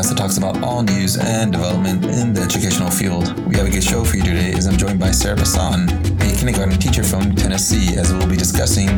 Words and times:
podcast 0.00 0.08
that 0.08 0.18
talks 0.18 0.38
about 0.38 0.62
all 0.62 0.82
news 0.82 1.16
and 1.18 1.52
development 1.52 2.04
in 2.04 2.32
the 2.32 2.40
educational 2.40 2.90
field. 2.90 3.38
We 3.46 3.56
have 3.56 3.66
a 3.66 3.70
good 3.70 3.82
show 3.82 4.04
for 4.04 4.16
you 4.16 4.22
today 4.22 4.52
as 4.52 4.66
I'm 4.66 4.76
joined 4.76 4.98
by 4.98 5.10
Sarah 5.10 5.36
Bassan, 5.36 5.88
a 5.88 6.36
kindergarten 6.36 6.78
teacher 6.78 7.02
from 7.02 7.34
Tennessee, 7.34 7.96
as 7.96 8.12
we'll 8.12 8.28
be 8.28 8.36
discussing 8.36 8.88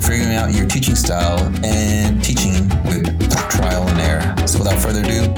figuring 0.00 0.34
out 0.34 0.54
your 0.54 0.66
teaching 0.66 0.94
style 0.94 1.38
and 1.64 2.22
teaching 2.22 2.68
with 2.84 3.06
trial 3.50 3.86
and 3.88 4.00
error. 4.00 4.46
So 4.46 4.58
without 4.58 4.80
further 4.80 5.02
ado, 5.02 5.30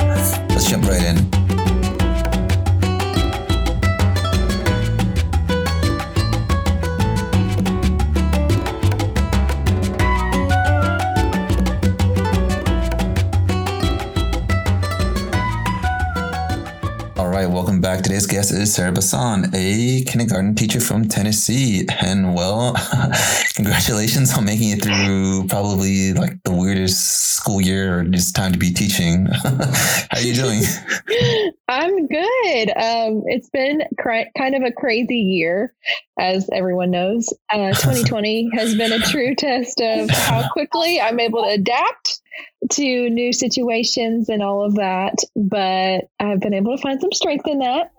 let's 0.48 0.70
jump 0.70 0.84
right 0.84 1.02
in. 1.02 1.41
Today's 18.12 18.26
guest 18.26 18.52
is 18.52 18.74
Sarah 18.74 18.92
Bassan, 18.92 19.54
a 19.54 20.04
kindergarten 20.04 20.54
teacher 20.54 20.80
from 20.80 21.08
Tennessee. 21.08 21.86
And 22.02 22.34
well, 22.34 22.74
congratulations 23.54 24.36
on 24.36 24.44
making 24.44 24.68
it 24.68 24.84
through 24.84 25.46
probably 25.48 26.12
like 26.12 26.42
the 26.42 26.52
weirdest 26.52 27.32
school 27.36 27.62
year 27.62 28.00
or 28.00 28.04
just 28.04 28.36
time 28.36 28.52
to 28.52 28.58
be 28.58 28.70
teaching. 28.70 29.28
How 29.42 30.18
are 30.18 30.20
you 30.20 30.34
doing? 30.34 30.60
I'm 31.68 32.06
good. 32.06 32.68
Um, 32.76 33.22
it's 33.28 33.48
been 33.48 33.82
cr- 33.98 34.28
kind 34.36 34.56
of 34.56 34.62
a 34.62 34.72
crazy 34.72 35.16
year, 35.16 35.72
as 36.18 36.50
everyone 36.52 36.90
knows. 36.90 37.32
Uh, 37.50 37.68
2020 37.68 38.50
has 38.52 38.74
been 38.74 38.92
a 38.92 38.98
true 38.98 39.34
test 39.34 39.80
of 39.80 40.10
how 40.10 40.50
quickly 40.52 41.00
I'm 41.00 41.18
able 41.18 41.44
to 41.44 41.48
adapt 41.48 42.20
to 42.72 43.08
new 43.08 43.32
situations 43.32 44.28
and 44.28 44.42
all 44.42 44.64
of 44.64 44.74
that. 44.74 45.14
But 45.34 46.10
I've 46.20 46.40
been 46.40 46.52
able 46.52 46.76
to 46.76 46.82
find 46.82 47.00
some 47.00 47.12
strength 47.12 47.48
in 47.48 47.60
that. 47.60 47.90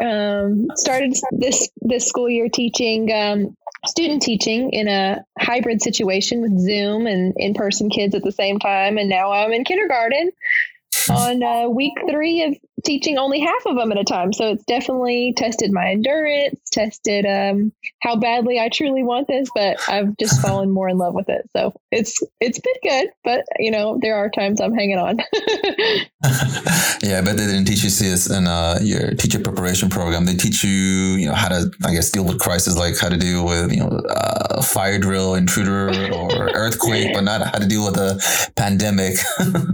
Um, 0.00 0.68
started 0.76 1.16
this 1.32 1.68
this 1.80 2.06
school 2.06 2.28
year 2.28 2.48
teaching 2.48 3.10
um, 3.12 3.56
student 3.86 4.22
teaching 4.22 4.70
in 4.70 4.88
a 4.88 5.24
hybrid 5.38 5.82
situation 5.82 6.42
with 6.42 6.58
Zoom 6.58 7.06
and 7.06 7.34
in 7.36 7.54
person 7.54 7.90
kids 7.90 8.14
at 8.14 8.22
the 8.22 8.32
same 8.32 8.58
time, 8.58 8.98
and 8.98 9.08
now 9.08 9.32
I'm 9.32 9.52
in 9.52 9.64
kindergarten 9.64 10.30
on 11.10 11.42
uh, 11.42 11.68
week 11.68 11.94
three 12.08 12.42
of 12.42 12.56
teaching 12.84 13.18
only 13.18 13.40
half 13.40 13.66
of 13.66 13.76
them 13.76 13.90
at 13.92 13.98
a 13.98 14.04
time. 14.04 14.32
So 14.32 14.50
it's 14.52 14.64
definitely 14.64 15.34
tested 15.36 15.72
my 15.72 15.90
endurance, 15.90 16.60
tested 16.70 17.26
um, 17.26 17.72
how 18.00 18.16
badly 18.16 18.60
I 18.60 18.68
truly 18.68 19.02
want 19.02 19.28
this, 19.28 19.48
but 19.54 19.78
I've 19.88 20.16
just 20.18 20.40
fallen 20.42 20.70
more 20.70 20.88
in 20.88 20.98
love 20.98 21.14
with 21.14 21.28
it. 21.28 21.48
So 21.56 21.74
it's 21.90 22.22
it's 22.40 22.58
been 22.58 22.74
good, 22.82 23.08
but 23.22 23.44
you 23.58 23.70
know 23.70 23.98
there 24.00 24.16
are 24.16 24.30
times 24.30 24.60
I'm 24.60 24.74
hanging 24.74 24.98
on. 24.98 25.18
yeah, 27.02 27.18
I 27.18 27.20
bet 27.20 27.36
they 27.36 27.46
didn't 27.46 27.66
teach 27.66 27.82
you 27.84 27.90
this 27.90 28.30
in 28.30 28.46
uh, 28.46 28.78
your 28.82 29.14
teacher 29.14 29.38
preparation 29.38 29.90
program. 29.90 30.24
They 30.24 30.34
teach 30.34 30.64
you, 30.64 30.70
you 30.70 31.26
know, 31.26 31.34
how 31.34 31.48
to, 31.48 31.70
I 31.84 31.92
guess, 31.92 32.10
deal 32.10 32.24
with 32.24 32.38
crisis, 32.38 32.76
like 32.76 32.98
how 32.98 33.08
to 33.08 33.16
deal 33.16 33.44
with, 33.44 33.72
you 33.72 33.80
know, 33.80 33.88
uh, 34.08 34.62
fire 34.62 34.98
drill, 34.98 35.34
intruder, 35.34 35.88
or 36.12 36.50
earthquake, 36.54 37.12
but 37.12 37.22
not 37.22 37.42
how 37.42 37.58
to 37.58 37.66
deal 37.66 37.84
with 37.84 37.96
a 37.96 38.50
pandemic. 38.56 39.16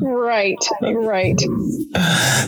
right, 0.01 0.59
right. 0.83 1.41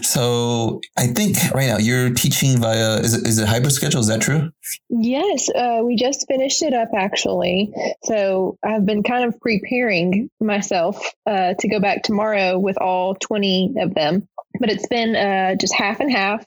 So 0.03 0.52
I 0.97 1.06
think 1.08 1.36
right 1.55 1.69
now 1.69 1.78
you're 1.78 2.11
teaching 2.11 2.61
via 2.61 2.97
is 2.97 3.14
it, 3.14 3.27
is 3.27 3.39
it 3.39 3.48
hybrid 3.48 3.72
schedule? 3.72 4.00
Is 4.00 4.08
that 4.08 4.20
true? 4.20 4.50
Yes, 4.89 5.48
uh, 5.50 5.81
we 5.84 5.96
just 5.96 6.27
finished 6.29 6.63
it 6.63 6.74
up 6.74 6.90
actually. 6.96 7.73
So 8.05 8.58
I've 8.62 8.86
been 8.86 9.02
kind 9.02 9.24
of 9.24 9.41
preparing 9.41 10.30
myself 10.41 11.12
uh, 11.27 11.55
to 11.58 11.68
go 11.68 11.80
back 11.80 12.02
tomorrow 12.02 12.58
with 12.58 12.79
all 12.79 13.14
20 13.14 13.74
of 13.80 13.95
them 13.95 14.29
but 14.61 14.70
it's 14.70 14.86
been 14.86 15.17
uh, 15.17 15.55
just 15.57 15.74
half 15.74 16.01
and 16.01 16.11
half. 16.11 16.45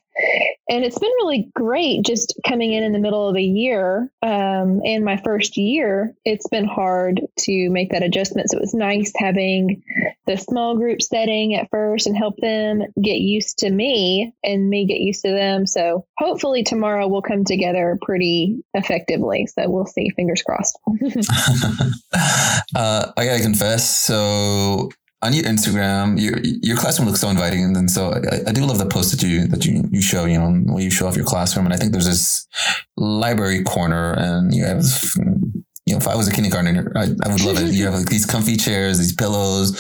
And 0.69 0.83
it's 0.83 0.97
been 0.97 1.11
really 1.19 1.49
great 1.55 2.03
just 2.03 2.39
coming 2.47 2.73
in 2.73 2.83
in 2.83 2.91
the 2.91 2.99
middle 2.99 3.27
of 3.27 3.35
a 3.35 3.41
year. 3.41 4.11
Um, 4.21 4.81
and 4.83 5.05
my 5.05 5.17
first 5.17 5.57
year, 5.57 6.13
it's 6.25 6.47
been 6.47 6.65
hard 6.65 7.21
to 7.39 7.69
make 7.69 7.91
that 7.91 8.03
adjustment. 8.03 8.49
So 8.49 8.57
it 8.57 8.61
was 8.61 8.73
nice 8.73 9.13
having 9.15 9.83
the 10.25 10.37
small 10.37 10.75
group 10.75 11.01
setting 11.01 11.53
at 11.53 11.69
first 11.69 12.07
and 12.07 12.17
help 12.17 12.37
them 12.37 12.81
get 13.01 13.19
used 13.19 13.59
to 13.59 13.69
me 13.69 14.33
and 14.43 14.69
me 14.69 14.85
get 14.87 14.99
used 14.99 15.21
to 15.23 15.31
them. 15.31 15.67
So 15.67 16.05
hopefully 16.17 16.63
tomorrow 16.63 17.07
we'll 17.07 17.21
come 17.21 17.43
together 17.43 17.99
pretty 18.01 18.63
effectively. 18.73 19.47
So 19.47 19.69
we'll 19.69 19.85
see. 19.85 20.09
Fingers 20.15 20.41
crossed. 20.41 20.79
uh, 22.75 23.11
I 23.17 23.25
gotta 23.25 23.41
confess. 23.41 23.87
So 23.87 24.89
on 25.21 25.33
your 25.33 25.43
Instagram, 25.45 26.19
your 26.19 26.37
your 26.39 26.77
classroom 26.77 27.07
looks 27.07 27.21
so 27.21 27.29
inviting, 27.29 27.63
and 27.63 27.75
then 27.75 27.87
so 27.87 28.11
I, 28.11 28.49
I, 28.49 28.51
do 28.51 28.65
love 28.65 28.77
the 28.77 28.85
post 28.85 29.11
that 29.11 29.25
you 29.25 29.47
that 29.47 29.65
you 29.65 29.83
you 29.89 30.01
show. 30.01 30.25
You 30.25 30.37
know, 30.37 30.51
when 30.51 30.83
you 30.83 30.91
show 30.91 31.07
off 31.07 31.15
your 31.15 31.25
classroom, 31.25 31.65
and 31.65 31.73
I 31.73 31.77
think 31.77 31.91
there's 31.91 32.05
this 32.05 32.47
library 32.97 33.63
corner, 33.63 34.13
and 34.13 34.53
you 34.53 34.65
have 34.65 34.83
you 35.85 35.93
know, 35.93 35.99
if 35.99 36.07
I 36.07 36.15
was 36.15 36.27
a 36.27 36.31
kindergartner, 36.31 36.91
I, 36.95 37.03
I 37.23 37.31
would 37.31 37.43
love 37.43 37.59
it. 37.59 37.71
You 37.71 37.85
have 37.85 37.93
like 37.93 38.07
these 38.07 38.25
comfy 38.25 38.55
chairs, 38.55 38.97
these 38.97 39.13
pillows, 39.13 39.77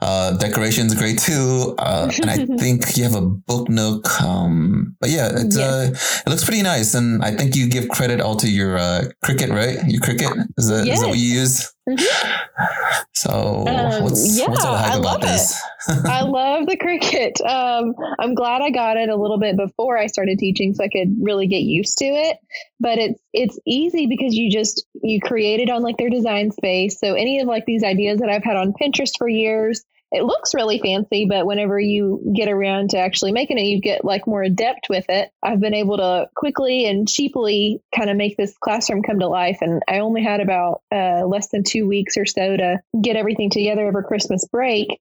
uh, 0.00 0.38
decorations 0.38 0.94
great 0.94 1.18
too. 1.18 1.74
Uh, 1.78 2.10
and 2.22 2.30
I 2.30 2.46
think 2.58 2.96
you 2.96 3.04
have 3.04 3.14
a 3.14 3.20
book 3.20 3.68
nook. 3.68 4.22
Um, 4.22 4.96
but 5.00 5.10
yeah, 5.10 5.28
it's, 5.34 5.58
uh, 5.58 5.90
it 5.92 6.30
looks 6.30 6.44
pretty 6.44 6.62
nice. 6.62 6.94
And 6.94 7.22
I 7.22 7.30
think 7.30 7.56
you 7.56 7.68
give 7.68 7.90
credit 7.90 8.22
all 8.22 8.36
to 8.36 8.50
your, 8.50 8.78
uh, 8.78 9.04
Cricut, 9.22 9.50
right? 9.50 9.86
Your 9.86 10.00
Cricut 10.00 10.34
is 10.56 10.68
that, 10.68 10.86
yes. 10.86 10.96
is 10.96 11.00
that 11.02 11.08
what 11.08 11.18
you 11.18 11.34
use? 11.34 11.74
Mm-hmm. 11.88 13.02
So 13.12 13.64
um, 13.66 14.04
what's, 14.04 14.38
yeah, 14.38 14.48
what's 14.48 14.64
all 14.64 14.72
the 14.72 14.78
hype 14.78 14.94
I 14.94 14.98
about 14.98 15.20
this? 15.20 15.62
I 15.88 16.22
love 16.22 16.66
the 16.66 16.76
Cricut. 16.76 17.40
Um, 17.46 17.94
I'm 18.18 18.34
glad 18.34 18.62
I 18.62 18.70
got 18.70 18.96
it 18.96 19.08
a 19.08 19.16
little 19.16 19.38
bit 19.38 19.56
before 19.56 19.98
I 19.98 20.06
started 20.06 20.38
teaching, 20.38 20.74
so 20.74 20.82
I 20.84 20.88
could 20.88 21.16
really 21.20 21.46
get 21.46 21.60
used 21.60 21.98
to 21.98 22.06
it. 22.06 22.38
But 22.80 22.98
it's 22.98 23.20
it's 23.32 23.58
easy 23.66 24.06
because 24.06 24.34
you 24.34 24.50
just 24.50 24.86
you 25.02 25.20
create 25.20 25.60
it 25.60 25.70
on 25.70 25.82
like 25.82 25.98
their 25.98 26.10
design 26.10 26.52
space. 26.52 26.98
So 26.98 27.14
any 27.14 27.40
of 27.40 27.48
like 27.48 27.66
these 27.66 27.84
ideas 27.84 28.20
that 28.20 28.30
I've 28.30 28.44
had 28.44 28.56
on 28.56 28.72
Pinterest 28.72 29.12
for 29.18 29.28
years, 29.28 29.84
it 30.14 30.22
looks 30.22 30.54
really 30.54 30.78
fancy, 30.78 31.26
but 31.28 31.44
whenever 31.44 31.78
you 31.78 32.32
get 32.36 32.48
around 32.48 32.90
to 32.90 32.98
actually 32.98 33.32
making 33.32 33.58
it, 33.58 33.64
you 33.64 33.80
get 33.80 34.04
like 34.04 34.28
more 34.28 34.44
adept 34.44 34.86
with 34.88 35.06
it. 35.08 35.32
I've 35.42 35.58
been 35.58 35.74
able 35.74 35.96
to 35.96 36.28
quickly 36.36 36.86
and 36.86 37.08
cheaply 37.08 37.82
kind 37.94 38.08
of 38.08 38.16
make 38.16 38.36
this 38.36 38.56
classroom 38.56 39.02
come 39.02 39.18
to 39.18 39.26
life. 39.26 39.58
And 39.60 39.82
I 39.88 39.98
only 39.98 40.22
had 40.22 40.38
about 40.38 40.82
uh, 40.92 41.26
less 41.26 41.48
than 41.48 41.64
two 41.64 41.88
weeks 41.88 42.16
or 42.16 42.26
so 42.26 42.56
to 42.56 42.80
get 43.02 43.16
everything 43.16 43.50
together 43.50 43.88
over 43.88 44.04
Christmas 44.04 44.46
break. 44.46 45.00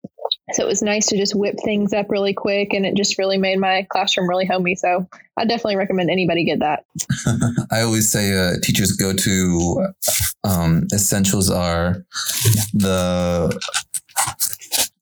So 0.54 0.64
it 0.64 0.68
was 0.68 0.82
nice 0.82 1.06
to 1.08 1.18
just 1.18 1.36
whip 1.36 1.58
things 1.64 1.94
up 1.94 2.08
really 2.10 2.34
quick 2.34 2.74
and 2.74 2.84
it 2.84 2.96
just 2.96 3.20
really 3.20 3.38
made 3.38 3.60
my 3.60 3.86
classroom 3.92 4.28
really 4.28 4.48
homey. 4.48 4.74
So 4.74 5.08
I 5.38 5.46
definitely 5.46 5.76
recommend 5.76 6.10
anybody 6.10 6.44
get 6.44 6.60
that. 6.60 6.86
I 7.72 7.82
always 7.82 8.12
say 8.12 8.36
uh, 8.36 8.54
teachers 8.64 8.94
go 8.94 9.14
to 9.14 9.94
um, 10.44 10.88
essentials 10.92 11.52
are 11.52 12.04
the 12.74 13.60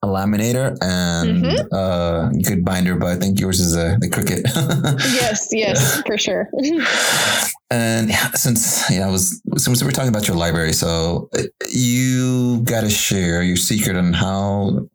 a 0.04 0.08
laminator 0.08 0.76
and 0.82 1.44
mm-hmm. 1.44 1.74
uh, 1.74 2.30
good 2.44 2.66
binder, 2.66 2.96
but 2.96 3.10
I 3.10 3.16
think 3.18 3.40
yours 3.40 3.60
is 3.60 3.76
a 3.76 3.98
the 4.00 4.10
Cricut. 4.10 4.44
yes, 5.14 5.50
yes, 5.52 6.02
for 6.08 6.18
sure. 6.18 6.50
and 7.72 8.10
yeah, 8.10 8.32
since 8.32 8.90
yeah, 8.90 9.08
I 9.08 9.12
was 9.12 9.42
since 9.58 9.84
we're 9.84 9.92
talking 9.92 10.10
about 10.10 10.28
your 10.28 10.38
library, 10.38 10.74
so 10.74 11.30
uh, 11.38 11.44
you 11.70 12.62
got 12.64 12.82
to 12.82 12.90
share 12.90 13.44
your 13.44 13.58
secret 13.58 13.96
on 13.96 14.14
how 14.14 14.88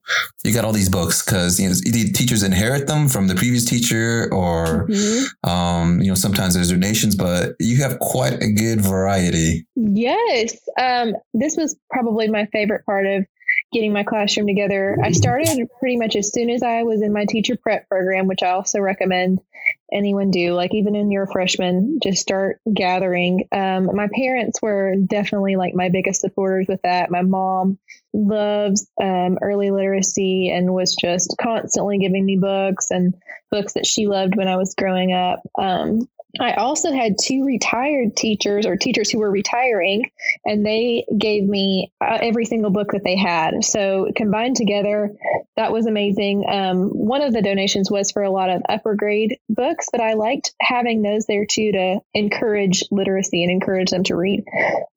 you 0.43 0.53
got 0.53 0.65
all 0.65 0.72
these 0.72 0.89
books 0.89 1.25
because 1.25 1.61
you 1.61 1.69
know 1.69 1.75
teachers 2.12 2.43
inherit 2.43 2.88
them 2.88 3.08
from 3.08 3.29
the 3.29 3.37
previous 3.37 3.64
teacher, 3.64 4.29
or 4.32 4.88
mm-hmm. 4.88 5.49
um, 5.49 6.00
you 6.03 6.08
know 6.08 6.17
sometimes 6.17 6.55
there's 6.55 6.70
donations, 6.70 7.14
but 7.14 7.55
you 7.61 7.81
have 7.81 8.00
quite 8.00 8.43
a 8.43 8.50
good 8.50 8.81
variety. 8.81 9.69
Yes, 9.76 10.56
um, 10.81 11.14
this 11.32 11.56
was 11.56 11.76
probably 11.93 12.29
my 12.29 12.47
favorite 12.47 12.85
part 12.85 13.06
of 13.06 13.25
getting 13.73 13.93
my 13.93 14.05
classroom 14.05 14.47
together. 14.47 14.97
I 15.03 15.13
started 15.13 15.69
pretty 15.79 15.97
much 15.97 16.17
as 16.17 16.33
soon 16.33 16.51
as 16.51 16.63
I 16.63 16.85
was 16.85 17.03
in 17.03 17.13
my 17.13 17.27
teacher 17.29 17.57
prep 17.57 17.89
program, 17.89 18.27
which 18.27 18.43
I 18.43 18.51
also 18.51 18.81
recommend 18.81 19.41
anyone 19.93 20.31
do. 20.31 20.55
Like 20.55 20.75
even 20.75 20.95
in 20.95 21.11
your 21.11 21.27
freshman, 21.27 21.99
just 22.03 22.23
start 22.23 22.61
gathering. 22.73 23.49
Um, 23.53 23.91
my 23.95 24.09
parents 24.15 24.61
were 24.63 24.95
definitely 24.97 25.57
like 25.57 25.75
my 25.75 25.89
biggest 25.89 26.21
supporters 26.21 26.67
with 26.69 26.81
that. 26.83 27.11
My 27.11 27.23
mom 27.23 27.79
loves 28.13 28.89
um, 29.01 29.39
early 29.43 29.71
literacy 29.71 30.51
and 30.51 30.73
was 30.73 30.95
just 30.95 31.35
constantly 31.41 31.99
giving 31.99 32.25
me 32.25 32.37
books 32.37 32.91
and 32.91 33.15
books 33.51 33.75
that 33.75 33.87
she 33.87 34.07
loved 34.07 34.37
when 34.37 34.49
I 34.49 34.57
was 34.57 34.75
growing 34.75 35.13
up. 35.13 35.41
Um, 35.59 36.09
I 36.41 36.55
also 36.55 36.93
had 36.93 37.17
two 37.21 37.44
retired 37.44 38.17
teachers 38.17 38.67
or 38.67 38.77
teachers 38.77 39.11
who 39.11 39.19
were 39.19 39.31
retiring, 39.31 40.11
and 40.44 40.65
they 40.65 41.05
gave 41.17 41.44
me 41.44 41.93
uh, 42.00 42.19
every 42.21 42.44
single 42.44 42.71
book 42.71 42.93
that 42.93 43.05
they 43.05 43.17
had. 43.17 43.65
So 43.65 44.11
combined 44.15 44.56
together, 44.56 45.15
that 45.56 45.73
was 45.73 45.87
amazing. 45.87 46.44
Um, 46.49 46.88
one 46.88 47.23
of 47.23 47.33
the 47.33 47.43
donations 47.43 47.91
was 47.91 48.11
for 48.11 48.23
a 48.23 48.31
lot 48.31 48.50
of 48.50 48.62
upper 48.69 48.94
grade 48.94 49.38
books, 49.49 49.88
but 49.91 50.00
I 50.00 50.15
liked 50.15 50.55
having 50.61 51.03
those 51.03 51.27
there 51.27 51.47
too 51.47 51.73
to 51.73 52.00
encourage 52.15 52.85
literacy 52.91 53.43
and 53.43 53.53
encourage 53.53 53.91
them 53.91 54.05
to 54.05 54.17
read. 54.17 54.44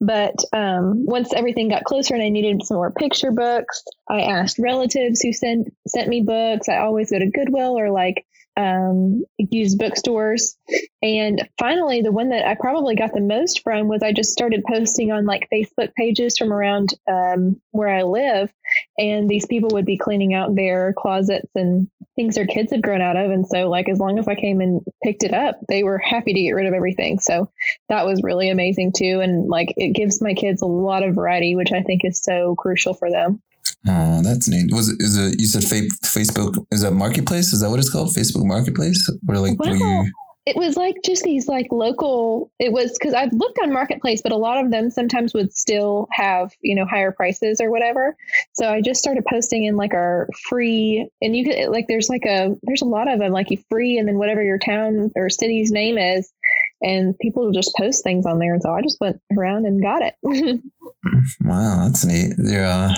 But 0.02 0.36
um, 0.54 1.06
once 1.06 1.34
everything 1.34 1.70
got 1.70 1.84
closer 1.84 2.14
and 2.14 2.24
I 2.24 2.30
needed 2.30 2.66
some 2.66 2.78
more 2.78 2.92
picture 2.92 3.32
books, 3.32 3.84
I 4.10 4.22
asked 4.22 4.60
relatives 4.60 5.22
who 5.22 5.34
sent 5.34 5.74
sent 5.88 6.08
me 6.08 6.22
books. 6.22 6.70
I 6.70 6.78
always 6.78 7.12
go 7.12 7.20
to 7.20 7.30
Goodwill 7.30 7.78
or 7.78 7.92
like 7.92 8.26
um, 8.60 9.24
used 9.38 9.80
bookstores. 9.80 10.58
And 11.02 11.48
finally, 11.58 12.02
the 12.02 12.12
one 12.12 12.30
that 12.30 12.46
I 12.46 12.56
probably 12.56 12.96
got 12.96 13.14
the 13.14 13.22
most 13.22 13.64
from 13.64 13.88
was 13.88 14.04
I 14.04 14.12
just 14.12 14.34
started 14.34 14.66
posting 14.68 15.12
on 15.12 15.26
like 15.26 15.48
Facebook 15.54 15.94
pages 15.96 16.38
from 16.38 16.52
around 16.52 16.94
um, 17.10 17.62
where 17.72 17.88
I 17.88 18.04
live. 18.04 18.52
And 18.98 19.30
these 19.30 19.46
people 19.46 19.70
would 19.74 19.86
be 19.86 19.98
cleaning 19.98 20.34
out 20.34 20.56
their 20.56 20.94
closets 20.94 21.50
and 21.56 21.88
things 22.16 22.36
their 22.36 22.46
kids 22.46 22.72
had 22.72 22.84
grown 22.84 23.02
out 23.02 23.16
of. 23.16 23.32
And 23.32 23.48
so, 23.48 23.70
like, 23.70 23.88
as 23.88 24.00
long 24.00 24.20
as 24.20 24.28
I 24.28 24.36
came 24.36 24.60
and 24.60 24.82
picked 25.04 25.24
it 25.24 25.34
up, 25.34 25.60
they 25.70 25.84
were 25.84 25.98
happy 25.98 26.34
to 26.34 26.42
get 26.42 26.52
rid 26.52 26.68
of 26.68 26.74
everything. 26.74 27.20
So 27.20 27.50
that 27.88 28.06
was 28.06 28.22
really 28.24 28.50
amazing 28.50 28.92
too. 28.96 29.22
And 29.22 29.48
like, 29.48 29.74
it 29.78 29.96
gives 29.96 30.22
my 30.22 30.34
kids 30.34 30.62
a 30.62 30.68
lot 30.68 31.04
of 31.04 31.16
variety, 31.16 31.56
which 31.56 31.72
I 31.72 31.82
think 31.82 32.02
is 32.04 32.22
so 32.22 32.56
crucial 32.56 32.94
for 32.94 33.10
them. 33.10 33.42
Oh, 33.88 34.22
that's 34.22 34.48
neat. 34.48 34.74
Was 34.74 34.90
is 34.90 35.18
it, 35.18 35.40
you 35.40 35.48
said 35.48 35.64
Facebook, 35.64 36.66
is 36.72 36.82
that 36.82 36.92
marketplace? 36.92 37.54
Is 37.54 37.62
that 37.62 37.70
what 37.70 37.80
it's 37.80 37.90
called? 37.90 38.10
Facebook 38.10 38.46
marketplace? 38.46 39.10
Where 39.24 39.40
like, 39.40 39.60
well, 39.60 39.76
you... 39.76 40.12
it 40.46 40.56
was 40.56 40.76
like 40.76 40.96
just 41.04 41.24
these 41.24 41.48
like 41.48 41.68
local, 41.72 42.52
it 42.60 42.72
was 42.72 42.98
cause 42.98 43.14
I've 43.14 43.34
looked 43.34 43.60
on 43.62 43.72
marketplace, 43.72 44.22
but 44.22 44.32
a 44.32 44.38
lot 44.38 44.64
of 44.64 44.72
them 44.72 44.90
sometimes 44.90 45.34
would 45.34 45.54
still 45.54 46.08
have, 46.12 46.52
you 46.62 46.76
know, 46.76 46.86
higher 46.86 47.12
prices 47.12 47.62
or 47.62 47.70
whatever. 47.70 48.16
So 48.54 48.72
I 48.72 48.82
just 48.82 49.00
started 49.00 49.24
posting 49.30 49.66
in 49.66 49.78
like 49.78 49.94
our 49.94 50.28
free 50.48 51.10
and 51.22 51.36
you 51.36 51.46
could 51.46 51.70
like, 51.70 51.86
there's 51.88 52.10
like 52.10 52.26
a, 52.26 52.56
there's 52.64 52.82
a 52.82 52.86
lot 52.86 53.12
of 53.12 53.20
them 53.20 53.32
like 53.32 53.52
you 53.52 53.58
free 53.70 53.98
and 53.98 54.08
then 54.08 54.18
whatever 54.18 54.44
your 54.44 54.60
town 54.60 55.12
or 55.16 55.30
city's 55.30 55.72
name 55.72 55.98
is 55.98 56.32
and 56.82 57.18
people 57.20 57.52
just 57.52 57.74
post 57.78 58.04
things 58.04 58.26
on 58.26 58.40
there. 58.40 58.54
And 58.54 58.62
so 58.62 58.74
I 58.74 58.82
just 58.82 59.00
went 59.02 59.22
around 59.38 59.66
and 59.66 59.82
got 59.82 60.02
it. 60.02 60.16
wow, 61.42 61.86
that's 61.86 62.06
neat. 62.06 62.34
Yeah, 62.38 62.94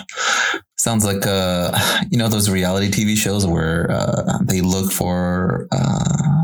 sounds 0.78 1.06
like 1.06 1.25
uh, 1.25 1.78
you 2.10 2.18
know 2.18 2.28
those 2.28 2.50
reality 2.50 2.89
TV 2.89 3.16
shows 3.16 3.45
where 3.45 3.89
uh, 3.92 4.39
they 4.44 4.62
look 4.62 4.92
for 4.92 5.68
uh, 5.72 6.44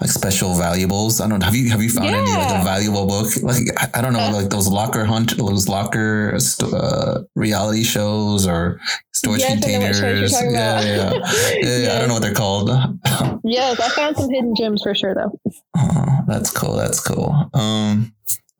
like 0.00 0.10
special 0.10 0.54
valuables. 0.54 1.20
I 1.20 1.28
don't 1.28 1.38
know. 1.38 1.46
Have 1.46 1.54
you 1.54 1.70
have 1.70 1.82
you 1.82 1.88
found 1.88 2.10
yeah. 2.10 2.18
any 2.18 2.30
like 2.30 2.60
a 2.60 2.64
valuable 2.64 3.06
book? 3.06 3.30
Like 3.42 3.62
I, 3.94 4.02
don't 4.02 4.12
know, 4.12 4.20
uh, 4.20 4.32
like 4.32 4.50
those 4.50 4.68
locker 4.68 5.04
hunt, 5.04 5.36
those 5.38 5.68
locker 5.68 6.36
uh, 6.62 7.22
reality 7.34 7.82
shows 7.82 8.46
or 8.46 8.78
storage 9.12 9.40
yes, 9.40 9.52
containers. 9.52 10.00
Yeah, 10.00 10.50
yeah, 10.50 10.80
yeah. 10.80 11.12
yeah 11.12 11.58
yes. 11.62 11.94
I 11.94 11.98
don't 11.98 12.08
know 12.08 12.14
what 12.14 12.22
they're 12.22 12.34
called. 12.34 12.68
yes, 13.44 13.80
I 13.80 13.88
found 13.88 14.16
some 14.16 14.30
hidden 14.30 14.54
gems 14.54 14.82
for 14.82 14.94
sure, 14.94 15.14
though. 15.14 15.32
Oh, 15.78 16.24
that's 16.26 16.50
cool. 16.50 16.74
That's 16.74 17.00
cool. 17.00 17.50
Um, 17.54 18.12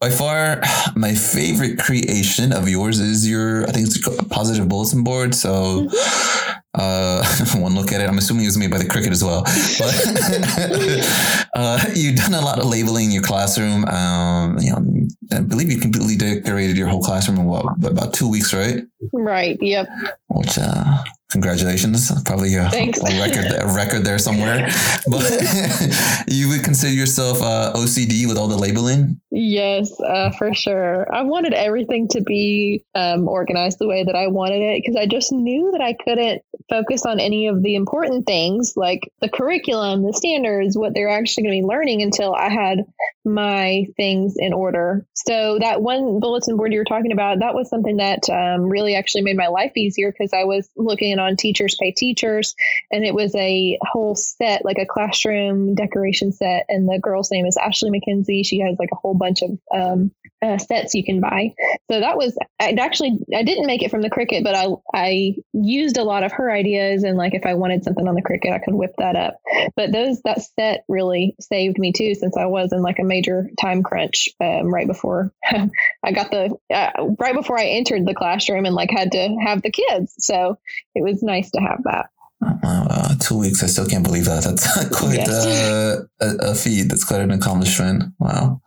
by 0.07 0.15
far, 0.15 0.63
my 0.97 1.15
favorite 1.15 1.79
creation 1.79 2.53
of 2.53 2.69
yours 2.69 3.01
is 3.01 3.29
your, 3.29 3.65
I 3.65 3.73
think 3.73 3.89
it's 3.89 4.07
a 4.07 4.25
positive 4.25 4.69
bulletin 4.69 5.03
board. 5.05 5.35
So, 5.35 5.89
mm-hmm. 5.89 6.51
uh, 6.75 7.61
one 7.61 7.75
look 7.75 7.93
at 7.93 8.01
it, 8.01 8.09
I'm 8.09 8.19
assuming 8.19 8.45
it 8.45 8.49
was 8.49 8.59
made 8.59 8.71
by 8.71 8.79
the 8.79 8.85
Cricut 8.85 9.11
as 9.11 9.25
well. 9.25 9.43
But 9.79 11.49
uh, 11.55 11.85
you've 11.95 12.17
done 12.17 12.35
a 12.35 12.41
lot 12.41 12.59
of 12.59 12.67
labeling 12.67 13.07
in 13.07 13.11
your 13.13 13.23
classroom. 13.23 13.85
Um, 13.87 14.59
you 14.59 14.71
know, 14.71 15.37
I 15.37 15.41
believe 15.41 15.73
you 15.73 15.81
completely 15.81 16.17
decorated 16.17 16.77
your 16.77 16.89
whole 16.89 17.03
classroom 17.03 17.39
in 17.39 17.47
what, 17.47 17.65
about 17.85 18.15
two 18.15 18.29
weeks, 18.29 18.55
right? 18.55 18.85
Right. 19.13 19.59
Yep. 19.61 19.89
Which, 20.29 20.59
uh, 20.59 21.03
congratulations. 21.37 22.11
Probably 22.25 22.55
a, 22.55 22.67
a 22.67 23.21
record 23.21 23.47
a 23.61 23.69
record 23.75 24.05
there 24.05 24.19
somewhere. 24.19 24.69
But 25.09 25.23
you 26.27 26.49
would 26.49 26.65
consider 26.65 26.93
yourself 26.93 27.41
uh, 27.41 27.73
ocd 27.77 28.27
with 28.27 28.37
all 28.37 28.49
the 28.49 28.57
labeling? 28.57 29.21
Yes 29.31 29.93
uh, 30.01 30.31
for 30.39 30.53
sure. 30.53 31.07
I 31.15 31.23
wanted 31.23 31.53
everything 31.53 32.09
to 32.09 32.23
be 32.23 32.85
um, 32.95 33.29
organized 33.29 33.79
the 33.79 33.87
way 33.87 34.05
that 34.05 34.17
i 34.17 34.27
wanted 34.27 34.63
it 34.63 34.83
because 34.83 34.97
i 34.97 35.07
just 35.07 35.33
knew 35.33 35.71
that 35.73 35.81
i 35.81 35.93
couldn't 35.93 36.43
focus 36.69 37.05
on 37.07 37.21
any 37.21 37.47
of 37.47 37.63
the 37.63 37.75
important 37.75 38.27
things 38.27 38.75
like 38.77 39.11
the 39.21 39.29
curriculum 39.29 40.03
the 40.03 40.13
standards 40.13 40.77
what 40.77 40.95
they're 40.95 41.09
actually 41.09 41.45
going 41.45 41.57
to 41.57 41.63
be 41.63 41.67
learning 41.67 42.03
until 42.03 42.35
i 42.35 42.49
had 42.49 42.85
my 43.27 43.87
things 43.97 44.35
in 44.39 44.53
order 44.53 45.05
so 45.15 45.59
that 45.61 45.83
one 45.83 46.21
bulletin 46.21 46.57
board 46.57 46.73
you 46.73 46.79
were 46.79 46.85
talking 46.85 47.13
about 47.13 47.41
that 47.41 47.55
was 47.55 47.69
something 47.69 47.97
that 47.97 48.29
um, 48.31 48.63
really 48.63 48.95
actually 48.95 49.23
made 49.23 49.37
my 49.37 49.49
life 49.49 49.73
easier 49.77 50.11
because 50.11 50.33
i 50.33 50.45
was 50.45 50.71
looking 50.77 51.19
on 51.19 51.37
Teachers 51.37 51.77
Pay 51.81 51.93
Teachers, 51.93 52.55
and 52.91 53.05
it 53.05 53.15
was 53.15 53.35
a 53.35 53.79
whole 53.83 54.15
set, 54.15 54.65
like 54.65 54.79
a 54.79 54.87
classroom 54.87 55.75
decoration 55.75 56.33
set. 56.33 56.65
And 56.69 56.89
the 56.89 56.99
girl's 57.01 57.31
name 57.31 57.47
is 57.47 57.57
Ashley 57.57 57.91
McKenzie. 57.91 58.45
She 58.45 58.61
has 58.61 58.77
like 58.79 58.91
a 58.93 58.97
whole 58.97 59.15
bunch 59.15 59.43
of 59.43 59.59
um, 59.75 60.11
uh, 60.43 60.59
sets 60.59 60.95
you 60.95 61.05
can 61.05 61.21
buy. 61.21 61.55
So 61.91 62.01
that 62.01 62.17
was 62.17 62.37
I 62.61 62.73
actually 62.79 63.19
I 63.35 63.43
didn't 63.43 63.67
make 63.67 63.83
it 63.83 63.91
from 63.91 64.03
the 64.03 64.11
Cricut, 64.11 64.45
but 64.45 64.55
I 64.55 64.67
I 64.95 65.37
used 65.53 65.97
a 65.97 66.05
lot 66.05 66.25
of 66.25 66.33
her 66.33 66.51
ideas, 66.51 67.05
and 67.05 67.17
like 67.17 67.35
if 67.35 67.47
I 67.47 67.55
wanted 67.55 67.85
something 67.85 68.07
on 68.07 68.15
the 68.15 68.23
Cricut, 68.23 68.53
I 68.53 68.59
could 68.59 68.75
whip 68.75 68.95
that 68.99 69.17
up. 69.17 69.41
But 69.75 69.93
those 69.93 70.21
that 70.23 70.43
set 70.43 70.85
really 70.89 71.37
saved 71.41 71.79
me 71.79 71.93
too, 71.93 72.15
since 72.15 72.37
I 72.37 72.47
was 72.47 72.73
in 72.73 72.83
like 72.83 72.99
a 72.99 73.05
major 73.05 73.51
time 73.61 73.83
crunch 73.83 74.29
um, 74.41 74.73
right 74.73 74.87
before 74.87 75.33
I 75.45 76.13
got 76.13 76.31
the 76.31 76.57
uh, 76.73 76.91
right 77.19 77.35
before 77.35 77.59
I 77.59 77.67
entered 77.67 78.07
the 78.07 78.15
classroom 78.15 78.65
and 78.67 78.75
like 78.75 78.91
had 78.91 79.13
to 79.13 79.37
have 79.45 79.63
the 79.63 79.71
kids. 79.71 80.15
So 80.19 80.59
it 80.95 81.03
was 81.03 81.23
nice 81.23 81.51
to 81.53 81.61
have 81.61 81.83
that. 81.85 82.07
Uh, 82.43 83.15
two 83.19 83.39
weeks. 83.39 83.63
I 83.63 83.67
still 83.67 83.87
can't 83.87 84.05
believe 84.05 84.27
that. 84.27 84.45
That's 84.45 84.89
quite 84.99 85.17
yes. 85.17 85.47
uh, 85.47 86.05
a, 86.21 86.51
a, 86.51 86.55
feat. 86.55 86.83
That's 86.83 87.05
quite 87.05 87.21
an 87.21 87.31
accomplishment. 87.31 88.13
Wow. 88.19 88.61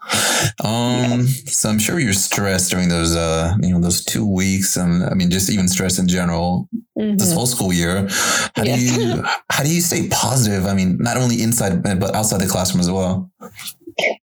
Um, 0.64 1.22
yes. 1.22 1.58
so 1.58 1.70
I'm 1.70 1.80
sure 1.80 2.00
you're 2.00 2.14
stressed 2.14 2.72
during 2.72 2.90
those, 2.90 3.16
uh, 3.16 3.56
you 3.62 3.70
know, 3.70 3.80
those 3.80 4.04
two 4.04 4.26
weeks. 4.28 4.76
And 4.76 5.04
I 5.04 5.14
mean, 5.14 5.30
just 5.30 5.52
even 5.52 5.68
stress 5.68 6.00
in 6.00 6.08
general 6.08 6.68
mm-hmm. 6.98 7.18
this 7.18 7.34
whole 7.34 7.46
school 7.46 7.72
year. 7.72 8.08
How 8.56 8.64
yes. 8.64 8.80
do 8.80 9.02
you, 9.02 9.24
how 9.52 9.64
do 9.64 9.74
you 9.74 9.82
stay 9.82 10.08
positive? 10.10 10.66
I 10.66 10.74
mean, 10.74 10.98
not 10.98 11.18
only 11.18 11.42
inside, 11.42 11.84
but 11.84 12.16
outside 12.16 12.42
the 12.42 12.48
classroom 12.48 12.82
as 12.82 12.90
well. 12.90 13.32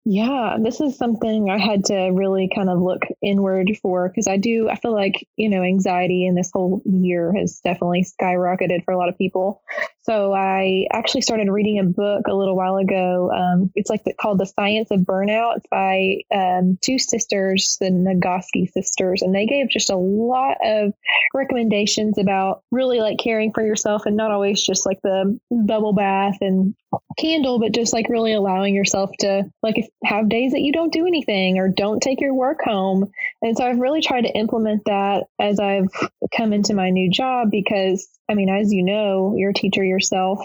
Yeah, 0.04 0.56
this 0.62 0.80
is 0.80 0.96
something 0.96 1.50
I 1.50 1.58
had 1.58 1.84
to 1.86 2.10
really 2.12 2.50
kind 2.54 2.68
of 2.68 2.80
look 2.80 3.02
inward 3.22 3.70
for 3.80 4.08
because 4.08 4.28
I 4.28 4.36
do, 4.36 4.68
I 4.68 4.76
feel 4.76 4.92
like, 4.92 5.26
you 5.36 5.48
know, 5.48 5.62
anxiety 5.62 6.26
in 6.26 6.34
this 6.34 6.50
whole 6.52 6.82
year 6.84 7.32
has 7.34 7.60
definitely 7.64 8.04
skyrocketed 8.04 8.84
for 8.84 8.92
a 8.92 8.98
lot 8.98 9.08
of 9.08 9.18
people. 9.18 9.62
So 10.04 10.34
I 10.34 10.86
actually 10.92 11.22
started 11.22 11.50
reading 11.50 11.78
a 11.78 11.84
book 11.84 12.26
a 12.28 12.34
little 12.34 12.54
while 12.54 12.76
ago. 12.76 13.30
Um, 13.34 13.70
it's 13.74 13.88
like 13.88 14.04
the, 14.04 14.12
called 14.12 14.38
The 14.38 14.44
Science 14.44 14.90
of 14.90 15.00
Burnout 15.00 15.60
by 15.70 16.18
um, 16.34 16.78
two 16.82 16.98
sisters, 16.98 17.78
the 17.80 17.86
Nagoski 17.86 18.70
sisters, 18.70 19.22
and 19.22 19.34
they 19.34 19.46
gave 19.46 19.70
just 19.70 19.88
a 19.88 19.96
lot 19.96 20.58
of 20.62 20.92
recommendations 21.32 22.18
about 22.18 22.62
really 22.70 23.00
like 23.00 23.18
caring 23.18 23.52
for 23.54 23.64
yourself 23.64 24.02
and 24.04 24.14
not 24.14 24.30
always 24.30 24.62
just 24.62 24.84
like 24.84 25.00
the 25.02 25.38
bubble 25.50 25.94
bath 25.94 26.36
and 26.42 26.74
candle, 27.18 27.58
but 27.58 27.72
just 27.72 27.94
like 27.94 28.10
really 28.10 28.34
allowing 28.34 28.74
yourself 28.74 29.10
to 29.20 29.44
like 29.62 29.76
have 30.04 30.28
days 30.28 30.52
that 30.52 30.60
you 30.60 30.72
don't 30.72 30.92
do 30.92 31.06
anything 31.06 31.58
or 31.58 31.68
don't 31.68 32.02
take 32.02 32.20
your 32.20 32.34
work 32.34 32.58
home. 32.62 33.10
And 33.40 33.56
so 33.56 33.64
I've 33.64 33.78
really 33.78 34.02
tried 34.02 34.22
to 34.22 34.36
implement 34.36 34.82
that 34.84 35.24
as 35.40 35.58
I've 35.58 35.88
come 36.36 36.52
into 36.52 36.74
my 36.74 36.90
new 36.90 37.10
job 37.10 37.50
because 37.50 38.06
I 38.28 38.34
mean, 38.34 38.48
as 38.48 38.72
you 38.72 38.82
know, 38.82 39.34
you're 39.36 39.50
a 39.50 39.54
teacher 39.54 39.84
yourself. 39.84 40.40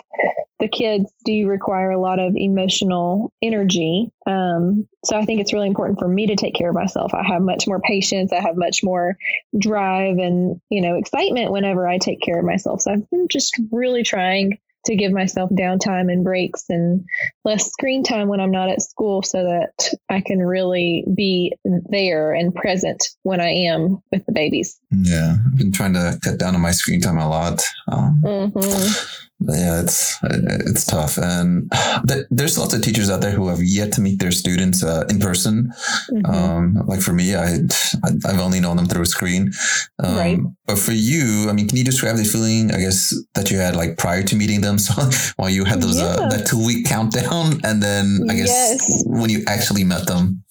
The 0.59 0.67
kids 0.67 1.09
do 1.23 1.47
require 1.47 1.91
a 1.91 1.99
lot 1.99 2.19
of 2.19 2.35
emotional 2.35 3.31
energy. 3.41 4.11
Um, 4.25 4.87
so 5.05 5.17
I 5.17 5.23
think 5.23 5.39
it's 5.39 5.53
really 5.53 5.67
important 5.67 5.99
for 5.99 6.07
me 6.07 6.27
to 6.27 6.35
take 6.35 6.53
care 6.53 6.69
of 6.69 6.75
myself. 6.75 7.13
I 7.13 7.23
have 7.23 7.41
much 7.41 7.65
more 7.67 7.79
patience. 7.79 8.33
I 8.33 8.41
have 8.41 8.57
much 8.57 8.83
more 8.83 9.17
drive 9.57 10.17
and, 10.17 10.59
you 10.69 10.81
know, 10.81 10.95
excitement 10.95 11.51
whenever 11.51 11.87
I 11.87 11.97
take 11.97 12.21
care 12.21 12.39
of 12.39 12.45
myself. 12.45 12.81
So 12.81 12.91
I've 12.91 13.09
been 13.09 13.27
just 13.31 13.57
really 13.71 14.03
trying 14.03 14.57
to 14.85 14.95
give 14.95 15.11
myself 15.11 15.49
downtime 15.51 16.11
and 16.11 16.23
breaks 16.23 16.65
and 16.69 17.05
less 17.43 17.71
screen 17.71 18.03
time 18.03 18.27
when 18.27 18.39
I'm 18.39 18.51
not 18.51 18.69
at 18.69 18.81
school 18.81 19.21
so 19.21 19.43
that 19.43 19.93
I 20.09 20.21
can 20.21 20.39
really 20.39 21.05
be 21.13 21.53
there 21.63 22.33
and 22.33 22.53
present 22.53 23.09
when 23.23 23.41
I 23.41 23.49
am 23.49 24.01
with 24.11 24.25
the 24.25 24.31
babies. 24.31 24.79
Yeah, 24.91 25.35
I've 25.45 25.57
been 25.57 25.71
trying 25.71 25.93
to 25.93 26.19
cut 26.23 26.39
down 26.39 26.55
on 26.55 26.61
my 26.61 26.71
screen 26.71 27.01
time 27.01 27.17
a 27.17 27.29
lot. 27.29 27.61
Um, 27.87 28.21
mm-hmm. 28.23 29.27
Yeah, 29.41 29.81
it's 29.81 30.17
it's 30.23 30.85
tough, 30.85 31.17
and 31.17 31.71
th- 32.07 32.25
there's 32.29 32.57
lots 32.57 32.73
of 32.73 32.81
teachers 32.81 33.09
out 33.09 33.21
there 33.21 33.31
who 33.31 33.47
have 33.47 33.61
yet 33.61 33.93
to 33.93 34.01
meet 34.01 34.19
their 34.19 34.31
students 34.31 34.83
uh, 34.83 35.05
in 35.09 35.19
person. 35.19 35.71
Mm-hmm. 36.11 36.25
Um, 36.25 36.73
like 36.85 37.01
for 37.01 37.13
me, 37.13 37.35
I 37.35 37.59
I've 38.03 38.39
only 38.39 38.59
known 38.59 38.75
them 38.75 38.87
through 38.87 39.03
a 39.03 39.05
screen. 39.05 39.51
Um, 40.03 40.17
right. 40.17 40.39
But 40.65 40.77
for 40.77 40.91
you, 40.91 41.49
I 41.49 41.53
mean, 41.53 41.69
can 41.69 41.77
you 41.77 41.85
describe 41.85 42.17
the 42.17 42.25
feeling? 42.25 42.73
I 42.73 42.79
guess 42.79 43.15
that 43.33 43.49
you 43.49 43.57
had 43.59 43.77
like 43.77 43.97
prior 43.97 44.23
to 44.23 44.35
meeting 44.35 44.59
them, 44.59 44.77
so 44.87 45.09
while 45.37 45.49
you 45.49 45.63
had 45.63 45.81
those 45.81 45.97
yeah. 45.97 46.07
uh, 46.07 46.29
that 46.29 46.45
two 46.45 46.63
week 46.65 46.85
countdown, 46.85 47.61
and 47.63 47.81
then 47.81 48.27
I 48.29 48.35
guess 48.35 48.49
yes. 48.49 49.03
when 49.05 49.29
you 49.29 49.43
actually 49.47 49.85
met 49.85 50.05
them. 50.05 50.43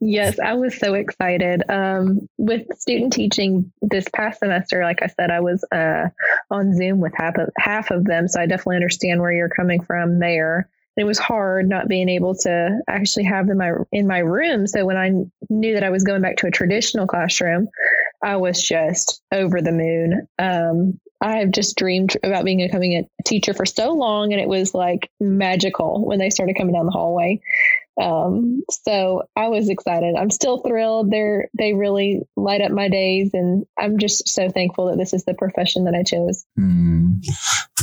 Yes, 0.00 0.38
I 0.38 0.54
was 0.54 0.76
so 0.78 0.94
excited. 0.94 1.62
Um, 1.68 2.28
with 2.36 2.66
student 2.78 3.12
teaching 3.12 3.72
this 3.82 4.06
past 4.14 4.40
semester, 4.40 4.82
like 4.82 5.02
I 5.02 5.06
said, 5.06 5.30
I 5.30 5.40
was 5.40 5.64
uh, 5.72 6.08
on 6.50 6.74
Zoom 6.76 7.00
with 7.00 7.12
half 7.16 7.36
of 7.36 7.50
half 7.56 7.90
of 7.90 8.04
them, 8.04 8.28
so 8.28 8.40
I 8.40 8.46
definitely 8.46 8.76
understand 8.76 9.20
where 9.20 9.32
you're 9.32 9.48
coming 9.48 9.82
from 9.82 10.18
there. 10.18 10.68
it 10.96 11.04
was 11.04 11.18
hard 11.18 11.68
not 11.68 11.88
being 11.88 12.08
able 12.08 12.34
to 12.36 12.80
actually 12.88 13.24
have 13.24 13.46
them 13.46 13.60
in 13.92 14.06
my 14.06 14.18
room. 14.18 14.66
So 14.66 14.84
when 14.84 14.96
I 14.96 15.10
knew 15.50 15.74
that 15.74 15.84
I 15.84 15.90
was 15.90 16.04
going 16.04 16.22
back 16.22 16.36
to 16.38 16.46
a 16.46 16.52
traditional 16.52 17.06
classroom, 17.06 17.68
I 18.22 18.36
was 18.36 18.62
just 18.62 19.20
over 19.32 19.60
the 19.60 19.72
moon. 19.72 20.28
Um, 20.38 21.00
I 21.20 21.38
have 21.38 21.50
just 21.50 21.76
dreamed 21.76 22.16
about 22.22 22.44
being 22.44 22.58
becoming 22.58 22.96
a 22.98 23.22
teacher 23.22 23.54
for 23.54 23.64
so 23.64 23.92
long, 23.92 24.32
and 24.32 24.40
it 24.40 24.48
was 24.48 24.74
like 24.74 25.10
magical 25.18 26.04
when 26.04 26.18
they 26.18 26.30
started 26.30 26.56
coming 26.56 26.74
down 26.74 26.86
the 26.86 26.92
hallway. 26.92 27.40
Um, 28.00 28.62
so 28.70 29.28
I 29.36 29.48
was 29.48 29.68
excited. 29.68 30.16
I'm 30.16 30.30
still 30.30 30.58
thrilled. 30.58 31.10
They're 31.10 31.48
they 31.56 31.74
really 31.74 32.22
light 32.36 32.60
up 32.60 32.72
my 32.72 32.88
days, 32.88 33.30
and 33.34 33.66
I'm 33.78 33.98
just 33.98 34.28
so 34.28 34.50
thankful 34.50 34.86
that 34.86 34.98
this 34.98 35.12
is 35.12 35.24
the 35.24 35.34
profession 35.34 35.84
that 35.84 35.94
I 35.94 36.02
chose. 36.02 36.44
Mm. 36.58 37.24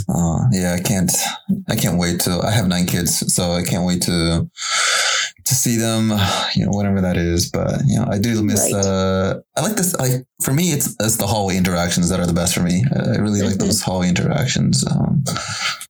Uh, 0.10 0.46
yeah, 0.51 0.75
I 0.77 0.82
can't. 0.82 1.12
I 1.70 1.75
can't 1.75 1.98
wait 1.98 2.22
to. 2.22 2.41
I 2.44 2.51
have 2.51 2.68
nine 2.68 2.86
kids, 2.86 3.34
so 3.34 3.51
I 3.51 3.63
can't 3.63 3.86
wait 3.86 4.01
to 4.03 4.50
to 5.45 5.55
see 5.55 5.77
them. 5.77 6.12
You 6.53 6.65
know, 6.65 6.71
whatever 6.71 7.00
that 7.00 7.15
is. 7.15 7.50
But 7.50 7.79
you 7.88 7.98
know, 7.98 8.07
I 8.12 8.19
do 8.19 8.43
miss. 8.43 8.74
Right. 8.74 8.86
Uh, 8.86 9.39
I 9.55 9.62
like 9.62 9.75
this. 9.75 9.95
Like 9.95 10.25
for 10.43 10.53
me, 10.53 10.71
it's 10.74 10.98
it's 11.00 11.15
the 11.15 11.25
hallway 11.25 11.55
interactions 11.55 12.10
that 12.10 12.19
are 12.19 12.25
the 12.25 12.33
best 12.33 12.53
for 12.53 12.60
me. 12.60 12.83
I 12.93 13.17
really 13.17 13.39
mm-hmm. 13.39 13.48
like 13.48 13.57
those 13.57 13.81
hallway 13.81 14.10
interactions. 14.10 14.86
Um, 14.86 15.24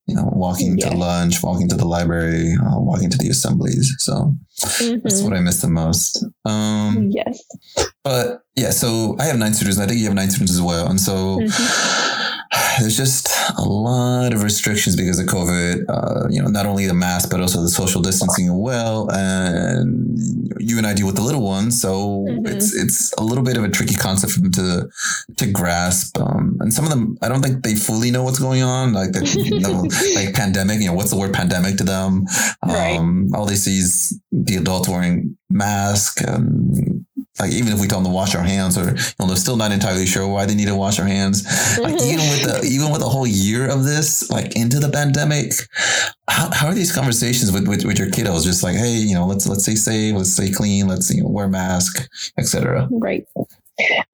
you 0.06 0.16
know, 0.16 0.30
walking 0.34 0.78
yeah. 0.78 0.90
to 0.90 0.98
lunch, 0.98 1.42
walking 1.42 1.68
to 1.70 1.76
the 1.76 1.88
library, 1.88 2.54
uh, 2.62 2.80
walking 2.80 3.10
to 3.10 3.18
the 3.18 3.30
assemblies. 3.30 3.96
So 4.00 4.36
mm-hmm. 4.62 5.00
that's 5.04 5.22
what 5.24 5.34
I 5.34 5.40
miss 5.40 5.62
the 5.62 5.70
most. 5.70 6.24
Um, 6.46 7.10
yes. 7.12 7.44
But 8.04 8.42
yeah, 8.56 8.72
so 8.72 9.16
I 9.20 9.26
have 9.26 9.38
nine 9.38 9.54
students. 9.54 9.80
I 9.80 9.88
think 9.88 10.00
you 10.00 10.06
have 10.06 10.16
nine 10.16 10.30
students 10.30 10.54
as 10.54 10.62
well. 10.62 10.90
And 10.90 11.00
so 11.00 11.40
mm-hmm. 11.40 12.21
There's 12.80 12.98
just 12.98 13.30
a 13.58 13.62
lot 13.62 14.34
of 14.34 14.44
restrictions 14.44 14.96
because 14.96 15.20
of 15.20 15.28
COVID. 15.28 15.86
Uh, 15.88 16.28
you 16.30 16.42
know, 16.42 16.50
not 16.50 16.66
only 16.66 16.86
the 16.86 16.94
mask, 16.94 17.30
but 17.32 17.40
also 17.40 17.62
the 17.62 17.70
social 17.70 18.02
distancing 18.02 18.48
as 18.48 18.54
well. 18.54 19.10
And 19.12 20.18
you 20.60 20.78
and 20.78 20.86
I 20.86 20.94
deal 20.94 21.06
with 21.06 21.16
the 21.16 21.22
little 21.22 21.42
ones, 21.42 21.82
so 21.82 22.26
mm-hmm. 22.28 22.46
it's 22.46 22.76
it's 22.76 23.14
a 23.14 23.24
little 23.24 23.44
bit 23.44 23.58
of 23.58 23.64
a 23.64 23.70
tricky 23.70 23.96
concept 23.96 24.34
for 24.34 24.42
them 24.42 24.52
to 24.54 24.90
to 25.38 25.52
grasp. 25.52 26.20
Um, 26.20 26.58
and 26.60 26.74
some 26.74 26.84
of 26.84 26.92
them, 26.92 27.18
I 27.22 27.30
don't 27.30 27.42
think 27.42 27.64
they 27.64 27.76
fully 27.76 28.12
know 28.12 28.24
what's 28.24 28.40
going 28.40 28.64
on. 28.64 28.94
Like 28.94 29.14
the, 29.14 29.26
you 29.26 29.60
know, 29.60 29.88
like 30.16 30.36
pandemic. 30.36 30.82
You 30.82 30.88
know, 30.88 30.94
what's 30.94 31.12
the 31.12 31.18
word 31.18 31.34
pandemic 31.34 31.78
to 31.78 31.84
them? 31.86 32.26
Um, 32.64 32.70
right. 32.70 33.00
All 33.34 33.46
they 33.46 33.56
see 33.56 33.78
is 33.78 34.20
the 34.32 34.58
adults 34.58 34.90
wearing 34.90 35.38
mask. 35.50 36.22
And, 36.22 37.06
like 37.40 37.52
even 37.52 37.74
if 37.74 37.80
we 37.80 37.88
tell 37.88 38.00
them 38.00 38.12
to 38.12 38.16
wash 38.16 38.36
our 38.36 38.44
hands, 38.44 38.78
or 38.78 38.90
you 38.90 38.96
know, 39.20 39.28
they're 39.28 39.36
still 39.36 39.58
not 39.58 39.72
entirely 39.72 40.06
sure 40.06 40.28
why 40.28 40.46
they 40.46 40.56
need 40.56 40.68
to 40.68 40.76
wash 40.76 40.98
their 40.98 41.08
hands. 41.08 41.46
Like 41.80 41.94
even 42.02 42.30
with 42.30 42.44
the 42.44 42.70
even 42.70 42.92
with 42.92 43.02
a 43.02 43.10
whole 43.10 43.28
year 43.28 43.70
of 43.70 43.84
this, 43.84 44.30
like 44.30 44.56
into 44.56 44.80
the 44.80 44.90
pandemic, 44.90 45.54
how, 46.28 46.52
how 46.52 46.68
are 46.68 46.74
these 46.74 46.94
conversations 46.94 47.52
with, 47.52 47.68
with, 47.68 47.86
with 47.86 47.98
your 47.98 48.08
kiddos? 48.10 48.44
Just 48.44 48.64
like, 48.64 48.76
hey, 48.76 48.96
you 48.96 49.16
know, 49.16 49.26
let's 49.26 49.48
let's 49.48 49.64
stay 49.64 49.76
safe, 49.76 50.16
let's 50.16 50.32
stay 50.34 50.52
clean, 50.52 50.88
let's 50.88 51.14
you 51.14 51.24
know, 51.24 51.30
wear 51.30 51.48
mask, 51.48 52.08
etc. 52.38 52.88
Right. 52.92 53.26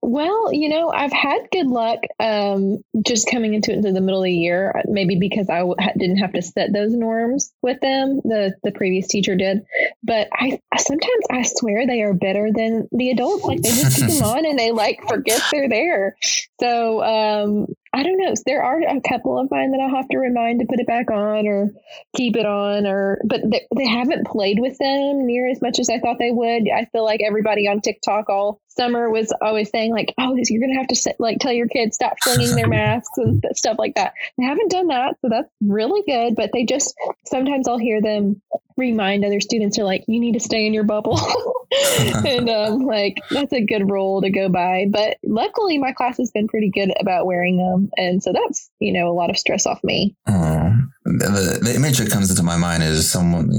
Well, 0.01 0.53
you 0.53 0.69
know, 0.69 0.89
I've 0.89 1.11
had 1.11 1.47
good 1.51 1.67
luck 1.67 1.99
um, 2.19 2.77
just 3.05 3.29
coming 3.29 3.53
into 3.53 3.73
into 3.73 3.91
the 3.91 4.01
middle 4.01 4.21
of 4.21 4.25
the 4.25 4.33
year, 4.33 4.81
maybe 4.85 5.17
because 5.17 5.49
I 5.49 5.59
w- 5.59 5.75
didn't 5.97 6.17
have 6.17 6.33
to 6.33 6.41
set 6.41 6.71
those 6.73 6.93
norms 6.93 7.51
with 7.61 7.79
them. 7.81 8.21
The 8.23 8.55
the 8.63 8.71
previous 8.71 9.07
teacher 9.07 9.35
did, 9.35 9.65
but 10.03 10.29
I 10.31 10.59
sometimes 10.77 11.25
I 11.29 11.43
swear 11.43 11.85
they 11.85 12.01
are 12.01 12.13
better 12.13 12.49
than 12.53 12.87
the 12.91 13.11
adults. 13.11 13.43
Like 13.43 13.61
they 13.61 13.69
just 13.69 13.97
keep 13.97 14.07
them 14.19 14.23
on 14.23 14.45
and 14.45 14.57
they 14.57 14.71
like 14.71 15.07
forget 15.07 15.41
they're 15.51 15.69
there. 15.69 16.17
So 16.59 17.03
um, 17.03 17.75
I 17.97 18.03
don't 18.03 18.17
know. 18.17 18.31
There 18.45 18.63
are 18.63 18.79
a 18.79 19.01
couple 19.01 19.39
of 19.39 19.49
mine 19.49 19.71
that 19.71 19.79
I'll 19.79 19.95
have 19.95 20.07
to 20.09 20.19
remind 20.19 20.59
to 20.59 20.67
put 20.67 20.79
it 20.79 20.85
back 20.85 21.09
on 21.09 21.47
or 21.47 21.71
keep 22.15 22.35
it 22.35 22.45
on, 22.45 22.85
or 22.85 23.19
but 23.25 23.41
they, 23.43 23.65
they 23.75 23.87
haven't 23.87 24.27
played 24.27 24.59
with 24.59 24.77
them 24.77 25.25
near 25.25 25.49
as 25.49 25.63
much 25.63 25.79
as 25.79 25.89
I 25.89 25.97
thought 25.97 26.19
they 26.19 26.29
would. 26.29 26.69
I 26.69 26.85
feel 26.91 27.03
like 27.03 27.21
everybody 27.25 27.67
on 27.67 27.81
TikTok 27.81 28.29
all 28.29 28.61
summer 28.67 29.09
was 29.09 29.33
always 29.41 29.71
saying 29.71 29.91
like, 29.91 30.13
"Oh, 30.19 30.37
you're 30.37 30.61
gonna 30.61 30.77
have 30.77 30.89
to 30.89 30.95
sit, 30.95 31.15
like 31.17 31.39
tell 31.39 31.53
your 31.53 31.67
kids 31.67 31.95
stop 31.95 32.17
flinging 32.21 32.53
their 32.55 32.67
masks 32.69 33.17
and 33.17 33.43
stuff 33.55 33.77
like 33.79 33.95
that." 33.95 34.13
They 34.37 34.45
haven't 34.45 34.69
done 34.69 34.89
that, 34.89 35.15
so 35.23 35.29
that's 35.29 35.49
really 35.59 36.03
good. 36.05 36.35
But 36.35 36.51
they 36.53 36.65
just 36.65 36.93
sometimes 37.25 37.67
I'll 37.67 37.79
hear 37.79 37.99
them 37.99 38.43
remind 38.77 39.25
other 39.25 39.39
students 39.39 39.77
are 39.79 39.83
like, 39.83 40.03
"You 40.07 40.19
need 40.19 40.33
to 40.33 40.39
stay 40.39 40.65
in 40.65 40.73
your 40.73 40.83
bubble," 40.83 41.19
and 41.99 42.49
um, 42.49 42.85
like 42.85 43.17
that's 43.29 43.53
a 43.53 43.63
good 43.63 43.89
rule 43.89 44.21
to 44.21 44.29
go 44.29 44.49
by. 44.49 44.85
But 44.89 45.17
luckily, 45.23 45.77
my 45.77 45.91
class 45.91 46.17
has 46.17 46.31
been 46.31 46.47
pretty 46.47 46.69
good 46.69 46.91
about 46.99 47.25
wearing 47.25 47.57
them, 47.57 47.89
and 47.97 48.21
so 48.21 48.31
that's 48.31 48.69
you 48.79 48.93
know 48.93 49.09
a 49.09 49.13
lot 49.13 49.29
of 49.29 49.37
stress 49.37 49.65
off 49.65 49.83
me. 49.83 50.15
Oh, 50.27 50.73
the, 51.05 51.59
the 51.61 51.75
image 51.75 51.97
that 51.97 52.11
comes 52.11 52.29
into 52.29 52.43
my 52.43 52.57
mind 52.57 52.83
is 52.83 53.09
someone 53.09 53.51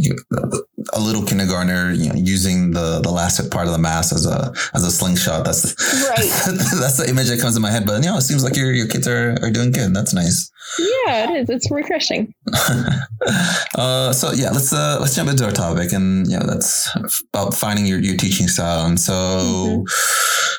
a 0.93 1.01
little 1.01 1.25
kindergartner 1.25 1.93
you 1.93 2.09
know, 2.09 2.15
using 2.15 2.73
the 2.73 3.01
the 3.03 3.11
last 3.11 3.51
part 3.51 3.67
of 3.67 3.73
the 3.73 3.79
mask 3.79 4.15
as 4.15 4.27
a 4.27 4.53
as 4.75 4.85
a 4.85 4.91
slingshot. 4.91 5.45
That's 5.45 5.65
right. 6.09 6.31
that's 6.81 6.99
the 6.99 7.07
image 7.09 7.29
that 7.29 7.41
comes 7.41 7.57
in 7.57 7.63
my 7.63 7.71
head. 7.71 7.87
But 7.87 8.03
you 8.03 8.11
know, 8.11 8.17
it 8.17 8.23
seems 8.23 8.45
like 8.45 8.57
your 8.57 8.73
your 8.73 8.87
kids 8.87 9.09
are 9.09 9.39
are 9.43 9.51
doing 9.51 9.73
good. 9.73 9.95
That's 9.95 10.15
nice. 10.15 10.51
Yeah, 10.79 11.31
it 11.31 11.37
is. 11.43 11.51
It's 11.51 11.71
refreshing. 11.71 12.35
uh, 13.75 14.13
so 14.13 14.33
yeah, 14.33 14.51
let's 14.51 14.73
uh, 14.73 14.99
let's 15.01 15.15
jump 15.15 15.31
into 15.31 15.45
our 15.45 15.53
topic, 15.53 15.93
and 15.93 16.27
you 16.27 16.39
know, 16.39 16.47
that's 16.47 16.95
about 17.33 17.55
finding 17.55 17.87
your 17.87 17.99
your 17.99 18.17
teaching 18.17 18.49
style. 18.49 18.87
And 18.87 19.01
so, 19.01 19.13
mm-hmm. 19.13 19.83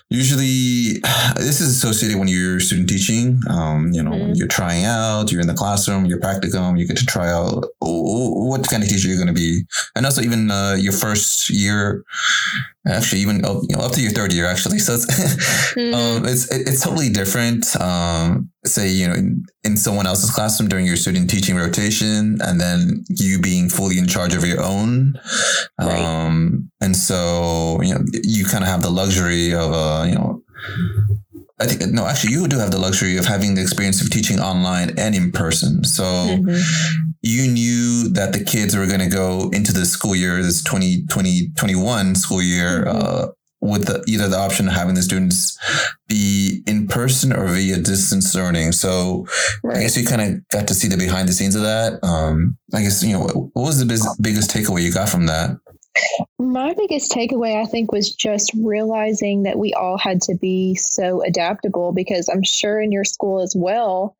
usually, 0.09 1.01
this 1.35 1.61
is 1.61 1.77
associated 1.77 2.17
when 2.17 2.27
you're 2.27 2.59
student 2.59 2.89
teaching. 2.89 3.39
Um, 3.49 3.91
you 3.91 4.03
know, 4.03 4.11
mm-hmm. 4.11 4.27
when 4.27 4.35
you're 4.35 4.47
trying 4.47 4.85
out, 4.85 5.31
you're 5.31 5.41
in 5.41 5.47
the 5.47 5.53
classroom, 5.53 6.05
you're 6.05 6.19
practicum, 6.19 6.79
you 6.79 6.87
get 6.87 6.97
to 6.97 7.05
try 7.05 7.31
out 7.31 7.65
what 7.79 8.67
kind 8.67 8.83
of 8.83 8.89
teacher 8.89 9.07
you're 9.07 9.17
going 9.17 9.27
to 9.27 9.33
be, 9.33 9.63
and 9.95 10.05
also 10.05 10.21
even 10.21 10.51
uh, 10.51 10.75
your 10.77 10.93
first 10.93 11.49
year 11.49 12.03
actually 12.89 13.21
even 13.21 13.43
up, 13.45 13.61
you 13.67 13.75
know, 13.75 13.83
up 13.83 13.91
to 13.93 14.01
your 14.01 14.11
third 14.11 14.33
year 14.33 14.45
actually 14.45 14.79
so 14.85 14.95
it's 14.95 15.05
mm-hmm. 15.05 15.93
um, 15.93 16.25
it's 16.25 16.51
it, 16.51 16.67
it's 16.67 16.83
totally 16.83 17.09
different 17.09 17.75
um, 17.81 18.49
say 18.65 18.89
you 18.89 19.07
know 19.07 19.13
in, 19.13 19.43
in, 19.63 19.77
someone 19.77 20.05
else's 20.05 20.31
classroom 20.31 20.69
during 20.69 20.85
your 20.85 20.95
student 20.95 21.29
teaching 21.29 21.55
rotation 21.55 22.37
and 22.41 22.59
then 22.59 23.03
you 23.09 23.39
being 23.39 23.69
fully 23.69 23.97
in 23.97 24.07
charge 24.07 24.35
of 24.35 24.45
your 24.45 24.61
own 24.61 25.13
right. 25.79 25.99
um, 25.99 26.69
and 26.81 26.95
so 26.95 27.79
you 27.81 27.93
know 27.93 28.03
you 28.23 28.45
kind 28.45 28.63
of 28.63 28.69
have 28.69 28.81
the 28.81 28.89
luxury 28.89 29.53
of 29.53 29.71
uh, 29.73 30.05
you 30.07 30.15
know 30.15 30.41
I 31.61 31.65
think 31.65 31.91
no, 31.91 32.05
actually, 32.05 32.33
you 32.33 32.47
do 32.47 32.57
have 32.57 32.71
the 32.71 32.79
luxury 32.79 33.17
of 33.17 33.25
having 33.25 33.55
the 33.55 33.61
experience 33.61 34.01
of 34.01 34.09
teaching 34.09 34.39
online 34.39 34.97
and 34.97 35.13
in 35.13 35.31
person. 35.31 35.83
So 35.83 36.03
mm-hmm. 36.03 37.09
you 37.21 37.51
knew 37.51 38.09
that 38.09 38.31
the 38.31 38.43
kids 38.43 38.77
were 38.77 38.87
going 38.87 39.01
to 39.01 39.09
go 39.09 39.49
into 39.51 39.73
the 39.73 39.85
school 39.85 40.15
year, 40.15 40.41
this 40.41 40.63
2020, 40.63 41.49
21 41.57 42.15
school 42.15 42.41
year, 42.41 42.85
mm-hmm. 42.85 42.97
uh, 42.97 43.27
with 43.61 43.87
the, 43.87 44.03
either 44.07 44.29
the 44.29 44.37
option 44.37 44.67
of 44.67 44.73
having 44.73 44.95
the 44.95 45.01
students 45.01 45.57
be 46.07 46.63
in 46.65 46.87
person 46.87 47.33
or 47.33 47.45
via 47.47 47.77
distance 47.77 48.33
learning. 48.33 48.71
So 48.71 49.27
right. 49.63 49.77
I 49.77 49.81
guess 49.81 49.97
you 49.97 50.07
kind 50.07 50.21
of 50.21 50.47
got 50.47 50.67
to 50.69 50.73
see 50.73 50.87
the 50.87 50.95
behind 50.95 51.27
the 51.27 51.33
scenes 51.33 51.55
of 51.55 51.63
that. 51.63 51.99
Um, 52.03 52.57
I 52.73 52.81
guess, 52.81 53.03
you 53.03 53.13
know, 53.13 53.49
what 53.53 53.63
was 53.63 53.79
the 53.79 53.85
biz- 53.85 54.17
biggest 54.21 54.49
takeaway 54.49 54.81
you 54.81 54.93
got 54.93 55.09
from 55.09 55.25
that? 55.25 55.57
My 56.37 56.73
biggest 56.73 57.11
takeaway, 57.11 57.61
I 57.61 57.65
think, 57.65 57.91
was 57.91 58.13
just 58.13 58.51
realizing 58.55 59.43
that 59.43 59.57
we 59.57 59.73
all 59.73 59.97
had 59.97 60.21
to 60.23 60.35
be 60.35 60.75
so 60.75 61.21
adaptable 61.23 61.91
because 61.93 62.29
I'm 62.29 62.43
sure 62.43 62.81
in 62.81 62.91
your 62.91 63.05
school 63.05 63.41
as 63.41 63.55
well, 63.57 64.15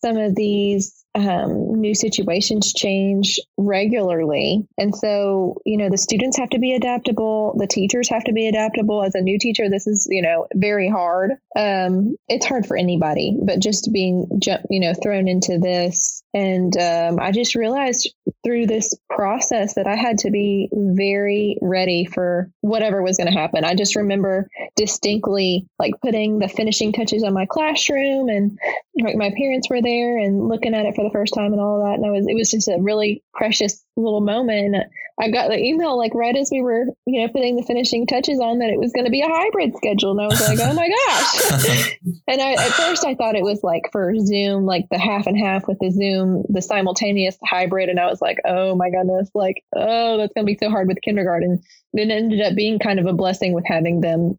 some 0.00 0.16
of 0.16 0.34
these 0.34 1.04
um, 1.14 1.80
new 1.80 1.94
situations 1.94 2.72
change 2.72 3.38
regularly. 3.56 4.66
And 4.76 4.94
so, 4.94 5.60
you 5.64 5.76
know, 5.76 5.88
the 5.88 5.98
students 5.98 6.38
have 6.38 6.50
to 6.50 6.58
be 6.58 6.74
adaptable, 6.74 7.54
the 7.56 7.68
teachers 7.68 8.08
have 8.08 8.24
to 8.24 8.32
be 8.32 8.48
adaptable. 8.48 9.04
As 9.04 9.14
a 9.14 9.20
new 9.20 9.38
teacher, 9.38 9.70
this 9.70 9.86
is, 9.86 10.08
you 10.10 10.22
know, 10.22 10.46
very 10.54 10.88
hard. 10.88 11.32
Um, 11.56 12.16
it's 12.28 12.46
hard 12.46 12.66
for 12.66 12.76
anybody, 12.76 13.38
but 13.40 13.60
just 13.60 13.92
being, 13.92 14.26
you 14.70 14.80
know, 14.80 14.94
thrown 14.94 15.28
into 15.28 15.58
this. 15.58 16.23
And 16.34 16.76
um, 16.76 17.20
I 17.20 17.30
just 17.30 17.54
realized 17.54 18.12
through 18.42 18.66
this 18.66 18.92
process 19.08 19.74
that 19.74 19.86
I 19.86 19.94
had 19.94 20.18
to 20.18 20.30
be 20.32 20.68
very 20.72 21.56
ready 21.62 22.04
for 22.04 22.50
whatever 22.60 23.02
was 23.02 23.16
going 23.16 23.32
to 23.32 23.38
happen. 23.38 23.64
I 23.64 23.76
just 23.76 23.94
remember 23.94 24.48
distinctly 24.74 25.66
like 25.78 25.94
putting 26.02 26.40
the 26.40 26.48
finishing 26.48 26.92
touches 26.92 27.22
on 27.22 27.32
my 27.32 27.46
classroom 27.46 28.28
and 28.28 28.58
like 29.00 29.14
my 29.14 29.32
parents 29.36 29.70
were 29.70 29.80
there 29.80 30.18
and 30.18 30.48
looking 30.48 30.74
at 30.74 30.86
it 30.86 30.96
for 30.96 31.04
the 31.04 31.12
first 31.12 31.34
time 31.34 31.52
and 31.52 31.60
all 31.60 31.84
that. 31.84 31.94
And 31.94 32.04
I 32.04 32.10
was, 32.10 32.26
it 32.28 32.34
was 32.34 32.50
just 32.50 32.66
a 32.66 32.78
really 32.80 33.22
precious 33.32 33.84
little 33.96 34.20
moment. 34.20 34.74
And 34.74 34.84
I 35.20 35.30
got 35.30 35.48
the 35.48 35.58
email 35.58 35.96
like 35.96 36.12
right 36.14 36.34
as 36.34 36.48
we 36.50 36.60
were, 36.60 36.86
you 37.06 37.20
know, 37.20 37.28
putting 37.32 37.54
the 37.54 37.62
finishing 37.62 38.06
touches 38.06 38.40
on 38.40 38.58
that 38.58 38.70
it 38.70 38.80
was 38.80 38.92
going 38.92 39.04
to 39.04 39.12
be 39.12 39.20
a 39.20 39.28
hybrid 39.28 39.76
schedule. 39.76 40.10
And 40.10 40.20
I 40.20 40.26
was 40.26 40.40
like, 40.40 40.58
oh 40.60 40.74
my 40.74 40.88
gosh. 40.88 41.98
and 42.28 42.40
I, 42.40 42.52
at 42.54 42.72
first 42.72 43.04
I 43.04 43.14
thought 43.14 43.36
it 43.36 43.44
was 43.44 43.62
like 43.62 43.82
for 43.92 44.12
Zoom, 44.18 44.66
like 44.66 44.86
the 44.90 44.98
half 44.98 45.28
and 45.28 45.38
half 45.38 45.68
with 45.68 45.78
the 45.78 45.90
Zoom, 45.90 46.44
the 46.48 46.60
simultaneous 46.60 47.38
hybrid. 47.44 47.88
And 47.88 48.00
I 48.00 48.06
was 48.06 48.20
like, 48.20 48.38
oh 48.44 48.74
my 48.74 48.90
goodness, 48.90 49.30
like, 49.34 49.62
oh, 49.76 50.18
that's 50.18 50.32
going 50.34 50.46
to 50.46 50.52
be 50.52 50.58
so 50.60 50.68
hard 50.68 50.88
with 50.88 51.00
kindergarten. 51.00 51.62
It 51.92 52.10
ended 52.10 52.40
up 52.40 52.56
being 52.56 52.80
kind 52.80 52.98
of 52.98 53.06
a 53.06 53.12
blessing 53.12 53.52
with 53.52 53.64
having 53.66 54.00
them 54.00 54.36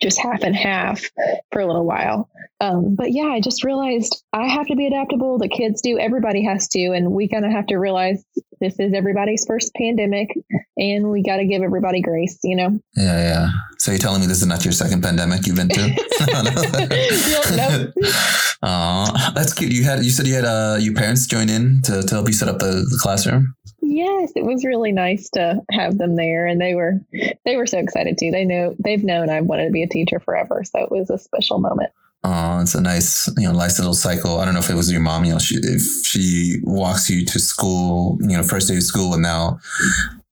just 0.00 0.18
half 0.18 0.42
and 0.42 0.54
half 0.54 1.02
for 1.52 1.60
a 1.60 1.66
little 1.66 1.86
while. 1.86 2.28
Um, 2.60 2.94
but 2.94 3.12
yeah, 3.12 3.26
I 3.26 3.40
just 3.40 3.64
realized 3.64 4.22
I 4.32 4.48
have 4.48 4.66
to 4.68 4.76
be 4.76 4.86
adaptable. 4.86 5.38
The 5.38 5.48
kids 5.48 5.82
do. 5.82 5.98
Everybody 5.98 6.44
has 6.44 6.68
to. 6.68 6.92
And 6.92 7.12
we 7.12 7.28
kind 7.28 7.44
of 7.44 7.52
have 7.52 7.66
to 7.66 7.76
realize 7.76 8.24
this 8.60 8.78
is 8.78 8.94
everybody's 8.94 9.44
first 9.46 9.74
pandemic 9.74 10.28
and 10.76 11.10
we 11.10 11.22
got 11.22 11.36
to 11.36 11.46
give 11.46 11.62
everybody 11.62 12.00
grace, 12.00 12.38
you 12.42 12.56
know? 12.56 12.78
Yeah, 12.96 13.18
yeah. 13.18 13.48
So 13.78 13.90
you're 13.90 13.98
telling 13.98 14.20
me 14.20 14.26
this 14.26 14.40
is 14.40 14.46
not 14.46 14.64
your 14.64 14.72
second 14.72 15.02
pandemic 15.02 15.46
you've 15.46 15.56
been 15.56 15.68
to? 15.68 15.88
no. 17.56 17.92
Aw, 18.62 19.32
that's 19.34 19.52
cute. 19.52 19.72
You 19.72 19.84
had, 19.84 20.02
you 20.04 20.10
said 20.10 20.26
you 20.26 20.34
had, 20.34 20.44
uh, 20.44 20.78
your 20.80 20.94
parents 20.94 21.26
join 21.26 21.50
in 21.50 21.82
to, 21.82 22.02
to 22.02 22.14
help 22.14 22.26
you 22.26 22.34
set 22.34 22.48
up 22.48 22.58
the, 22.58 22.86
the 22.90 22.98
classroom? 23.00 23.54
Yes, 23.88 24.32
it 24.34 24.44
was 24.44 24.64
really 24.64 24.90
nice 24.90 25.30
to 25.30 25.62
have 25.70 25.96
them 25.96 26.16
there, 26.16 26.46
and 26.46 26.60
they 26.60 26.74
were 26.74 27.00
they 27.44 27.56
were 27.56 27.66
so 27.66 27.78
excited 27.78 28.18
too. 28.18 28.30
They 28.30 28.44
know 28.44 28.74
they've 28.78 29.02
known 29.02 29.30
I've 29.30 29.44
wanted 29.44 29.66
to 29.66 29.70
be 29.70 29.84
a 29.84 29.88
teacher 29.88 30.18
forever, 30.18 30.64
so 30.64 30.80
it 30.80 30.90
was 30.90 31.08
a 31.08 31.18
special 31.18 31.58
moment. 31.60 31.92
Oh, 32.24 32.60
it's 32.60 32.74
a 32.74 32.80
nice, 32.80 33.28
you 33.36 33.46
know, 33.46 33.52
nice 33.52 33.78
little 33.78 33.94
cycle. 33.94 34.40
I 34.40 34.44
don't 34.44 34.54
know 34.54 34.60
if 34.60 34.70
it 34.70 34.74
was 34.74 34.90
your 34.90 35.00
mom, 35.00 35.24
you 35.24 35.32
know, 35.32 35.38
she, 35.38 35.56
if 35.58 36.04
she 36.04 36.56
walks 36.64 37.08
you 37.08 37.24
to 37.24 37.38
school, 37.38 38.18
you 38.20 38.36
know, 38.36 38.42
first 38.42 38.66
day 38.66 38.76
of 38.76 38.82
school, 38.82 39.12
and 39.12 39.22
now 39.22 39.60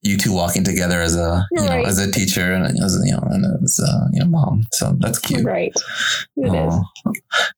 you 0.05 0.17
two 0.17 0.31
walking 0.31 0.63
together 0.63 1.01
as 1.01 1.15
a 1.15 1.45
you 1.51 1.61
right. 1.61 1.81
know 1.81 1.89
as 1.89 1.97
a 1.97 2.11
teacher 2.11 2.53
and 2.53 2.65
as 2.65 3.01
you 3.03 3.11
know 3.11 3.23
and 3.31 3.63
as 3.63 3.79
a 3.79 4.09
you 4.13 4.19
know 4.19 4.27
mom. 4.27 4.61
So 4.71 4.95
that's 4.99 5.17
cute. 5.17 5.43
Right. 5.43 5.73
It 6.37 6.53
is. 6.53 6.75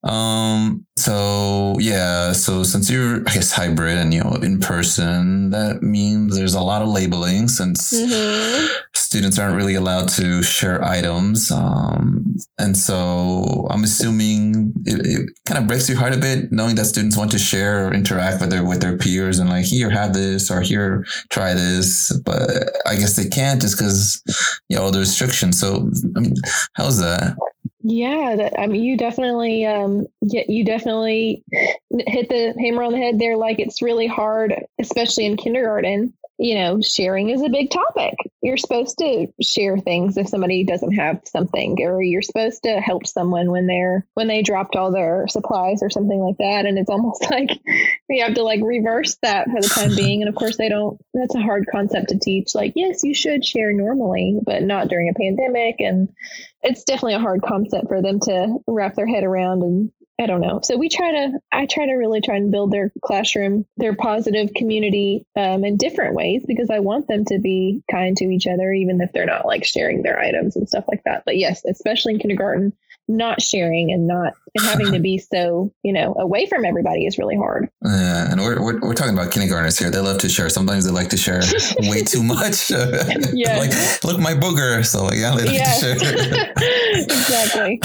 Um. 0.04 0.86
So 0.96 1.76
yeah. 1.80 2.32
So 2.32 2.64
since 2.64 2.90
you're 2.90 3.18
I 3.28 3.34
guess 3.34 3.52
hybrid 3.52 3.98
and 3.98 4.14
you 4.14 4.24
know 4.24 4.36
in 4.42 4.60
person, 4.60 5.50
that 5.50 5.84
means 5.84 6.38
there's 6.38 6.54
a 6.54 6.62
lot 6.62 6.82
of 6.82 6.88
labeling 6.88 7.50
since 7.50 7.92
mm-hmm. 7.94 8.68
students 8.96 9.38
aren't 9.38 9.56
really 9.56 9.76
allowed 9.76 10.08
to 10.10 10.42
share 10.42 10.84
items. 10.84 11.52
Um. 11.52 12.38
And 12.58 12.78
so 12.78 13.68
I'm 13.70 13.84
assuming 13.84 14.74
it, 14.86 15.06
it 15.06 15.30
kind 15.46 15.60
of 15.60 15.68
breaks 15.68 15.90
your 15.90 15.98
heart 15.98 16.14
a 16.14 16.18
bit 16.18 16.52
knowing 16.52 16.76
that 16.76 16.86
students 16.86 17.18
want 17.18 17.32
to 17.32 17.40
share 17.40 17.88
or 17.88 17.94
interact 17.94 18.40
with 18.40 18.52
their 18.52 18.64
with 18.66 18.82
their 18.82 18.98
peers 18.98 19.40
and 19.40 19.50
like 19.50 19.66
here 19.66 19.90
have 19.90 20.14
this 20.14 20.50
or 20.50 20.62
here 20.62 21.06
try 21.30 21.54
this, 21.54 22.18
but 22.24 22.37
I 22.86 22.96
guess 22.96 23.16
they 23.16 23.28
can't 23.28 23.62
just 23.62 23.78
because 23.78 24.22
you 24.70 24.78
know 24.78 24.92
the 24.92 25.00
restrictions. 25.00 25.60
So 25.60 25.90
I 26.16 26.20
mean, 26.20 26.36
how's 26.74 27.00
that? 27.00 27.36
Yeah, 27.90 28.50
I 28.58 28.68
mean, 28.68 28.84
you 28.84 28.98
definitely, 28.98 29.66
um, 29.66 30.08
get, 30.30 30.50
you 30.50 30.66
definitely 30.66 31.42
hit 31.90 32.28
the 32.28 32.54
hammer 32.60 32.84
on 32.84 32.92
the 32.92 32.98
head 32.98 33.18
there. 33.18 33.38
Like 33.38 33.60
it's 33.60 33.82
really 33.82 34.08
hard, 34.08 34.54
especially 34.78 35.26
in 35.26 35.38
kindergarten, 35.38 36.14
you 36.38 36.56
know, 36.56 36.80
sharing 36.82 37.30
is 37.30 37.42
a 37.42 37.50
big 37.50 37.72
topic. 37.72 38.14
You're 38.42 38.58
supposed 38.58 39.00
to 39.00 39.28
share 39.42 39.78
things 39.80 40.18
if 40.18 40.28
somebody 40.28 40.64
doesn't 40.64 40.94
have 40.94 41.22
something, 41.26 41.78
or 41.82 42.02
you're 42.02 42.22
supposed 42.22 42.64
to 42.64 42.80
help 42.80 43.08
someone 43.08 43.50
when 43.50 43.66
they're 43.66 44.06
when 44.14 44.28
they 44.28 44.44
dropped 44.44 44.76
all 44.76 44.92
their 44.92 45.28
supplies 45.28 45.82
or 45.82 45.90
something 45.90 46.20
like 46.20 46.38
that. 46.38 46.66
And 46.66 46.78
it's 46.78 46.90
almost 46.90 47.28
like 47.32 47.50
you 48.10 48.24
have 48.24 48.36
to 48.36 48.44
like 48.44 48.62
reverse 48.62 49.18
that 49.24 49.50
for 49.50 49.62
the 49.62 49.68
time 49.68 49.96
being. 49.96 50.22
And 50.22 50.30
of 50.30 50.36
course, 50.36 50.58
they 50.58 50.70
don't. 50.70 51.00
That's 51.14 51.36
a 51.36 51.42
hard 51.42 51.66
concept 51.72 52.10
to 52.10 52.20
teach. 52.20 52.54
Like, 52.54 52.74
yes, 52.76 53.04
you 53.04 53.16
should 53.16 53.44
share 53.44 53.74
normally, 53.74 54.40
but 54.46 54.62
not 54.62 54.90
during 54.90 55.10
a 55.10 55.20
pandemic. 55.20 55.78
And 55.80 56.10
it's 56.62 56.84
definitely 56.84 57.16
a 57.16 57.20
hard 57.20 57.42
concept 57.42 57.88
for 57.88 58.02
them 58.02 58.20
to 58.22 58.58
wrap 58.68 58.96
their 58.96 59.08
head 59.08 59.24
around 59.24 59.64
and 59.64 59.92
I 60.20 60.26
don't 60.26 60.42
know. 60.42 60.62
So 60.64 60.78
we 60.78 60.90
try 60.90 61.12
to, 61.12 61.40
I 61.52 61.68
try 61.68 61.86
to 61.86 61.94
really 61.94 62.22
try 62.22 62.38
and 62.38 62.52
build 62.52 62.72
their 62.72 62.92
classroom, 63.06 63.66
their 63.78 63.96
positive 63.96 64.52
community 64.56 65.26
um, 65.36 65.64
in 65.64 65.78
different 65.78 66.16
ways 66.16 66.44
because 66.48 66.72
I 66.72 66.80
want 66.80 67.08
them 67.08 67.26
to 67.26 67.38
be 67.38 67.84
kind 67.90 68.18
to 68.18 68.26
each 68.26 68.48
other, 68.48 68.74
even 68.74 69.00
if 69.00 69.12
they're 69.14 69.28
not 69.28 69.46
like 69.46 69.64
sharing 69.64 70.02
their 70.02 70.20
items 70.20 70.56
and 70.56 70.68
stuff 70.68 70.86
like 70.88 71.04
that. 71.06 71.22
But 71.24 71.38
yes, 71.38 71.64
especially 71.66 72.16
in 72.16 72.20
kindergarten, 72.20 72.74
not 73.08 73.42
sharing 73.42 73.92
and 73.92 74.08
not 74.08 74.34
and 74.56 74.66
having 74.66 74.92
to 74.92 75.00
be 75.00 75.18
so 75.34 75.72
you 75.84 75.94
know 75.94 76.16
away 76.20 76.46
from 76.46 76.66
everybody 76.66 77.06
is 77.06 77.18
really 77.18 77.36
hard. 77.36 77.70
Yeah 77.84 78.32
and 78.32 78.42
we're, 78.42 78.62
we're, 78.62 78.80
we're 78.80 78.94
talking 78.94 79.14
about 79.14 79.32
kindergartners 79.32 79.78
here. 79.78 79.90
They 79.90 80.00
love 80.00 80.20
to 80.20 80.30
share. 80.30 80.50
Sometimes 80.50 80.86
they 80.86 80.92
like 80.92 81.10
to 81.10 81.18
share 81.18 81.42
way 81.80 82.04
too 82.04 82.24
much. 82.36 82.72
Yeah. 83.34 83.58
Like 83.58 84.04
look 84.04 84.20
my 84.20 84.34
booger. 84.34 84.86
So 84.86 85.06
like 85.06 85.18
yeah 85.18 85.36
they 85.36 85.46
like 85.46 85.54
yes. 85.54 85.82
to 85.82 86.00
share. 86.00 86.54
Exactly. 87.04 87.80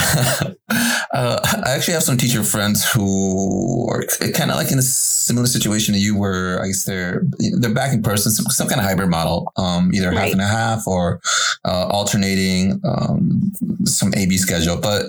Uh, 1.13 1.39
i 1.65 1.71
actually 1.71 1.93
have 1.93 2.01
some 2.01 2.17
teacher 2.17 2.43
friends 2.43 2.89
who 2.91 3.87
are 3.89 4.03
kind 4.33 4.49
of 4.49 4.57
like 4.57 4.71
in 4.71 4.79
a 4.79 4.81
similar 4.81 5.45
situation 5.45 5.93
to 5.93 5.99
you 5.99 6.17
where 6.17 6.59
i 6.63 6.67
guess 6.67 6.85
they're 6.85 7.21
they're 7.59 7.73
back 7.73 7.93
in 7.93 8.01
person 8.01 8.31
some, 8.31 8.45
some 8.47 8.67
kind 8.67 8.81
of 8.81 8.85
hybrid 8.85 9.09
model 9.09 9.51
um, 9.57 9.91
either 9.93 10.09
right. 10.09 10.17
half 10.17 10.31
and 10.31 10.41
a 10.41 10.47
half 10.47 10.87
or 10.87 11.21
uh, 11.65 11.87
alternating 11.87 12.81
um, 12.83 13.51
some 13.85 14.13
ab 14.15 14.31
schedule. 14.33 14.77
But 14.77 15.07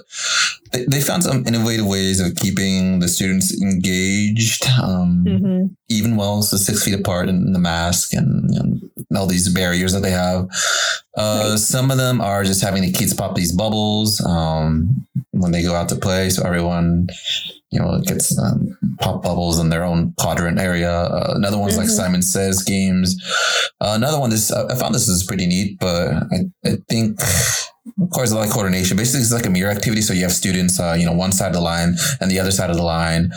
they, 0.72 0.84
they 0.86 1.00
found 1.00 1.22
some 1.22 1.46
innovative 1.46 1.86
ways 1.86 2.20
of 2.20 2.34
keeping 2.36 2.98
the 2.98 3.08
students 3.08 3.60
engaged, 3.62 4.66
um, 4.82 5.24
mm-hmm. 5.26 5.66
even 5.88 6.16
while 6.16 6.38
it's 6.38 6.50
six 6.50 6.84
feet 6.84 6.98
apart 6.98 7.28
and 7.28 7.54
the 7.54 7.58
mask 7.58 8.12
and 8.12 8.50
know, 8.50 9.20
all 9.20 9.26
these 9.26 9.48
barriers 9.48 9.92
that 9.92 10.00
they 10.00 10.10
have. 10.10 10.48
Uh, 11.16 11.50
right. 11.50 11.58
Some 11.58 11.90
of 11.90 11.96
them 11.96 12.20
are 12.20 12.44
just 12.44 12.62
having 12.62 12.82
the 12.82 12.92
kids 12.92 13.14
pop 13.14 13.34
these 13.34 13.52
bubbles 13.52 14.24
um, 14.24 15.06
when 15.30 15.52
they 15.52 15.62
go 15.62 15.74
out 15.74 15.88
to 15.90 15.96
play, 15.96 16.30
so 16.30 16.44
everyone 16.44 17.08
you 17.74 17.80
know, 17.80 18.00
gets 18.00 18.38
um, 18.38 18.78
pop 19.00 19.20
bubbles 19.24 19.58
in 19.58 19.68
their 19.68 19.82
own 19.82 20.14
quadrant 20.16 20.60
area. 20.60 20.92
Uh, 20.92 21.32
another 21.34 21.58
one's 21.58 21.72
mm-hmm. 21.72 21.82
like 21.82 21.90
Simon 21.90 22.22
Says 22.22 22.62
games. 22.62 23.20
Uh, 23.80 23.94
another 23.96 24.20
one, 24.20 24.30
this 24.30 24.52
I 24.52 24.76
found 24.76 24.94
this 24.94 25.08
is 25.08 25.24
pretty 25.24 25.46
neat, 25.46 25.80
but 25.80 26.12
I, 26.12 26.44
I 26.64 26.76
think 26.88 27.18
requires 27.96 28.32
a 28.32 28.36
lot 28.36 28.46
of 28.46 28.52
coordination. 28.52 28.96
Basically, 28.96 29.20
it's 29.20 29.32
like 29.32 29.46
a 29.46 29.50
mirror 29.50 29.70
activity. 29.70 30.02
So 30.02 30.12
you 30.12 30.22
have 30.22 30.32
students, 30.32 30.80
uh, 30.80 30.96
you 30.98 31.04
know, 31.04 31.12
one 31.12 31.32
side 31.32 31.48
of 31.48 31.54
the 31.54 31.60
line 31.60 31.96
and 32.20 32.30
the 32.30 32.40
other 32.40 32.50
side 32.50 32.70
of 32.70 32.76
the 32.76 32.82
line, 32.82 33.30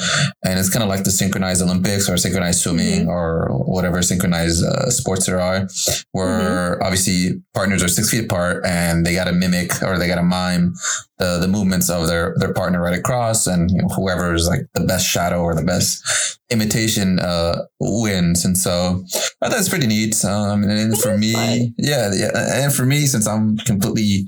and 0.44 0.60
it's 0.60 0.70
kind 0.70 0.84
of 0.84 0.90
like 0.90 1.04
the 1.04 1.12
synchronized 1.12 1.62
Olympics 1.62 2.10
or 2.10 2.18
synchronized 2.18 2.62
swimming 2.62 3.02
mm-hmm. 3.02 3.10
or 3.10 3.50
whatever 3.66 4.02
synchronized 4.02 4.64
uh, 4.64 4.90
sports 4.90 5.26
there 5.26 5.42
are, 5.42 5.68
where 6.12 6.76
mm-hmm. 6.76 6.84
obviously 6.84 7.42
partners 7.54 7.84
are 7.84 7.88
six 7.88 8.10
feet 8.10 8.26
apart 8.26 8.66
and 8.66 9.06
they 9.06 9.14
got 9.14 9.26
to 9.26 9.34
mimic 9.34 9.72
or 9.84 9.98
they 9.98 10.08
got 10.08 10.16
to 10.16 10.24
mime 10.24 10.74
the 11.19 11.38
the 11.39 11.47
movements 11.47 11.89
of 11.89 12.08
their 12.08 12.36
their 12.38 12.53
partner 12.53 12.82
right 12.82 12.97
across, 12.97 13.47
and 13.47 13.71
you 13.71 13.82
know, 13.82 13.88
whoever 13.89 14.34
is 14.34 14.47
like 14.47 14.62
the 14.73 14.86
best 14.86 15.08
shadow 15.08 15.41
or 15.41 15.56
the 15.56 15.63
best 15.63 16.39
imitation 16.49 17.19
uh, 17.19 17.63
wins. 17.80 18.45
And 18.45 18.58
so 18.58 19.03
I 19.41 19.49
thought 19.49 19.60
it's 19.60 19.69
pretty 19.69 19.88
neat. 19.88 20.23
Um, 20.23 20.63
and 20.63 20.99
for 20.99 21.17
me, 21.17 21.34
fun. 21.34 21.75
yeah, 21.77 22.12
yeah, 22.13 22.63
and 22.63 22.73
for 22.73 22.86
me, 22.86 23.06
since 23.06 23.27
I'm 23.27 23.58
completely 23.58 24.27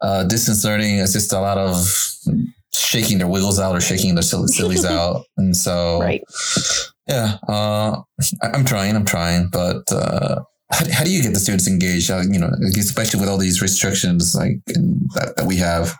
uh, 0.00 0.24
distance 0.24 0.64
learning, 0.64 0.98
it's 0.98 1.12
just 1.12 1.32
a 1.32 1.40
lot 1.40 1.58
of 1.58 1.86
shaking 2.72 3.18
their 3.18 3.28
wiggles 3.28 3.60
out 3.60 3.76
or 3.76 3.80
shaking 3.80 4.14
their 4.14 4.22
sillies 4.22 4.84
out, 4.84 5.24
and 5.36 5.56
so 5.56 6.00
right. 6.00 6.22
Yeah, 7.08 7.36
uh, 7.48 8.00
I'm 8.42 8.64
trying. 8.64 8.96
I'm 8.96 9.04
trying, 9.04 9.48
but 9.48 9.92
uh, 9.92 10.42
how, 10.70 10.84
how 10.90 11.04
do 11.04 11.12
you 11.12 11.22
get 11.22 11.34
the 11.34 11.40
students 11.40 11.68
engaged? 11.68 12.10
Uh, 12.10 12.22
you 12.22 12.38
know, 12.38 12.50
especially 12.76 13.20
with 13.20 13.28
all 13.28 13.38
these 13.38 13.60
restrictions 13.60 14.34
like 14.34 14.64
that, 14.66 15.34
that 15.36 15.46
we 15.46 15.56
have. 15.56 15.94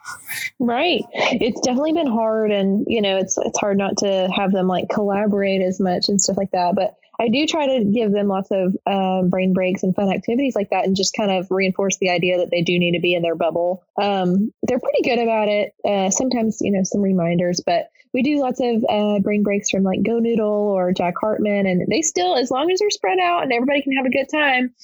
Right. 0.58 1.04
It's 1.12 1.60
definitely 1.60 1.92
been 1.92 2.06
hard, 2.06 2.50
and 2.50 2.84
you 2.88 3.02
know, 3.02 3.16
it's 3.18 3.36
it's 3.38 3.58
hard 3.58 3.78
not 3.78 3.96
to 3.98 4.28
have 4.34 4.52
them 4.52 4.66
like 4.66 4.88
collaborate 4.88 5.60
as 5.60 5.80
much 5.80 6.08
and 6.08 6.20
stuff 6.20 6.36
like 6.36 6.50
that. 6.52 6.74
But 6.74 6.96
I 7.20 7.28
do 7.28 7.46
try 7.46 7.66
to 7.66 7.84
give 7.84 8.12
them 8.12 8.28
lots 8.28 8.50
of 8.50 8.76
um, 8.86 9.30
brain 9.30 9.52
breaks 9.52 9.82
and 9.82 9.94
fun 9.94 10.12
activities 10.12 10.54
like 10.56 10.70
that, 10.70 10.84
and 10.84 10.96
just 10.96 11.14
kind 11.16 11.30
of 11.30 11.46
reinforce 11.50 11.98
the 11.98 12.10
idea 12.10 12.38
that 12.38 12.50
they 12.50 12.62
do 12.62 12.78
need 12.78 12.92
to 12.92 13.00
be 13.00 13.14
in 13.14 13.22
their 13.22 13.36
bubble. 13.36 13.84
Um, 14.00 14.52
they're 14.62 14.80
pretty 14.80 15.02
good 15.02 15.22
about 15.22 15.48
it. 15.48 15.72
Uh, 15.84 16.10
sometimes, 16.10 16.58
you 16.60 16.72
know, 16.72 16.82
some 16.82 17.00
reminders, 17.00 17.60
but 17.64 17.88
we 18.12 18.22
do 18.22 18.40
lots 18.40 18.60
of 18.60 18.84
uh, 18.88 19.18
brain 19.20 19.42
breaks 19.42 19.70
from 19.70 19.82
like 19.82 20.00
GoNoodle 20.00 20.40
or 20.40 20.92
Jack 20.92 21.14
Hartmann, 21.20 21.66
and 21.66 21.86
they 21.90 22.00
still, 22.00 22.36
as 22.36 22.50
long 22.50 22.70
as 22.70 22.78
they're 22.78 22.90
spread 22.90 23.18
out 23.18 23.42
and 23.42 23.52
everybody 23.52 23.82
can 23.82 23.92
have 23.96 24.06
a 24.06 24.10
good 24.10 24.28
time, 24.30 24.74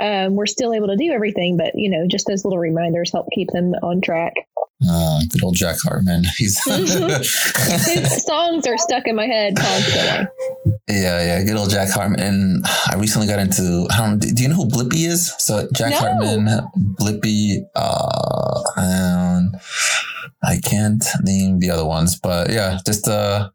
um, 0.00 0.36
we're 0.36 0.46
still 0.46 0.72
able 0.72 0.88
to 0.88 0.96
do 0.96 1.12
everything. 1.12 1.56
But 1.56 1.72
you 1.74 1.90
know, 1.90 2.06
just 2.10 2.26
those 2.26 2.44
little 2.44 2.58
reminders 2.58 3.12
help 3.12 3.28
keep 3.34 3.50
them 3.50 3.74
on 3.82 4.00
track. 4.00 4.32
Uh, 4.86 5.20
good 5.30 5.42
old 5.42 5.56
Jack 5.56 5.76
Hartmann. 5.82 6.22
He's 6.36 6.62
his 6.64 8.24
songs 8.24 8.66
are 8.66 8.78
stuck 8.78 9.06
in 9.06 9.16
my 9.16 9.26
head 9.26 9.56
constantly. 9.56 10.28
Yeah, 10.88 11.20
yeah, 11.20 11.42
good 11.44 11.56
old 11.56 11.70
Jack 11.70 11.90
Hartmann. 11.90 12.20
And 12.20 12.64
I 12.90 12.94
recently 12.96 13.26
got 13.26 13.40
into. 13.40 13.86
I 13.90 13.98
don't. 13.98 14.18
Do 14.20 14.42
you 14.42 14.48
know 14.48 14.54
who 14.54 14.68
Blippi 14.68 15.06
is? 15.06 15.34
So 15.38 15.68
Jack 15.72 15.90
no. 15.90 15.98
Hartmann, 15.98 16.70
Blippi, 17.00 17.62
uh, 17.74 18.62
and 18.76 19.54
I 20.42 20.60
can't 20.60 21.04
name 21.22 21.58
the 21.58 21.70
other 21.70 21.84
ones, 21.84 22.18
but 22.18 22.50
yeah, 22.50 22.78
just 22.86 23.08
uh, 23.08 23.50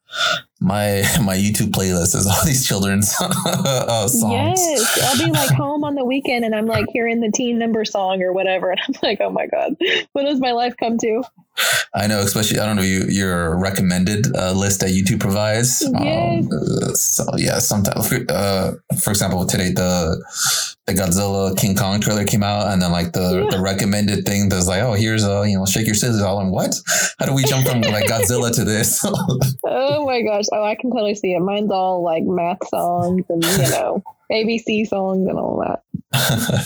my 0.64 1.04
my 1.22 1.36
YouTube 1.36 1.72
playlist 1.72 2.16
is 2.16 2.26
all 2.26 2.42
these 2.46 2.66
children's 2.66 3.14
uh, 3.22 4.08
songs. 4.08 4.60
Yes, 4.60 5.02
I'll 5.04 5.26
be 5.26 5.32
like 5.32 5.52
home 5.52 5.84
on 5.84 5.96
the 5.96 6.06
weekend 6.06 6.46
and 6.46 6.56
I'm 6.56 6.66
like 6.66 6.86
hearing 6.92 7.20
the 7.20 7.32
teen 7.32 7.60
number 7.60 7.86
song 7.86 8.24
or 8.24 8.34
whatever, 8.34 8.72
and 8.72 8.80
I'm 8.88 8.96
like, 9.04 9.20
oh 9.22 9.30
my 9.30 9.46
god, 9.48 9.76
what 10.14 10.24
does 10.24 10.40
my 10.40 10.52
life 10.52 10.76
come 10.78 10.98
to? 11.00 11.24
I 11.94 12.08
know, 12.08 12.20
especially 12.20 12.60
I 12.60 12.66
don't 12.66 12.76
know 12.76 12.82
you 12.82 13.04
your 13.08 13.56
recommended 13.58 14.36
uh, 14.36 14.52
list 14.54 14.80
that 14.82 14.90
YouTube 14.90 15.20
provides. 15.20 15.82
Yes. 15.82 16.46
Um, 16.52 16.96
so 16.96 17.24
yeah, 17.38 17.60
sometimes 17.60 18.12
uh, 18.30 18.74
for 19.02 19.12
example, 19.12 19.46
today 19.46 19.70
the 19.72 20.18
the 20.88 20.94
Godzilla 20.94 21.56
King 21.56 21.76
Kong 21.76 22.02
trailer 22.02 22.26
came 22.26 22.44
out, 22.44 22.68
and 22.74 22.82
then 22.82 22.92
like 22.92 23.14
the 23.14 23.44
Yeah. 23.44 23.56
the 23.58 23.62
recommended 23.62 24.26
thing 24.26 24.50
does 24.50 24.68
like, 24.68 24.82
oh, 24.82 24.94
here's 24.94 25.24
a 25.24 25.48
you 25.48 25.58
know, 25.58 25.66
shake 25.66 25.86
your 25.86 25.96
scissors. 25.96 26.22
All 26.22 26.42
in 26.42 26.50
what? 26.50 26.76
How 27.20 27.26
do 27.28 27.34
we 27.34 27.44
jump 27.46 27.68
from 27.68 27.82
like 27.82 28.06
Godzilla 28.06 28.54
to 28.56 28.64
this? 28.64 29.04
Oh 29.66 30.06
my 30.06 30.22
gosh, 30.22 30.46
oh 30.52 30.64
I 30.64 30.76
can 30.76 30.92
totally 30.92 31.16
see 31.16 31.34
it. 31.34 31.40
Mine's 31.40 31.72
all 31.72 32.04
like 32.04 32.24
math 32.24 32.68
songs 32.68 33.24
and 33.30 33.44
you 33.44 33.58
know 33.72 34.04
ABC 34.32 34.86
songs 34.88 35.28
and 35.28 35.40
all 35.40 35.64
that. 35.64 36.66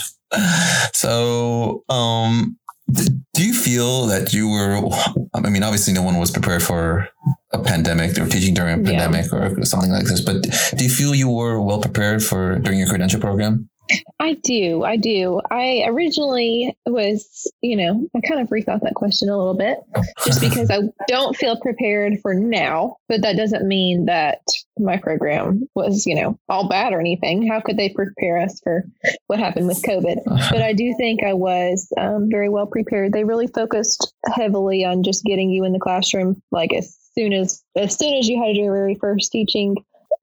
so, 0.92 1.84
um, 1.88 2.57
do 2.92 3.44
you 3.44 3.52
feel 3.52 4.06
that 4.06 4.32
you 4.32 4.48
were? 4.48 4.80
I 5.34 5.50
mean, 5.50 5.62
obviously, 5.62 5.92
no 5.94 6.02
one 6.02 6.18
was 6.18 6.30
prepared 6.30 6.62
for 6.62 7.08
a 7.52 7.58
pandemic 7.58 8.18
or 8.18 8.26
teaching 8.26 8.54
during 8.54 8.80
a 8.80 8.82
Yeah. 8.82 8.98
pandemic 9.06 9.32
or 9.32 9.64
something 9.64 9.90
like 9.90 10.06
this. 10.06 10.20
But 10.20 10.42
do 10.76 10.84
you 10.84 10.90
feel 10.90 11.14
you 11.14 11.28
were 11.28 11.60
well 11.60 11.80
prepared 11.80 12.22
for 12.22 12.58
during 12.58 12.78
your 12.78 12.88
credential 12.88 13.20
program? 13.20 13.68
I 14.20 14.34
do. 14.34 14.84
I 14.84 14.96
do. 14.96 15.40
I 15.50 15.84
originally 15.86 16.76
was, 16.86 17.50
you 17.62 17.76
know, 17.76 18.08
I 18.14 18.20
kind 18.20 18.40
of 18.40 18.48
rethought 18.48 18.82
that 18.82 18.94
question 18.94 19.28
a 19.28 19.36
little 19.36 19.54
bit 19.54 19.78
just 20.24 20.40
because 20.48 20.70
I 20.70 20.80
don't 21.06 21.36
feel 21.36 21.60
prepared 21.60 22.20
for 22.20 22.34
now, 22.34 22.96
but 23.08 23.22
that 23.22 23.36
doesn't 23.36 23.66
mean 23.66 24.06
that 24.06 24.40
my 24.78 24.96
program 24.96 25.68
was, 25.74 26.06
you 26.06 26.14
know, 26.14 26.38
all 26.48 26.68
bad 26.68 26.92
or 26.92 27.00
anything. 27.00 27.46
How 27.46 27.60
could 27.60 27.76
they 27.76 27.88
prepare 27.88 28.40
us 28.40 28.60
for 28.62 28.84
what 29.26 29.38
happened 29.38 29.68
with 29.68 29.82
COVID? 29.82 30.18
But 30.50 30.62
I 30.62 30.72
do 30.72 30.94
think 30.96 31.22
I 31.22 31.34
was 31.34 31.92
um, 31.98 32.28
very 32.30 32.48
well 32.48 32.66
prepared. 32.66 33.12
They 33.12 33.24
really 33.24 33.48
focused 33.48 34.14
heavily 34.24 34.84
on 34.84 35.02
just 35.02 35.24
getting 35.24 35.50
you 35.50 35.64
in 35.64 35.72
the 35.72 35.78
classroom, 35.78 36.42
like 36.50 36.72
as 36.72 36.96
soon 37.14 37.32
as 37.32 37.62
as 37.76 37.96
soon 37.96 38.14
as 38.14 38.28
you 38.28 38.42
had 38.42 38.56
your 38.56 38.72
very 38.72 38.94
first 38.94 39.30
teaching 39.30 39.76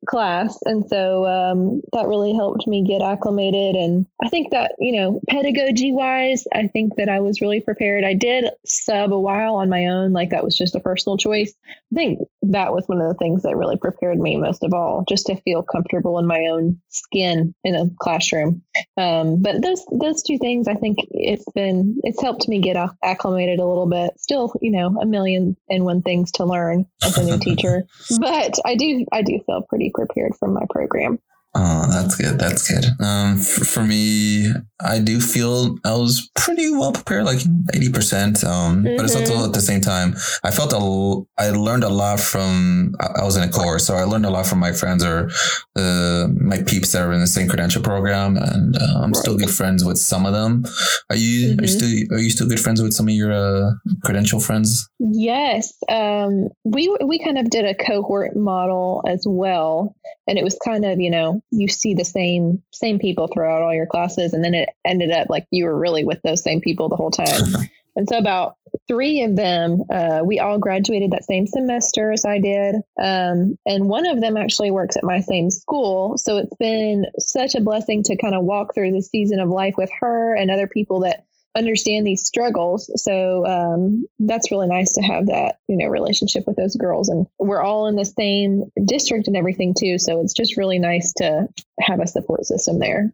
class. 0.05 0.57
And 0.65 0.87
so 0.87 1.25
um, 1.25 1.81
that 1.93 2.07
really 2.07 2.33
helped 2.33 2.67
me 2.67 2.83
get 2.83 3.01
acclimated. 3.01 3.75
And 3.75 4.05
i 4.23 4.29
think 4.29 4.51
that 4.51 4.75
you 4.79 4.95
know 4.95 5.19
pedagogy 5.29 5.91
wise 5.91 6.45
i 6.53 6.67
think 6.67 6.95
that 6.95 7.09
i 7.09 7.19
was 7.19 7.41
really 7.41 7.61
prepared. 7.61 8.03
I 8.03 8.13
did 8.13 8.49
sub 8.65 9.11
a 9.11 9.19
while 9.19 9.55
on 9.55 9.69
my 9.69 9.87
own. 9.87 10.13
Like 10.13 10.29
that 10.29 10.43
was 10.43 10.57
just 10.57 10.75
a 10.75 10.79
personal 10.79 11.17
choice. 11.17 11.53
I 11.91 11.95
think 11.95 12.19
that 12.43 12.73
was 12.73 12.87
one 12.87 13.01
of 13.01 13.07
the 13.07 13.15
things 13.15 13.43
that 13.43 13.55
really 13.55 13.77
prepared 13.77 14.19
me 14.19 14.37
most 14.37 14.63
of 14.63 14.73
all 14.73 15.03
just 15.07 15.27
to 15.27 15.35
feel 15.41 15.63
comfortable 15.63 16.19
in 16.19 16.25
my 16.25 16.47
own 16.51 16.79
skin 16.89 17.53
in 17.63 17.75
a 17.75 17.89
classroom. 17.99 18.61
Um, 18.97 19.41
but 19.41 19.61
those 19.61 19.85
those 19.91 20.23
two 20.23 20.37
things 20.37 20.67
i 20.67 20.75
think 20.75 20.99
it's 21.11 21.45
been 21.53 21.99
it's 22.03 22.21
helped 22.21 22.47
me 22.47 22.59
get 22.59 22.77
acclimated 23.03 23.59
a 23.59 23.65
little 23.65 23.87
bit. 23.87 24.11
Still 24.17 24.53
you 24.61 24.71
know 24.71 24.97
a 25.01 25.05
million 25.05 25.55
and 25.69 25.83
one 25.83 26.01
things 26.01 26.31
to 26.33 26.45
learn 26.45 26.85
as 27.03 27.17
a 27.17 27.23
new 27.23 27.37
teacher. 27.47 27.83
But 28.19 28.57
i 28.65 28.75
do 28.75 29.05
i 29.11 29.21
do 29.21 29.39
feel 29.45 29.63
pretty 29.63 29.91
prepared 29.93 30.04
from 30.39 30.53
my 30.53 30.63
program 30.69 31.19
Oh, 31.57 31.87
that's 31.89 32.15
good. 32.15 32.37
That's 32.37 32.69
good. 32.69 32.83
Um, 32.99 33.37
for, 33.37 33.63
for 33.63 33.83
me, 33.83 34.47
I 34.83 34.99
do 34.99 35.21
feel 35.21 35.77
I 35.85 35.93
was 35.95 36.29
pretty 36.35 36.69
well 36.69 36.91
prepared, 36.91 37.23
like 37.23 37.39
eighty 37.73 37.89
percent. 37.89 38.43
Um, 38.43 38.83
but 38.83 39.05
it's 39.05 39.15
also 39.15 39.35
Mhm. 39.35 39.45
at 39.47 39.53
the 39.53 39.61
same 39.61 39.79
time, 39.79 40.15
I 40.43 40.51
felt 40.51 40.73
a 40.73 40.77
l- 40.77 41.27
I 41.37 41.51
learned 41.51 41.85
a 41.85 41.89
lot 41.89 42.19
from. 42.19 42.93
I 42.99 43.21
I 43.21 43.23
was 43.23 43.37
in 43.37 43.43
a 43.43 43.49
course, 43.49 43.85
so 43.87 43.95
I 43.95 44.03
learned 44.03 44.25
a 44.25 44.29
lot 44.29 44.45
from 44.47 44.59
my 44.59 44.73
friends 44.73 45.01
or 45.03 45.29
uh, 45.77 46.27
my 46.51 46.61
peeps 46.63 46.91
that 46.91 47.01
are 47.03 47.13
in 47.13 47.21
the 47.21 47.27
same 47.27 47.47
credential 47.47 47.81
program, 47.81 48.35
and 48.35 48.75
uh, 48.75 48.99
I'm 49.01 49.13
still 49.13 49.37
good 49.37 49.49
friends 49.49 49.85
with 49.85 49.97
some 49.97 50.25
of 50.25 50.33
them. 50.33 50.65
Are 51.09 51.15
you? 51.15 51.51
Are 51.57 51.63
you 51.63 51.69
Mhm. 51.69 51.69
still? 51.69 52.17
Are 52.17 52.19
you 52.19 52.29
still 52.31 52.47
good 52.49 52.59
friends 52.59 52.81
with 52.81 52.93
some 52.93 53.07
of 53.07 53.13
your 53.15 53.31
uh, 53.31 53.71
credential 54.03 54.41
friends? 54.41 54.89
Yes, 54.99 55.73
um, 55.89 56.49
we 56.65 56.93
we 57.05 57.17
kind 57.17 57.37
of 57.37 57.49
did 57.49 57.63
a 57.65 57.75
cohort 57.75 58.35
model 58.35 59.01
as 59.07 59.23
well, 59.25 59.95
and 60.27 60.37
it 60.37 60.43
was 60.43 60.57
kind 60.65 60.83
of 60.83 60.99
you 60.99 61.09
know 61.09 61.41
you 61.51 61.67
see 61.67 61.93
the 61.93 62.05
same 62.05 62.61
same 62.71 62.99
people 62.99 63.27
throughout 63.27 63.61
all 63.61 63.73
your 63.73 63.85
classes, 63.85 64.33
and 64.33 64.43
then 64.43 64.53
it 64.53 64.69
ended 64.85 65.11
up 65.11 65.29
like 65.29 65.45
you 65.51 65.65
were 65.65 65.77
really 65.77 66.03
with 66.03 66.21
those 66.23 66.43
same 66.43 66.61
people 66.61 66.89
the 66.89 66.95
whole 66.95 67.11
time. 67.11 67.43
and 67.95 68.07
so 68.09 68.17
about 68.17 68.55
three 68.87 69.21
of 69.21 69.35
them, 69.35 69.83
uh, 69.89 70.21
we 70.23 70.39
all 70.39 70.59
graduated 70.59 71.11
that 71.11 71.23
same 71.23 71.47
semester 71.47 72.11
as 72.11 72.25
I 72.25 72.39
did, 72.39 72.75
um, 73.01 73.57
and 73.65 73.87
one 73.87 74.05
of 74.05 74.21
them 74.21 74.37
actually 74.37 74.71
works 74.71 74.97
at 74.97 75.03
my 75.03 75.21
same 75.21 75.49
school. 75.49 76.17
So 76.17 76.37
it's 76.37 76.55
been 76.57 77.05
such 77.19 77.55
a 77.55 77.61
blessing 77.61 78.03
to 78.03 78.17
kind 78.17 78.35
of 78.35 78.43
walk 78.43 78.73
through 78.73 78.91
the 78.91 79.01
season 79.01 79.39
of 79.39 79.49
life 79.49 79.75
with 79.77 79.89
her 79.99 80.35
and 80.35 80.51
other 80.51 80.67
people 80.67 81.01
that 81.01 81.25
understand 81.55 82.05
these 82.05 82.25
struggles. 82.25 82.91
So 83.01 83.45
um, 83.45 84.05
that's 84.19 84.51
really 84.51 84.67
nice 84.67 84.93
to 84.93 85.01
have 85.01 85.27
that 85.27 85.59
you 85.67 85.77
know 85.77 85.87
relationship 85.87 86.45
with 86.47 86.55
those 86.55 86.75
girls, 86.75 87.09
and 87.09 87.27
we're 87.39 87.61
all 87.61 87.87
in 87.87 87.95
the 87.95 88.05
same 88.05 88.71
district 88.83 89.27
and 89.27 89.37
everything 89.37 89.73
too. 89.77 89.97
So 89.97 90.21
it's 90.21 90.33
just 90.33 90.57
really 90.57 90.79
nice 90.79 91.13
to 91.13 91.47
have 91.79 91.99
a 91.99 92.07
support 92.07 92.45
system 92.45 92.79
there. 92.79 93.13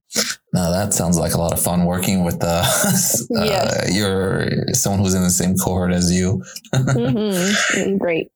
No, 0.53 0.71
that 0.71 0.93
sounds 0.93 1.17
like 1.17 1.33
a 1.33 1.37
lot 1.37 1.53
of 1.53 1.61
fun 1.61 1.85
working 1.85 2.23
with 2.23 2.43
uh, 2.43 2.63
uh 3.37 3.45
Yes. 3.45 3.95
you're 3.95 4.73
someone 4.73 4.99
who's 5.01 5.13
in 5.13 5.23
the 5.23 5.29
same 5.29 5.55
cohort 5.55 5.93
as 5.93 6.11
you. 6.11 6.43
hmm 6.73 7.97
Great. 7.97 8.31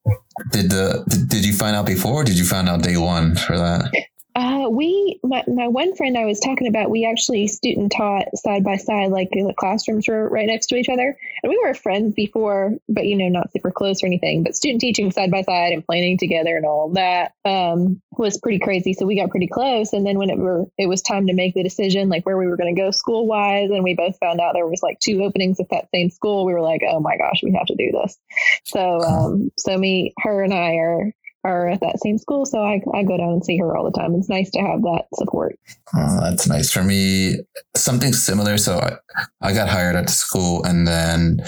Did 0.52 0.72
uh, 0.72 1.04
did, 1.08 1.28
did 1.28 1.44
you 1.44 1.52
find 1.52 1.76
out 1.76 1.86
before? 1.86 2.22
Or 2.22 2.24
did 2.24 2.38
you 2.38 2.44
find 2.44 2.68
out 2.68 2.82
day 2.82 2.96
one 2.96 3.36
for 3.36 3.56
that? 3.56 3.92
Uh, 4.36 4.68
we, 4.68 5.18
my, 5.22 5.42
my 5.46 5.66
one 5.66 5.96
friend 5.96 6.18
I 6.18 6.26
was 6.26 6.40
talking 6.40 6.66
about, 6.68 6.90
we 6.90 7.06
actually 7.06 7.46
student 7.46 7.90
taught 7.90 8.36
side 8.36 8.62
by 8.62 8.76
side, 8.76 9.10
like 9.10 9.30
the 9.30 9.54
classrooms 9.56 10.06
were 10.06 10.28
right 10.28 10.46
next 10.46 10.66
to 10.66 10.76
each 10.76 10.90
other. 10.90 11.16
And 11.42 11.50
we 11.50 11.58
were 11.58 11.72
friends 11.72 12.14
before, 12.14 12.74
but 12.86 13.06
you 13.06 13.16
know, 13.16 13.28
not 13.28 13.50
super 13.50 13.70
close 13.70 14.02
or 14.02 14.06
anything. 14.06 14.42
But 14.42 14.54
student 14.54 14.82
teaching 14.82 15.10
side 15.10 15.30
by 15.30 15.40
side 15.40 15.72
and 15.72 15.86
planning 15.86 16.18
together 16.18 16.54
and 16.54 16.66
all 16.66 16.90
that 16.90 17.32
um, 17.46 18.02
was 18.10 18.36
pretty 18.36 18.58
crazy. 18.58 18.92
So 18.92 19.06
we 19.06 19.18
got 19.18 19.30
pretty 19.30 19.46
close. 19.46 19.94
And 19.94 20.04
then 20.04 20.18
when 20.18 20.28
it 20.28 20.36
were, 20.36 20.66
it 20.76 20.86
was 20.86 21.00
time 21.00 21.28
to 21.28 21.32
make 21.32 21.54
the 21.54 21.62
decision, 21.62 22.10
like 22.10 22.26
where 22.26 22.36
we 22.36 22.46
were 22.46 22.58
going 22.58 22.74
to 22.74 22.78
go 22.78 22.90
school 22.90 23.26
wise, 23.26 23.70
and 23.70 23.82
we 23.82 23.94
both 23.94 24.18
found 24.18 24.42
out 24.42 24.52
there 24.52 24.66
was 24.66 24.82
like 24.82 24.98
two 25.00 25.22
openings 25.24 25.60
at 25.60 25.70
that 25.70 25.88
same 25.94 26.10
school. 26.10 26.44
We 26.44 26.52
were 26.52 26.60
like, 26.60 26.82
oh 26.86 27.00
my 27.00 27.16
gosh, 27.16 27.40
we 27.42 27.54
have 27.54 27.68
to 27.68 27.74
do 27.74 27.90
this. 27.90 28.18
So, 28.64 29.00
um, 29.00 29.50
so 29.56 29.78
me, 29.78 30.12
her, 30.18 30.42
and 30.42 30.52
I 30.52 30.74
are 30.74 31.12
are 31.46 31.68
at 31.68 31.80
that 31.80 32.00
same 32.02 32.18
school. 32.18 32.44
So 32.44 32.60
I, 32.60 32.80
I 32.94 33.02
go 33.04 33.16
down 33.16 33.32
and 33.32 33.44
see 33.44 33.56
her 33.58 33.76
all 33.76 33.84
the 33.84 33.96
time. 33.98 34.14
It's 34.14 34.28
nice 34.28 34.50
to 34.50 34.60
have 34.60 34.82
that 34.82 35.04
support. 35.14 35.58
Oh, 35.94 36.20
that's 36.22 36.48
nice 36.48 36.72
for 36.72 36.82
me. 36.82 37.36
Something 37.76 38.12
similar. 38.12 38.58
So 38.58 38.78
I, 38.78 38.96
I 39.40 39.52
got 39.52 39.68
hired 39.68 39.96
at 39.96 40.06
the 40.06 40.12
school, 40.12 40.64
and 40.64 40.86
then 40.86 41.38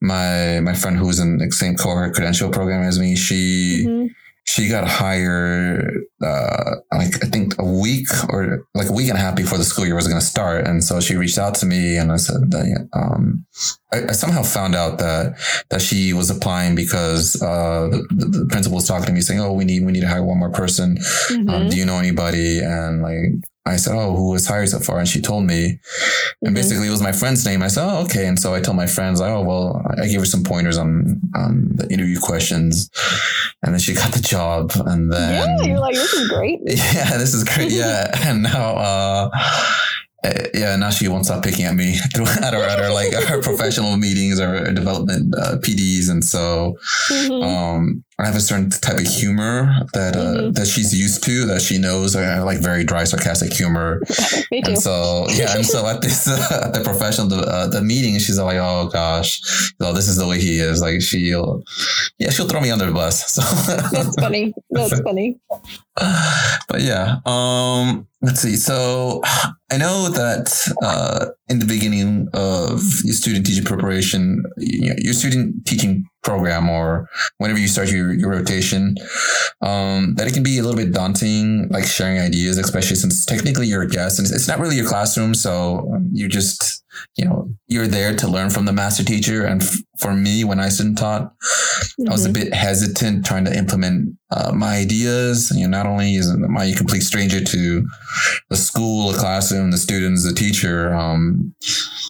my 0.00 0.60
my 0.60 0.74
friend 0.74 0.96
who 0.96 1.06
was 1.06 1.18
in 1.20 1.38
the 1.38 1.50
same 1.50 1.74
cohort 1.76 2.14
credential 2.14 2.50
program 2.50 2.82
as 2.82 2.98
me, 2.98 3.16
she 3.16 3.84
Mhm. 3.86 4.08
She 4.52 4.68
got 4.68 4.86
hired 4.86 6.04
uh, 6.22 6.74
like 6.92 7.24
I 7.24 7.28
think 7.28 7.54
a 7.58 7.64
week 7.64 8.06
or 8.28 8.66
like 8.74 8.90
a 8.90 8.92
week 8.92 9.08
and 9.08 9.16
a 9.16 9.20
half 9.20 9.34
before 9.34 9.56
the 9.56 9.64
school 9.64 9.86
year 9.86 9.94
was 9.94 10.06
going 10.06 10.20
to 10.20 10.26
start, 10.26 10.66
and 10.66 10.84
so 10.84 11.00
she 11.00 11.16
reached 11.16 11.38
out 11.38 11.54
to 11.56 11.66
me, 11.66 11.96
and 11.96 12.12
I 12.12 12.16
said 12.16 12.50
that 12.50 12.88
um, 12.92 13.46
I, 13.94 14.08
I 14.10 14.12
somehow 14.12 14.42
found 14.42 14.74
out 14.74 14.98
that 14.98 15.38
that 15.70 15.80
she 15.80 16.12
was 16.12 16.28
applying 16.28 16.74
because 16.74 17.40
uh, 17.42 17.88
the, 18.10 18.26
the, 18.26 18.46
principal 18.50 18.76
was 18.76 18.86
talking 18.86 19.06
to 19.06 19.12
me 19.12 19.22
saying, 19.22 19.40
"Oh, 19.40 19.54
we 19.54 19.64
need 19.64 19.86
we 19.86 19.92
need 19.92 20.02
to 20.02 20.08
hire 20.08 20.22
one 20.22 20.38
more 20.38 20.50
person. 20.52 20.98
Um, 21.30 21.46
Mhm. 21.46 21.70
do 21.70 21.76
you 21.78 21.86
know 21.86 21.98
anybody?" 21.98 22.60
And 22.60 23.00
like 23.00 23.32
I 23.64 23.76
said, 23.76 23.94
"Oh, 23.94 24.16
who 24.16 24.30
was 24.30 24.46
hired 24.46 24.68
so 24.70 24.80
far?" 24.80 24.98
And 24.98 25.08
she 25.08 25.20
told 25.20 25.44
me, 25.44 25.78
and 26.42 26.50
Mhm. 26.50 26.54
basically 26.54 26.88
it 26.88 26.90
was 26.90 27.00
my 27.00 27.12
friend's 27.12 27.44
name. 27.46 27.62
I 27.62 27.68
said, 27.68 27.84
"Oh, 27.84 27.98
okay." 28.04 28.26
And 28.26 28.38
so 28.38 28.54
I 28.54 28.60
told 28.60 28.76
my 28.76 28.86
friends, 28.88 29.20
like, 29.20 29.30
"Oh, 29.30 29.42
well," 29.42 29.80
I 30.02 30.06
gave 30.08 30.18
her 30.20 30.26
some 30.26 30.42
pointers 30.42 30.76
on 30.78 31.20
on 31.36 31.70
the 31.76 31.86
interview 31.92 32.18
questions, 32.18 32.90
and 33.62 33.72
then 33.72 33.80
she 33.80 33.94
got 33.94 34.12
the 34.12 34.20
job. 34.20 34.72
And 34.86 35.12
then 35.12 35.32
yeah, 35.32 35.66
you're 35.68 35.78
like, 35.80 35.94
this 35.94 36.12
is 36.12 36.28
great. 36.28 36.58
yeah, 36.66 37.16
this 37.18 37.34
is 37.34 37.44
great. 37.44 37.70
Yeah, 37.70 38.10
and 38.26 38.42
now, 38.42 38.74
uh, 38.76 39.30
uh, 40.24 40.32
yeah, 40.54 40.76
now 40.76 40.90
she 40.90 41.08
won't 41.08 41.24
stop 41.26 41.42
picking 41.42 41.64
at 41.64 41.74
me 41.74 41.98
at 42.42 42.54
our, 42.54 42.62
at 42.64 42.80
our 42.80 42.92
like 42.92 43.12
our 43.30 43.40
professional 43.40 43.96
meetings 43.96 44.40
or 44.40 44.72
development 44.72 45.34
uh, 45.38 45.56
PDs, 45.58 46.10
and 46.10 46.24
so 46.24 46.76
Mhm. 47.10 47.42
um, 47.44 48.04
I 48.22 48.26
have 48.26 48.36
a 48.36 48.40
certain 48.40 48.70
type 48.70 48.98
of 48.98 49.06
humor 49.06 49.74
that 49.94 50.16
uh, 50.16 50.20
Mhm. 50.22 50.54
that 50.54 50.66
she's 50.66 50.94
used 50.94 51.22
to, 51.24 51.46
that 51.46 51.60
she 51.62 51.78
knows. 51.78 52.14
I 52.16 52.22
have 52.22 52.44
like 52.44 52.60
very 52.60 52.84
dry, 52.84 53.04
sarcastic 53.04 53.52
humor, 53.52 54.00
Me 54.50 54.62
too. 54.62 54.72
and 54.72 54.78
so 54.78 55.26
yeah, 55.30 55.54
and 55.56 55.64
so 55.66 55.86
at 55.86 56.00
this 56.02 56.28
uh, 56.28 56.62
at 56.66 56.72
the 56.74 56.80
professional 56.84 57.32
uh, 57.34 57.66
the 57.68 57.82
meeting, 57.82 58.18
she's 58.18 58.38
like, 58.38 58.58
"Oh 58.58 58.88
gosh, 58.92 59.40
oh, 59.80 59.92
this 59.92 60.08
is 60.08 60.16
the 60.16 60.26
way 60.26 60.38
he 60.40 60.58
is." 60.58 60.80
Like 60.80 61.00
she'll, 61.02 61.62
yeah, 62.18 62.30
she'll 62.30 62.48
throw 62.48 62.60
me 62.60 62.70
under 62.70 62.86
the 62.86 62.92
bus. 62.92 63.16
So 63.36 63.42
That's 63.92 64.14
funny. 64.16 64.52
That's 64.70 65.00
funny. 65.00 65.38
but 66.68 66.80
yeah, 66.80 67.16
um, 67.26 68.06
let's 68.22 68.40
see. 68.40 68.56
So 68.56 69.20
I 69.70 69.76
know 69.78 70.08
that 70.10 70.46
uh, 70.82 71.26
in 71.52 71.58
the 71.58 71.66
beginning 71.66 72.28
of 72.32 72.80
your 73.04 73.14
student 73.14 73.44
teacher 73.44 73.62
preparation, 73.62 74.42
your 74.56 75.12
student 75.12 75.66
teaching 75.66 76.08
program 76.22 76.70
or 76.70 77.08
whenever 77.36 77.58
you 77.58 77.68
start 77.68 77.92
your, 77.92 78.14
your 78.14 78.30
rotation, 78.30 78.96
um, 79.60 80.14
that 80.14 80.26
it 80.26 80.32
can 80.32 80.42
be 80.42 80.58
a 80.58 80.62
little 80.62 80.76
bit 80.76 80.92
daunting, 80.92 81.68
like 81.68 81.84
sharing 81.84 82.18
ideas, 82.18 82.56
especially 82.56 82.96
since 82.96 83.26
technically 83.26 83.66
you're 83.66 83.82
a 83.82 83.88
guest 83.88 84.18
and 84.18 84.26
it's 84.30 84.48
not 84.48 84.58
really 84.58 84.76
your 84.76 84.88
classroom. 84.88 85.34
So 85.34 86.00
you 86.10 86.26
just, 86.26 86.81
you 87.16 87.24
know, 87.24 87.50
you're 87.66 87.86
there 87.86 88.14
to 88.16 88.28
learn 88.28 88.50
from 88.50 88.64
the 88.64 88.72
master 88.72 89.04
teacher. 89.04 89.44
And 89.44 89.62
f- 89.62 89.76
for 89.98 90.14
me, 90.14 90.44
when 90.44 90.60
I 90.60 90.68
student 90.68 90.98
taught, 90.98 91.22
mm-hmm. 91.22 92.08
I 92.08 92.12
was 92.12 92.24
a 92.24 92.28
mm-hmm. 92.28 92.44
bit 92.44 92.54
hesitant 92.54 93.24
trying 93.24 93.44
to 93.44 93.56
implement 93.56 94.16
uh, 94.30 94.52
my 94.52 94.76
ideas. 94.76 95.52
You 95.54 95.68
know, 95.68 95.78
not 95.78 95.86
only 95.86 96.14
is 96.14 96.34
my 96.36 96.64
a 96.64 96.74
complete 96.74 97.02
stranger 97.02 97.42
to 97.42 97.86
the 98.50 98.56
school, 98.56 99.12
the 99.12 99.18
classroom, 99.18 99.70
the 99.70 99.78
students, 99.78 100.26
the 100.26 100.34
teacher, 100.34 100.94
um, 100.94 101.54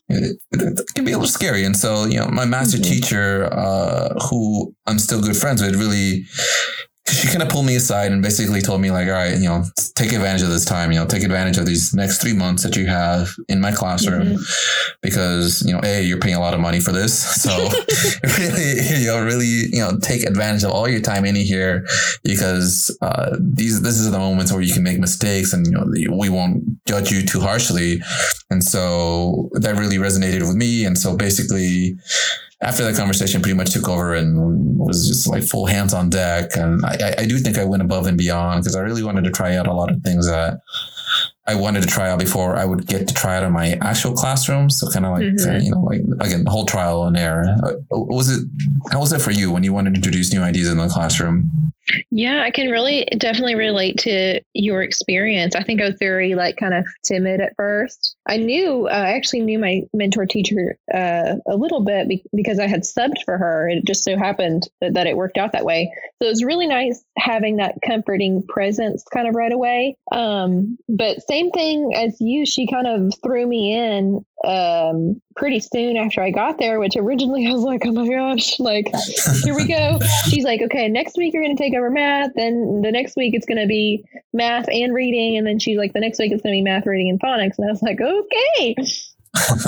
it, 0.08 0.36
it, 0.52 0.94
can 0.94 1.04
be 1.04 1.12
a 1.12 1.18
little 1.18 1.28
scary. 1.28 1.64
And 1.64 1.76
so, 1.76 2.04
you 2.06 2.18
know, 2.18 2.28
my 2.28 2.44
master 2.44 2.78
mm-hmm. 2.78 2.92
teacher, 2.92 3.48
uh, 3.52 4.14
who 4.28 4.74
I'm 4.86 4.98
still 4.98 5.20
good 5.20 5.36
friends 5.36 5.62
with, 5.62 5.76
really 5.76 6.26
she 7.08 7.26
kind 7.26 7.42
of 7.42 7.48
pulled 7.48 7.66
me 7.66 7.74
aside 7.74 8.12
and 8.12 8.22
basically 8.22 8.60
told 8.60 8.80
me 8.80 8.90
like, 8.92 9.08
all 9.08 9.14
right, 9.14 9.36
you 9.36 9.48
know, 9.48 9.64
take 9.94 10.12
advantage 10.12 10.42
of 10.42 10.50
this 10.50 10.64
time, 10.64 10.92
you 10.92 10.98
know, 10.98 11.06
take 11.06 11.24
advantage 11.24 11.58
of 11.58 11.66
these 11.66 11.92
next 11.92 12.22
three 12.22 12.32
months 12.32 12.62
that 12.62 12.76
you 12.76 12.86
have 12.86 13.28
in 13.48 13.60
my 13.60 13.72
classroom 13.72 14.22
mm-hmm. 14.22 14.92
because, 15.02 15.62
you 15.66 15.72
know, 15.72 15.80
A, 15.82 16.02
you're 16.02 16.20
paying 16.20 16.36
a 16.36 16.40
lot 16.40 16.54
of 16.54 16.60
money 16.60 16.80
for 16.80 16.92
this. 16.92 17.42
So 17.42 17.50
really, 18.38 19.00
you 19.00 19.06
know, 19.08 19.24
really, 19.24 19.46
you 19.46 19.80
know, 19.80 19.98
take 19.98 20.22
advantage 20.22 20.62
of 20.62 20.70
all 20.70 20.88
your 20.88 21.00
time 21.00 21.24
in 21.24 21.34
here 21.34 21.84
because, 22.22 22.96
uh, 23.02 23.36
these, 23.40 23.82
this 23.82 23.98
is 23.98 24.12
the 24.12 24.18
moments 24.18 24.52
where 24.52 24.60
you 24.60 24.72
can 24.72 24.84
make 24.84 25.00
mistakes 25.00 25.52
and, 25.52 25.66
you 25.66 25.72
know, 25.72 26.16
we 26.16 26.28
won't 26.28 26.62
judge 26.86 27.10
you 27.10 27.26
too 27.26 27.40
harshly. 27.40 28.00
And 28.48 28.62
so 28.62 29.50
that 29.54 29.74
really 29.76 29.96
resonated 29.96 30.46
with 30.46 30.54
me. 30.54 30.84
And 30.84 30.96
so 30.96 31.16
basically, 31.16 31.96
after 32.62 32.85
that 32.85 32.96
conversation 32.96 33.42
pretty 33.42 33.57
much 33.57 33.72
took 33.72 33.88
over 33.88 34.14
and 34.14 34.79
was 34.79 35.09
just 35.09 35.27
like 35.27 35.42
full 35.42 35.66
hands 35.66 35.92
on 35.92 36.11
deck. 36.11 36.57
And 36.57 36.85
I, 36.85 37.14
I 37.18 37.27
do 37.27 37.38
think 37.38 37.59
I 37.59 37.64
went 37.64 37.83
above 37.83 38.07
and 38.07 38.16
beyond 38.16 38.62
because 38.62 38.77
I 38.77 38.81
really 38.81 39.03
wanted 39.03 39.25
to 39.25 39.31
try 39.31 39.57
out 39.57 39.66
a 39.66 39.72
lot 39.72 39.90
of 39.90 40.01
things 40.03 40.29
that 40.29 40.61
I 41.46 41.57
wanted 41.57 41.83
to 41.83 41.88
try 41.88 42.09
out 42.09 42.20
before 42.20 42.57
I 42.57 42.64
would 42.64 42.87
get 42.87 43.09
to 43.09 43.14
try 43.14 43.37
out 43.37 43.42
in 43.42 43.53
my 43.53 43.77
actual 43.81 44.12
classroom. 44.12 44.70
So 44.70 44.88
kind 44.88 45.05
of 45.05 45.12
like, 45.12 45.25
mm-hmm. 45.25 45.64
you 45.64 45.72
know, 45.72 45.81
like 45.81 46.03
again, 46.20 46.44
the 46.44 46.51
whole 46.51 46.64
trial 46.64 47.05
and 47.05 47.16
error. 47.16 47.46
Uh, 47.64 47.72
was 47.90 48.31
it, 48.31 48.48
how 48.92 49.01
was 49.01 49.12
it 49.12 49.20
for 49.20 49.33
you 49.33 49.51
when 49.51 49.64
you 49.64 49.72
wanted 49.72 49.90
to 49.90 49.96
introduce 49.96 50.33
new 50.33 50.42
ideas 50.42 50.68
in 50.68 50.77
the 50.77 50.88
classroom? 50.88 51.72
Yeah, 52.11 52.42
I 52.42 52.50
can 52.50 52.70
really 52.70 53.05
definitely 53.18 53.55
relate 53.55 53.98
to 53.98 54.40
your 54.55 54.83
experience. 54.83 55.55
I 55.55 55.62
think 55.62 55.81
I 55.81 55.87
was 55.87 55.96
very 55.98 56.35
like 56.35 56.57
kind 56.57 56.74
of 56.74 56.87
timid 57.05 57.40
at 57.40 57.57
first. 57.57 58.16
I 58.26 58.37
knew, 58.37 58.87
uh, 58.87 58.92
I 58.92 59.12
actually 59.12 59.40
knew 59.40 59.59
my 59.59 59.83
mentor 59.92 60.26
teacher 60.26 60.78
uh, 60.92 61.37
a 61.46 61.57
little 61.57 61.85
bit 61.85 62.09
be- 62.09 62.24
because 62.35 62.59
I 62.59 62.66
had 62.66 62.83
subbed 62.83 63.22
for 63.24 63.38
her. 63.38 63.68
It 63.68 63.85
just 63.85 64.05
so 64.05 64.16
happened 64.16 64.68
that, 64.81 64.94
that, 64.94 65.07
it 65.07 65.16
worked 65.16 65.38
out 65.38 65.52
that 65.52 65.64
way. 65.64 65.92
So 66.20 66.26
it 66.26 66.31
was 66.31 66.44
really 66.44 66.66
nice 66.66 67.05
having 67.18 67.57
that 67.57 67.76
comforting 67.85 68.42
presence 68.46 69.05
kind 69.12 69.28
of 69.28 69.35
right 69.35 69.52
away. 69.52 69.96
Um, 70.12 70.78
but 70.88 71.26
same 71.26 71.50
thing 71.50 71.92
as 71.94 72.20
you, 72.20 72.46
she 72.46 72.66
kind 72.66 72.87
of 72.87 73.12
threw 73.22 73.46
me 73.46 73.74
in 73.74 74.24
um, 74.44 75.20
pretty 75.37 75.61
soon 75.61 75.96
after 75.96 76.22
I 76.22 76.31
got 76.31 76.59
there, 76.59 76.81
which 76.81 76.96
originally 76.96 77.46
I 77.48 77.52
was 77.52 77.62
like, 77.62 77.83
oh 77.85 77.92
my 77.92 78.09
gosh, 78.09 78.59
like, 78.59 78.87
here 79.44 79.55
we 79.55 79.66
go. 79.66 79.98
She's 80.28 80.44
like, 80.44 80.62
okay, 80.62 80.88
next 80.88 81.16
week 81.16 81.35
you're 81.35 81.42
going 81.42 81.57
to 81.57 81.62
take 81.62 81.74
over 81.74 81.90
math. 81.90 82.33
Then 82.35 82.83
the 82.83 82.92
next 82.92 83.16
week 83.16 83.35
it's 83.35 83.46
going 83.46 83.61
to 83.61 83.66
be 83.66 84.05
math 84.33 84.68
and 84.68 84.94
reading. 84.94 85.37
And 85.37 85.46
then 85.46 85.59
she's 85.59 85.78
like, 85.78 85.92
the 85.92 86.00
next 86.00 86.18
week 86.18 86.33
it's 86.33 86.42
going 86.42 86.55
to 86.55 86.59
be 86.59 86.62
math, 86.62 86.87
reading, 86.87 87.11
and 87.11 87.20
phonics. 87.20 87.59
And 87.59 87.68
I 87.68 87.70
was 87.70 87.83
like, 87.83 88.00
okay. 88.00 88.74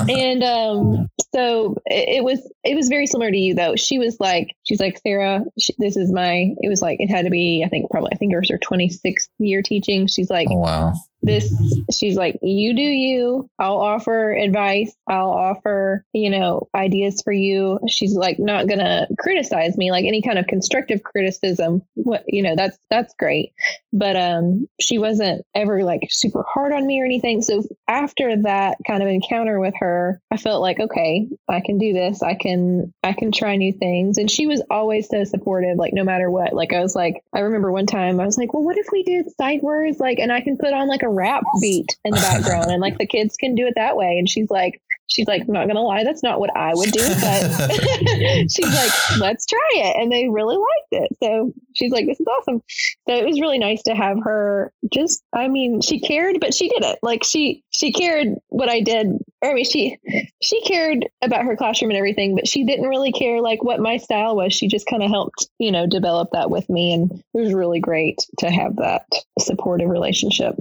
and 0.09 0.43
um, 0.43 1.09
so 1.33 1.75
it, 1.85 2.17
it, 2.17 2.23
was 2.23 2.39
it 2.63 2.75
was 2.75 2.87
very 2.87 3.07
similar 3.07 3.31
to 3.31 3.37
you 3.37 3.55
though. 3.55 3.75
She 3.75 3.97
was 3.97 4.19
like, 4.19 4.55
she's 4.63 4.79
like, 4.79 4.99
Sarah, 4.99 5.43
she, 5.57 5.73
this 5.77 5.97
is 5.97 6.11
my. 6.11 6.53
It 6.61 6.69
was 6.69 6.81
like 6.81 6.99
it 6.99 7.07
had 7.07 7.25
to 7.25 7.31
be. 7.31 7.63
I 7.65 7.69
think 7.69 7.89
probably 7.89 8.11
I 8.13 8.17
think 8.17 8.33
it 8.33 8.37
was 8.37 8.49
her 8.49 8.59
26th 8.59 9.27
year 9.39 9.61
teaching. 9.61 10.07
She's 10.07 10.29
like, 10.29 10.47
oh, 10.51 10.59
wow 10.59 10.93
this 11.25 11.53
she's 11.91 12.15
like 12.15 12.37
you 12.41 12.75
do 12.75 12.81
you. 12.81 13.49
I'll 13.59 13.77
offer 13.77 14.31
advice. 14.31 14.95
I'll 15.07 15.31
offer 15.31 16.05
you 16.13 16.29
know 16.29 16.67
ideas 16.73 17.21
for 17.21 17.31
you. 17.31 17.79
She's 17.87 18.15
like 18.15 18.39
not 18.39 18.67
gonna 18.67 19.07
criticize 19.19 19.77
me 19.77 19.91
like 19.91 20.05
any 20.05 20.21
kind 20.21 20.39
of 20.39 20.47
constructive 20.47 21.03
criticism. 21.03 21.83
What 21.95 22.23
you 22.27 22.43
know 22.43 22.55
that's 22.55 22.77
that's 22.89 23.13
great. 23.15 23.53
But 23.93 24.15
um 24.15 24.67
she 24.79 24.97
wasn't 24.97 25.45
ever 25.53 25.83
like 25.83 26.07
super 26.09 26.43
hard 26.47 26.73
on 26.73 26.85
me 26.85 27.01
or 27.01 27.05
anything. 27.05 27.41
So 27.41 27.63
after 27.87 28.41
that 28.43 28.77
kind 28.85 29.01
of 29.01 29.09
encounter 29.09 29.59
with 29.59 29.73
her 29.79 30.21
i 30.31 30.37
felt 30.37 30.61
like 30.61 30.79
okay 30.79 31.27
i 31.47 31.61
can 31.61 31.77
do 31.77 31.93
this. 31.93 32.21
I 32.21 32.35
can 32.35 32.93
i 33.03 33.13
can 33.13 33.31
try 33.31 33.55
new 33.55 33.73
things. 33.73 34.17
And 34.17 34.29
she 34.29 34.47
was 34.47 34.61
always 34.69 35.09
so 35.09 35.23
supportive 35.23 35.77
like 35.77 35.93
no 35.93 36.03
matter 36.03 36.29
what. 36.29 36.53
Like 36.53 36.73
i 36.73 36.79
was 36.79 36.95
like 36.95 37.23
i 37.33 37.39
remember 37.39 37.71
one 37.71 37.85
time 37.85 38.19
i 38.19 38.25
was 38.25 38.37
like 38.37 38.53
well 38.53 38.63
what 38.63 38.77
if 38.77 38.87
we 38.91 39.03
did 39.03 39.29
sight 39.35 39.63
words 39.63 39.99
like 39.99 40.19
and 40.19 40.31
i 40.31 40.41
can 40.41 40.57
put 40.57 40.73
on 40.73 40.87
like 40.87 41.03
a 41.03 41.09
rap 41.15 41.43
beat 41.61 41.97
in 42.03 42.11
the 42.11 42.17
background 42.17 42.69
and 42.71 42.81
like 42.81 42.97
the 42.97 43.05
kids 43.05 43.37
can 43.37 43.55
do 43.55 43.65
it 43.65 43.73
that 43.75 43.97
way. 43.97 44.17
And 44.17 44.29
she's 44.29 44.49
like, 44.51 44.81
she's 45.07 45.27
like, 45.27 45.41
I'm 45.41 45.53
not 45.53 45.67
gonna 45.67 45.81
lie, 45.81 46.03
that's 46.03 46.23
not 46.23 46.39
what 46.39 46.55
I 46.55 46.71
would 46.73 46.91
do, 46.91 46.99
but 46.99 47.71
she's 48.51 48.73
like, 48.73 49.19
let's 49.19 49.45
try 49.45 49.69
it. 49.73 50.01
And 50.01 50.11
they 50.11 50.27
really 50.29 50.57
liked 50.57 51.03
it. 51.03 51.17
So 51.21 51.53
she's 51.73 51.91
like, 51.91 52.05
this 52.05 52.19
is 52.19 52.27
awesome. 52.27 52.61
So 53.07 53.15
it 53.15 53.25
was 53.25 53.39
really 53.39 53.59
nice 53.59 53.83
to 53.83 53.95
have 53.95 54.17
her 54.23 54.71
just, 54.93 55.23
I 55.33 55.47
mean, 55.47 55.81
she 55.81 55.99
cared, 55.99 56.39
but 56.39 56.53
she 56.53 56.69
did 56.69 56.83
it. 56.83 56.99
Like 57.01 57.23
she, 57.23 57.63
she 57.71 57.91
cared 57.91 58.29
what 58.49 58.69
I 58.69 58.81
did. 58.81 59.07
Or 59.41 59.51
I 59.51 59.53
mean, 59.53 59.65
she, 59.65 59.97
she 60.41 60.61
cared 60.61 61.05
about 61.21 61.45
her 61.45 61.55
classroom 61.55 61.91
and 61.91 61.97
everything, 61.97 62.35
but 62.35 62.47
she 62.47 62.65
didn't 62.65 62.87
really 62.87 63.11
care 63.11 63.41
like 63.41 63.63
what 63.63 63.79
my 63.79 63.97
style 63.97 64.35
was. 64.35 64.53
She 64.53 64.67
just 64.67 64.87
kind 64.87 65.03
of 65.03 65.09
helped, 65.09 65.47
you 65.59 65.71
know, 65.71 65.85
develop 65.85 66.29
that 66.33 66.49
with 66.49 66.69
me. 66.69 66.93
And 66.93 67.11
it 67.11 67.23
was 67.39 67.53
really 67.53 67.79
great 67.79 68.25
to 68.39 68.49
have 68.49 68.77
that 68.77 69.05
supportive 69.39 69.89
relationship. 69.89 70.55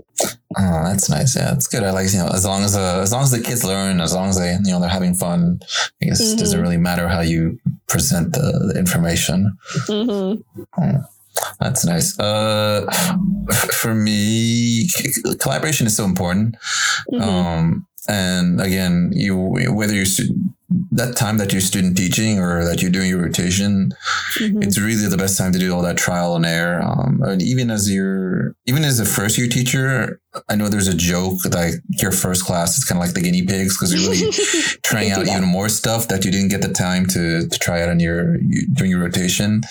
Oh, 0.56 0.84
that's 0.84 1.08
nice. 1.08 1.34
Yeah, 1.34 1.50
that's 1.50 1.66
good. 1.66 1.82
I 1.82 1.90
like 1.90 2.12
you 2.12 2.18
know 2.18 2.28
as 2.28 2.44
long 2.44 2.62
as 2.62 2.76
uh, 2.76 3.00
as 3.02 3.12
long 3.12 3.22
as 3.22 3.30
the 3.30 3.40
kids 3.40 3.64
learn, 3.64 4.00
as 4.00 4.14
long 4.14 4.28
as 4.28 4.33
they 4.38 4.52
you 4.64 4.72
know 4.72 4.80
they're 4.80 4.88
having 4.88 5.14
fun. 5.14 5.60
I 6.02 6.06
guess 6.06 6.22
mm-hmm. 6.22 6.36
it 6.36 6.40
doesn't 6.40 6.60
really 6.60 6.76
matter 6.76 7.08
how 7.08 7.20
you 7.20 7.58
present 7.86 8.32
the, 8.32 8.72
the 8.72 8.78
information. 8.78 9.56
Mm-hmm. 9.88 10.62
Oh, 10.78 11.04
that's 11.60 11.84
nice. 11.84 12.18
Uh, 12.18 12.86
for 13.80 13.94
me, 13.94 14.88
collaboration 15.40 15.86
is 15.86 15.96
so 15.96 16.04
important. 16.04 16.56
Mm-hmm. 17.12 17.22
Um, 17.22 17.86
and 18.06 18.60
again, 18.60 19.10
you 19.14 19.36
whether 19.36 19.94
you're 19.94 20.06
that 20.92 21.16
time 21.16 21.38
that 21.38 21.52
you're 21.52 21.60
student 21.60 21.96
teaching 21.96 22.38
or 22.38 22.64
that 22.64 22.82
you're 22.82 22.90
doing 22.90 23.08
your 23.08 23.22
rotation, 23.22 23.92
mm-hmm. 24.38 24.62
it's 24.62 24.78
really 24.78 25.06
the 25.08 25.16
best 25.16 25.38
time 25.38 25.52
to 25.52 25.58
do 25.58 25.74
all 25.74 25.82
that 25.82 25.96
trial 25.96 26.36
and 26.36 26.44
error. 26.44 26.82
Um, 26.82 27.22
and 27.22 27.42
even 27.42 27.70
as 27.70 27.90
you're, 27.90 28.54
even 28.66 28.84
as 28.84 29.00
a 29.00 29.04
first 29.04 29.38
year 29.38 29.48
teacher, 29.48 30.20
I 30.48 30.56
know 30.56 30.68
there's 30.68 30.88
a 30.88 30.96
joke 30.96 31.44
like 31.52 31.74
your 32.00 32.10
first 32.10 32.44
class 32.44 32.76
is 32.76 32.84
kind 32.84 33.00
of 33.00 33.06
like 33.06 33.14
the 33.14 33.20
guinea 33.20 33.46
pigs 33.46 33.76
because 33.76 33.92
you're 33.92 34.10
really 34.10 34.32
trying 34.82 35.10
out 35.12 35.26
even 35.26 35.44
more 35.44 35.68
stuff 35.68 36.08
that 36.08 36.24
you 36.24 36.30
didn't 36.30 36.48
get 36.48 36.62
the 36.62 36.72
time 36.72 37.06
to, 37.06 37.48
to 37.48 37.58
try 37.58 37.82
out 37.82 37.88
on 37.88 38.00
your, 38.00 38.38
during 38.72 38.90
your 38.90 39.00
rotation. 39.00 39.62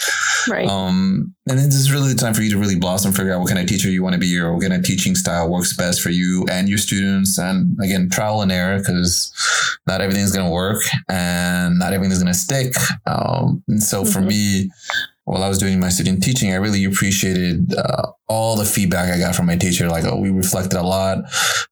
Right. 0.49 0.67
Um, 0.67 1.34
and 1.49 1.60
then 1.60 1.65
this 1.65 1.76
is 1.76 1.91
really 1.91 2.13
the 2.13 2.19
time 2.19 2.34
for 2.34 2.41
you 2.41 2.49
to 2.52 2.58
really 2.58 2.78
blossom, 2.78 3.12
figure 3.12 3.34
out 3.34 3.39
what 3.39 3.49
kind 3.49 3.60
of 3.60 3.67
teacher 3.67 3.89
you 3.89 4.02
want 4.02 4.13
to 4.13 4.19
be 4.19 4.38
or 4.39 4.54
what 4.54 4.62
kind 4.62 4.73
of 4.73 4.84
teaching 4.84 5.15
style 5.15 5.49
works 5.49 5.76
best 5.76 6.02
for 6.02 6.10
you 6.10 6.45
and 6.49 6.69
your 6.69 6.78
students. 6.78 7.38
And 7.38 7.78
again, 7.84 8.10
trial 8.10 8.41
and 8.41 8.52
error 8.52 8.78
because 8.78 9.34
not 9.88 10.02
everything's 10.02 10.32
going 10.32 10.45
to 10.45 10.52
work 10.52 10.82
and 11.10 11.78
not 11.78 11.93
everything 11.93 12.13
is 12.13 12.23
going 12.23 12.34
to 12.34 12.39
stick. 12.39 12.73
Um, 13.06 13.62
and 13.67 13.84
so 13.84 14.06
for 14.06 14.19
mm-hmm. 14.19 14.28
me, 14.30 14.71
while 15.25 15.41
I 15.41 15.47
was 15.47 15.57
doing 15.57 15.79
my 15.79 15.88
student 15.88 16.21
teaching, 16.21 16.51
I 16.51 16.55
really 16.55 16.83
appreciated 16.83 17.73
uh, 17.75 18.12
all 18.27 18.57
the 18.57 18.65
feedback 18.65 19.13
I 19.13 19.17
got 19.17 19.36
from 19.36 19.45
my 19.45 19.55
teacher. 19.55 19.88
Like, 19.88 20.03
oh, 20.03 20.17
we 20.17 20.29
reflected 20.29 20.77
a 20.77 20.83
lot, 20.83 21.19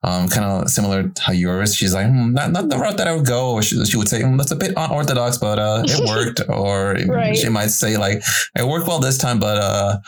um, 0.03 0.29
kind 0.29 0.45
of 0.45 0.69
similar 0.69 1.09
to 1.09 1.21
how 1.21 1.33
yours. 1.33 1.75
She's 1.75 1.93
like, 1.93 2.07
mm, 2.07 2.31
not, 2.31 2.51
not 2.51 2.69
the 2.69 2.77
route 2.77 2.95
that 2.97 3.07
I 3.07 3.15
would 3.15 3.25
go. 3.25 3.51
Or 3.51 3.61
she, 3.61 3.83
she 3.83 3.97
would 3.97 4.07
say, 4.07 4.21
mm, 4.21 4.37
that's 4.37 4.51
a 4.51 4.55
bit 4.55 4.73
unorthodox, 4.77 5.37
but 5.37 5.59
uh, 5.59 5.83
it 5.85 6.07
worked. 6.09 6.41
or 6.49 6.95
right. 7.07 7.35
she 7.35 7.49
might 7.49 7.71
say, 7.71 7.97
like, 7.97 8.23
it 8.57 8.65
worked 8.65 8.87
well 8.87 8.99
this 8.99 9.17
time, 9.17 9.37
but 9.37 9.57
uh, 9.57 9.99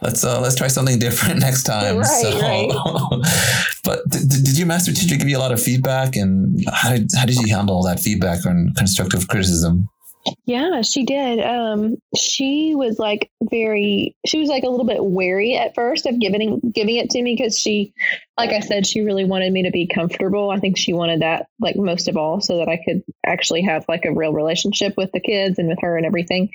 let's 0.00 0.22
uh, 0.22 0.40
let's 0.40 0.54
try 0.54 0.68
something 0.68 0.98
different 1.00 1.40
next 1.40 1.64
time. 1.64 1.96
Right, 1.96 2.06
so, 2.06 2.40
right. 2.40 3.70
but 3.84 4.08
did, 4.08 4.28
did 4.28 4.56
your 4.56 4.68
master 4.68 4.92
teacher 4.92 5.16
give 5.16 5.28
you 5.28 5.36
a 5.36 5.40
lot 5.40 5.50
of 5.50 5.60
feedback, 5.60 6.14
and 6.14 6.64
how 6.72 6.90
did 6.90 7.10
how 7.18 7.26
did 7.26 7.36
you 7.36 7.48
handle 7.48 7.82
that 7.82 7.98
feedback 7.98 8.44
and 8.44 8.76
constructive 8.76 9.26
criticism? 9.26 9.88
Yeah, 10.46 10.82
she 10.82 11.04
did. 11.04 11.40
Um, 11.40 11.96
she 12.16 12.74
was 12.74 12.98
like 12.98 13.30
very. 13.42 14.16
She 14.26 14.38
was 14.38 14.48
like 14.48 14.62
a 14.62 14.68
little 14.68 14.86
bit 14.86 15.04
wary 15.04 15.56
at 15.56 15.74
first 15.74 16.06
of 16.06 16.18
giving 16.18 16.60
giving 16.74 16.96
it 16.96 17.10
to 17.10 17.22
me 17.22 17.34
because 17.36 17.58
she, 17.58 17.92
like 18.38 18.50
I 18.50 18.60
said, 18.60 18.86
she 18.86 19.02
really 19.02 19.24
wanted 19.24 19.52
me 19.52 19.64
to 19.64 19.70
be 19.70 19.86
comfortable. 19.86 20.50
I 20.50 20.60
think 20.60 20.78
she 20.78 20.92
wanted 20.94 21.20
that 21.22 21.46
like 21.60 21.76
most 21.76 22.08
of 22.08 22.16
all, 22.16 22.40
so 22.40 22.58
that 22.58 22.68
I 22.68 22.80
could 22.84 23.02
actually 23.26 23.62
have 23.62 23.84
like 23.88 24.04
a 24.06 24.12
real 24.14 24.32
relationship 24.32 24.94
with 24.96 25.12
the 25.12 25.20
kids 25.20 25.58
and 25.58 25.68
with 25.68 25.78
her 25.82 25.96
and 25.96 26.06
everything. 26.06 26.50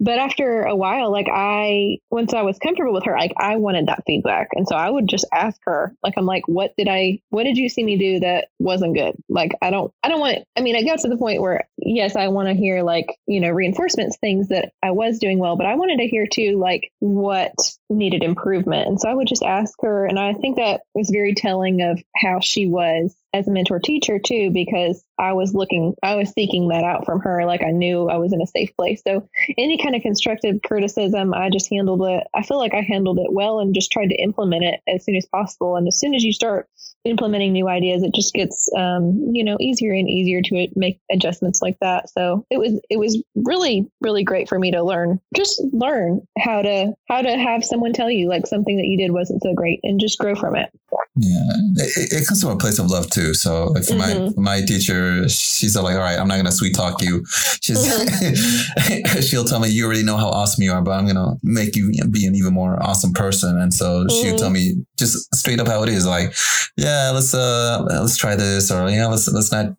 But 0.00 0.18
after 0.18 0.62
a 0.62 0.74
while, 0.74 1.12
like 1.12 1.28
I, 1.32 1.98
once 2.10 2.34
I 2.34 2.42
was 2.42 2.58
comfortable 2.58 2.92
with 2.92 3.04
her, 3.04 3.16
like 3.16 3.34
I 3.38 3.56
wanted 3.56 3.86
that 3.86 4.02
feedback, 4.06 4.48
and 4.52 4.66
so 4.66 4.74
I 4.74 4.90
would 4.90 5.08
just 5.08 5.26
ask 5.32 5.60
her, 5.64 5.94
like 6.02 6.14
I'm 6.16 6.26
like, 6.26 6.46
what 6.48 6.72
did 6.76 6.88
I, 6.88 7.20
what 7.30 7.44
did 7.44 7.56
you 7.56 7.68
see 7.68 7.84
me 7.84 7.96
do 7.96 8.20
that 8.20 8.48
wasn't 8.58 8.96
good? 8.96 9.14
Like 9.28 9.52
I 9.62 9.70
don't, 9.70 9.92
I 10.02 10.08
don't 10.08 10.20
want. 10.20 10.38
I 10.56 10.60
mean, 10.60 10.76
I 10.76 10.82
got 10.82 10.98
to 11.00 11.08
the 11.08 11.16
point 11.16 11.40
where 11.40 11.68
yes, 11.78 12.16
I 12.16 12.28
want 12.28 12.48
to 12.48 12.54
hear 12.54 12.82
like 12.82 13.11
you 13.26 13.40
know 13.40 13.50
reinforcements, 13.50 14.18
things 14.18 14.48
that 14.48 14.72
I 14.82 14.90
was 14.90 15.18
doing 15.18 15.38
well, 15.38 15.56
but 15.56 15.66
I 15.66 15.74
wanted 15.74 15.98
to 15.98 16.08
hear 16.08 16.26
too 16.26 16.58
like 16.58 16.90
what 17.00 17.54
needed 17.90 18.22
improvement, 18.22 18.88
and 18.88 19.00
so 19.00 19.08
I 19.08 19.14
would 19.14 19.28
just 19.28 19.42
ask 19.42 19.74
her, 19.82 20.06
and 20.06 20.18
I 20.18 20.34
think 20.34 20.56
that 20.56 20.82
was 20.94 21.10
very 21.12 21.34
telling 21.34 21.82
of 21.82 22.02
how 22.16 22.40
she 22.40 22.66
was 22.66 23.16
as 23.34 23.48
a 23.48 23.50
mentor 23.50 23.78
teacher 23.78 24.18
too 24.18 24.50
because 24.50 25.02
I 25.18 25.32
was 25.32 25.54
looking 25.54 25.94
I 26.02 26.16
was 26.16 26.30
seeking 26.30 26.68
that 26.68 26.84
out 26.84 27.06
from 27.06 27.20
her 27.20 27.44
like 27.46 27.62
I 27.62 27.70
knew 27.70 28.08
I 28.08 28.18
was 28.18 28.32
in 28.32 28.42
a 28.42 28.46
safe 28.46 28.74
place. 28.76 29.02
So 29.06 29.28
any 29.56 29.78
kind 29.78 29.94
of 29.94 30.02
constructive 30.02 30.60
criticism 30.62 31.32
I 31.32 31.48
just 31.50 31.70
handled 31.70 32.02
it. 32.02 32.26
I 32.34 32.42
feel 32.42 32.58
like 32.58 32.74
I 32.74 32.82
handled 32.82 33.18
it 33.18 33.32
well 33.32 33.60
and 33.60 33.74
just 33.74 33.90
tried 33.90 34.08
to 34.08 34.16
implement 34.16 34.64
it 34.64 34.80
as 34.86 35.04
soon 35.04 35.16
as 35.16 35.26
possible. 35.26 35.76
And 35.76 35.88
as 35.88 35.98
soon 35.98 36.14
as 36.14 36.24
you 36.24 36.32
start 36.32 36.68
implementing 37.04 37.52
new 37.52 37.68
ideas 37.68 38.02
it 38.02 38.14
just 38.14 38.32
gets 38.32 38.70
um, 38.76 39.18
you 39.32 39.42
know 39.42 39.56
easier 39.60 39.92
and 39.92 40.08
easier 40.08 40.40
to 40.40 40.68
make 40.76 41.00
adjustments 41.10 41.60
like 41.60 41.76
that 41.80 42.08
so 42.08 42.46
it 42.50 42.58
was 42.58 42.80
it 42.90 42.98
was 42.98 43.22
really 43.34 43.90
really 44.00 44.22
great 44.22 44.48
for 44.48 44.58
me 44.58 44.70
to 44.70 44.82
learn 44.82 45.20
just 45.34 45.60
learn 45.72 46.20
how 46.38 46.62
to 46.62 46.92
how 47.08 47.20
to 47.20 47.36
have 47.36 47.64
someone 47.64 47.92
tell 47.92 48.10
you 48.10 48.28
like 48.28 48.46
something 48.46 48.76
that 48.76 48.86
you 48.86 48.96
did 48.96 49.12
wasn't 49.12 49.42
so 49.42 49.52
great 49.52 49.80
and 49.82 50.00
just 50.00 50.18
grow 50.18 50.34
from 50.34 50.54
it 50.54 50.70
yeah 51.16 51.50
it, 51.76 52.12
it 52.12 52.26
comes 52.26 52.40
from 52.40 52.52
a 52.52 52.56
place 52.56 52.78
of 52.78 52.86
love 52.86 53.10
too 53.10 53.34
so 53.34 53.66
like 53.66 53.84
for 53.84 53.94
mm-hmm. 53.94 54.40
my 54.40 54.58
my 54.58 54.64
teacher 54.64 55.28
she's 55.28 55.76
like 55.76 55.96
all 55.96 56.00
right 56.00 56.18
i'm 56.18 56.28
not 56.28 56.36
gonna 56.36 56.52
sweet 56.52 56.74
talk 56.74 57.02
you 57.02 57.24
she's 57.60 57.78
mm-hmm. 57.78 59.20
she'll 59.20 59.44
tell 59.44 59.58
me 59.58 59.68
you 59.68 59.84
already 59.84 60.02
know 60.02 60.16
how 60.16 60.28
awesome 60.28 60.62
you 60.62 60.72
are 60.72 60.82
but 60.82 60.92
i'm 60.92 61.06
gonna 61.06 61.34
make 61.42 61.74
you 61.74 61.90
be 62.10 62.26
an 62.26 62.34
even 62.34 62.54
more 62.54 62.80
awesome 62.82 63.12
person 63.12 63.58
and 63.60 63.74
so 63.74 64.04
mm-hmm. 64.04 64.08
she'll 64.08 64.38
tell 64.38 64.50
me 64.50 64.74
just 64.96 65.34
straight 65.34 65.58
up 65.58 65.66
how 65.66 65.82
it 65.82 65.88
is 65.88 66.06
like 66.06 66.32
yeah 66.76 66.91
yeah, 66.92 67.10
let's 67.10 67.34
uh 67.34 67.84
let's 67.88 68.16
try 68.16 68.36
this 68.36 68.70
or 68.70 68.88
yeah, 68.88 69.06
let's 69.06 69.28
let's 69.28 69.52
not 69.52 69.74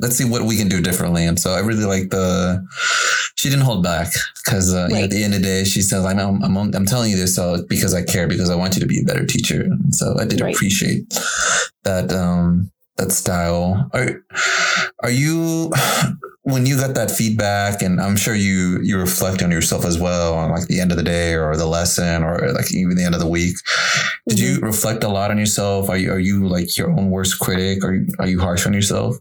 let's 0.00 0.16
see 0.16 0.24
what 0.24 0.42
we 0.42 0.56
can 0.56 0.68
do 0.68 0.80
differently. 0.80 1.24
And 1.24 1.38
so 1.38 1.52
I 1.52 1.60
really 1.60 1.84
like 1.84 2.10
the 2.10 2.66
she 3.36 3.48
didn't 3.48 3.64
hold 3.64 3.82
back 3.82 4.08
because 4.44 4.74
uh, 4.74 4.82
right. 4.82 4.88
you 4.88 4.96
know, 4.96 5.04
at 5.04 5.10
the 5.10 5.22
end 5.24 5.34
of 5.34 5.40
the 5.40 5.46
day 5.46 5.64
she 5.64 5.82
says 5.82 6.04
I'm 6.04 6.42
I'm 6.42 6.56
I'm 6.56 6.86
telling 6.86 7.10
you 7.10 7.16
this 7.16 7.34
so 7.34 7.64
because 7.68 7.94
I 7.94 8.02
care 8.02 8.28
because 8.28 8.50
I 8.50 8.56
want 8.56 8.74
you 8.76 8.80
to 8.80 8.86
be 8.86 9.00
a 9.00 9.04
better 9.04 9.26
teacher. 9.26 9.62
And 9.62 9.94
so 9.94 10.16
I 10.18 10.24
did 10.24 10.40
right. 10.40 10.54
appreciate 10.54 11.12
that 11.84 12.12
um 12.12 12.70
that 12.96 13.12
style. 13.12 13.90
Are 13.92 14.24
are 15.02 15.10
you 15.10 15.72
when 16.46 16.64
you 16.64 16.78
got 16.78 16.94
that 16.94 17.10
feedback 17.10 17.82
and 17.82 18.00
I'm 18.00 18.14
sure 18.14 18.32
you 18.32 18.80
you 18.80 19.00
reflect 19.00 19.42
on 19.42 19.50
yourself 19.50 19.84
as 19.84 19.98
well 19.98 20.34
on 20.34 20.52
like 20.52 20.68
the 20.68 20.78
end 20.78 20.92
of 20.92 20.96
the 20.96 21.02
day 21.02 21.34
or 21.34 21.56
the 21.56 21.66
lesson 21.66 22.22
or 22.22 22.52
like 22.52 22.72
even 22.72 22.96
the 22.96 23.02
end 23.02 23.16
of 23.16 23.20
the 23.20 23.26
week. 23.26 23.56
Did 24.28 24.38
mm-hmm. 24.38 24.54
you 24.54 24.60
reflect 24.60 25.02
a 25.02 25.08
lot 25.08 25.32
on 25.32 25.38
yourself? 25.38 25.90
Are 25.90 25.96
you 25.96 26.12
are 26.12 26.20
you 26.20 26.46
like 26.46 26.76
your 26.78 26.88
own 26.88 27.10
worst 27.10 27.40
critic? 27.40 27.82
Are 27.82 27.94
you, 27.94 28.06
are 28.20 28.28
you 28.28 28.38
harsh 28.38 28.64
on 28.64 28.72
yourself? 28.74 29.16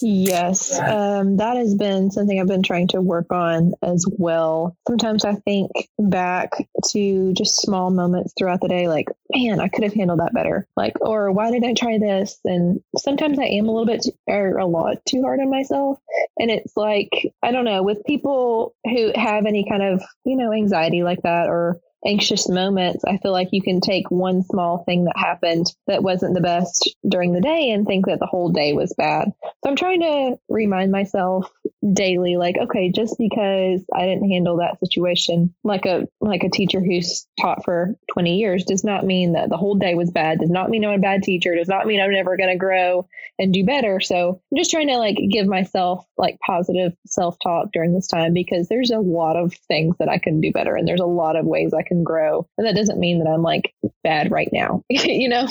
Yes, 0.00 0.78
um, 0.78 1.36
that 1.38 1.56
has 1.56 1.74
been 1.74 2.10
something 2.10 2.38
I've 2.38 2.46
been 2.46 2.62
trying 2.62 2.88
to 2.88 3.00
work 3.00 3.32
on 3.32 3.72
as 3.82 4.04
well. 4.18 4.76
Sometimes 4.86 5.24
I 5.24 5.34
think 5.34 5.70
back 5.98 6.50
to 6.88 7.32
just 7.32 7.56
small 7.60 7.90
moments 7.90 8.34
throughout 8.36 8.60
the 8.60 8.68
day, 8.68 8.88
like, 8.88 9.08
man, 9.34 9.60
I 9.60 9.68
could 9.68 9.84
have 9.84 9.94
handled 9.94 10.20
that 10.20 10.34
better. 10.34 10.66
Like, 10.76 11.00
or 11.00 11.32
why 11.32 11.50
did 11.50 11.64
I 11.64 11.72
try 11.72 11.98
this? 11.98 12.38
And 12.44 12.80
sometimes 12.96 13.38
I 13.38 13.44
am 13.44 13.68
a 13.68 13.72
little 13.72 13.86
bit 13.86 14.02
too, 14.02 14.12
or 14.28 14.58
a 14.58 14.66
lot 14.66 15.04
too 15.06 15.22
hard 15.22 15.40
on 15.40 15.50
myself. 15.50 15.98
And 16.38 16.50
it's 16.50 16.76
like, 16.76 17.32
I 17.42 17.52
don't 17.52 17.64
know, 17.64 17.82
with 17.82 18.04
people 18.04 18.74
who 18.84 19.12
have 19.14 19.46
any 19.46 19.66
kind 19.68 19.82
of, 19.82 20.02
you 20.24 20.36
know, 20.36 20.52
anxiety 20.52 21.02
like 21.02 21.22
that 21.22 21.48
or 21.48 21.80
anxious 22.06 22.48
moments, 22.48 23.04
I 23.04 23.18
feel 23.18 23.32
like 23.32 23.48
you 23.52 23.62
can 23.62 23.80
take 23.80 24.10
one 24.10 24.42
small 24.42 24.84
thing 24.84 25.04
that 25.04 25.16
happened 25.16 25.66
that 25.86 26.02
wasn't 26.02 26.34
the 26.34 26.40
best 26.40 26.94
during 27.08 27.32
the 27.32 27.40
day 27.40 27.70
and 27.70 27.86
think 27.86 28.06
that 28.06 28.18
the 28.18 28.26
whole 28.26 28.50
day 28.50 28.72
was 28.72 28.94
bad. 28.96 29.32
So 29.42 29.70
I'm 29.70 29.76
trying 29.76 30.00
to 30.00 30.38
remind 30.48 30.92
myself 30.92 31.50
daily 31.92 32.36
like 32.36 32.56
okay 32.56 32.92
just 32.92 33.18
because 33.18 33.84
i 33.92 34.06
didn't 34.06 34.30
handle 34.30 34.58
that 34.58 34.78
situation 34.78 35.52
like 35.64 35.84
a 35.84 36.06
like 36.20 36.44
a 36.44 36.48
teacher 36.48 36.80
who's 36.80 37.26
taught 37.40 37.64
for 37.64 37.96
20 38.12 38.38
years 38.38 38.64
does 38.64 38.84
not 38.84 39.04
mean 39.04 39.32
that 39.32 39.48
the 39.48 39.56
whole 39.56 39.74
day 39.74 39.96
was 39.96 40.10
bad 40.12 40.38
does 40.38 40.50
not 40.50 40.70
mean 40.70 40.84
i'm 40.84 40.92
a 40.92 40.98
bad 40.98 41.24
teacher 41.24 41.56
does 41.56 41.66
not 41.66 41.84
mean 41.84 42.00
i'm 42.00 42.12
never 42.12 42.36
going 42.36 42.48
to 42.48 42.56
grow 42.56 43.08
and 43.40 43.52
do 43.52 43.64
better 43.64 43.98
so 43.98 44.40
i'm 44.52 44.58
just 44.58 44.70
trying 44.70 44.86
to 44.86 44.96
like 44.96 45.16
give 45.28 45.48
myself 45.48 46.06
like 46.16 46.38
positive 46.46 46.92
self-talk 47.04 47.68
during 47.72 47.92
this 47.92 48.06
time 48.06 48.32
because 48.32 48.68
there's 48.68 48.92
a 48.92 48.98
lot 48.98 49.34
of 49.34 49.52
things 49.66 49.96
that 49.98 50.08
i 50.08 50.18
can 50.18 50.40
do 50.40 50.52
better 50.52 50.76
and 50.76 50.86
there's 50.86 51.00
a 51.00 51.04
lot 51.04 51.34
of 51.34 51.44
ways 51.44 51.74
i 51.74 51.82
can 51.82 51.91
grow. 52.02 52.46
And 52.56 52.66
that 52.66 52.76
doesn't 52.76 52.98
mean 52.98 53.18
that 53.18 53.30
i'm 53.30 53.42
like 53.42 53.74
bad 54.02 54.30
right 54.30 54.48
now 54.52 54.82
you 54.88 55.28
know? 55.28 55.48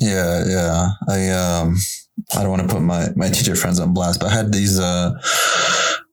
Yeah 0.00 0.44
yeah. 0.46 0.88
I 1.08 1.30
um 1.30 1.76
I 2.36 2.42
don't 2.42 2.50
want 2.50 2.62
to 2.62 2.74
put 2.74 2.82
my, 2.82 3.08
my 3.16 3.28
teacher 3.28 3.56
friends 3.56 3.80
on 3.80 3.92
blast, 3.92 4.20
but 4.20 4.30
I 4.30 4.34
had 4.34 4.52
these 4.52 4.78
uh, 4.78 5.12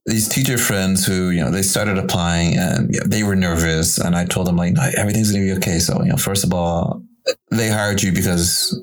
these 0.05 0.27
teacher 0.27 0.57
friends 0.57 1.05
who 1.05 1.29
you 1.29 1.41
know 1.41 1.51
they 1.51 1.61
started 1.61 1.97
applying 1.97 2.57
and 2.57 2.93
they 3.05 3.23
were 3.23 3.35
nervous, 3.35 3.97
and 3.97 4.15
I 4.15 4.25
told 4.25 4.47
them 4.47 4.55
like 4.55 4.75
everything's 4.97 5.31
gonna 5.31 5.43
be 5.43 5.53
okay. 5.53 5.79
So 5.79 6.01
you 6.01 6.09
know, 6.09 6.17
first 6.17 6.43
of 6.43 6.53
all, 6.53 7.03
they 7.51 7.69
hired 7.69 8.01
you 8.01 8.11
because 8.11 8.79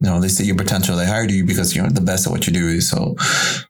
you 0.00 0.10
know, 0.10 0.20
they 0.20 0.28
see 0.28 0.44
your 0.44 0.56
potential. 0.56 0.94
They 0.94 1.06
hired 1.06 1.30
you 1.30 1.44
because 1.44 1.74
you're 1.74 1.88
the 1.88 2.02
best 2.02 2.26
at 2.26 2.30
what 2.30 2.46
you 2.46 2.52
do. 2.52 2.80
So, 2.82 3.16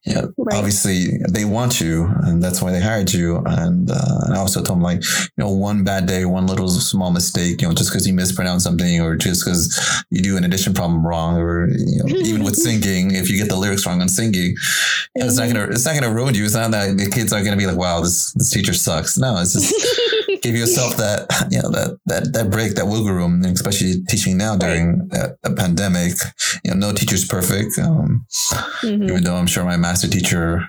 yeah, 0.05 0.23
right. 0.37 0.57
obviously 0.57 1.19
they 1.31 1.45
want 1.45 1.81
you, 1.81 2.11
and 2.23 2.43
that's 2.43 2.61
why 2.61 2.73
they 2.73 2.81
hired 2.81 3.13
you. 3.13 3.37
And, 3.47 3.89
uh, 3.89 4.21
and 4.25 4.35
I 4.35 4.39
also 4.39 4.61
told 4.61 4.79
them 4.79 4.83
like, 4.83 5.05
you 5.05 5.45
know, 5.45 5.51
one 5.51 5.85
bad 5.85 6.07
day, 6.07 6.25
one 6.25 6.49
little 6.49 6.69
small 6.69 7.13
mistake, 7.13 7.63
you 7.63 7.69
know, 7.69 7.75
just 7.75 7.91
because 7.91 8.09
you 8.09 8.13
mispronounce 8.13 8.65
something, 8.65 9.01
or 9.01 9.15
just 9.15 9.45
because 9.45 10.05
you 10.11 10.21
do 10.21 10.37
an 10.37 10.43
addition 10.43 10.75
problem 10.75 11.07
wrong, 11.07 11.37
or 11.39 11.69
you 11.69 12.03
know, 12.03 12.09
even 12.17 12.43
with 12.43 12.57
singing, 12.67 13.15
if 13.15 13.31
you 13.31 13.39
get 13.39 13.49
the 13.49 13.57
lyrics 13.57 13.87
wrong 13.87 14.01
on 14.03 14.09
singing, 14.09 14.57
mm-hmm. 14.57 15.27
it's 15.27 15.39
not 15.39 15.47
gonna, 15.47 15.67
it's 15.71 15.87
not 15.87 15.95
gonna 15.95 16.13
ruin 16.13 16.35
you. 16.35 16.45
It's 16.45 16.55
not 16.55 16.73
that 16.73 16.99
the 16.99 17.09
kids 17.09 17.33
are 17.33 17.45
gonna 17.45 17.57
be 17.57 17.67
like, 17.67 17.77
wow, 17.77 18.01
this 18.01 18.33
this 18.33 18.51
teacher 18.51 18.75
sucks. 18.75 19.17
No, 19.17 19.39
it's 19.39 19.53
just. 19.53 20.03
give 20.43 20.55
yourself 20.55 20.97
that 20.97 21.27
you 21.51 21.63
know 21.63 21.71
that 21.71 21.99
that 22.07 22.33
that 22.33 22.51
break, 22.51 22.75
that 22.75 22.87
wiggle 22.87 23.13
room, 23.13 23.45
especially 23.45 24.03
teaching 24.09 24.37
now 24.37 24.57
during 24.57 25.09
right. 25.09 25.31
a, 25.45 25.51
a, 25.51 25.55
pandemic. 25.55 26.15
You 26.65 26.73
know, 26.73 26.89
no 26.89 26.93
teacher's 26.93 27.27
perfect. 27.27 27.79
Um, 27.79 28.27
mm-hmm. 28.83 29.03
Even 29.05 29.25
though 29.25 29.37
I'm 29.37 29.47
sure 29.47 29.65
my 29.65 29.77
master 29.77 30.09
teacher 30.09 30.67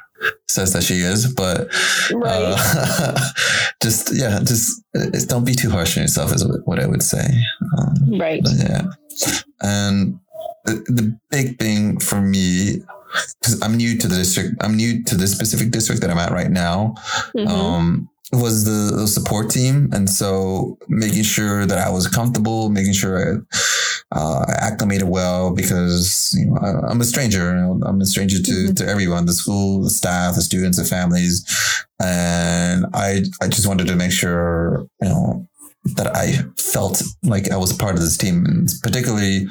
says 0.47 0.73
that 0.73 0.83
she 0.83 0.95
is, 0.95 1.33
but 1.33 1.67
right. 2.11 2.55
uh, 2.57 3.19
just 3.81 4.15
yeah, 4.15 4.39
just 4.39 4.81
don't 5.29 5.45
be 5.45 5.53
too 5.53 5.69
harsh 5.69 5.97
on 5.97 6.03
yourself 6.03 6.33
is 6.33 6.45
what 6.65 6.79
I 6.79 6.87
would 6.87 7.03
say. 7.03 7.25
Um, 7.77 8.19
right. 8.19 8.41
yeah, 8.43 8.83
and 9.61 10.19
the, 10.65 10.73
the 10.87 11.17
big 11.29 11.59
thing 11.59 11.99
for 11.99 12.21
me 12.21 12.81
because 13.39 13.61
I'm 13.61 13.77
new 13.77 13.97
to 13.97 14.07
the 14.07 14.15
district. 14.15 14.55
I'm 14.61 14.75
new 14.75 15.03
to 15.03 15.15
this 15.15 15.31
specific 15.31 15.71
district 15.71 16.01
that 16.01 16.09
I'm 16.09 16.17
at 16.17 16.31
right 16.31 16.51
now. 16.51 16.95
Mm-hmm. 17.35 17.47
Um, 17.47 18.09
was 18.31 18.65
the, 18.65 18.95
the, 18.95 19.07
support 19.07 19.49
team, 19.49 19.89
and 19.93 20.09
so 20.09 20.77
making 20.89 21.23
sure 21.23 21.65
that 21.65 21.77
I 21.77 21.89
was 21.89 22.07
comfortable, 22.07 22.69
making 22.69 22.93
sure 22.93 23.43
I, 24.11 24.17
uh, 24.17 24.45
acclimated 24.49 25.07
well, 25.07 25.53
because 25.53 26.35
you 26.37 26.47
know 26.47 26.57
I, 26.57 26.91
am 26.91 27.01
a 27.01 27.05
stranger. 27.05 27.49
I'm 27.49 28.01
a 28.01 28.05
stranger 28.05 28.41
to 28.41 28.51
mm-hmm. 28.51 28.73
to 28.75 28.87
everyone, 28.87 29.25
the 29.25 29.33
school, 29.33 29.81
the 29.81 29.89
staff, 29.89 30.35
the 30.35 30.41
students, 30.41 30.77
the 30.77 30.83
families, 30.83 31.45
and 32.01 32.85
I 32.93 33.23
I 33.41 33.47
just 33.47 33.67
wanted 33.67 33.87
to 33.87 33.95
make 33.95 34.11
sure 34.11 34.87
you 35.01 35.09
know 35.09 35.47
that 35.95 36.15
I 36.15 36.43
felt 36.57 37.01
like 37.23 37.49
I 37.51 37.57
was 37.57 37.71
part 37.71 37.95
of 37.95 38.01
this 38.01 38.17
team, 38.17 38.45
and 38.45 38.69
particularly 38.81 39.47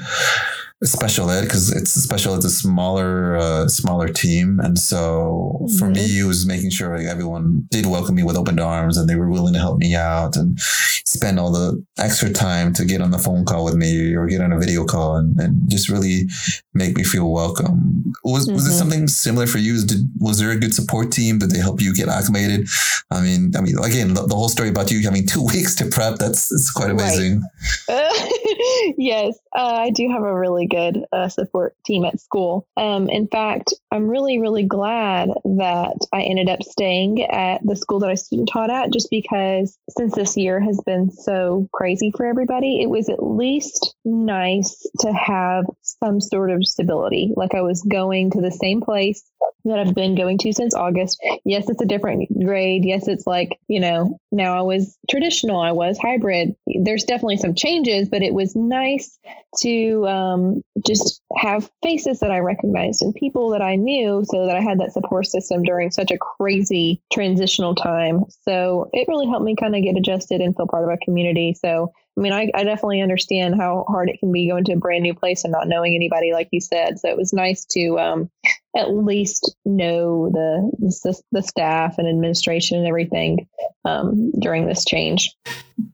special 0.84 1.30
ed 1.30 1.42
because 1.42 1.72
it's 1.72 1.90
special 1.92 2.34
it's 2.34 2.44
a 2.44 2.50
smaller 2.50 3.36
uh, 3.36 3.66
smaller 3.66 4.08
team 4.08 4.60
and 4.60 4.78
so 4.78 5.58
mm-hmm. 5.62 5.78
for 5.78 5.88
me 5.88 6.20
it 6.20 6.24
was 6.24 6.46
making 6.46 6.70
sure 6.70 6.96
like, 6.96 7.06
everyone 7.06 7.66
did 7.70 7.86
welcome 7.86 8.14
me 8.14 8.22
with 8.22 8.36
open 8.36 8.58
arms 8.58 8.98
and 8.98 9.08
they 9.08 9.16
were 9.16 9.30
willing 9.30 9.54
to 9.54 9.58
help 9.58 9.78
me 9.78 9.94
out 9.94 10.36
and 10.36 10.58
spend 11.06 11.40
all 11.40 11.50
the 11.50 11.82
extra 11.98 12.30
time 12.30 12.74
to 12.74 12.84
get 12.84 13.00
on 13.00 13.10
the 13.10 13.18
phone 13.18 13.44
call 13.44 13.64
with 13.64 13.74
me 13.74 14.14
or 14.14 14.26
get 14.26 14.42
on 14.42 14.52
a 14.52 14.58
video 14.58 14.84
call 14.84 15.16
and, 15.16 15.40
and 15.40 15.70
just 15.70 15.88
really 15.88 16.28
make 16.74 16.94
me 16.94 17.04
feel 17.04 17.32
welcome 17.32 18.12
was 18.22 18.46
mm-hmm. 18.46 18.54
was 18.54 18.66
it 18.66 18.76
something 18.76 19.08
similar 19.08 19.46
for 19.46 19.58
you 19.58 19.82
did, 19.86 20.00
was 20.18 20.38
there 20.38 20.50
a 20.50 20.58
good 20.58 20.74
support 20.74 21.10
team 21.10 21.38
did 21.38 21.50
they 21.50 21.58
help 21.58 21.80
you 21.80 21.94
get 21.94 22.08
acclimated 22.08 22.66
i 23.10 23.22
mean 23.22 23.50
i 23.56 23.62
mean 23.62 23.78
again 23.78 24.12
the, 24.12 24.26
the 24.26 24.34
whole 24.34 24.50
story 24.50 24.68
about 24.68 24.90
you 24.90 25.02
having 25.02 25.26
two 25.32 25.42
weeks 25.42 25.74
to 25.74 25.86
prep 25.86 26.16
that's 26.16 26.52
it's 26.52 26.70
quite 26.70 26.90
amazing 26.90 27.40
right. 27.88 28.32
yes, 28.98 29.38
uh, 29.54 29.78
I 29.80 29.90
do 29.90 30.08
have 30.10 30.22
a 30.22 30.38
really 30.38 30.65
good 30.66 31.04
uh, 31.12 31.28
support 31.28 31.74
team 31.84 32.04
at 32.04 32.20
school. 32.20 32.66
Um, 32.76 33.08
in 33.08 33.28
fact, 33.28 33.74
I'm 33.90 34.08
really, 34.08 34.38
really 34.38 34.64
glad 34.64 35.28
that 35.44 35.98
I 36.12 36.22
ended 36.22 36.48
up 36.48 36.62
staying 36.62 37.22
at 37.22 37.60
the 37.64 37.76
school 37.76 38.00
that 38.00 38.10
I 38.10 38.14
student 38.14 38.48
taught 38.48 38.70
at 38.70 38.92
just 38.92 39.10
because 39.10 39.78
since 39.90 40.14
this 40.14 40.36
year 40.36 40.60
has 40.60 40.80
been 40.84 41.10
so 41.10 41.68
crazy 41.72 42.12
for 42.16 42.26
everybody, 42.26 42.82
it 42.82 42.90
was 42.90 43.08
at 43.08 43.22
least 43.22 43.94
nice 44.04 44.86
to 45.00 45.12
have 45.12 45.64
some 46.02 46.20
sort 46.20 46.50
of 46.50 46.66
stability. 46.66 47.32
Like 47.36 47.54
I 47.54 47.62
was 47.62 47.82
going 47.82 48.30
to 48.32 48.40
the 48.40 48.50
same 48.50 48.80
place 48.80 49.22
that 49.66 49.78
I've 49.78 49.94
been 49.94 50.14
going 50.14 50.38
to 50.38 50.52
since 50.52 50.74
August. 50.74 51.18
Yes, 51.44 51.68
it's 51.68 51.82
a 51.82 51.86
different 51.86 52.28
grade. 52.44 52.84
Yes, 52.84 53.08
it's 53.08 53.26
like, 53.26 53.58
you 53.68 53.80
know, 53.80 54.18
now 54.30 54.56
I 54.56 54.62
was 54.62 54.96
traditional, 55.10 55.60
I 55.60 55.72
was 55.72 55.98
hybrid. 55.98 56.54
There's 56.82 57.04
definitely 57.04 57.38
some 57.38 57.54
changes, 57.54 58.08
but 58.08 58.22
it 58.22 58.32
was 58.32 58.54
nice 58.54 59.18
to 59.58 60.06
um, 60.06 60.62
just 60.86 61.20
have 61.36 61.68
faces 61.82 62.20
that 62.20 62.30
I 62.30 62.38
recognized 62.38 63.02
and 63.02 63.14
people 63.14 63.50
that 63.50 63.62
I 63.62 63.76
knew 63.76 64.24
so 64.24 64.46
that 64.46 64.56
I 64.56 64.60
had 64.60 64.78
that 64.80 64.92
support 64.92 65.26
system 65.26 65.62
during 65.62 65.90
such 65.90 66.10
a 66.10 66.18
crazy 66.18 67.02
transitional 67.12 67.74
time. 67.74 68.24
So 68.42 68.88
it 68.92 69.08
really 69.08 69.26
helped 69.26 69.44
me 69.44 69.56
kind 69.56 69.74
of 69.74 69.82
get 69.82 69.96
adjusted 69.96 70.40
and 70.40 70.54
feel 70.56 70.68
part 70.68 70.84
of 70.84 70.90
a 70.90 71.04
community. 71.04 71.54
So 71.54 71.92
I 72.16 72.20
mean, 72.22 72.32
I, 72.32 72.50
I 72.54 72.64
definitely 72.64 73.02
understand 73.02 73.56
how 73.56 73.84
hard 73.88 74.08
it 74.08 74.18
can 74.20 74.32
be 74.32 74.48
going 74.48 74.64
to 74.64 74.72
a 74.72 74.76
brand 74.76 75.02
new 75.02 75.14
place 75.14 75.44
and 75.44 75.52
not 75.52 75.68
knowing 75.68 75.94
anybody, 75.94 76.32
like 76.32 76.48
you 76.50 76.60
said. 76.60 76.98
So 76.98 77.10
it 77.10 77.16
was 77.16 77.34
nice 77.34 77.66
to 77.72 77.98
um, 77.98 78.30
at 78.74 78.94
least 78.94 79.54
know 79.66 80.30
the, 80.30 80.70
the, 80.78 81.22
the 81.32 81.42
staff 81.42 81.98
and 81.98 82.08
administration 82.08 82.78
and 82.78 82.86
everything 82.86 83.46
um, 83.84 84.32
during 84.40 84.66
this 84.66 84.84
change. 84.86 85.36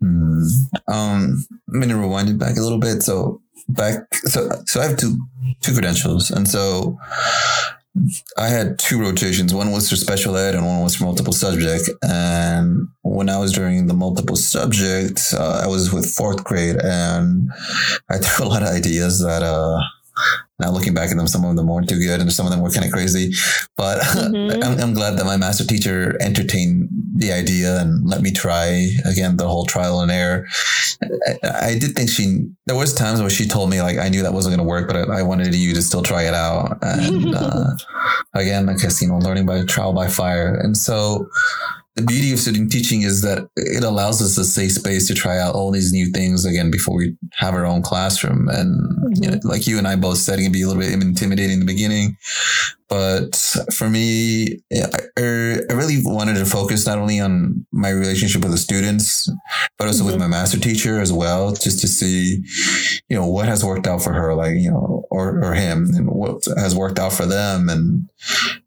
Mm. 0.01 0.47
Um, 0.89 1.45
I'm 1.69 1.81
going 1.81 1.89
to 1.89 1.97
rewind 1.97 2.29
it 2.29 2.39
back 2.39 2.57
a 2.57 2.63
little 2.63 2.79
bit. 2.79 3.03
So 3.03 3.41
back, 3.69 4.15
so 4.15 4.49
so 4.67 4.81
I 4.81 4.89
have 4.89 4.97
two 4.97 5.17
two 5.61 5.73
credentials, 5.73 6.31
and 6.31 6.47
so 6.49 6.99
I 8.39 8.49
had 8.49 8.79
two 8.79 9.01
rotations. 9.01 9.53
One 9.53 9.71
was 9.71 9.91
for 9.91 9.97
special 9.97 10.37
ed 10.37 10.55
and 10.55 10.67
one 10.67 10.83
was 10.83 10.97
for 10.97 11.05
multiple 11.05 11.33
subject. 11.33 11.91
And 12.03 12.89
when 13.03 13.29
I 13.29 13.39
was 13.39 13.53
during 13.53 13.87
the 13.87 13.95
multiple 13.95 14.37
subject, 14.37 15.21
uh, 15.35 15.61
I 15.63 15.67
was 15.67 15.93
with 15.93 16.11
fourth 16.11 16.43
grade 16.43 16.77
and 16.77 17.51
I 18.09 18.19
threw 18.23 18.47
a 18.47 18.49
lot 18.49 18.63
of 18.63 18.69
ideas 18.69 19.21
that, 19.21 19.43
uh, 19.43 19.81
now 20.63 20.71
looking 20.71 20.95
back 20.95 21.11
at 21.11 21.17
them, 21.17 21.27
some 21.27 21.45
of 21.45 21.57
them 21.57 21.69
weren't 21.69 21.89
too 21.89 21.99
good 21.99 22.21
and 22.21 22.33
some 22.33 22.47
of 22.47 22.53
them 22.53 22.61
were 22.61 22.71
kind 22.71 22.87
of 22.87 22.93
crazy. 22.93 23.33
But 23.77 24.01
mm-hmm. 24.03 24.63
I'm, 24.63 24.81
I'm, 24.81 24.95
glad 24.95 25.19
that 25.19 25.25
my 25.25 25.37
master 25.37 25.65
teacher 25.65 26.17
entertained 26.21 26.89
the 27.17 27.33
idea 27.33 27.81
and 27.81 28.07
let 28.09 28.23
me 28.23 28.31
try 28.31 28.89
again 29.05 29.37
the 29.37 29.49
whole 29.49 29.67
trial 29.67 30.01
and 30.01 30.11
error. 30.11 30.47
I, 31.03 31.69
I 31.73 31.79
did 31.79 31.95
think 31.95 32.09
she, 32.09 32.49
there 32.67 32.77
was 32.77 32.95
times 32.95 33.21
where 33.21 33.31
she 33.31 33.47
told 33.47 33.71
me 33.71 33.83
like, 33.83 33.99
I 33.99 34.09
knew 34.09 34.23
that 34.23 34.33
wasn't 34.33 34.57
going 34.57 34.67
to 34.67 34.71
work, 34.71 34.87
but 34.87 34.97
I, 34.97 35.21
I, 35.21 35.23
wanted 35.23 35.55
you 35.55 35.75
to 35.75 35.83
still 35.83 36.03
try 36.03 36.23
it 36.23 36.35
out. 36.35 36.79
And 36.83 37.35
uh, 37.35 37.71
again, 38.35 38.69
I 38.69 38.75
guess, 38.75 39.03
you 39.03 39.09
know, 39.09 39.19
learning 39.19 39.47
by 39.47 39.65
trial 39.65 39.93
by 39.93 40.09
fire. 40.09 40.55
And 40.55 40.77
so, 40.77 41.29
the 41.95 42.03
beauty 42.03 42.33
of 42.33 42.39
student 42.39 42.73
teaching 42.73 43.03
is 43.03 43.21
that 43.21 43.49
it 43.57 43.85
allows 43.85 44.23
us 44.23 44.39
a 44.39 44.45
safe 44.45 44.73
space 44.73 45.07
to 45.09 45.15
try 45.15 45.39
out 45.39 45.55
all 45.55 45.71
these 45.71 45.93
new 45.93 46.11
things 46.11 46.47
again 46.47 46.71
before 46.71 46.97
we 46.97 47.15
have 47.35 47.55
our 47.55 47.67
own 47.67 47.83
classroom. 47.83 48.49
And 48.49 48.81
mm-hmm. 48.81 49.23
you 49.23 49.31
know, 49.31 49.41
like 49.45 49.67
you 49.67 49.77
and 49.79 49.87
I 49.87 49.97
both 49.97 50.19
said, 50.19 50.39
it 50.39 50.43
can 50.43 50.53
be 50.53 50.63
a 50.63 50.67
little 50.67 50.81
bit 50.81 50.93
intimidating 50.93 51.55
in 51.55 51.61
the 51.61 51.67
beginning, 51.67 52.17
but 52.93 53.35
for 53.73 53.89
me, 53.89 54.59
I, 54.71 54.87
I 55.17 55.75
really 55.75 55.99
wanted 56.03 56.35
to 56.35 56.45
focus 56.45 56.87
not 56.87 56.99
only 56.99 57.21
on 57.21 57.65
my 57.73 57.89
relationship 57.89 58.43
with 58.43 58.51
the 58.51 58.59
students, 58.59 59.31
but 59.79 59.87
also 59.87 60.01
mm-hmm. 60.01 60.13
with 60.13 60.21
my 60.21 60.27
master 60.27 60.59
teacher 60.59 61.01
as 61.01 61.11
well, 61.11 61.55
just 61.55 61.81
to 61.81 61.89
see, 61.89 62.45
you 63.09 63.17
know, 63.17 63.27
what 63.27 63.47
has 63.47 63.65
worked 63.65 63.87
out 63.87 64.03
for 64.03 64.13
her, 64.13 64.35
like, 64.35 64.57
you 64.57 64.71
know, 64.71 65.07
or, 65.11 65.43
or 65.43 65.55
him 65.55 65.91
and 65.95 66.11
what 66.11 66.45
has 66.59 66.77
worked 66.77 66.99
out 66.99 67.15
for 67.15 67.25
them 67.25 67.71
and 67.71 68.11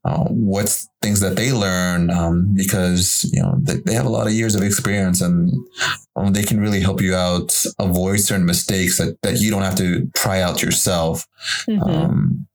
uh, 0.05 0.25
what's 0.29 0.89
things 1.05 1.19
that 1.19 1.35
they 1.35 1.51
learn 1.51 2.09
um, 2.09 2.51
because, 2.55 3.29
you 3.31 3.41
know, 3.41 3.55
they, 3.61 3.75
they 3.85 3.93
have 3.93 4.07
a 4.07 4.15
lot 4.17 4.25
of 4.25 4.33
years 4.33 4.55
of 4.55 4.63
experience 4.63 5.21
and 5.21 5.51
um, 6.15 6.33
they 6.33 6.41
can 6.41 6.59
really 6.59 6.81
help 6.81 6.99
you 6.99 7.13
out 7.13 7.65
avoid 7.77 8.19
certain 8.19 8.45
mistakes 8.45 8.97
that, 8.97 9.21
that 9.21 9.39
you 9.39 9.51
don't 9.51 9.61
have 9.61 9.77
to 9.77 10.09
try 10.15 10.41
out 10.41 10.63
yourself. 10.63 11.27
Mm-hmm. 11.69 11.83
Um, 11.83 12.47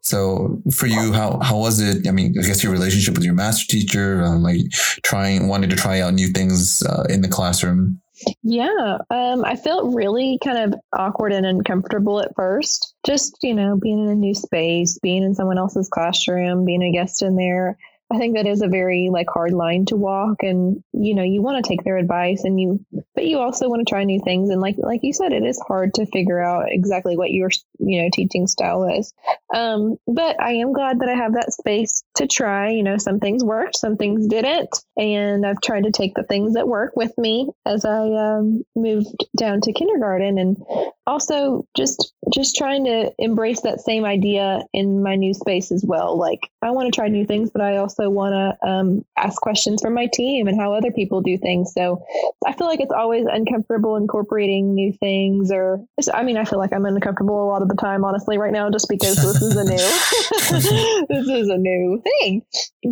so 0.00 0.60
for 0.74 0.88
you, 0.88 1.12
how 1.12 1.38
how 1.38 1.58
was 1.58 1.78
it? 1.78 2.08
I 2.08 2.10
mean, 2.10 2.34
I 2.36 2.42
guess 2.42 2.62
your 2.62 2.72
relationship 2.72 3.14
with 3.14 3.24
your 3.24 3.34
master 3.34 3.66
teacher, 3.70 4.24
um, 4.24 4.42
like 4.42 4.60
trying, 5.04 5.46
wanting 5.46 5.70
to 5.70 5.76
try 5.76 6.00
out 6.00 6.14
new 6.14 6.28
things 6.28 6.82
uh, 6.82 7.04
in 7.08 7.22
the 7.22 7.28
classroom. 7.28 8.00
Yeah, 8.42 8.98
um, 9.10 9.44
I 9.44 9.56
felt 9.56 9.94
really 9.94 10.38
kind 10.42 10.58
of 10.58 10.80
awkward 10.92 11.32
and 11.32 11.46
uncomfortable 11.46 12.20
at 12.20 12.34
first. 12.34 12.94
Just 13.06 13.38
you 13.42 13.54
know, 13.54 13.78
being 13.80 14.00
in 14.04 14.10
a 14.10 14.14
new 14.16 14.34
space, 14.34 14.98
being 14.98 15.22
in 15.22 15.34
someone 15.34 15.58
else's 15.58 15.88
classroom, 15.88 16.64
being 16.64 16.82
a 16.82 16.92
guest 16.92 17.22
in 17.22 17.36
there. 17.36 17.78
I 18.12 18.18
think 18.18 18.36
that 18.36 18.46
is 18.46 18.60
a 18.60 18.68
very 18.68 19.08
like 19.10 19.28
hard 19.32 19.52
line 19.52 19.86
to 19.86 19.96
walk 19.96 20.42
and 20.42 20.82
you 20.92 21.14
know 21.14 21.22
you 21.22 21.40
want 21.40 21.64
to 21.64 21.68
take 21.68 21.82
their 21.82 21.96
advice 21.96 22.44
and 22.44 22.60
you 22.60 22.84
but 23.14 23.24
you 23.24 23.38
also 23.38 23.68
want 23.68 23.86
to 23.86 23.90
try 23.90 24.04
new 24.04 24.20
things 24.22 24.50
and 24.50 24.60
like 24.60 24.76
like 24.78 25.00
you 25.02 25.12
said 25.14 25.32
it 25.32 25.44
is 25.44 25.58
hard 25.66 25.94
to 25.94 26.06
figure 26.06 26.38
out 26.38 26.66
exactly 26.68 27.16
what 27.16 27.30
your 27.30 27.48
you 27.78 28.02
know 28.02 28.08
teaching 28.12 28.46
style 28.46 28.84
is. 28.98 29.14
Um, 29.54 29.96
but 30.06 30.40
I 30.40 30.54
am 30.54 30.72
glad 30.72 31.00
that 31.00 31.08
I 31.08 31.14
have 31.14 31.34
that 31.34 31.52
space 31.52 32.04
to 32.16 32.26
try 32.26 32.70
you 32.70 32.82
know 32.82 32.98
some 32.98 33.18
things 33.18 33.42
worked 33.42 33.76
some 33.76 33.96
things 33.96 34.26
didn't 34.26 34.84
and 34.96 35.46
I've 35.46 35.60
tried 35.60 35.84
to 35.84 35.90
take 35.90 36.14
the 36.14 36.24
things 36.24 36.54
that 36.54 36.68
work 36.68 36.92
with 36.94 37.16
me 37.16 37.48
as 37.64 37.84
I 37.84 38.08
um, 38.12 38.64
moved 38.76 39.26
down 39.36 39.62
to 39.62 39.72
kindergarten 39.72 40.38
and 40.38 40.58
also 41.06 41.66
just 41.74 42.12
just 42.32 42.56
trying 42.56 42.84
to 42.84 43.12
embrace 43.18 43.60
that 43.60 43.80
same 43.80 44.04
idea 44.04 44.62
in 44.72 45.02
my 45.02 45.16
new 45.16 45.34
space 45.34 45.70
as 45.70 45.84
well 45.86 46.18
like 46.18 46.50
I 46.62 46.70
want 46.70 46.92
to 46.92 46.96
try 46.96 47.08
new 47.08 47.26
things 47.26 47.50
but 47.50 47.62
I 47.62 47.76
also 47.76 48.08
want 48.10 48.32
to 48.32 48.68
um, 48.68 49.04
ask 49.16 49.40
questions 49.40 49.80
from 49.82 49.94
my 49.94 50.06
team 50.12 50.48
and 50.48 50.58
how 50.58 50.72
other 50.72 50.90
people 50.90 51.20
do 51.20 51.38
things. 51.38 51.72
So 51.72 52.04
I 52.46 52.52
feel 52.52 52.66
like 52.66 52.80
it's 52.80 52.92
always 52.92 53.26
uncomfortable 53.30 53.96
incorporating 53.96 54.74
new 54.74 54.92
things, 54.92 55.50
or 55.52 55.84
I 56.12 56.22
mean, 56.22 56.36
I 56.36 56.44
feel 56.44 56.58
like 56.58 56.72
I'm 56.72 56.84
uncomfortable 56.84 57.42
a 57.42 57.48
lot 57.48 57.62
of 57.62 57.68
the 57.68 57.76
time, 57.76 58.04
honestly, 58.04 58.38
right 58.38 58.52
now, 58.52 58.70
just 58.70 58.88
because 58.88 59.16
this 59.16 59.42
is 59.42 59.56
a 59.56 59.64
new, 59.64 61.06
this 61.08 61.28
is 61.28 61.48
a 61.48 61.58
new 61.58 62.02
thing. 62.02 62.42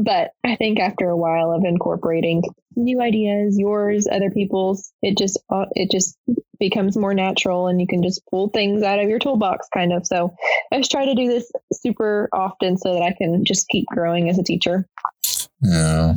But 0.03 0.30
I 0.45 0.57
think 0.57 0.78
after 0.78 1.09
a 1.09 1.16
while 1.16 1.53
of 1.53 1.64
incorporating 1.64 2.43
new 2.76 3.01
ideas, 3.01 3.59
yours, 3.59 4.07
other 4.11 4.30
people's, 4.30 4.93
it 5.03 5.18
just 5.18 5.38
uh, 5.51 5.66
it 5.72 5.91
just 5.91 6.16
becomes 6.61 6.97
more 6.97 7.15
natural 7.15 7.67
and 7.67 7.81
you 7.81 7.87
can 7.87 8.03
just 8.03 8.23
pull 8.31 8.49
things 8.51 8.83
out 8.83 9.01
of 9.01 9.09
your 9.09 9.19
toolbox 9.19 9.69
kind 9.75 9.93
of. 9.93 10.07
So 10.07 10.33
I 10.71 10.79
just 10.79 10.91
try 10.91 11.05
to 11.05 11.15
do 11.15 11.27
this 11.27 11.51
super 11.73 12.29
often 12.33 12.77
so 12.77 12.95
that 12.95 13.03
I 13.03 13.13
can 13.13 13.45
just 13.45 13.69
keep 13.69 13.87
growing 13.87 14.29
as 14.29 14.39
a 14.39 14.45
teacher. 14.45 14.87
Yeah. 15.63 16.15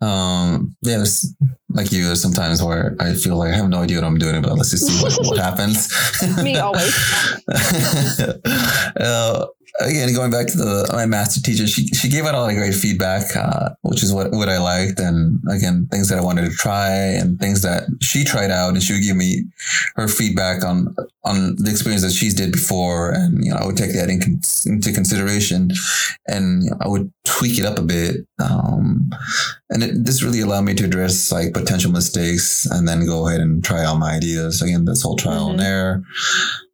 Um, 0.00 0.76
yeah, 0.82 0.98
there's 0.98 1.34
like 1.70 1.90
you, 1.90 2.04
there's 2.04 2.22
sometimes 2.22 2.62
where 2.62 2.94
I 3.00 3.14
feel 3.14 3.36
like 3.36 3.52
I 3.52 3.56
have 3.56 3.68
no 3.68 3.78
idea 3.78 3.96
what 3.96 4.06
I'm 4.06 4.18
doing, 4.18 4.42
but 4.42 4.52
let's 4.52 4.70
just 4.70 4.86
see 4.86 5.02
what, 5.02 5.16
what 5.26 5.38
happens. 5.42 5.92
Me 6.42 6.58
always. 6.58 6.94
uh, 9.00 9.46
again, 9.80 10.14
going 10.14 10.30
back 10.30 10.46
to 10.48 10.56
the 10.56 10.88
my 10.92 11.06
master 11.06 11.40
teacher, 11.40 11.66
she 11.66 11.86
she 11.88 12.08
gave 12.08 12.24
out 12.24 12.34
a 12.34 12.40
lot 12.40 12.50
of 12.50 12.56
great 12.56 12.74
feedback, 12.74 13.36
uh, 13.36 13.70
which 13.82 14.02
is 14.02 14.12
what 14.12 14.30
what 14.32 14.48
I 14.48 14.58
liked, 14.58 15.00
and 15.00 15.40
again, 15.50 15.88
things 15.90 16.08
that 16.08 16.18
I 16.18 16.22
wanted 16.22 16.50
to 16.50 16.56
try, 16.56 16.90
and 16.90 17.38
things 17.38 17.62
that 17.62 17.84
she 18.00 18.24
tried 18.24 18.50
out, 18.50 18.74
and 18.74 18.82
she 18.82 18.92
would 18.92 19.02
give 19.02 19.16
me 19.16 19.44
her 19.96 20.08
feedback 20.08 20.64
on 20.64 20.94
on 21.24 21.56
the 21.56 21.70
experience 21.70 22.02
that 22.02 22.12
she's 22.12 22.34
did 22.34 22.52
before, 22.52 23.10
and 23.10 23.44
you 23.44 23.50
know, 23.50 23.56
I 23.56 23.66
would 23.66 23.76
take 23.76 23.94
that 23.94 24.08
in, 24.08 24.40
into 24.66 24.92
consideration, 24.92 25.70
and 26.26 26.64
you 26.64 26.70
know, 26.70 26.76
I 26.80 26.88
would 26.88 27.12
tweak 27.24 27.58
it 27.58 27.64
up 27.64 27.78
a 27.78 27.82
bit, 27.82 28.26
um, 28.42 29.10
and 29.70 29.82
it, 29.82 30.04
this 30.04 30.22
really 30.22 30.40
allowed 30.40 30.62
me 30.62 30.74
to 30.74 30.84
address 30.84 31.30
like 31.30 31.52
potential 31.52 31.92
mistakes, 31.92 32.66
and 32.66 32.88
then 32.88 33.06
go 33.06 33.28
ahead 33.28 33.40
and 33.40 33.64
try 33.64 33.84
out 33.84 33.98
my 33.98 34.14
ideas. 34.14 34.60
Again, 34.60 34.84
this 34.84 35.02
whole 35.02 35.16
trial 35.16 35.48
mm-hmm. 35.48 35.60
and 35.60 35.60
error. 35.60 36.02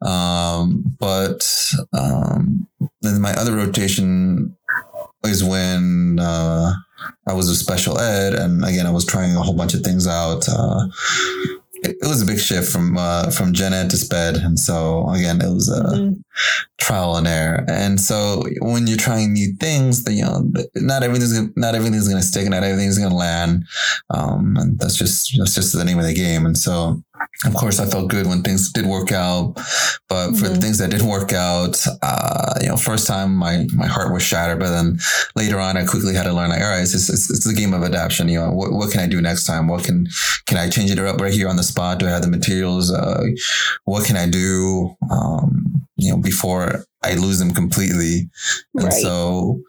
Um, 0.03 0.97
but 0.99 1.47
um, 1.93 2.67
then 3.03 3.21
my 3.21 3.33
other 3.35 3.55
rotation 3.55 4.57
is 5.25 5.45
when 5.45 6.19
uh, 6.19 6.73
I 7.29 7.35
was 7.35 7.49
a 7.49 7.57
special 7.57 7.99
ed, 7.99 8.35
and 8.35 8.65
again 8.65 8.87
I 8.87 8.91
was 8.91 9.05
trying 9.05 9.37
a 9.37 9.43
whole 9.43 9.55
bunch 9.57 9.75
of 9.75 9.83
things 9.83 10.07
out. 10.07 10.49
Uh, 10.49 10.87
it, 11.83 11.97
it, 12.01 12.07
was 12.07 12.23
a 12.23 12.27
big 12.27 12.39
shift 12.39 12.71
from 12.71 12.97
uh, 12.97 13.31
from 13.31 13.53
gen 13.53 13.73
ed 13.73 13.91
to 13.91 13.97
sped, 13.97 14.37
and 14.37 14.59
so 14.59 15.09
again 15.11 15.41
it 15.41 15.53
was 15.53 15.69
a 15.69 15.83
mm-hmm. 15.83 16.21
trial 16.79 17.17
and 17.17 17.27
error. 17.27 17.65
And 17.69 18.01
so 18.01 18.45
when 18.61 18.87
you're 18.87 18.97
trying 18.97 19.33
new 19.33 19.55
things, 19.55 20.05
the 20.05 20.13
you 20.13 20.25
know 20.25 20.51
not 20.77 21.03
everything's 21.03 21.33
gonna, 21.33 21.53
not 21.57 21.75
everything's 21.75 22.09
going 22.09 22.21
to 22.21 22.27
stick, 22.27 22.49
not 22.49 22.63
everything's 22.63 22.99
going 22.99 23.11
to 23.11 23.17
land, 23.17 23.65
um, 24.11 24.57
and 24.59 24.79
that's 24.79 24.97
just 24.97 25.37
that's 25.39 25.55
just 25.55 25.73
the 25.73 25.85
name 25.85 25.99
of 25.99 26.07
the 26.07 26.15
game. 26.15 26.47
And 26.47 26.57
so 26.57 27.03
of 27.45 27.55
course, 27.55 27.79
I 27.79 27.87
felt 27.87 28.09
good 28.09 28.27
when 28.27 28.43
things 28.43 28.73
did 28.73 28.87
work 28.87 29.13
out, 29.13 29.55
But 30.09 30.31
for 30.31 30.47
mm-hmm. 30.47 30.55
the 30.55 30.61
things 30.61 30.79
that 30.79 30.91
didn't 30.91 31.07
work 31.09 31.33
out, 31.33 31.79
uh, 32.03 32.55
you 32.61 32.69
know, 32.69 32.77
first 32.77 33.07
time 33.07 33.35
my 33.37 33.67
my 33.75 33.87
heart 33.87 34.13
was 34.13 34.23
shattered, 34.23 34.59
but 34.59 34.71
then 34.71 34.99
later 35.37 35.59
on, 35.59 35.77
I 35.77 35.85
quickly 35.85 36.15
had 36.15 36.25
to 36.25 36.33
learn 36.33 36.51
like, 36.51 36.61
all 36.61 36.69
right, 36.69 36.83
it's 36.83 36.95
it's, 36.95 37.31
it's 37.31 37.47
a 37.47 37.55
game 37.55 37.73
of 37.73 37.83
adaptation. 37.83 38.29
You 38.29 38.41
know, 38.41 38.51
what, 38.51 38.73
what 38.73 38.91
can 38.91 39.01
I 39.01 39.07
do 39.07 39.21
next 39.21 39.45
time? 39.45 39.69
What 39.69 39.85
can 39.85 40.07
can 40.47 40.59
I 40.59 40.69
change 40.69 40.91
it 40.91 40.99
up 40.99 41.21
right 41.21 41.33
here 41.33 41.49
on 41.49 41.57
the 41.57 41.63
spot? 41.63 41.99
Do 41.99 42.07
I 42.07 42.11
have 42.11 42.23
the 42.23 42.29
materials? 42.29 42.93
Uh, 42.93 43.25
what 43.85 44.05
can 44.05 44.17
I 44.17 44.29
do? 44.29 44.97
Um, 45.11 45.87
you 46.01 46.11
know, 46.11 46.19
before 46.19 46.85
I 47.03 47.15
lose 47.15 47.39
them 47.39 47.53
completely. 47.53 48.29
And 48.75 48.85
right. 48.85 48.93
so 48.93 49.63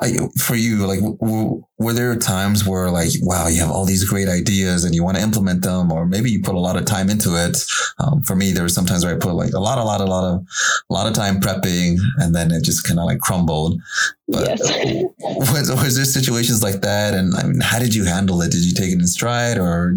I, 0.00 0.18
for 0.38 0.54
you, 0.54 0.86
like, 0.86 1.00
w- 1.00 1.64
were 1.78 1.92
there 1.92 2.14
times 2.16 2.66
where 2.66 2.90
like, 2.90 3.10
wow, 3.22 3.48
you 3.48 3.60
have 3.60 3.72
all 3.72 3.84
these 3.84 4.04
great 4.04 4.28
ideas 4.28 4.84
and 4.84 4.94
you 4.94 5.02
want 5.02 5.16
to 5.16 5.22
implement 5.22 5.62
them, 5.62 5.90
or 5.90 6.06
maybe 6.06 6.30
you 6.30 6.42
put 6.42 6.54
a 6.54 6.60
lot 6.60 6.76
of 6.76 6.84
time 6.84 7.10
into 7.10 7.34
it. 7.34 7.58
Um, 7.98 8.22
for 8.22 8.36
me, 8.36 8.52
there 8.52 8.62
were 8.62 8.68
sometimes 8.68 9.04
where 9.04 9.16
I 9.16 9.18
put 9.18 9.34
like 9.34 9.52
a 9.52 9.58
lot, 9.58 9.78
a 9.78 9.84
lot, 9.84 10.00
a 10.00 10.04
lot 10.04 10.32
of, 10.32 10.46
a 10.88 10.92
lot 10.92 11.08
of 11.08 11.14
time 11.14 11.40
prepping 11.40 11.96
and 12.18 12.34
then 12.34 12.52
it 12.52 12.62
just 12.62 12.84
kind 12.84 13.00
of 13.00 13.06
like 13.06 13.18
crumbled. 13.18 13.80
But 14.28 14.58
yes. 14.60 15.04
was, 15.18 15.70
was 15.70 15.96
there 15.96 16.04
situations 16.04 16.62
like 16.62 16.82
that? 16.82 17.14
And 17.14 17.34
I 17.34 17.42
mean, 17.44 17.60
how 17.60 17.80
did 17.80 17.96
you 17.96 18.04
handle 18.04 18.40
it? 18.42 18.52
Did 18.52 18.64
you 18.64 18.72
take 18.72 18.92
it 18.92 19.00
in 19.00 19.06
stride 19.08 19.58
or 19.58 19.96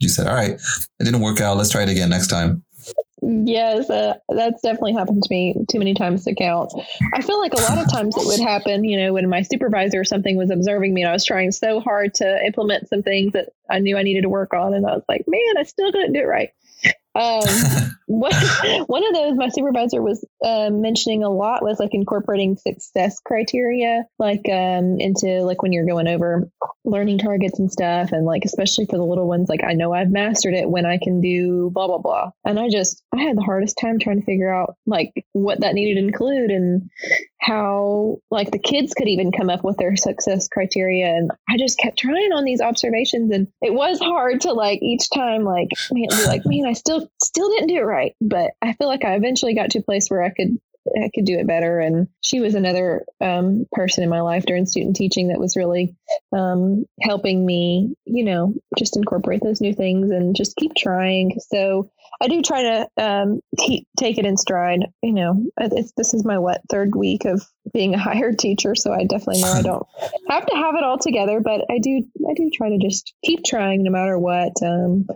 you 0.00 0.08
said, 0.10 0.26
all 0.26 0.34
right, 0.34 0.52
it 0.52 1.04
didn't 1.04 1.20
work 1.20 1.40
out. 1.40 1.56
Let's 1.56 1.70
try 1.70 1.82
it 1.82 1.88
again 1.88 2.10
next 2.10 2.28
time? 2.28 2.62
Yes, 3.28 3.90
uh, 3.90 4.14
that's 4.28 4.62
definitely 4.62 4.92
happened 4.92 5.24
to 5.24 5.28
me 5.30 5.56
too 5.68 5.80
many 5.80 5.94
times 5.94 6.24
to 6.24 6.34
count. 6.34 6.72
I 7.12 7.22
feel 7.22 7.40
like 7.40 7.54
a 7.54 7.60
lot 7.60 7.78
of 7.78 7.90
times 7.90 8.16
it 8.16 8.24
would 8.24 8.38
happen, 8.38 8.84
you 8.84 8.96
know, 8.96 9.14
when 9.14 9.28
my 9.28 9.42
supervisor 9.42 10.00
or 10.00 10.04
something 10.04 10.36
was 10.36 10.50
observing 10.50 10.94
me 10.94 11.02
and 11.02 11.08
I 11.08 11.12
was 11.12 11.24
trying 11.24 11.50
so 11.50 11.80
hard 11.80 12.14
to 12.14 12.46
implement 12.46 12.88
some 12.88 13.02
things 13.02 13.32
that 13.32 13.48
I 13.68 13.80
knew 13.80 13.96
I 13.96 14.04
needed 14.04 14.22
to 14.22 14.28
work 14.28 14.54
on. 14.54 14.74
And 14.74 14.86
I 14.86 14.94
was 14.94 15.02
like, 15.08 15.24
man, 15.26 15.58
I 15.58 15.64
still 15.64 15.90
couldn't 15.90 16.12
do 16.12 16.20
it 16.20 16.26
right. 16.26 16.50
Um, 17.16 17.96
one, 18.06 18.32
one 18.86 19.06
of 19.06 19.14
those 19.14 19.36
my 19.36 19.48
supervisor 19.48 20.02
was 20.02 20.24
uh, 20.44 20.70
mentioning 20.70 21.24
a 21.24 21.30
lot 21.30 21.62
was 21.62 21.80
like 21.80 21.94
incorporating 21.94 22.56
success 22.56 23.20
criteria, 23.20 24.04
like 24.18 24.42
um, 24.50 24.96
into 24.98 25.42
like 25.42 25.62
when 25.62 25.72
you're 25.72 25.86
going 25.86 26.08
over 26.08 26.48
learning 26.84 27.18
targets 27.18 27.58
and 27.58 27.70
stuff, 27.70 28.12
and 28.12 28.24
like 28.26 28.44
especially 28.44 28.86
for 28.86 28.96
the 28.96 29.04
little 29.04 29.26
ones, 29.26 29.48
like 29.48 29.64
I 29.64 29.72
know 29.72 29.92
I've 29.92 30.10
mastered 30.10 30.54
it 30.54 30.68
when 30.68 30.86
I 30.86 30.98
can 30.98 31.20
do 31.20 31.70
blah 31.72 31.86
blah 31.86 31.98
blah, 31.98 32.30
and 32.44 32.58
I 32.58 32.68
just 32.68 33.02
I 33.14 33.22
had 33.22 33.36
the 33.36 33.42
hardest 33.42 33.78
time 33.80 33.98
trying 33.98 34.20
to 34.20 34.26
figure 34.26 34.52
out 34.52 34.74
like 34.86 35.12
what 35.32 35.60
that 35.60 35.74
needed 35.74 36.00
to 36.00 36.06
include 36.06 36.50
and 36.50 36.90
how 37.40 38.18
like 38.30 38.50
the 38.50 38.58
kids 38.58 38.94
could 38.94 39.08
even 39.08 39.32
come 39.32 39.50
up 39.50 39.64
with 39.64 39.76
their 39.78 39.96
success 39.96 40.48
criteria, 40.48 41.06
and 41.06 41.30
I 41.48 41.56
just 41.58 41.78
kept 41.78 41.98
trying 41.98 42.32
on 42.32 42.44
these 42.44 42.60
observations, 42.60 43.32
and 43.32 43.48
it 43.60 43.72
was 43.72 43.98
hard 43.98 44.42
to 44.42 44.52
like 44.52 44.80
each 44.82 45.08
time 45.10 45.44
like 45.44 45.68
man, 45.90 46.08
be 46.10 46.26
like 46.26 46.42
man 46.44 46.66
I 46.66 46.72
still 46.74 47.05
still 47.22 47.48
didn't 47.50 47.68
do 47.68 47.76
it 47.76 47.84
right, 47.84 48.14
but 48.20 48.52
I 48.62 48.74
feel 48.74 48.88
like 48.88 49.04
I 49.04 49.14
eventually 49.14 49.54
got 49.54 49.70
to 49.70 49.78
a 49.78 49.82
place 49.82 50.08
where 50.08 50.22
I 50.22 50.30
could 50.30 50.58
I 50.94 51.10
could 51.14 51.24
do 51.24 51.38
it 51.38 51.46
better. 51.46 51.80
And 51.80 52.08
she 52.20 52.40
was 52.40 52.54
another 52.54 53.04
um, 53.20 53.66
person 53.72 54.04
in 54.04 54.10
my 54.10 54.20
life 54.20 54.44
during 54.46 54.66
student 54.66 54.96
teaching 54.96 55.28
that 55.28 55.40
was 55.40 55.56
really 55.56 55.96
um, 56.32 56.84
helping 57.00 57.44
me, 57.44 57.94
you 58.04 58.24
know, 58.24 58.54
just 58.78 58.96
incorporate 58.96 59.42
those 59.42 59.60
new 59.60 59.74
things 59.74 60.10
and 60.10 60.36
just 60.36 60.56
keep 60.56 60.74
trying. 60.76 61.38
So 61.50 61.90
I 62.20 62.28
do 62.28 62.42
try 62.42 62.62
to 62.62 62.88
um, 62.96 63.40
take 63.58 64.18
it 64.18 64.24
in 64.24 64.36
stride. 64.36 64.86
You 65.02 65.12
know, 65.12 65.44
this 65.96 66.14
is 66.14 66.24
my 66.24 66.38
what 66.38 66.62
third 66.70 66.94
week 66.94 67.24
of 67.24 67.46
being 67.72 67.94
a 67.94 67.98
hired 68.06 68.38
teacher, 68.38 68.74
so 68.74 68.92
I 68.92 69.04
definitely 69.04 69.42
know 69.42 69.52
I 69.52 69.62
don't 69.62 69.86
have 70.28 70.46
to 70.46 70.56
have 70.56 70.74
it 70.74 70.84
all 70.84 70.98
together, 70.98 71.40
but 71.40 71.62
I 71.70 71.78
do 71.78 72.02
I 72.28 72.34
do 72.34 72.50
try 72.54 72.70
to 72.70 72.78
just 72.78 73.14
keep 73.24 73.44
trying 73.44 73.82
no 73.82 73.90
matter 73.90 74.18
what. 74.18 74.52
Um, 74.64 75.06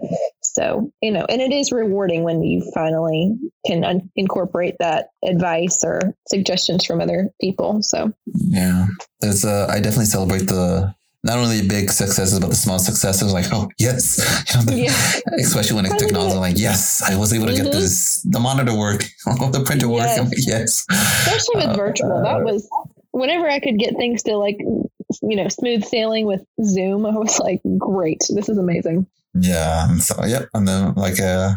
so 0.43 0.93
you 1.01 1.11
know, 1.11 1.25
and 1.29 1.41
it 1.41 1.53
is 1.53 1.73
rewarding 1.73 2.23
when 2.23 2.43
you 2.43 2.71
finally 2.75 3.37
can 3.67 3.85
un- 3.85 4.11
incorporate 4.17 4.77
that 4.81 5.09
advice 5.25 5.85
or 5.85 6.15
suggestions 6.29 6.85
from 6.85 7.01
other 7.01 7.31
people. 7.41 7.83
So 7.83 8.13
yeah, 8.27 8.87
there's 9.21 9.45
uh, 9.45 9.67
I 9.71 9.81
definitely 9.81 10.07
celebrate 10.07 10.47
the 10.47 10.95
not 11.23 11.39
only 11.39 11.61
the 11.61 11.69
big 11.69 11.91
successes, 11.91 12.41
but 12.41 12.49
the 12.49 12.57
small 12.57 12.79
successes. 12.79 13.33
Like, 13.33 13.47
oh 13.53 13.69
yes, 13.79 14.19
you 14.51 14.57
know, 14.57 14.65
the, 14.65 14.77
yeah. 14.85 15.35
especially 15.39 15.77
when 15.77 15.87
it's 15.87 15.97
technology. 15.97 16.37
Like, 16.37 16.59
yes, 16.59 17.03
I 17.03 17.17
was 17.17 17.33
able 17.33 17.47
to 17.47 17.53
mm-hmm. 17.53 17.65
get 17.65 17.73
this 17.73 18.23
the 18.23 18.41
monitor 18.41 18.75
work, 18.75 19.05
the 19.25 19.63
printer 19.65 19.87
yes. 19.89 20.19
work. 20.19 20.29
Like, 20.29 20.39
yes, 20.39 20.87
especially 20.91 21.57
with 21.57 21.67
uh, 21.67 21.77
virtual. 21.77 22.23
That 22.23 22.43
was 22.43 22.69
whenever 23.13 23.49
I 23.49 23.61
could 23.61 23.79
get 23.79 23.97
things 23.97 24.23
to 24.25 24.37
like, 24.37 24.59
you 24.61 25.37
know, 25.37 25.49
smooth 25.49 25.85
sailing 25.85 26.27
with 26.27 26.43
Zoom. 26.65 27.05
I 27.07 27.11
was 27.11 27.39
like, 27.39 27.61
great, 27.77 28.23
this 28.31 28.49
is 28.49 28.59
amazing. 28.59 29.07
Yeah. 29.35 29.89
And 29.89 30.03
so, 30.03 30.25
yep. 30.25 30.49
And 30.55 30.67
then 30.67 30.95
like, 30.95 31.21
uh, 31.21 31.55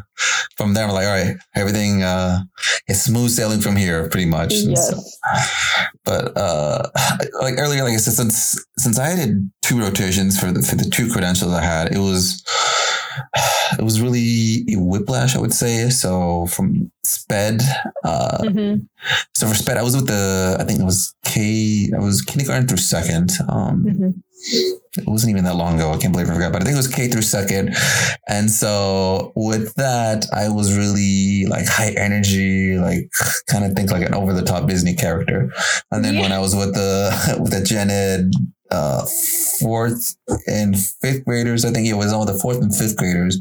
from 0.57 0.73
there, 0.73 0.85
I'm 0.85 0.91
like, 0.91 1.07
all 1.07 1.13
right, 1.13 1.35
everything, 1.55 2.03
uh, 2.03 2.39
is 2.87 3.03
smooth 3.03 3.31
sailing 3.31 3.61
from 3.61 3.75
here 3.75 4.07
pretty 4.09 4.27
much. 4.27 4.53
Yes. 4.53 4.89
So, 4.89 5.01
but, 6.05 6.37
uh, 6.37 6.89
like 7.41 7.55
earlier, 7.57 7.83
like 7.83 7.93
I 7.93 7.97
said, 7.97 8.13
since, 8.13 8.63
since 8.77 8.99
I 8.99 9.15
did 9.15 9.51
two 9.63 9.79
rotations 9.79 10.39
for 10.39 10.51
the, 10.51 10.61
for 10.61 10.75
the 10.75 10.89
two 10.89 11.11
credentials 11.11 11.51
I 11.51 11.63
had, 11.63 11.91
it 11.91 11.99
was, 11.99 12.43
it 13.79 13.83
was 13.83 14.01
really 14.01 14.65
a 14.71 14.79
whiplash, 14.79 15.35
I 15.35 15.39
would 15.39 15.53
say. 15.53 15.89
So 15.89 16.45
from 16.47 16.91
SPED, 17.03 17.61
uh, 18.03 18.37
mm-hmm. 18.41 18.83
so 19.33 19.47
for 19.47 19.55
SPED, 19.55 19.77
I 19.77 19.83
was 19.83 19.95
with 19.95 20.07
the, 20.07 20.57
I 20.59 20.63
think 20.63 20.79
it 20.79 20.85
was 20.85 21.15
K, 21.25 21.89
I 21.95 21.99
was 21.99 22.21
kindergarten 22.21 22.67
through 22.67 22.77
second. 22.77 23.31
Um, 23.49 23.85
mm-hmm 23.85 24.09
it 24.45 25.07
wasn't 25.07 25.31
even 25.31 25.43
that 25.45 25.55
long 25.55 25.75
ago. 25.75 25.91
I 25.91 25.97
can't 25.97 26.13
believe 26.13 26.29
I 26.29 26.33
forgot, 26.33 26.51
but 26.51 26.61
I 26.61 26.65
think 26.65 26.75
it 26.75 26.77
was 26.77 26.93
K 26.93 27.07
through 27.07 27.21
second. 27.21 27.75
And 28.27 28.49
so 28.51 29.31
with 29.35 29.73
that, 29.75 30.25
I 30.33 30.49
was 30.49 30.77
really 30.77 31.45
like 31.45 31.65
high 31.67 31.91
energy, 31.91 32.77
like 32.77 33.09
kind 33.47 33.65
of 33.65 33.73
think 33.73 33.91
like 33.91 34.05
an 34.05 34.13
over 34.13 34.33
the 34.33 34.43
top 34.43 34.67
Disney 34.67 34.95
character. 34.95 35.51
And 35.91 36.03
then 36.03 36.15
yeah. 36.15 36.21
when 36.21 36.31
I 36.31 36.39
was 36.39 36.55
with 36.55 36.73
the 36.73 37.37
with 37.41 37.51
the 37.51 37.63
Gen 37.63 37.89
Ed 37.89 38.31
uh, 38.71 39.05
fourth 39.59 40.15
and 40.47 40.77
fifth 40.77 41.23
graders, 41.25 41.63
I 41.63 41.71
think 41.71 41.87
it 41.87 41.93
was 41.93 42.11
all 42.11 42.25
the 42.25 42.33
fourth 42.33 42.61
and 42.61 42.75
fifth 42.75 42.97
graders, 42.97 43.39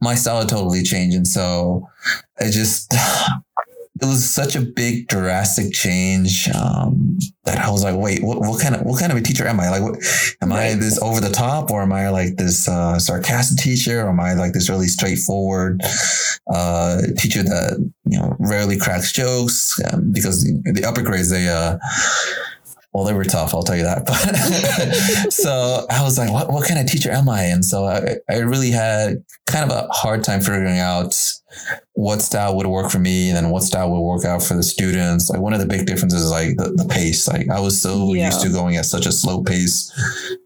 my 0.00 0.14
style 0.14 0.46
totally 0.46 0.82
changed. 0.82 1.16
And 1.16 1.26
so 1.26 1.88
I 2.38 2.50
just 2.50 2.94
it 4.02 4.06
was 4.06 4.28
such 4.28 4.56
a 4.56 4.62
big 4.62 5.08
drastic 5.08 5.72
change 5.72 6.48
um, 6.54 7.18
that 7.44 7.58
I 7.58 7.70
was 7.70 7.84
like, 7.84 7.96
wait, 7.96 8.22
what, 8.22 8.40
what, 8.40 8.60
kind 8.60 8.74
of 8.74 8.82
what 8.82 8.98
kind 8.98 9.12
of 9.12 9.18
a 9.18 9.20
teacher 9.20 9.46
am 9.46 9.60
I? 9.60 9.68
Like, 9.68 9.82
what, 9.82 9.98
am 10.40 10.50
right. 10.50 10.70
I 10.70 10.74
this 10.74 11.00
over 11.02 11.20
the 11.20 11.30
top, 11.30 11.70
or 11.70 11.82
am 11.82 11.92
I 11.92 12.08
like 12.08 12.36
this 12.36 12.68
uh, 12.68 12.98
sarcastic 12.98 13.58
teacher, 13.58 14.00
or 14.00 14.08
am 14.08 14.20
I 14.20 14.34
like 14.34 14.52
this 14.52 14.70
really 14.70 14.86
straightforward 14.86 15.82
uh, 16.52 17.02
teacher 17.18 17.42
that 17.42 17.90
you 18.04 18.18
know 18.18 18.36
rarely 18.38 18.78
cracks 18.78 19.12
jokes? 19.12 19.78
Um, 19.92 20.12
because 20.12 20.44
the, 20.44 20.84
upper 20.84 21.02
grades 21.02 21.28
they 21.28 21.48
uh, 21.48 21.76
well, 22.92 23.04
they 23.04 23.12
were 23.12 23.24
tough, 23.24 23.54
I'll 23.54 23.62
tell 23.62 23.76
you 23.76 23.84
that. 23.84 24.06
But 24.06 25.32
so 25.32 25.86
I 25.90 26.02
was 26.02 26.18
like, 26.18 26.32
what, 26.32 26.50
what 26.50 26.66
kind 26.66 26.80
of 26.80 26.90
teacher 26.90 27.10
am 27.10 27.28
I? 27.28 27.44
And 27.44 27.64
so 27.64 27.84
I, 27.84 28.16
I 28.28 28.38
really 28.38 28.70
had 28.70 29.22
kind 29.46 29.70
of 29.70 29.76
a 29.76 29.86
hard 29.92 30.24
time 30.24 30.40
figuring 30.40 30.78
out 30.78 31.14
what 31.94 32.22
style 32.22 32.56
would 32.56 32.66
work 32.66 32.90
for 32.90 32.98
me 32.98 33.28
and 33.28 33.36
then 33.36 33.50
what 33.50 33.62
style 33.62 33.90
would 33.90 34.00
work 34.00 34.24
out 34.24 34.42
for 34.42 34.54
the 34.54 34.62
students. 34.62 35.28
Like 35.28 35.40
one 35.40 35.52
of 35.52 35.60
the 35.60 35.66
big 35.66 35.86
differences 35.86 36.22
is 36.22 36.30
like 36.30 36.56
the, 36.56 36.72
the 36.74 36.88
pace. 36.88 37.28
Like 37.28 37.48
I 37.50 37.60
was 37.60 37.80
so 37.80 38.14
yeah. 38.14 38.26
used 38.26 38.42
to 38.42 38.50
going 38.50 38.76
at 38.76 38.86
such 38.86 39.06
a 39.06 39.12
slow 39.12 39.42
pace 39.42 39.92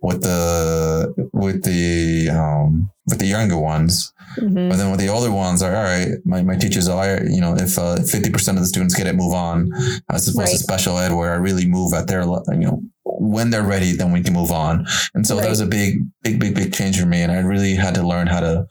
with 0.02 0.22
the 0.22 1.30
with 1.32 1.64
the 1.64 2.30
um 2.30 2.90
with 3.06 3.18
the 3.18 3.26
younger 3.26 3.58
ones. 3.58 4.12
Mm-hmm. 4.38 4.68
But 4.68 4.76
then 4.76 4.90
with 4.90 5.00
the 5.00 5.08
older 5.08 5.30
ones, 5.30 5.62
are 5.62 5.74
all 5.74 5.82
right, 5.82 6.08
my, 6.24 6.42
my 6.42 6.56
teachers 6.56 6.88
are, 6.88 7.22
you 7.24 7.40
know, 7.40 7.54
if 7.54 7.78
uh, 7.78 7.96
50% 7.96 8.48
of 8.48 8.56
the 8.56 8.66
students 8.66 8.94
get 8.94 9.06
it, 9.06 9.14
move 9.14 9.32
on. 9.32 9.70
As 10.10 10.26
opposed 10.26 10.38
right. 10.38 10.48
to 10.48 10.58
special 10.58 10.98
ed 10.98 11.12
where 11.12 11.32
I 11.32 11.36
really 11.36 11.66
move 11.66 11.92
at 11.92 12.08
their, 12.08 12.22
you 12.22 12.66
know, 12.66 12.82
when 13.04 13.50
they're 13.50 13.62
ready, 13.62 13.92
then 13.92 14.10
we 14.10 14.22
can 14.22 14.32
move 14.32 14.50
on. 14.50 14.86
And 15.14 15.26
so 15.26 15.36
right. 15.36 15.42
that 15.42 15.50
was 15.50 15.60
a 15.60 15.66
big, 15.66 15.98
big, 16.22 16.40
big, 16.40 16.54
big 16.54 16.72
change 16.72 16.98
for 16.98 17.06
me. 17.06 17.22
And 17.22 17.30
I 17.30 17.40
really 17.40 17.74
had 17.74 17.94
to 17.94 18.06
learn 18.06 18.26
how 18.26 18.40
to, 18.40 18.66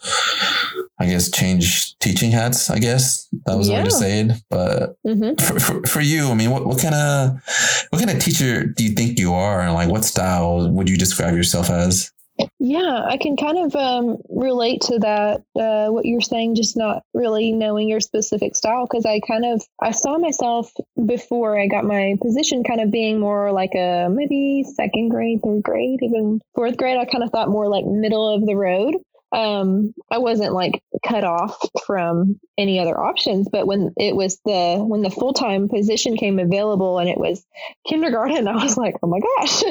I 1.03 1.09
guess, 1.09 1.29
change 1.29 1.97
teaching 1.99 2.31
hats, 2.31 2.69
I 2.69 2.79
guess 2.79 3.27
that 3.45 3.57
was 3.57 3.67
yeah. 3.67 3.77
the 3.77 3.83
way 3.83 3.89
to 3.89 3.95
say 3.95 4.19
it. 4.21 4.31
But 4.49 4.95
mm-hmm. 5.05 5.43
for, 5.43 5.59
for, 5.59 5.87
for, 5.87 6.01
you, 6.01 6.29
I 6.29 6.33
mean, 6.33 6.49
what, 6.49 6.65
what 6.65 6.81
kind 6.81 6.95
of, 6.95 7.87
what 7.89 7.99
kind 7.99 8.09
of 8.09 8.23
teacher 8.23 8.65
do 8.65 8.83
you 8.83 8.91
think 8.91 9.19
you 9.19 9.33
are? 9.33 9.61
And 9.61 9.73
like, 9.73 9.89
what 9.89 10.05
style 10.05 10.69
would 10.71 10.89
you 10.89 10.97
describe 10.97 11.35
yourself 11.35 11.69
as? 11.69 12.11
Yeah, 12.59 13.03
I 13.05 13.17
can 13.17 13.37
kind 13.37 13.59
of 13.59 13.75
um, 13.75 14.17
relate 14.29 14.81
to 14.83 14.97
that. 14.99 15.43
Uh, 15.55 15.91
what 15.91 16.05
you're 16.05 16.21
saying, 16.21 16.55
just 16.55 16.75
not 16.75 17.03
really 17.13 17.51
knowing 17.51 17.87
your 17.87 17.99
specific 17.99 18.55
style, 18.55 18.87
because 18.89 19.05
I 19.05 19.19
kind 19.19 19.45
of 19.45 19.61
I 19.79 19.91
saw 19.91 20.17
myself 20.17 20.71
before 21.05 21.59
I 21.59 21.67
got 21.67 21.85
my 21.85 22.15
position, 22.21 22.63
kind 22.63 22.81
of 22.81 22.89
being 22.89 23.19
more 23.19 23.51
like 23.51 23.75
a 23.75 24.07
maybe 24.09 24.65
second 24.75 25.09
grade, 25.09 25.41
third 25.43 25.61
grade, 25.61 25.99
even 26.01 26.41
fourth 26.55 26.75
grade. 26.75 26.97
I 26.97 27.05
kind 27.05 27.23
of 27.23 27.29
thought 27.29 27.49
more 27.49 27.67
like 27.67 27.85
middle 27.85 28.27
of 28.27 28.45
the 28.47 28.55
road 28.55 28.95
um, 29.33 29.93
I 30.11 30.19
wasn't 30.19 30.53
like 30.53 30.83
cut 31.05 31.23
off 31.23 31.57
from 31.85 32.39
any 32.57 32.79
other 32.79 32.99
options. 32.99 33.49
But 33.51 33.65
when 33.65 33.93
it 33.97 34.15
was 34.15 34.39
the 34.45 34.77
when 34.77 35.01
the 35.01 35.09
full 35.09 35.33
time 35.33 35.67
position 35.69 36.15
came 36.15 36.39
available 36.39 36.99
and 36.99 37.09
it 37.09 37.17
was 37.17 37.45
kindergarten, 37.87 38.47
I 38.49 38.63
was 38.63 38.77
like, 38.77 38.95
oh 39.01 39.07
my 39.07 39.19
gosh, 39.19 39.63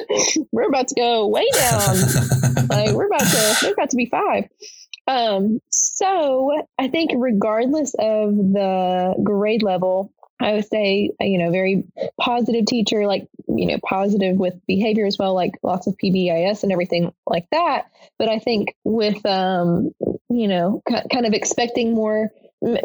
we're 0.53 0.69
about 0.69 0.89
to 0.89 0.95
go 0.95 1.29
way 1.29 1.49
down. 1.55 1.97
like 2.69 2.93
we're 2.93 3.07
about 3.07 3.21
to 3.21 3.57
we're 3.63 3.73
about 3.73 3.91
to 3.91 3.97
be 3.97 4.07
five. 4.07 4.49
Um, 5.07 5.61
so 5.71 6.65
I 6.79 6.89
think 6.89 7.13
regardless 7.17 7.95
of 7.99 8.37
the 8.37 9.15
grade 9.23 9.63
level, 9.63 10.13
I 10.43 10.55
would 10.55 10.67
say, 10.67 11.11
you 11.21 11.39
know, 11.39 11.51
very 11.51 11.85
positive 12.21 12.67
teacher, 12.67 13.07
like, 13.07 13.29
you 13.59 13.67
know, 13.67 13.79
positive 13.85 14.37
with 14.37 14.55
behavior 14.67 15.07
as 15.07 15.19
well, 15.19 15.35
like 15.35 15.53
lots 15.63 15.87
of 15.87 15.97
PBIS 15.97 16.63
and 16.63 16.73
everything 16.73 17.13
like 17.27 17.47
that. 17.51 17.87
But 18.19 18.29
I 18.29 18.39
think 18.39 18.75
with, 18.85 19.25
um, 19.27 19.93
you 20.29 20.49
know, 20.49 20.83
kind 20.87 21.27
of 21.27 21.33
expecting 21.33 21.95
more 21.95 22.31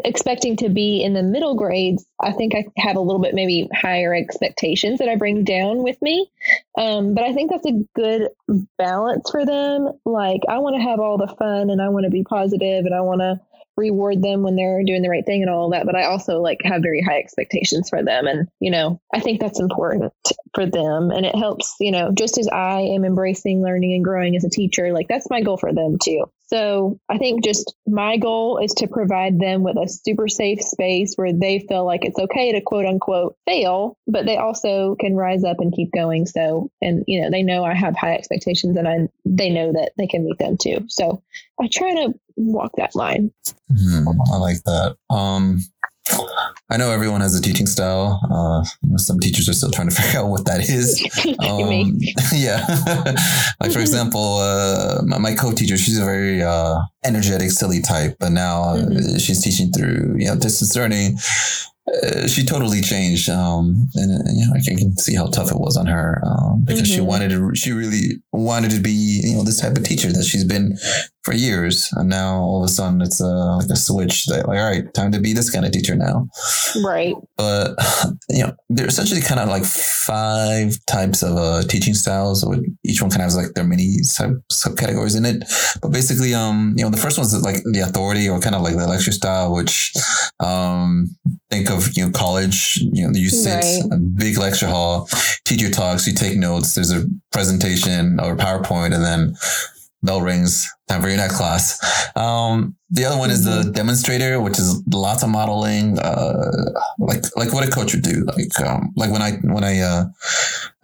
expecting 0.04 0.56
to 0.56 0.68
be 0.68 1.02
in 1.02 1.14
the 1.14 1.22
middle 1.22 1.54
grades, 1.54 2.04
I 2.20 2.32
think 2.32 2.54
I 2.54 2.66
have 2.76 2.96
a 2.96 3.00
little 3.00 3.20
bit 3.20 3.34
maybe 3.34 3.68
higher 3.72 4.14
expectations 4.14 4.98
that 4.98 5.08
I 5.08 5.16
bring 5.16 5.44
down 5.44 5.82
with 5.82 6.00
me. 6.02 6.30
Um, 6.76 7.14
but 7.14 7.24
I 7.24 7.32
think 7.32 7.50
that's 7.50 7.66
a 7.66 7.84
good 7.94 8.28
balance 8.76 9.30
for 9.30 9.46
them. 9.46 9.92
Like, 10.04 10.40
I 10.48 10.58
want 10.58 10.76
to 10.76 10.82
have 10.82 10.98
all 10.98 11.16
the 11.16 11.32
fun 11.38 11.70
and 11.70 11.80
I 11.80 11.90
want 11.90 12.04
to 12.04 12.10
be 12.10 12.24
positive 12.24 12.86
and 12.86 12.94
I 12.94 13.02
want 13.02 13.20
to 13.20 13.40
reward 13.78 14.22
them 14.22 14.42
when 14.42 14.56
they're 14.56 14.82
doing 14.84 15.02
the 15.02 15.08
right 15.08 15.24
thing 15.24 15.40
and 15.42 15.50
all 15.50 15.70
that 15.70 15.86
but 15.86 15.94
i 15.94 16.04
also 16.04 16.40
like 16.40 16.58
have 16.64 16.82
very 16.82 17.00
high 17.00 17.18
expectations 17.18 17.88
for 17.88 18.02
them. 18.02 18.26
And 18.26 18.48
you 18.60 18.70
know 18.70 19.00
i 19.14 19.20
think 19.20 19.40
that's 19.40 19.60
important 19.60 20.12
for 20.54 20.66
them. 20.66 21.10
And 21.10 21.24
it 21.24 21.36
helps 21.36 21.76
you 21.80 21.92
know 21.92 22.10
just 22.12 22.38
as 22.38 22.48
i 22.48 22.80
am 22.80 23.04
embracing 23.04 23.62
learning 23.62 23.94
and 23.94 24.04
growing 24.04 24.36
as 24.36 24.44
a 24.44 24.50
teacher 24.50 24.92
like 24.92 25.08
that's 25.08 25.30
my 25.30 25.42
goal 25.42 25.56
for 25.56 25.72
them 25.72 25.96
too 26.02 26.24
so 26.48 26.98
I 27.10 27.18
think 27.18 27.44
just 27.44 27.74
my 27.86 28.16
goal 28.16 28.58
is 28.58 28.72
to 28.74 28.86
provide 28.86 29.38
them 29.38 29.62
with 29.62 29.76
a 29.76 29.86
super 29.86 30.28
safe 30.28 30.62
space 30.62 31.14
where 31.16 31.32
they 31.32 31.58
feel 31.58 31.84
like 31.84 32.06
it's 32.06 32.18
okay 32.18 32.52
to 32.52 32.62
quote 32.62 32.86
unquote 32.86 33.36
fail, 33.46 33.98
but 34.06 34.24
they 34.24 34.38
also 34.38 34.96
can 34.98 35.14
rise 35.14 35.44
up 35.44 35.58
and 35.60 35.74
keep 35.74 35.92
going. 35.92 36.24
So, 36.24 36.70
and 36.80 37.04
you 37.06 37.20
know, 37.20 37.30
they 37.30 37.42
know 37.42 37.64
I 37.64 37.74
have 37.74 37.94
high 37.94 38.14
expectations 38.14 38.78
and 38.78 38.88
I, 38.88 39.08
they 39.26 39.50
know 39.50 39.72
that 39.72 39.92
they 39.98 40.06
can 40.06 40.24
meet 40.24 40.38
them 40.38 40.56
too. 40.56 40.86
So 40.88 41.22
I 41.60 41.68
try 41.70 41.94
to 41.94 42.14
walk 42.36 42.72
that 42.78 42.94
line. 42.94 43.30
Mm, 43.70 44.16
I 44.32 44.36
like 44.38 44.62
that. 44.64 44.96
Um, 45.10 45.60
I 46.70 46.76
know 46.76 46.90
everyone 46.90 47.22
has 47.22 47.38
a 47.38 47.40
teaching 47.40 47.66
style. 47.66 48.20
Uh, 48.30 48.96
some 48.98 49.18
teachers 49.18 49.48
are 49.48 49.54
still 49.54 49.70
trying 49.70 49.88
to 49.88 49.94
figure 50.00 50.20
out 50.20 50.28
what 50.28 50.44
that 50.46 50.68
is. 50.68 51.04
Um, 51.38 51.98
yeah. 52.34 52.64
like, 53.60 53.72
for 53.72 53.78
example, 53.80 54.38
uh, 54.38 55.02
my 55.04 55.34
co-teacher, 55.34 55.76
she's 55.76 55.98
a 55.98 56.04
very 56.04 56.42
uh, 56.42 56.80
energetic, 57.04 57.50
silly 57.50 57.80
type, 57.80 58.16
but 58.18 58.32
now 58.32 58.76
mm-hmm. 58.76 59.18
she's 59.18 59.42
teaching 59.42 59.70
through, 59.72 60.16
you 60.18 60.26
know, 60.26 60.36
distance 60.36 60.74
learning. 60.74 61.16
Uh, 62.02 62.26
she 62.26 62.44
totally 62.44 62.80
changed. 62.80 63.28
Um, 63.28 63.88
and 63.94 64.10
uh, 64.10 64.30
you 64.32 64.46
know, 64.46 64.52
I 64.54 64.60
can 64.64 64.96
see 64.96 65.14
how 65.14 65.26
tough 65.26 65.50
it 65.50 65.58
was 65.58 65.76
on 65.76 65.86
her 65.86 66.22
um, 66.26 66.64
because 66.64 66.82
mm-hmm. 66.82 66.94
she 66.94 67.00
wanted 67.00 67.30
to. 67.30 67.54
She 67.54 67.72
really 67.72 68.22
wanted 68.32 68.70
to 68.72 68.80
be, 68.80 69.22
you 69.24 69.36
know, 69.36 69.44
this 69.44 69.60
type 69.60 69.76
of 69.76 69.84
teacher 69.84 70.12
that 70.12 70.24
she's 70.24 70.44
been 70.44 70.76
for 71.22 71.34
years, 71.34 71.88
and 71.92 72.08
now 72.08 72.36
all 72.36 72.62
of 72.62 72.70
a 72.70 72.72
sudden 72.72 73.02
it's 73.02 73.20
uh, 73.20 73.56
like 73.56 73.68
a 73.68 73.76
switch 73.76 74.26
that, 74.26 74.48
like, 74.48 74.58
all 74.58 74.70
right, 74.70 74.92
time 74.94 75.12
to 75.12 75.20
be 75.20 75.32
this 75.32 75.50
kind 75.50 75.66
of 75.66 75.72
teacher 75.72 75.94
now. 75.94 76.28
Right. 76.82 77.14
But 77.36 77.76
you 78.28 78.44
know, 78.44 78.56
there's 78.68 78.94
essentially 78.94 79.20
kind 79.20 79.40
of 79.40 79.48
like 79.48 79.64
five 79.64 80.74
types 80.86 81.22
of 81.22 81.36
uh, 81.36 81.62
teaching 81.64 81.94
styles. 81.94 82.40
So 82.40 82.54
each 82.84 83.02
one 83.02 83.10
kind 83.10 83.22
of 83.22 83.26
has 83.26 83.36
like 83.36 83.54
their 83.54 83.64
many 83.64 83.98
sub 84.02 84.32
subcategories 84.50 85.16
in 85.16 85.24
it. 85.26 85.44
But 85.82 85.92
basically, 85.92 86.34
um, 86.34 86.74
you 86.76 86.84
know, 86.84 86.90
the 86.90 86.96
first 86.96 87.18
one's 87.18 87.34
like 87.42 87.62
the 87.72 87.80
authority 87.80 88.28
or 88.28 88.40
kind 88.40 88.54
of 88.54 88.62
like 88.62 88.76
the 88.76 88.86
lecture 88.86 89.12
style, 89.12 89.54
which 89.54 89.92
um, 90.40 91.14
think 91.50 91.70
of 91.70 91.77
you 91.96 92.04
know 92.04 92.12
college. 92.12 92.78
You 92.80 93.06
know, 93.06 93.14
you 93.14 93.28
sit 93.28 93.54
right. 93.54 93.92
a 93.92 93.96
big 93.96 94.38
lecture 94.38 94.66
hall, 94.66 95.08
teacher 95.44 95.70
talks, 95.70 96.06
you 96.06 96.14
take 96.14 96.36
notes. 96.36 96.74
There's 96.74 96.92
a 96.92 97.04
presentation 97.32 98.20
or 98.20 98.36
PowerPoint, 98.36 98.94
and 98.94 99.04
then 99.04 99.36
bell 100.02 100.20
rings, 100.20 100.70
time 100.88 101.02
for 101.02 101.08
your 101.08 101.16
next 101.16 101.36
class. 101.36 101.78
Um, 102.16 102.76
the 102.90 103.04
other 103.04 103.18
one 103.18 103.30
is 103.30 103.44
the 103.44 103.62
mm-hmm. 103.62 103.72
demonstrator, 103.72 104.40
which 104.40 104.58
is 104.58 104.82
lots 104.92 105.22
of 105.22 105.28
modeling, 105.28 105.98
uh, 105.98 106.70
like 106.98 107.22
like 107.36 107.52
what 107.52 107.66
a 107.66 107.70
coach 107.70 107.94
would 107.94 108.02
do. 108.02 108.24
Like 108.24 108.60
um, 108.66 108.92
like 108.96 109.10
when 109.10 109.20
I 109.20 109.32
when 109.42 109.64
I 109.64 109.80
uh, 109.80 110.04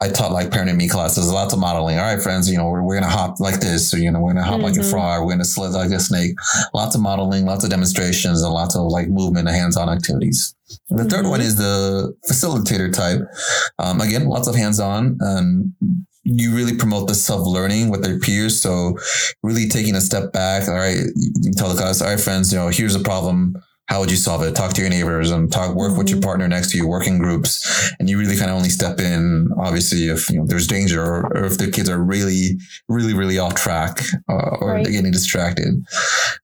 I 0.01 0.09
taught 0.11 0.33
like 0.33 0.51
parent 0.51 0.69
and 0.69 0.77
me 0.77 0.89
classes, 0.89 1.31
lots 1.33 1.55
of 1.55 1.61
modeling. 1.61 1.99
All 1.99 2.05
right, 2.05 2.23
friends, 2.23 2.51
you 2.51 2.59
know 2.59 2.69
we're, 2.69 2.83
we're 2.83 3.01
gonna 3.01 3.11
hop 3.11 3.41
like 3.41 3.61
this, 3.61 3.95
or 3.95 3.99
you 3.99 4.11
know 4.11 4.21
we're 4.21 4.35
gonna 4.35 4.45
hop 4.45 4.57
mm-hmm. 4.57 4.65
like 4.65 4.77
a 4.77 4.81
mm-hmm. 4.81 4.91
frog, 4.91 5.25
we're 5.25 5.33
gonna 5.33 5.45
slither 5.45 5.79
like 5.79 5.91
a 5.91 6.01
snake. 6.01 6.37
Lots 6.75 6.95
of 6.95 7.01
modeling, 7.01 7.47
lots 7.47 7.65
of 7.65 7.71
demonstrations, 7.71 8.43
and 8.43 8.53
lots 8.53 8.77
of 8.77 8.83
like 8.83 9.09
movement 9.09 9.49
and 9.49 9.57
hands-on 9.57 9.89
activities. 9.89 10.55
The 10.91 10.97
mm-hmm. 10.97 11.09
third 11.09 11.27
one 11.27 11.41
is 11.41 11.57
the 11.57 12.15
facilitator 12.29 12.93
type. 12.93 13.21
Um, 13.79 14.01
again, 14.01 14.27
lots 14.27 14.49
of 14.49 14.55
hands-on 14.55 15.17
and 15.21 15.73
you 16.25 16.55
really 16.55 16.77
promote 16.77 17.09
the 17.09 17.15
self 17.15 17.47
learning 17.47 17.91
with 17.91 18.03
their 18.03 18.19
peers. 18.19 18.61
So 18.61 18.99
really 19.43 19.69
taking 19.69 19.95
a 19.95 20.01
step 20.01 20.33
back. 20.33 20.69
All 20.69 20.75
right, 20.75 20.99
you 21.15 21.53
tell 21.53 21.69
the 21.69 21.77
class, 21.77 22.01
all 22.01 22.09
right, 22.09 22.21
friends, 22.21 22.53
you 22.53 22.59
know, 22.59 22.69
here's 22.69 22.95
a 22.95 23.01
problem. 23.01 23.57
How 23.87 24.01
would 24.01 24.11
you 24.11 24.17
solve 24.17 24.43
it? 24.43 24.57
Talk 24.57 24.73
to 24.75 24.81
your 24.81 24.89
neighbors 24.89 25.31
and 25.31 25.53
talk, 25.53 25.75
work 25.75 25.99
with 25.99 26.09
your 26.09 26.17
mm-hmm. 26.17 26.25
partner 26.25 26.49
next 26.49 26.71
to 26.71 26.79
you, 26.79 26.89
working 26.89 27.19
groups. 27.19 27.93
And 27.99 28.09
you 28.09 28.19
really 28.19 28.37
kind 28.37 28.51
of 28.51 28.57
only 28.57 28.71
step 28.71 28.99
in, 28.99 29.51
obviously, 29.59 30.09
if, 30.09 30.31
you 30.31 30.39
know, 30.39 30.47
there's 30.47 30.67
danger 30.67 31.05
or, 31.05 31.27
or 31.37 31.45
if 31.45 31.59
the 31.59 31.71
kids 31.71 31.91
are 31.91 32.03
really, 32.03 32.59
really, 32.89 33.13
really 33.13 33.39
off 33.39 33.57
track 33.57 34.01
uh, 34.31 34.57
or 34.59 34.73
right. 34.73 34.85
they're 34.85 34.93
getting 34.93 35.13
distracted. 35.13 35.85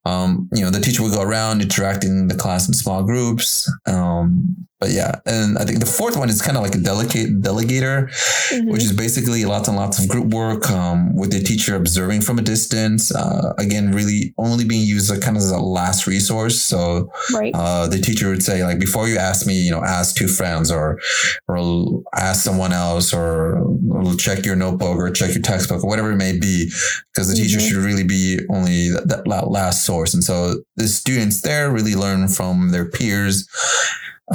Um, 0.04 0.50
you 0.52 0.60
know, 0.60 0.70
the 0.70 0.80
teacher 0.80 1.02
will 1.02 1.14
go 1.14 1.22
around 1.22 1.62
interacting 1.62 2.28
the 2.28 2.34
class 2.34 2.68
in 2.68 2.74
small 2.74 3.04
groups. 3.04 3.72
Um, 3.86 4.66
but 4.80 4.90
yeah, 4.90 5.20
and 5.26 5.58
I 5.58 5.64
think 5.64 5.80
the 5.80 5.86
fourth 5.86 6.16
one 6.16 6.30
is 6.30 6.40
kind 6.40 6.56
of 6.56 6.62
like 6.62 6.74
a 6.74 6.78
delegate 6.78 7.42
delegator, 7.42 8.08
mm-hmm. 8.08 8.70
which 8.70 8.82
is 8.82 8.92
basically 8.92 9.44
lots 9.44 9.68
and 9.68 9.76
lots 9.76 10.02
of 10.02 10.08
group 10.08 10.32
work 10.32 10.70
um, 10.70 11.14
with 11.14 11.32
the 11.32 11.40
teacher 11.40 11.76
observing 11.76 12.22
from 12.22 12.38
a 12.38 12.42
distance. 12.42 13.14
Uh, 13.14 13.52
again, 13.58 13.92
really 13.92 14.32
only 14.38 14.64
being 14.64 14.86
used 14.86 15.10
like 15.10 15.20
kind 15.20 15.36
of 15.36 15.42
as 15.42 15.50
a 15.50 15.58
last 15.58 16.06
resource. 16.06 16.62
So 16.62 17.12
right. 17.34 17.54
uh, 17.54 17.88
the 17.88 18.00
teacher 18.00 18.30
would 18.30 18.42
say 18.42 18.64
like, 18.64 18.78
before 18.78 19.06
you 19.06 19.18
ask 19.18 19.46
me, 19.46 19.60
you 19.60 19.70
know, 19.70 19.84
ask 19.84 20.16
two 20.16 20.28
friends 20.28 20.70
or 20.70 20.98
or 21.46 22.02
ask 22.14 22.42
someone 22.42 22.72
else 22.72 23.12
or, 23.12 23.60
or 23.90 24.14
check 24.14 24.46
your 24.46 24.56
notebook 24.56 24.96
or 24.96 25.10
check 25.10 25.34
your 25.34 25.42
textbook 25.42 25.84
or 25.84 25.88
whatever 25.88 26.12
it 26.12 26.16
may 26.16 26.38
be, 26.38 26.70
because 27.12 27.28
the 27.28 27.34
mm-hmm. 27.34 27.42
teacher 27.42 27.60
should 27.60 27.76
really 27.76 28.04
be 28.04 28.40
only 28.48 28.88
that, 28.90 29.24
that 29.26 29.48
last 29.50 29.84
source. 29.84 30.14
And 30.14 30.24
so 30.24 30.62
the 30.76 30.88
students 30.88 31.42
there 31.42 31.70
really 31.70 31.94
learn 31.94 32.28
from 32.28 32.70
their 32.70 32.86
peers 32.86 33.46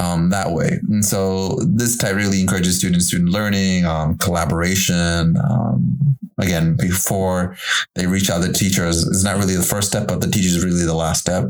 um, 0.00 0.30
that 0.30 0.52
way. 0.52 0.80
And 0.88 1.04
so 1.04 1.58
this 1.66 1.96
type 1.96 2.14
really 2.14 2.40
encourages 2.40 2.78
student 2.78 3.02
student 3.02 3.30
learning, 3.30 3.84
um, 3.84 4.18
collaboration. 4.18 5.36
Um, 5.36 6.18
again, 6.38 6.76
before 6.76 7.56
they 7.94 8.06
reach 8.06 8.30
out 8.30 8.42
to 8.42 8.48
the 8.48 8.52
teachers, 8.52 9.06
it's 9.06 9.24
not 9.24 9.36
really 9.36 9.56
the 9.56 9.62
first 9.62 9.88
step, 9.88 10.06
but 10.08 10.20
the 10.20 10.30
teacher 10.30 10.48
is 10.48 10.64
really 10.64 10.84
the 10.84 10.94
last 10.94 11.20
step. 11.20 11.44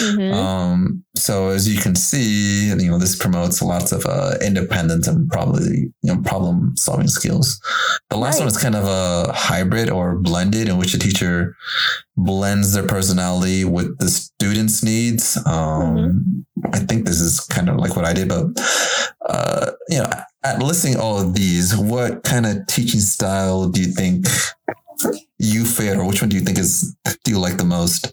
Mm-hmm. 0.00 0.32
Um, 0.34 1.04
so 1.16 1.48
as 1.48 1.68
you 1.68 1.80
can 1.80 1.94
see, 1.94 2.68
you 2.68 2.90
know, 2.90 2.98
this 2.98 3.16
promotes 3.16 3.60
lots 3.60 3.92
of 3.92 4.06
uh, 4.06 4.34
independence 4.40 5.08
and 5.08 5.28
probably, 5.28 5.92
you 6.02 6.14
know, 6.14 6.20
problem 6.22 6.76
solving 6.76 7.08
skills. 7.08 7.60
The 8.10 8.16
last 8.16 8.34
right. 8.34 8.40
one 8.40 8.48
is 8.48 8.58
kind 8.58 8.76
of 8.76 8.84
a 8.84 9.32
hybrid 9.32 9.90
or 9.90 10.16
blended 10.16 10.68
in 10.68 10.78
which 10.78 10.92
the 10.92 10.98
teacher 10.98 11.56
blends 12.16 12.72
their 12.72 12.86
personality 12.86 13.64
with 13.64 13.98
the 13.98 14.08
student's 14.08 14.82
needs. 14.82 15.36
Um, 15.46 16.44
mm-hmm. 16.56 16.74
I 16.74 16.78
think 16.80 17.06
this 17.06 17.20
is 17.20 17.40
kind 17.40 17.68
of 17.68 17.76
like 17.76 17.96
what 17.96 18.04
I 18.04 18.12
did, 18.12 18.28
but 18.28 18.46
uh, 19.28 19.72
you 19.88 19.98
know, 19.98 20.10
at 20.44 20.62
listing 20.62 20.96
all 20.96 21.20
of 21.20 21.34
these, 21.34 21.76
what 21.76 22.22
kind 22.22 22.46
of 22.46 22.66
teaching 22.66 23.00
style 23.00 23.68
do 23.68 23.80
you 23.80 23.88
think 23.88 24.26
you 25.38 25.64
or 25.80 26.04
which 26.04 26.20
one 26.20 26.28
do 26.28 26.36
you 26.36 26.42
think 26.42 26.58
is 26.58 26.96
do 27.24 27.30
you 27.30 27.38
like 27.38 27.56
the 27.56 27.64
most? 27.64 28.12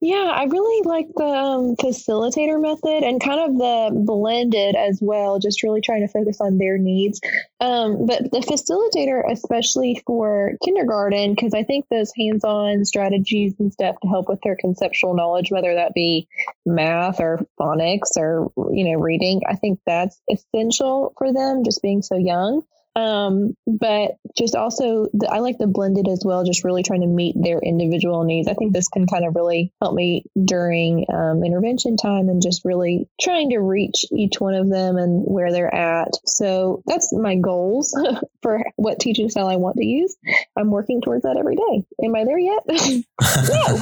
Yeah, 0.00 0.32
I 0.34 0.44
really 0.44 0.86
like 0.86 1.06
the 1.16 1.24
um, 1.24 1.76
facilitator 1.76 2.60
method 2.60 3.04
and 3.04 3.22
kind 3.22 3.40
of 3.40 3.58
the 3.58 3.90
blended 4.04 4.74
as 4.74 4.98
well, 5.00 5.38
just 5.38 5.62
really 5.62 5.80
trying 5.80 6.00
to 6.00 6.12
focus 6.12 6.40
on 6.40 6.58
their 6.58 6.76
needs. 6.76 7.20
Um, 7.60 8.06
but 8.06 8.30
the 8.30 8.40
facilitator, 8.40 9.22
especially 9.30 10.02
for 10.06 10.52
kindergarten, 10.64 11.34
because 11.34 11.54
I 11.54 11.62
think 11.62 11.86
those 11.88 12.12
hands 12.18 12.44
on 12.44 12.84
strategies 12.84 13.54
and 13.58 13.72
stuff 13.72 13.96
to 14.02 14.08
help 14.08 14.28
with 14.28 14.40
their 14.42 14.56
conceptual 14.56 15.14
knowledge, 15.14 15.50
whether 15.50 15.74
that 15.74 15.94
be 15.94 16.28
math 16.66 17.20
or 17.20 17.46
phonics 17.58 18.16
or, 18.16 18.52
you 18.72 18.84
know, 18.84 19.00
reading, 19.00 19.40
I 19.48 19.56
think 19.56 19.78
that's 19.86 20.20
essential 20.30 21.14
for 21.16 21.32
them 21.32 21.64
just 21.64 21.82
being 21.82 22.02
so 22.02 22.16
young. 22.16 22.62
Um, 22.94 23.56
but 23.66 24.16
just 24.36 24.54
also, 24.54 25.06
the, 25.12 25.28
I 25.30 25.38
like 25.38 25.58
the 25.58 25.66
blended 25.66 26.08
as 26.08 26.22
well, 26.24 26.44
just 26.44 26.64
really 26.64 26.82
trying 26.82 27.00
to 27.00 27.06
meet 27.06 27.34
their 27.40 27.58
individual 27.58 28.24
needs. 28.24 28.48
I 28.48 28.54
think 28.54 28.72
this 28.72 28.88
can 28.88 29.06
kind 29.06 29.24
of 29.24 29.34
really 29.34 29.72
help 29.80 29.94
me 29.94 30.24
during 30.42 31.06
um, 31.12 31.42
intervention 31.44 31.96
time 31.96 32.28
and 32.28 32.42
just 32.42 32.64
really 32.64 33.08
trying 33.20 33.50
to 33.50 33.58
reach 33.58 34.04
each 34.12 34.40
one 34.40 34.54
of 34.54 34.68
them 34.68 34.96
and 34.96 35.22
where 35.24 35.52
they're 35.52 35.74
at. 35.74 36.10
So 36.26 36.82
that's 36.86 37.12
my 37.12 37.36
goals 37.36 37.96
for 38.42 38.64
what 38.76 39.00
teaching 39.00 39.30
style 39.30 39.48
I 39.48 39.56
want 39.56 39.76
to 39.76 39.84
use. 39.84 40.16
I'm 40.56 40.70
working 40.70 41.00
towards 41.00 41.22
that 41.22 41.36
every 41.36 41.56
day. 41.56 41.84
Am 42.04 42.14
I 42.14 42.24
there 42.24 42.38
yet? 42.38 42.62
no, 42.68 43.80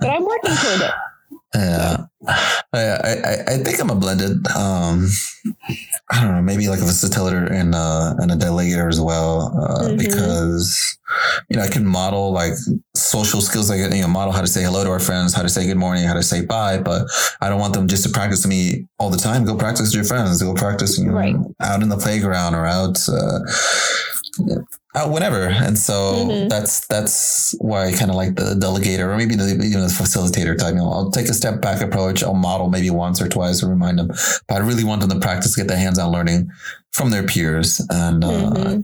but 0.00 0.08
I'm 0.08 0.24
working 0.24 0.54
toward 0.54 0.80
it. 0.82 0.92
Yeah, 1.54 2.04
I, 2.74 2.78
I 2.78 3.54
I 3.54 3.56
think 3.58 3.80
I'm 3.80 3.88
a 3.88 3.94
blended. 3.94 4.46
Um, 4.48 5.08
I 6.10 6.22
don't 6.22 6.34
know, 6.34 6.42
maybe 6.42 6.68
like 6.68 6.80
a 6.80 6.82
facilitator 6.82 7.50
and 7.50 7.74
uh, 7.74 8.14
and 8.18 8.30
a 8.30 8.34
delegator 8.34 8.88
as 8.88 9.00
well, 9.00 9.56
uh, 9.56 9.88
mm-hmm. 9.88 9.96
because 9.96 10.98
you 11.48 11.56
know 11.56 11.62
I 11.62 11.68
can 11.68 11.86
model 11.86 12.32
like 12.32 12.52
social 12.94 13.40
skills, 13.40 13.70
like 13.70 13.78
you 13.78 14.02
know, 14.02 14.08
model 14.08 14.32
how 14.32 14.42
to 14.42 14.46
say 14.46 14.62
hello 14.62 14.84
to 14.84 14.90
our 14.90 15.00
friends, 15.00 15.32
how 15.32 15.42
to 15.42 15.48
say 15.48 15.66
good 15.66 15.78
morning, 15.78 16.06
how 16.06 16.14
to 16.14 16.22
say 16.22 16.44
bye. 16.44 16.78
But 16.78 17.08
I 17.40 17.48
don't 17.48 17.60
want 17.60 17.72
them 17.72 17.88
just 17.88 18.04
to 18.04 18.10
practice 18.10 18.46
me 18.46 18.86
all 18.98 19.08
the 19.08 19.16
time. 19.16 19.46
Go 19.46 19.56
practice 19.56 19.88
with 19.88 19.94
your 19.94 20.04
friends. 20.04 20.42
Go 20.42 20.52
practice, 20.54 20.98
you 20.98 21.06
know, 21.06 21.14
right. 21.14 21.36
out 21.60 21.82
in 21.82 21.88
the 21.88 21.96
playground 21.96 22.54
or 22.54 22.66
out. 22.66 22.98
Uh, 23.08 23.40
out 24.98 25.10
whenever. 25.10 25.44
And 25.44 25.78
so 25.78 26.14
mm-hmm. 26.14 26.48
that's 26.48 26.86
that's 26.86 27.54
why 27.58 27.86
I 27.86 27.92
kind 27.92 28.10
of 28.10 28.16
like 28.16 28.34
the 28.34 28.54
delegator 28.54 29.08
or 29.08 29.16
maybe 29.16 29.36
the 29.36 29.64
you 29.64 29.76
know 29.76 29.86
the 29.86 29.92
facilitator 29.92 30.58
type. 30.58 30.74
You 30.74 30.80
know, 30.80 30.90
I'll 30.90 31.10
take 31.10 31.28
a 31.28 31.34
step 31.34 31.60
back 31.60 31.80
approach. 31.80 32.22
I'll 32.22 32.34
model 32.34 32.68
maybe 32.68 32.90
once 32.90 33.22
or 33.22 33.28
twice 33.28 33.62
or 33.62 33.68
remind 33.68 33.98
them. 33.98 34.08
But 34.48 34.56
I 34.56 34.58
really 34.58 34.84
want 34.84 35.00
them 35.00 35.10
to 35.10 35.20
practice, 35.20 35.56
get 35.56 35.68
the 35.68 35.76
hands-on 35.76 36.10
learning 36.10 36.50
from 36.92 37.10
their 37.10 37.22
peers, 37.22 37.80
and 37.90 38.24
uh, 38.24 38.28
mm-hmm. 38.28 38.80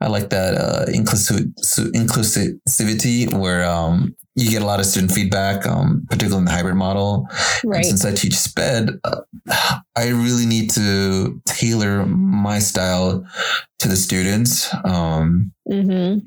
I 0.00 0.08
like 0.08 0.30
that 0.30 0.54
uh, 0.54 0.86
inclusivity 0.86 3.32
where 3.32 3.64
um, 3.64 4.16
you 4.36 4.50
get 4.50 4.62
a 4.62 4.66
lot 4.66 4.80
of 4.80 4.86
student 4.86 5.12
feedback, 5.12 5.66
um, 5.66 6.06
particularly 6.10 6.40
in 6.40 6.44
the 6.44 6.50
hybrid 6.50 6.76
model. 6.76 7.26
Right. 7.64 7.78
And 7.78 7.86
since 7.86 8.04
I 8.04 8.12
teach 8.12 8.34
SPED, 8.34 8.90
uh, 9.02 9.22
I 9.96 10.08
really 10.08 10.44
need 10.44 10.70
to 10.72 11.40
tailor 11.46 12.04
my 12.04 12.58
style 12.58 13.26
to 13.78 13.88
the 13.88 13.96
students 13.96 14.72
um, 14.84 15.52
mm-hmm. 15.68 16.18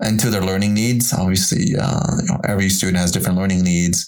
and 0.00 0.20
to 0.20 0.28
their 0.28 0.42
learning 0.42 0.74
needs. 0.74 1.14
Obviously, 1.14 1.74
uh, 1.80 2.16
you 2.20 2.28
know, 2.28 2.40
every 2.44 2.68
student 2.68 2.98
has 2.98 3.10
different 3.10 3.38
learning 3.38 3.62
needs, 3.62 4.06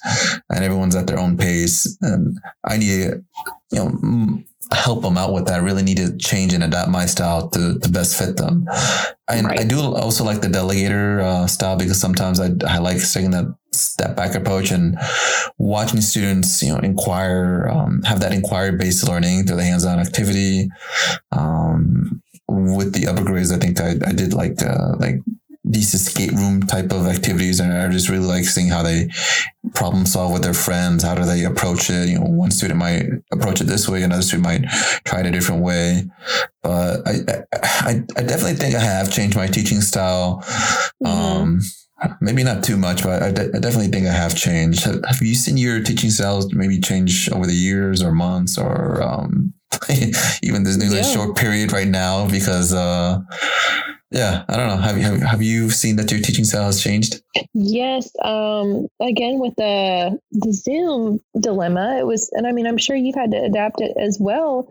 and 0.51 0.63
everyone's 0.63 0.95
at 0.95 1.07
their 1.07 1.19
own 1.19 1.39
pace. 1.39 1.97
And 2.03 2.39
I 2.69 2.77
need 2.77 2.89
to, 2.89 3.25
you 3.73 3.79
know, 3.79 4.43
help 4.73 5.03
them 5.03 5.17
out 5.17 5.33
with 5.33 5.47
that. 5.47 5.55
I 5.55 5.63
really 5.63 5.83
need 5.83 5.99
to 5.99 6.17
change 6.17 6.53
and 6.53 6.65
adapt 6.65 6.91
my 6.91 7.07
style 7.07 7.49
to, 7.51 7.79
to 7.79 7.89
best 7.89 8.19
fit 8.19 8.37
them. 8.37 8.67
And 9.29 9.47
right. 9.47 9.61
I 9.61 9.65
do 9.65 9.81
also 9.81 10.25
like 10.25 10.41
the 10.41 10.49
delegator 10.49 11.23
uh, 11.23 11.47
style 11.47 11.77
because 11.77 12.01
sometimes 12.01 12.41
I, 12.41 12.51
I 12.67 12.79
like 12.79 12.99
taking 13.13 13.31
that 13.33 13.47
step 13.73 14.17
back 14.17 14.35
approach 14.35 14.71
and 14.71 14.99
watching 15.59 16.01
students, 16.01 16.63
you 16.63 16.73
know, 16.73 16.79
inquire, 16.79 17.69
um, 17.71 18.03
have 18.03 18.21
that 18.21 18.33
inquiry 18.33 18.77
based 18.77 19.07
learning 19.07 19.47
through 19.47 19.57
the 19.57 19.65
hands-on 19.65 19.99
activity. 19.99 20.69
Um, 21.33 22.23
with 22.49 22.93
the 22.93 23.09
upper 23.09 23.25
grades, 23.25 23.53
I 23.53 23.59
think 23.59 23.81
I, 23.81 23.91
I 24.07 24.13
did 24.13 24.33
like, 24.33 24.63
uh, 24.63 24.97
like 24.99 25.21
these 25.69 25.95
escape 25.95 26.31
room 26.31 26.63
type 26.63 26.93
of 26.93 27.07
activities 27.07 27.59
and 27.59 27.73
I 27.73 27.89
just 27.89 28.09
really 28.09 28.27
like 28.27 28.45
seeing 28.45 28.69
how 28.69 28.85
they 28.85 29.09
problem 29.75 30.07
solve 30.07 30.33
with 30.33 30.43
their 30.43 30.55
friends. 30.55 31.03
How 31.03 31.15
do 31.15 31.25
they 31.25 31.45
approach 31.45 31.91
it? 31.91 32.09
You 32.09 32.19
know, 32.19 32.27
one 32.27 32.51
student 32.51 32.79
might 32.79 33.07
approach 33.33 33.61
it 33.61 33.65
this 33.65 33.89
way, 33.89 34.03
another 34.03 34.23
student 34.23 34.45
might 34.45 34.65
try 35.05 35.21
it 35.21 35.27
a 35.27 35.31
different 35.31 35.63
way. 35.63 36.05
But 36.63 37.07
I, 37.07 37.45
I, 37.53 37.91
I 38.17 38.23
definitely 38.23 38.55
think 38.55 38.75
I 38.75 38.81
have 38.81 39.13
changed 39.13 39.37
my 39.37 39.47
teaching 39.47 39.81
style. 39.81 40.43
Mm-hmm. 41.05 41.07
Um, 41.07 41.61
maybe 42.21 42.43
not 42.43 42.63
too 42.63 42.77
much, 42.77 43.03
but 43.03 43.23
I, 43.23 43.31
de- 43.33 43.57
I 43.57 43.59
definitely 43.59 43.89
think 43.89 44.07
I 44.07 44.13
have 44.13 44.37
changed. 44.37 44.85
Have, 44.85 45.05
have, 45.07 45.23
you 45.23 45.35
seen 45.35 45.57
your 45.57 45.83
teaching 45.83 46.11
styles 46.11 46.53
maybe 46.53 46.79
change 46.79 47.31
over 47.31 47.47
the 47.47 47.55
years 47.55 48.03
or 48.03 48.13
months 48.13 48.59
or, 48.59 49.03
um, 49.03 49.55
even 50.43 50.63
this 50.65 50.77
new 50.77 50.95
yeah. 50.95 51.03
short 51.03 51.37
period 51.37 51.73
right 51.73 51.89
now? 51.89 52.29
Because, 52.29 52.73
uh, 52.73 53.21
yeah, 54.11 54.45
I 54.49 54.57
don't 54.57 54.69
know. 54.69 54.77
Have 54.77 54.97
you 54.97 55.05
have, 55.05 55.21
have 55.23 55.43
you 55.43 55.69
seen 55.69 55.97
that 55.97 56.13
your 56.13 56.21
teaching 56.21 56.45
style 56.45 56.67
has 56.67 56.81
changed? 56.81 57.23
Yes. 57.55 58.11
Um, 58.23 58.87
again, 59.01 59.41
with 59.41 59.55
the 59.57 60.19
the 60.31 60.53
Zoom 60.53 61.19
dilemma, 61.41 61.97
it 61.99 62.07
was, 62.07 62.31
and 62.33 62.47
I 62.47 62.53
mean, 62.53 62.69
I'm 62.69 62.79
sure 62.79 62.95
you've 62.95 63.17
had 63.17 63.33
to 63.33 63.43
adapt 63.43 63.81
it 63.81 63.97
as 64.01 64.19
well. 64.21 64.69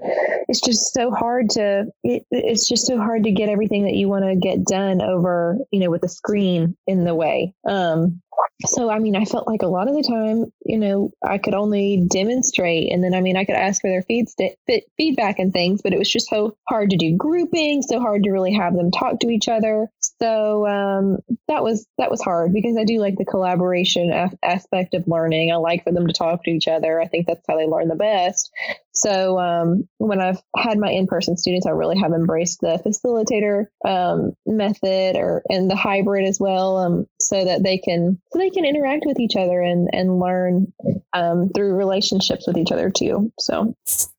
It's 0.47 0.61
just 0.61 0.93
so 0.93 1.11
hard 1.11 1.49
to. 1.51 1.85
It, 2.03 2.25
it's 2.31 2.67
just 2.67 2.87
so 2.87 2.97
hard 2.97 3.25
to 3.25 3.31
get 3.31 3.49
everything 3.49 3.83
that 3.83 3.95
you 3.95 4.07
want 4.07 4.23
to 4.23 4.35
get 4.35 4.63
done 4.63 5.01
over, 5.01 5.57
you 5.69 5.81
know, 5.81 5.89
with 5.89 6.01
the 6.01 6.09
screen 6.09 6.77
in 6.87 7.03
the 7.03 7.13
way. 7.13 7.53
Um, 7.67 8.21
so 8.65 8.89
i 8.89 8.99
mean 8.99 9.15
i 9.15 9.25
felt 9.25 9.47
like 9.47 9.61
a 9.61 9.67
lot 9.67 9.87
of 9.87 9.95
the 9.95 10.03
time 10.03 10.51
you 10.65 10.77
know 10.77 11.11
i 11.23 11.37
could 11.37 11.53
only 11.53 12.05
demonstrate 12.09 12.91
and 12.91 13.03
then 13.03 13.13
i 13.13 13.21
mean 13.21 13.35
i 13.35 13.43
could 13.43 13.55
ask 13.55 13.81
for 13.81 13.89
their 13.89 14.01
feed 14.03 14.29
st- 14.29 14.57
feedback 14.97 15.39
and 15.39 15.51
things 15.51 15.81
but 15.81 15.93
it 15.93 15.99
was 15.99 16.11
just 16.11 16.29
so 16.29 16.55
hard 16.67 16.89
to 16.89 16.97
do 16.97 17.15
grouping 17.17 17.81
so 17.81 17.99
hard 17.99 18.23
to 18.23 18.31
really 18.31 18.53
have 18.53 18.75
them 18.75 18.91
talk 18.91 19.19
to 19.19 19.29
each 19.29 19.47
other. 19.47 19.89
So 20.19 20.67
um, 20.67 21.19
that 21.47 21.63
was 21.63 21.87
that 21.97 22.11
was 22.11 22.21
hard 22.21 22.53
because 22.53 22.77
i 22.77 22.83
do 22.83 22.99
like 22.99 23.17
the 23.17 23.25
collaboration 23.25 24.11
aspect 24.43 24.93
of 24.93 25.07
learning. 25.07 25.51
I 25.51 25.55
like 25.55 25.83
for 25.83 25.91
them 25.91 26.07
to 26.07 26.13
talk 26.13 26.43
to 26.43 26.51
each 26.51 26.67
other. 26.67 26.99
I 26.99 27.07
think 27.07 27.27
that's 27.27 27.45
how 27.47 27.57
they 27.57 27.65
learn 27.65 27.87
the 27.87 27.95
best 27.95 28.51
so 28.95 29.39
um, 29.39 29.87
when 29.97 30.21
I've 30.21 30.41
had 30.55 30.77
my 30.77 30.89
in-person 30.89 31.37
students, 31.37 31.67
I 31.67 31.71
really 31.71 31.97
have 31.99 32.13
embraced 32.13 32.61
the 32.61 32.81
facilitator 32.85 33.67
um, 33.87 34.33
method 34.45 35.17
or 35.17 35.43
and 35.49 35.69
the 35.69 35.75
hybrid 35.75 36.25
as 36.25 36.39
well, 36.39 36.77
um, 36.77 37.05
so 37.19 37.45
that 37.45 37.63
they 37.63 37.77
can 37.77 38.21
so 38.31 38.39
they 38.39 38.49
can 38.49 38.65
interact 38.65 39.03
with 39.05 39.19
each 39.19 39.35
other 39.35 39.61
and 39.61 39.89
and 39.91 40.19
learn 40.19 40.73
um, 41.13 41.49
through 41.53 41.75
relationships 41.75 42.47
with 42.47 42.57
each 42.57 42.71
other 42.71 42.89
too. 42.89 43.31
So. 43.39 43.75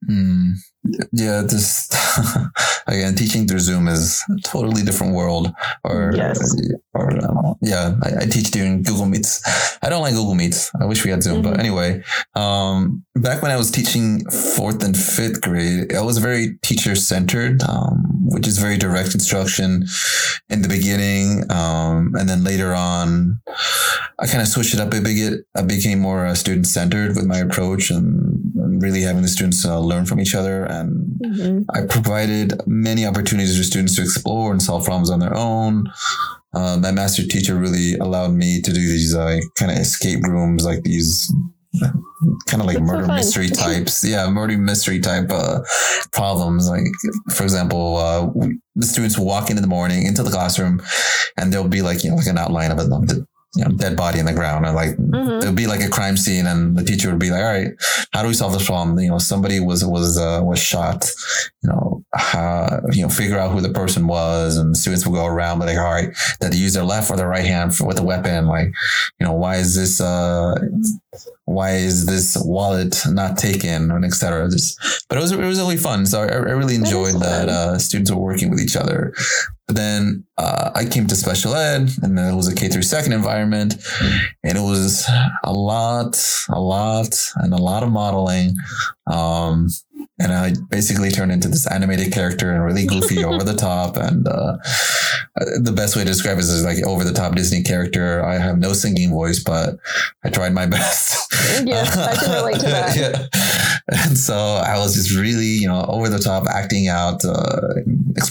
Mm 0.09 0.55
yeah 1.13 1.43
this 1.43 1.89
again 2.87 3.15
teaching 3.15 3.47
through 3.47 3.59
zoom 3.59 3.89
is 3.89 4.23
a 4.31 4.41
totally 4.43 4.83
different 4.83 5.15
world 5.15 5.53
or 5.85 6.13
yes. 6.15 6.57
or 6.95 7.11
um, 7.25 7.55
yeah 7.63 7.95
I, 8.03 8.23
I, 8.23 8.27
teach 8.27 8.51
during 8.51 8.83
google 8.83 9.07
meets 9.07 9.43
i 9.83 9.89
don't 9.89 10.03
like 10.03 10.15
google 10.15 10.35
meets 10.35 10.71
i 10.81 10.85
wish 10.85 11.05
we 11.05 11.11
had 11.11 11.23
zoom 11.23 11.43
mm-hmm. 11.43 11.53
but 11.53 11.61
anyway 11.61 12.03
um, 12.35 13.05
back 13.15 13.43
when 13.43 13.51
i 13.51 13.57
was 13.57 13.71
teaching 13.71 14.29
fourth 14.31 14.83
and 14.85 14.97
fifth 14.97 15.41
grade 15.41 15.95
i 15.95 16.01
was 16.01 16.19
very 16.19 16.59
teacher 16.63 16.95
centered 16.95 17.63
um, 17.63 18.03
which 18.29 18.47
is 18.47 18.59
very 18.59 18.77
direct 18.77 19.15
instruction 19.15 19.85
in 20.49 20.63
the 20.63 20.69
beginning 20.69 21.45
um, 21.51 22.15
and 22.15 22.29
then 22.29 22.45
later 22.45 22.75
on 22.75 23.41
i 24.19 24.27
kind 24.27 24.43
of 24.43 24.49
switched 24.49 24.75
it 24.75 24.81
up 24.81 24.93
a 24.93 25.01
bit 25.01 25.45
i 25.57 25.63
became 25.63 25.99
more 25.99 26.27
uh, 26.27 26.35
student 26.35 26.67
centered 26.67 27.17
with 27.17 27.27
my 27.27 27.39
approach 27.39 27.91
and, 27.91 28.55
and 28.57 28.83
really 28.83 29.01
having 29.01 29.23
the 29.23 29.29
students 29.29 29.65
uh, 29.65 29.79
learn 29.79 30.05
from 30.07 30.21
each 30.21 30.35
other 30.35 30.65
and 30.81 31.21
mm-hmm. 31.21 31.63
I 31.71 31.87
provided 31.87 32.61
many 32.67 33.07
opportunities 33.07 33.57
for 33.57 33.65
students 33.65 33.97
to 33.97 34.03
explore 34.03 34.53
and 34.53 34.63
solve 34.63 34.85
problems 34.85 35.11
on 35.11 35.21
their 35.21 35.35
own. 35.35 35.87
Uh, 36.55 36.79
my 36.79 36.91
master 36.91 37.23
teacher 37.23 37.57
really 37.57 37.97
allowed 37.99 38.33
me 38.33 38.61
to 38.63 38.73
do 38.73 38.81
these 38.81 39.15
uh, 39.15 39.39
kind 39.57 39.71
of 39.71 39.79
escape 39.79 40.23
rooms, 40.25 40.65
like 40.65 40.83
these 40.83 41.33
kind 42.47 42.61
of 42.61 42.67
like 42.67 42.77
That's 42.77 42.89
murder 42.89 43.07
so 43.07 43.13
mystery 43.13 43.49
types. 43.49 44.05
Yeah, 44.05 44.29
murder 44.31 44.57
mystery 44.57 45.01
type 45.01 45.31
uh, 45.31 45.61
problems. 46.13 46.69
Like, 46.69 46.85
for 47.35 47.43
example, 47.43 47.97
uh, 47.97 48.31
the 48.75 48.87
students 48.87 49.19
will 49.19 49.27
walk 49.27 49.51
in 49.51 49.57
in 49.57 49.63
the 49.63 49.69
morning 49.69 50.07
into 50.07 50.23
the 50.23 50.31
classroom, 50.31 50.83
and 51.37 51.53
there'll 51.53 51.69
be 51.69 51.83
like 51.83 52.05
you 52.05 52.11
know 52.11 52.17
like 52.17 52.27
an 52.27 52.39
outline 52.39 52.71
of 52.71 52.79
it 52.79 53.27
you 53.55 53.65
know, 53.65 53.71
dead 53.71 53.97
body 53.97 54.19
in 54.19 54.27
the 54.27 54.33
ground. 54.33 54.67
And 54.67 54.75
like 54.75 54.97
mm-hmm. 54.97 55.43
it 55.43 55.47
would 55.47 55.57
be 55.57 55.67
like 55.67 55.83
a 55.83 55.89
crime 55.89 56.17
scene, 56.17 56.47
and 56.47 56.77
the 56.77 56.85
teacher 56.85 57.11
would 57.11 57.19
be 57.19 57.31
like, 57.31 57.43
"All 57.43 57.53
right, 57.53 57.69
how 58.13 58.23
do 58.23 58.29
we 58.29 58.35
solve 58.35 58.53
this 58.53 58.67
problem? 58.67 58.99
You 58.99 59.11
know, 59.11 59.19
somebody 59.19 59.61
was 59.61 59.85
was 59.85 60.19
uh, 60.19 60.41
was 60.43 60.59
shot. 60.59 61.09
You 61.63 61.71
know, 61.71 62.05
how, 62.15 62.81
you 62.93 63.03
know, 63.03 63.09
figure 63.09 63.39
out 63.39 63.53
who 63.53 63.61
the 63.61 63.73
person 63.73 64.07
was." 64.07 64.57
And 64.57 64.77
students 64.77 65.07
would 65.07 65.15
go 65.15 65.27
around, 65.27 65.59
but 65.59 65.69
like, 65.69 65.79
"All 65.79 65.93
right, 65.93 66.11
did 66.41 66.53
they 66.53 66.57
use 66.57 66.75
their 66.75 66.85
left 66.85 67.11
or 67.11 67.17
their 67.17 67.29
right 67.29 67.45
hand 67.45 67.75
for, 67.75 67.87
with 67.87 67.97
the 67.97 68.05
weapon? 68.05 68.47
Like, 68.47 68.73
you 69.19 69.27
know, 69.27 69.33
why 69.33 69.57
is 69.57 69.75
this? 69.75 70.01
Uh, 70.01 70.55
why 71.47 71.77
is 71.77 72.07
this 72.07 72.37
wallet 72.45 73.01
not 73.09 73.39
taken 73.39 73.91
and 73.91 74.05
etc 74.05 74.49
but 75.09 75.17
it 75.17 75.21
was 75.21 75.33
it 75.33 75.39
was 75.39 75.59
really 75.59 75.77
fun 75.77 76.05
so 76.05 76.21
i, 76.21 76.27
I 76.27 76.53
really 76.53 76.75
enjoyed 76.75 77.15
that, 77.15 77.47
that 77.47 77.49
uh, 77.49 77.79
students 77.79 78.11
were 78.11 78.21
working 78.21 78.51
with 78.51 78.61
each 78.61 78.77
other 78.77 79.15
but 79.67 79.77
then 79.77 80.25
uh, 80.39 80.71
I 80.75 80.85
came 80.85 81.07
to 81.09 81.17
special 81.17 81.55
ed, 81.55 81.91
and 82.03 82.17
then 82.17 82.33
it 82.33 82.37
was 82.37 82.49
a 82.49 82.55
K 82.55 82.69
through 82.69 82.83
second 82.83 83.13
environment, 83.13 83.75
and 84.45 84.57
it 84.57 84.61
was 84.61 85.09
a 85.43 85.53
lot, 85.53 86.23
a 86.49 86.61
lot, 86.61 87.19
and 87.37 87.53
a 87.53 87.57
lot 87.57 87.83
of 87.83 87.91
modeling. 87.91 88.55
Um, 89.07 89.69
and 90.19 90.33
I 90.33 90.55
basically 90.71 91.11
turned 91.11 91.33
into 91.33 91.49
this 91.49 91.67
animated 91.67 92.13
character 92.13 92.53
and 92.53 92.65
really 92.65 92.87
goofy, 92.87 93.25
over 93.25 93.45
the 93.45 93.55
top. 93.55 93.97
And 93.97 94.27
uh, 94.27 94.57
the 95.61 95.73
best 95.75 95.97
way 95.97 96.05
to 96.05 96.11
describe 96.11 96.39
it 96.39 96.41
is 96.41 96.65
like 96.65 96.83
over 96.87 97.05
the 97.05 97.13
top 97.13 97.35
Disney 97.35 97.63
character. 97.63 98.25
I 98.25 98.39
have 98.39 98.59
no 98.59 98.73
singing 98.73 99.11
voice, 99.11 99.43
but 99.43 99.77
I 100.25 100.31
tried 100.31 100.55
my 100.55 100.67
best. 100.77 101.33
Yeah, 101.65 101.83
I 101.83 102.17
can 102.17 102.33
relate 102.33 102.61
to 102.61 102.67
that. 102.67 102.97
yeah. 102.97 103.76
And 103.89 104.19
so 104.29 104.35
I 104.35 104.79
was 104.79 104.95
just 104.95 105.15
really, 105.17 105.47
you 105.47 105.69
know, 105.69 105.85
over 105.89 106.09
the 106.09 106.19
top 106.19 106.47
acting 106.49 106.89
out, 106.89 107.25
uh, 107.25 107.75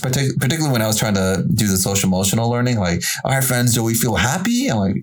particularly 0.01 0.71
when 0.71 0.81
I 0.81 0.87
was 0.87 0.97
trying 0.97 1.15
to 1.15 1.45
do 1.53 1.67
the 1.67 1.77
social 1.77 2.09
emotional 2.09 2.49
learning. 2.49 2.79
Like, 2.79 3.03
all 3.23 3.31
right, 3.31 3.43
friends, 3.43 3.73
do 3.73 3.83
we 3.83 3.93
feel 3.93 4.15
happy? 4.15 4.67
And 4.67 4.79
like 4.79 4.95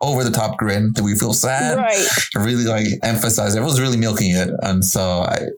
over 0.00 0.24
the 0.24 0.30
top 0.30 0.58
grin. 0.58 0.92
Do 0.92 1.04
we 1.04 1.16
feel 1.16 1.32
sad? 1.32 1.78
Right. 1.78 2.06
really 2.34 2.64
like 2.64 2.86
emphasize. 3.02 3.54
It 3.54 3.62
was 3.62 3.80
really 3.80 3.96
milking 3.96 4.32
it, 4.32 4.50
and 4.62 4.84
so 4.84 5.22
I 5.22 5.48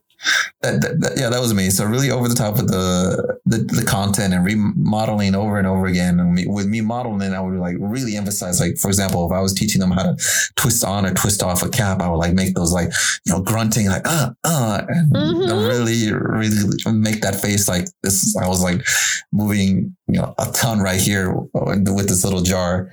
that, 0.62 0.80
that, 0.80 1.00
that, 1.00 1.12
yeah, 1.18 1.28
that 1.28 1.40
was 1.40 1.54
me. 1.54 1.70
So 1.70 1.84
really 1.84 2.10
over 2.10 2.28
the 2.28 2.34
top 2.34 2.58
of 2.58 2.68
the 2.68 3.38
the, 3.46 3.58
the 3.58 3.84
content 3.84 4.34
and 4.34 4.44
remodeling 4.44 5.34
over 5.34 5.58
and 5.58 5.66
over 5.66 5.86
again. 5.86 6.18
And 6.18 6.34
me, 6.34 6.46
with 6.46 6.66
me 6.66 6.80
modeling, 6.80 7.32
I 7.32 7.40
would 7.40 7.58
like 7.58 7.76
really 7.78 8.16
emphasize, 8.16 8.60
like 8.60 8.78
for 8.78 8.88
example, 8.88 9.26
if 9.26 9.32
I 9.32 9.40
was 9.40 9.52
teaching 9.52 9.80
them 9.80 9.90
how 9.90 10.02
to 10.02 10.16
twist 10.56 10.84
on 10.84 11.06
or 11.06 11.14
twist 11.14 11.42
off 11.42 11.62
a 11.62 11.68
cap, 11.68 12.00
I 12.00 12.08
would 12.08 12.16
like 12.16 12.34
make 12.34 12.54
those 12.54 12.72
like 12.72 12.90
you 13.24 13.32
know 13.32 13.42
grunting 13.42 13.88
like 13.88 14.06
uh 14.06 14.30
uh, 14.44 14.82
and 14.88 15.12
mm-hmm. 15.12 15.66
really 15.66 16.12
really 16.12 16.56
make 16.92 17.22
that 17.22 17.36
face 17.36 17.68
like 17.68 17.86
this. 18.02 18.36
I 18.36 18.48
was 18.48 18.62
like 18.62 18.84
moving 19.32 19.96
you 20.08 20.20
know 20.20 20.34
a 20.38 20.50
ton 20.52 20.80
right 20.80 21.00
here 21.00 21.32
with 21.32 22.08
this 22.08 22.24
little 22.24 22.42
jar, 22.42 22.90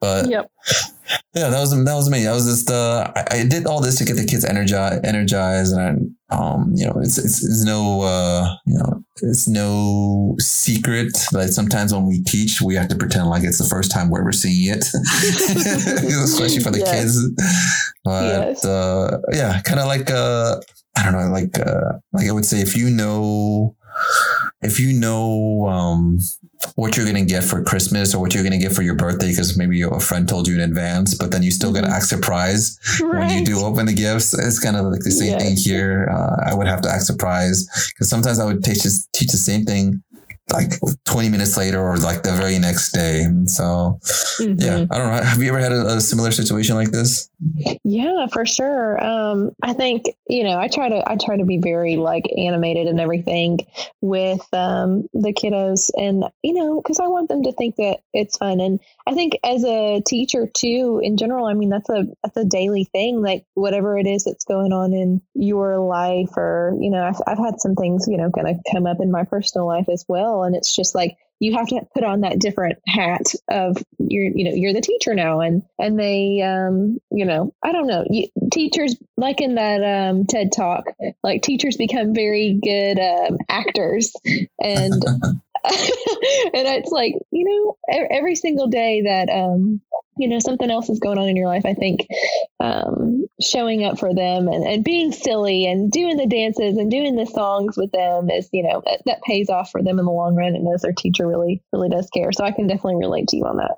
but 0.00 0.28
yep. 0.28 0.50
Yeah, 1.34 1.50
that 1.50 1.60
was 1.60 1.70
that 1.70 1.94
was 1.94 2.10
me. 2.10 2.26
I 2.26 2.32
was 2.32 2.46
just 2.46 2.70
uh, 2.70 3.12
I, 3.14 3.38
I 3.38 3.44
did 3.44 3.66
all 3.66 3.80
this 3.80 3.98
to 3.98 4.04
get 4.04 4.16
the 4.16 4.24
kids 4.24 4.44
energized, 4.44 5.04
energized, 5.04 5.72
and 5.74 6.15
um, 6.30 6.72
you 6.74 6.84
know, 6.84 6.94
it's 7.00 7.18
it's, 7.18 7.44
it's 7.44 7.64
no 7.64 8.02
uh, 8.02 8.56
you 8.66 8.76
know, 8.78 9.04
it's 9.22 9.46
no 9.46 10.34
secret 10.38 11.16
that 11.32 11.52
sometimes 11.52 11.94
when 11.94 12.06
we 12.06 12.22
teach, 12.24 12.60
we 12.60 12.74
have 12.74 12.88
to 12.88 12.96
pretend 12.96 13.28
like 13.28 13.44
it's 13.44 13.58
the 13.58 13.68
first 13.68 13.92
time 13.92 14.10
we're 14.10 14.22
ever 14.22 14.32
seeing 14.32 14.72
it, 14.72 14.84
especially 14.94 16.60
for 16.60 16.70
the 16.70 16.82
yes. 16.84 16.90
kids. 16.90 17.94
But 18.04 18.24
yes. 18.24 18.64
uh, 18.64 19.18
yeah, 19.32 19.60
kind 19.62 19.78
of 19.78 19.86
like 19.86 20.10
uh, 20.10 20.60
I 20.96 21.04
don't 21.04 21.12
know, 21.12 21.30
like 21.30 21.58
uh, 21.60 21.98
like 22.12 22.28
I 22.28 22.32
would 22.32 22.44
say, 22.44 22.60
if 22.60 22.76
you 22.76 22.90
know 22.90 23.76
if 24.62 24.80
you 24.80 24.98
know 24.98 25.66
um, 25.66 26.18
what 26.74 26.96
you're 26.96 27.04
going 27.06 27.16
to 27.16 27.30
get 27.30 27.44
for 27.44 27.62
Christmas 27.62 28.14
or 28.14 28.20
what 28.20 28.34
you're 28.34 28.42
going 28.42 28.58
to 28.58 28.64
get 28.64 28.72
for 28.72 28.82
your 28.82 28.94
birthday, 28.94 29.28
because 29.28 29.56
maybe 29.56 29.82
a 29.82 30.00
friend 30.00 30.28
told 30.28 30.48
you 30.48 30.54
in 30.54 30.60
advance, 30.60 31.14
but 31.14 31.30
then 31.30 31.42
you 31.42 31.50
still 31.50 31.72
mm-hmm. 31.72 31.84
got 31.84 31.88
to 31.90 31.94
act 31.94 32.06
surprised 32.06 32.78
right. 33.02 33.20
when 33.20 33.38
you 33.38 33.44
do 33.44 33.60
open 33.60 33.86
the 33.86 33.92
gifts. 33.92 34.32
It's 34.34 34.58
kind 34.58 34.76
of 34.76 34.86
like 34.86 35.00
the 35.00 35.10
same 35.10 35.32
yes. 35.32 35.42
thing 35.42 35.56
here. 35.56 36.08
Uh, 36.10 36.50
I 36.50 36.54
would 36.54 36.66
have 36.66 36.82
to 36.82 36.90
act 36.90 37.04
surprised 37.04 37.68
because 37.88 38.08
sometimes 38.08 38.38
I 38.38 38.46
would 38.46 38.64
teach, 38.64 38.82
teach 39.12 39.30
the 39.30 39.36
same 39.36 39.64
thing 39.64 40.02
like 40.52 40.72
20 41.06 41.28
minutes 41.28 41.56
later 41.56 41.80
or 41.80 41.96
like 41.96 42.22
the 42.22 42.32
very 42.32 42.58
next 42.58 42.92
day. 42.92 43.24
So 43.46 43.98
mm-hmm. 44.38 44.54
yeah, 44.58 44.86
I 44.90 44.98
don't 44.98 45.10
know. 45.10 45.22
Have 45.22 45.42
you 45.42 45.48
ever 45.48 45.58
had 45.58 45.72
a, 45.72 45.96
a, 45.96 46.00
similar 46.00 46.30
situation 46.30 46.76
like 46.76 46.92
this? 46.92 47.28
Yeah, 47.82 48.26
for 48.32 48.46
sure. 48.46 49.02
Um, 49.02 49.50
I 49.62 49.72
think, 49.72 50.04
you 50.28 50.44
know, 50.44 50.56
I 50.56 50.68
try 50.68 50.88
to, 50.88 51.02
I 51.04 51.16
try 51.16 51.36
to 51.36 51.44
be 51.44 51.58
very 51.58 51.96
like 51.96 52.26
animated 52.36 52.86
and 52.86 53.00
everything 53.00 53.58
with, 54.00 54.46
um, 54.52 55.08
the 55.12 55.32
kiddos 55.32 55.90
and, 55.96 56.24
you 56.42 56.54
know, 56.54 56.80
cause 56.80 57.00
I 57.00 57.08
want 57.08 57.28
them 57.28 57.42
to 57.42 57.52
think 57.52 57.76
that 57.76 57.98
it's 58.12 58.36
fun. 58.36 58.60
And 58.60 58.78
I 59.06 59.14
think 59.14 59.34
as 59.44 59.64
a 59.64 60.02
teacher 60.04 60.48
too, 60.52 61.00
in 61.02 61.16
general, 61.16 61.46
I 61.46 61.54
mean, 61.54 61.68
that's 61.68 61.88
a, 61.88 62.06
that's 62.22 62.36
a 62.36 62.44
daily 62.44 62.84
thing, 62.84 63.22
like 63.22 63.44
whatever 63.54 63.96
it 63.96 64.06
is 64.06 64.24
that's 64.24 64.44
going 64.44 64.72
on 64.72 64.92
in 64.92 65.22
your 65.34 65.78
life 65.78 66.36
or, 66.36 66.76
you 66.80 66.90
know, 66.90 67.04
I've, 67.04 67.20
I've 67.26 67.38
had 67.38 67.60
some 67.60 67.76
things, 67.76 68.06
you 68.08 68.16
know, 68.16 68.30
kind 68.30 68.48
of 68.48 68.56
come 68.72 68.86
up 68.86 68.98
in 69.00 69.12
my 69.12 69.24
personal 69.24 69.66
life 69.66 69.88
as 69.88 70.04
well 70.08 70.42
and 70.42 70.56
it's 70.56 70.74
just 70.74 70.94
like 70.94 71.16
you 71.38 71.54
have 71.56 71.66
to 71.66 71.80
put 71.92 72.04
on 72.04 72.22
that 72.22 72.38
different 72.38 72.78
hat 72.86 73.26
of 73.48 73.76
you're 73.98 74.24
you 74.34 74.44
know 74.44 74.54
you're 74.54 74.72
the 74.72 74.80
teacher 74.80 75.14
now 75.14 75.40
and 75.40 75.62
and 75.78 75.98
they 75.98 76.40
um 76.42 76.98
you 77.10 77.24
know 77.24 77.52
i 77.62 77.72
don't 77.72 77.86
know 77.86 78.04
you, 78.08 78.28
teachers 78.52 78.96
like 79.16 79.40
in 79.40 79.56
that 79.56 79.82
um 79.82 80.24
ted 80.26 80.50
talk 80.52 80.84
like 81.22 81.42
teachers 81.42 81.76
become 81.76 82.14
very 82.14 82.58
good 82.62 82.98
um, 82.98 83.38
actors 83.48 84.12
and 84.60 85.02
and 86.54 86.66
it's 86.68 86.90
like 86.90 87.14
you 87.30 87.44
know 87.44 88.06
every 88.10 88.34
single 88.34 88.66
day 88.68 89.02
that 89.02 89.28
um 89.28 89.80
you 90.18 90.28
know 90.28 90.38
something 90.38 90.70
else 90.70 90.88
is 90.88 90.98
going 90.98 91.18
on 91.18 91.28
in 91.28 91.36
your 91.36 91.48
life 91.48 91.64
i 91.66 91.74
think 91.74 92.06
um, 92.60 93.26
showing 93.40 93.84
up 93.84 93.98
for 93.98 94.14
them 94.14 94.48
and, 94.48 94.64
and 94.64 94.82
being 94.82 95.12
silly 95.12 95.66
and 95.66 95.90
doing 95.90 96.16
the 96.16 96.26
dances 96.26 96.78
and 96.78 96.90
doing 96.90 97.16
the 97.16 97.26
songs 97.26 97.76
with 97.76 97.92
them 97.92 98.30
is 98.30 98.48
you 98.52 98.62
know 98.62 98.82
that, 98.86 99.02
that 99.04 99.22
pays 99.22 99.50
off 99.50 99.70
for 99.70 99.82
them 99.82 99.98
in 99.98 100.06
the 100.06 100.10
long 100.10 100.34
run. 100.34 100.54
And 100.54 100.66
as 100.74 100.82
their 100.82 100.92
teacher 100.92 101.26
really 101.26 101.62
really 101.72 101.88
does 101.88 102.08
care. 102.10 102.32
So 102.32 102.44
i 102.44 102.50
can 102.50 102.66
definitely 102.66 102.96
relate 102.96 103.28
to 103.28 103.36
you 103.36 103.44
on 103.44 103.58
that 103.58 103.76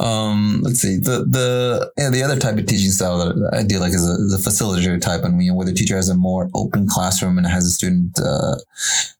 um, 0.00 0.60
let's 0.62 0.80
see 0.80 0.96
the 0.96 1.24
the 1.28 1.90
yeah, 1.96 2.10
the 2.10 2.22
other 2.22 2.38
type 2.38 2.58
of 2.58 2.66
teaching 2.66 2.90
style 2.90 3.18
that 3.18 3.50
i 3.52 3.62
do 3.62 3.78
like 3.78 3.92
is 3.92 4.08
a, 4.08 4.12
is 4.24 4.34
a 4.34 4.50
facilitator 4.50 5.00
type 5.00 5.24
and 5.24 5.42
you 5.42 5.50
know 5.50 5.56
where 5.56 5.66
the 5.66 5.72
teacher 5.72 5.96
has 5.96 6.08
a 6.08 6.14
more 6.14 6.50
open 6.54 6.86
classroom 6.88 7.38
and 7.38 7.46
has 7.46 7.64
a 7.66 7.70
student 7.70 8.18
uh, 8.20 8.56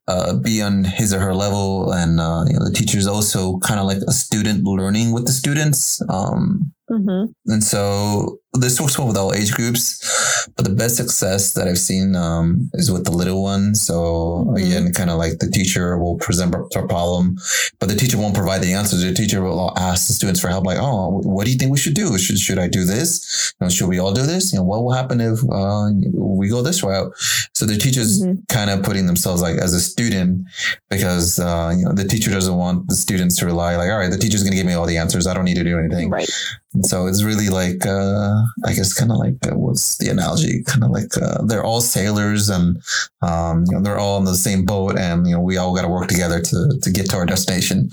uh, 0.08 0.34
be 0.34 0.62
on 0.62 0.84
his 0.84 1.12
or 1.12 1.20
her 1.20 1.34
level, 1.34 1.92
and 1.92 2.18
uh, 2.18 2.42
you 2.48 2.54
know, 2.54 2.64
the 2.64 2.72
teacher 2.72 2.96
is 2.96 3.06
also 3.06 3.58
kind 3.58 3.78
of 3.78 3.84
like 3.84 3.98
a 4.08 4.12
student 4.12 4.64
learning 4.64 5.12
with 5.12 5.26
the 5.26 5.32
students. 5.32 6.02
Um, 6.08 6.72
Mm-hmm. 6.90 7.52
And 7.52 7.62
so 7.62 8.38
this 8.54 8.80
works 8.80 8.98
well 8.98 9.06
with 9.06 9.16
all 9.16 9.34
age 9.34 9.52
groups, 9.52 10.48
but 10.56 10.64
the 10.64 10.74
best 10.74 10.96
success 10.96 11.52
that 11.52 11.68
I've 11.68 11.78
seen 11.78 12.16
um, 12.16 12.70
is 12.74 12.90
with 12.90 13.04
the 13.04 13.10
little 13.10 13.42
ones. 13.42 13.82
So 13.82 14.46
mm-hmm. 14.46 14.56
again, 14.56 14.92
kind 14.92 15.10
of 15.10 15.18
like 15.18 15.38
the 15.38 15.50
teacher 15.50 15.98
will 15.98 16.16
present 16.16 16.54
a 16.54 16.86
problem, 16.86 17.36
but 17.78 17.88
the 17.88 17.94
teacher 17.94 18.16
won't 18.16 18.34
provide 18.34 18.62
the 18.62 18.72
answers. 18.72 19.02
The 19.02 19.12
teacher 19.12 19.42
will 19.42 19.76
ask 19.76 20.06
the 20.06 20.14
students 20.14 20.40
for 20.40 20.48
help, 20.48 20.64
like, 20.64 20.78
"Oh, 20.80 21.20
what 21.24 21.44
do 21.44 21.52
you 21.52 21.58
think 21.58 21.70
we 21.70 21.78
should 21.78 21.94
do? 21.94 22.16
Should 22.16 22.38
should 22.38 22.58
I 22.58 22.68
do 22.68 22.84
this? 22.84 23.52
You 23.60 23.66
know, 23.66 23.70
should 23.70 23.88
we 23.88 23.98
all 23.98 24.12
do 24.12 24.22
this? 24.22 24.52
You 24.52 24.60
know, 24.60 24.64
what 24.64 24.82
will 24.82 24.92
happen 24.92 25.20
if 25.20 25.40
uh, 25.50 25.90
we 26.14 26.48
go 26.48 26.62
this 26.62 26.82
route?" 26.82 27.12
So 27.52 27.66
the 27.66 27.76
teacher's 27.76 28.22
mm-hmm. 28.22 28.40
kind 28.48 28.70
of 28.70 28.82
putting 28.82 29.06
themselves 29.06 29.42
like 29.42 29.56
as 29.56 29.74
a 29.74 29.80
student 29.80 30.46
because 30.88 31.38
uh, 31.38 31.74
you 31.76 31.84
know 31.84 31.92
the 31.92 32.04
teacher 32.04 32.30
doesn't 32.30 32.56
want 32.56 32.88
the 32.88 32.94
students 32.94 33.36
to 33.38 33.46
rely 33.46 33.76
like, 33.76 33.90
"All 33.90 33.98
right, 33.98 34.10
the 34.10 34.18
teacher's 34.18 34.42
going 34.42 34.52
to 34.52 34.56
give 34.56 34.66
me 34.66 34.72
all 34.72 34.86
the 34.86 34.96
answers. 34.96 35.26
I 35.26 35.34
don't 35.34 35.44
need 35.44 35.56
to 35.56 35.64
do 35.64 35.78
anything." 35.78 36.08
Right. 36.08 36.28
And 36.74 36.84
so 36.84 37.06
it's 37.06 37.22
really 37.22 37.48
like, 37.48 37.86
uh, 37.86 38.37
I 38.64 38.72
guess, 38.72 38.92
kind 38.92 39.10
of 39.10 39.18
like 39.18 39.36
uh, 39.46 39.56
what's 39.56 39.98
the 39.98 40.10
analogy? 40.10 40.62
Kind 40.64 40.84
of 40.84 40.90
like 40.90 41.16
uh, 41.20 41.42
they're 41.44 41.64
all 41.64 41.80
sailors, 41.80 42.48
and 42.48 42.82
um, 43.22 43.64
you 43.66 43.72
know 43.72 43.82
they're 43.82 43.98
all 43.98 44.18
in 44.18 44.24
the 44.24 44.34
same 44.34 44.64
boat, 44.64 44.98
and 44.98 45.26
you 45.26 45.34
know 45.34 45.40
we 45.40 45.56
all 45.56 45.74
got 45.74 45.82
to 45.82 45.88
work 45.88 46.08
together 46.08 46.40
to 46.40 46.78
to 46.82 46.90
get 46.90 47.10
to 47.10 47.16
our 47.16 47.26
destination. 47.26 47.90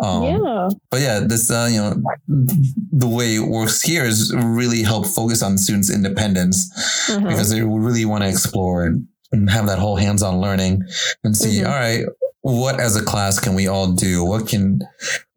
Um, 0.00 0.22
yeah. 0.22 0.68
But 0.90 1.00
yeah, 1.00 1.20
this 1.20 1.50
uh, 1.50 1.68
you 1.70 1.78
know 1.78 2.02
the 2.26 3.08
way 3.08 3.36
it 3.36 3.48
works 3.48 3.82
here 3.82 4.04
is 4.04 4.34
really 4.34 4.82
help 4.82 5.06
focus 5.06 5.42
on 5.42 5.58
students' 5.58 5.90
independence 5.90 7.08
mm-hmm. 7.10 7.28
because 7.28 7.50
they 7.50 7.62
really 7.62 8.04
want 8.04 8.24
to 8.24 8.28
explore 8.28 8.86
and 8.86 9.06
and 9.32 9.50
have 9.50 9.66
that 9.66 9.78
whole 9.78 9.96
hands-on 9.96 10.40
learning 10.40 10.82
and 11.22 11.36
see 11.36 11.58
mm-hmm. 11.58 11.66
all 11.66 11.78
right 11.78 12.04
what 12.48 12.80
as 12.80 12.96
a 12.96 13.04
class 13.04 13.38
can 13.38 13.54
we 13.54 13.68
all 13.68 13.92
do 13.92 14.24
what 14.24 14.48
can 14.48 14.80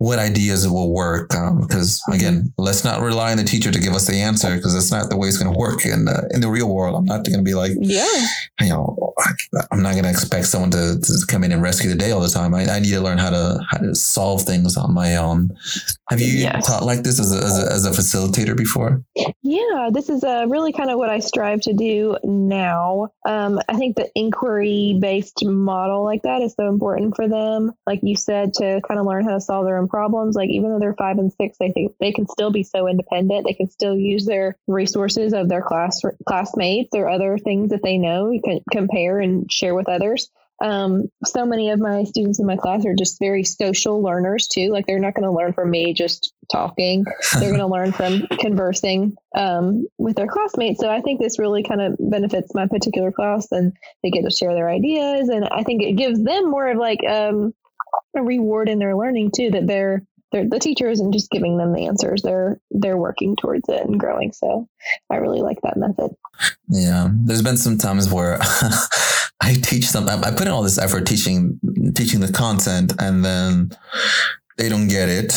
what 0.02 0.18
ideas 0.18 0.68
will 0.68 0.92
work. 0.92 1.30
Because 1.60 2.02
um, 2.08 2.16
again, 2.16 2.52
let's 2.58 2.84
not 2.84 3.02
rely 3.02 3.30
on 3.30 3.38
the 3.38 3.44
teacher 3.44 3.70
to 3.70 3.80
give 3.80 3.94
us 3.94 4.08
the 4.08 4.16
answer 4.16 4.56
because 4.56 4.74
that's 4.74 4.90
not 4.90 5.12
the 5.12 5.18
way 5.18 5.28
it's 5.28 5.38
going 5.38 5.54
to 5.54 5.58
work 5.58 5.86
in 5.86 6.06
the, 6.06 6.28
in 6.34 6.42
the 6.42 6.50
real 6.50 6.74
world. 6.74 6.96
I'm 6.96 7.06
not 7.06 7.24
going 7.24 7.38
to 7.38 7.44
be 7.44 7.54
like, 7.54 7.74
yeah, 7.80 8.26
you 8.60 8.70
know, 8.70 9.14
I'm 9.72 9.84
not 9.84 9.92
going 9.92 10.06
to 10.06 10.10
expect 10.10 10.48
someone 10.48 10.72
to, 10.72 11.00
to 11.00 11.26
come 11.28 11.44
in 11.44 11.52
and 11.52 11.62
rescue 11.62 11.88
the 11.88 11.96
day 11.96 12.10
all 12.10 12.20
the 12.20 12.30
time. 12.30 12.56
I, 12.56 12.66
I 12.66 12.80
need 12.80 12.90
to 12.90 13.00
learn 13.00 13.20
how 13.20 13.30
to 13.30 13.60
how 13.70 13.78
to 13.78 13.94
solve 13.94 14.42
things 14.42 14.76
on 14.76 14.92
my 14.92 15.18
own. 15.18 15.52
Have 16.10 16.20
you 16.20 16.34
yes. 16.34 16.66
taught 16.66 16.84
like 16.84 17.04
this 17.04 17.20
as 17.20 17.32
a, 17.32 17.38
as 17.38 17.60
a, 17.60 17.72
as 17.72 17.86
a 17.86 17.92
facilitator 17.92 18.58
before? 18.58 19.04
Yeah, 19.44 19.90
this 19.92 20.10
is 20.10 20.24
a 20.24 20.48
really 20.48 20.74
kind 20.74 20.90
of 20.90 20.98
what 20.98 21.12
I 21.12 21.20
strive 21.20 21.62
to 21.62 21.74
do 21.74 22.18
now. 22.24 23.10
Um, 23.28 23.60
I 23.70 23.76
think 23.76 23.98
the 23.98 24.10
inquiry 24.16 24.98
based 25.00 25.46
model 25.46 26.04
like 26.04 26.24
that 26.24 26.42
is 26.42 26.56
so 26.56 26.68
important 26.68 27.01
for 27.12 27.28
them. 27.28 27.72
Like 27.88 28.02
you 28.04 28.16
said, 28.16 28.54
to 28.56 28.82
kind 28.88 29.00
of 29.00 29.06
learn 29.06 29.26
how 29.26 29.34
to 29.34 29.42
solve 29.42 29.66
their 29.66 29.78
own 29.78 29.88
problems. 29.88 30.36
Like 30.36 30.50
even 30.50 30.72
though 30.72 30.80
they're 30.80 30.94
five 30.94 31.18
and 31.18 31.34
six, 31.34 31.58
they 31.58 31.72
think 31.72 31.94
they 32.00 32.12
can 32.12 32.28
still 32.28 32.52
be 32.52 32.64
so 32.64 32.88
independent. 32.88 33.46
They 33.46 33.54
can 33.54 33.70
still 33.70 33.98
use 33.98 34.26
their 34.26 34.58
resources 34.68 35.34
of 35.34 35.50
their 35.50 35.62
class 35.62 36.02
classmates 36.28 36.90
or 36.94 37.10
other 37.10 37.38
things 37.38 37.72
that 37.72 37.82
they 37.84 37.98
know. 37.98 38.30
You 38.30 38.42
can 38.42 38.60
compare 38.72 39.20
and 39.20 39.52
share 39.52 39.74
with 39.74 39.90
others. 39.90 40.30
Um, 40.62 41.10
so 41.26 41.46
many 41.46 41.72
of 41.72 41.80
my 41.80 42.04
students 42.04 42.40
in 42.40 42.46
my 42.46 42.56
class 42.56 42.86
are 42.86 42.96
just 42.96 43.20
very 43.20 43.44
social 43.44 44.02
learners 44.02 44.48
too. 44.48 44.70
Like 44.70 44.86
they're 44.86 45.00
not 45.00 45.16
going 45.16 45.24
to 45.24 45.36
learn 45.36 45.54
from 45.54 45.72
me 45.72 45.94
just 45.94 46.34
talking. 46.52 47.04
They're 47.40 47.50
going 47.50 47.60
to 47.60 47.68
learn 47.68 47.92
from 47.92 48.28
conversing 48.40 49.16
um, 49.36 49.88
with 49.98 50.16
their 50.16 50.28
classmates. 50.28 50.80
So 50.80 50.90
I 50.90 51.02
think 51.02 51.20
this 51.20 51.40
really 51.40 51.64
kind 51.64 51.82
of 51.82 51.96
benefits 52.00 52.54
my 52.54 52.68
particular 52.68 53.12
class, 53.12 53.48
and 53.52 53.74
they 54.04 54.12
get 54.12 54.24
to 54.24 54.30
share 54.30 54.54
their 54.54 54.70
ideas, 54.70 55.30
and 55.30 55.46
I 55.46 55.64
think 55.64 55.82
it 55.82 55.94
gives 55.94 56.24
them 56.24 56.50
more 56.50 56.70
of 56.70 56.78
like 56.78 57.00
um, 57.10 57.54
a 58.16 58.22
reward 58.22 58.70
in 58.70 58.80
their 58.80 58.96
learning 58.96 59.32
too 59.36 59.52
that 59.52 59.68
they're 59.68 60.04
they're, 60.32 60.48
the 60.48 60.60
teacher 60.60 60.90
isn't 60.90 61.12
just 61.12 61.30
giving 61.30 61.58
them 61.58 61.74
the 61.74 61.88
answers 61.88 62.22
they're 62.22 62.60
they're 62.72 62.98
working 62.98 63.36
towards 63.36 63.68
it 63.68 63.86
and 63.86 64.00
growing 64.00 64.32
so 64.32 64.68
i 65.10 65.18
really 65.18 65.42
like 65.42 65.60
that 65.62 65.78
method 65.78 66.12
yeah 66.70 67.10
there's 67.12 67.42
been 67.42 67.58
some 67.58 67.78
times 67.78 68.12
where 68.12 68.40
i 69.42 69.54
teach 69.56 69.92
them 69.92 70.08
i 70.08 70.32
put 70.32 70.42
in 70.42 70.50
all 70.50 70.64
this 70.64 70.78
effort 70.78 71.06
teaching 71.06 71.60
teaching 71.96 72.20
the 72.20 72.32
content 72.32 72.94
and 73.00 73.26
then 73.26 73.72
they 74.62 74.70
don't 74.70 74.88
get 74.88 75.10
it. 75.10 75.34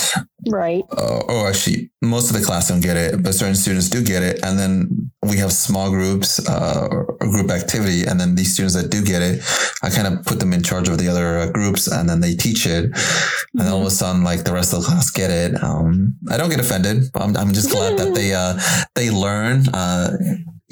Right. 0.48 0.84
Uh, 0.92 1.20
or 1.28 1.48
actually, 1.48 1.90
most 2.02 2.30
of 2.30 2.38
the 2.38 2.44
class 2.44 2.68
don't 2.68 2.82
get 2.82 2.98
it, 2.98 3.22
but 3.22 3.34
certain 3.34 3.54
students 3.54 3.88
do 3.88 4.04
get 4.04 4.22
it. 4.22 4.40
And 4.44 4.58
then 4.58 5.10
we 5.22 5.38
have 5.38 5.50
small 5.50 5.88
groups 5.88 6.46
uh, 6.46 6.88
or 6.90 7.16
group 7.16 7.50
activity. 7.50 8.04
And 8.04 8.20
then 8.20 8.34
these 8.34 8.52
students 8.52 8.74
that 8.74 8.90
do 8.90 9.02
get 9.02 9.22
it, 9.22 9.42
I 9.82 9.88
kind 9.88 10.06
of 10.06 10.26
put 10.26 10.40
them 10.40 10.52
in 10.52 10.62
charge 10.62 10.88
of 10.88 10.98
the 10.98 11.08
other 11.08 11.38
uh, 11.38 11.50
groups 11.52 11.86
and 11.86 12.06
then 12.06 12.20
they 12.20 12.34
teach 12.34 12.66
it. 12.66 12.90
Mm-hmm. 12.90 13.60
And 13.60 13.68
all 13.70 13.80
of 13.80 13.86
a 13.86 13.90
sudden, 13.90 14.24
like 14.24 14.44
the 14.44 14.52
rest 14.52 14.74
of 14.74 14.82
the 14.82 14.88
class 14.88 15.10
get 15.10 15.30
it. 15.30 15.62
Um, 15.62 16.16
I 16.30 16.36
don't 16.36 16.50
get 16.50 16.60
offended. 16.60 17.04
I'm, 17.14 17.34
I'm 17.36 17.54
just 17.54 17.70
glad 17.70 17.98
that 17.98 18.14
they, 18.14 18.34
uh, 18.34 18.58
they 18.94 19.10
learn. 19.10 19.64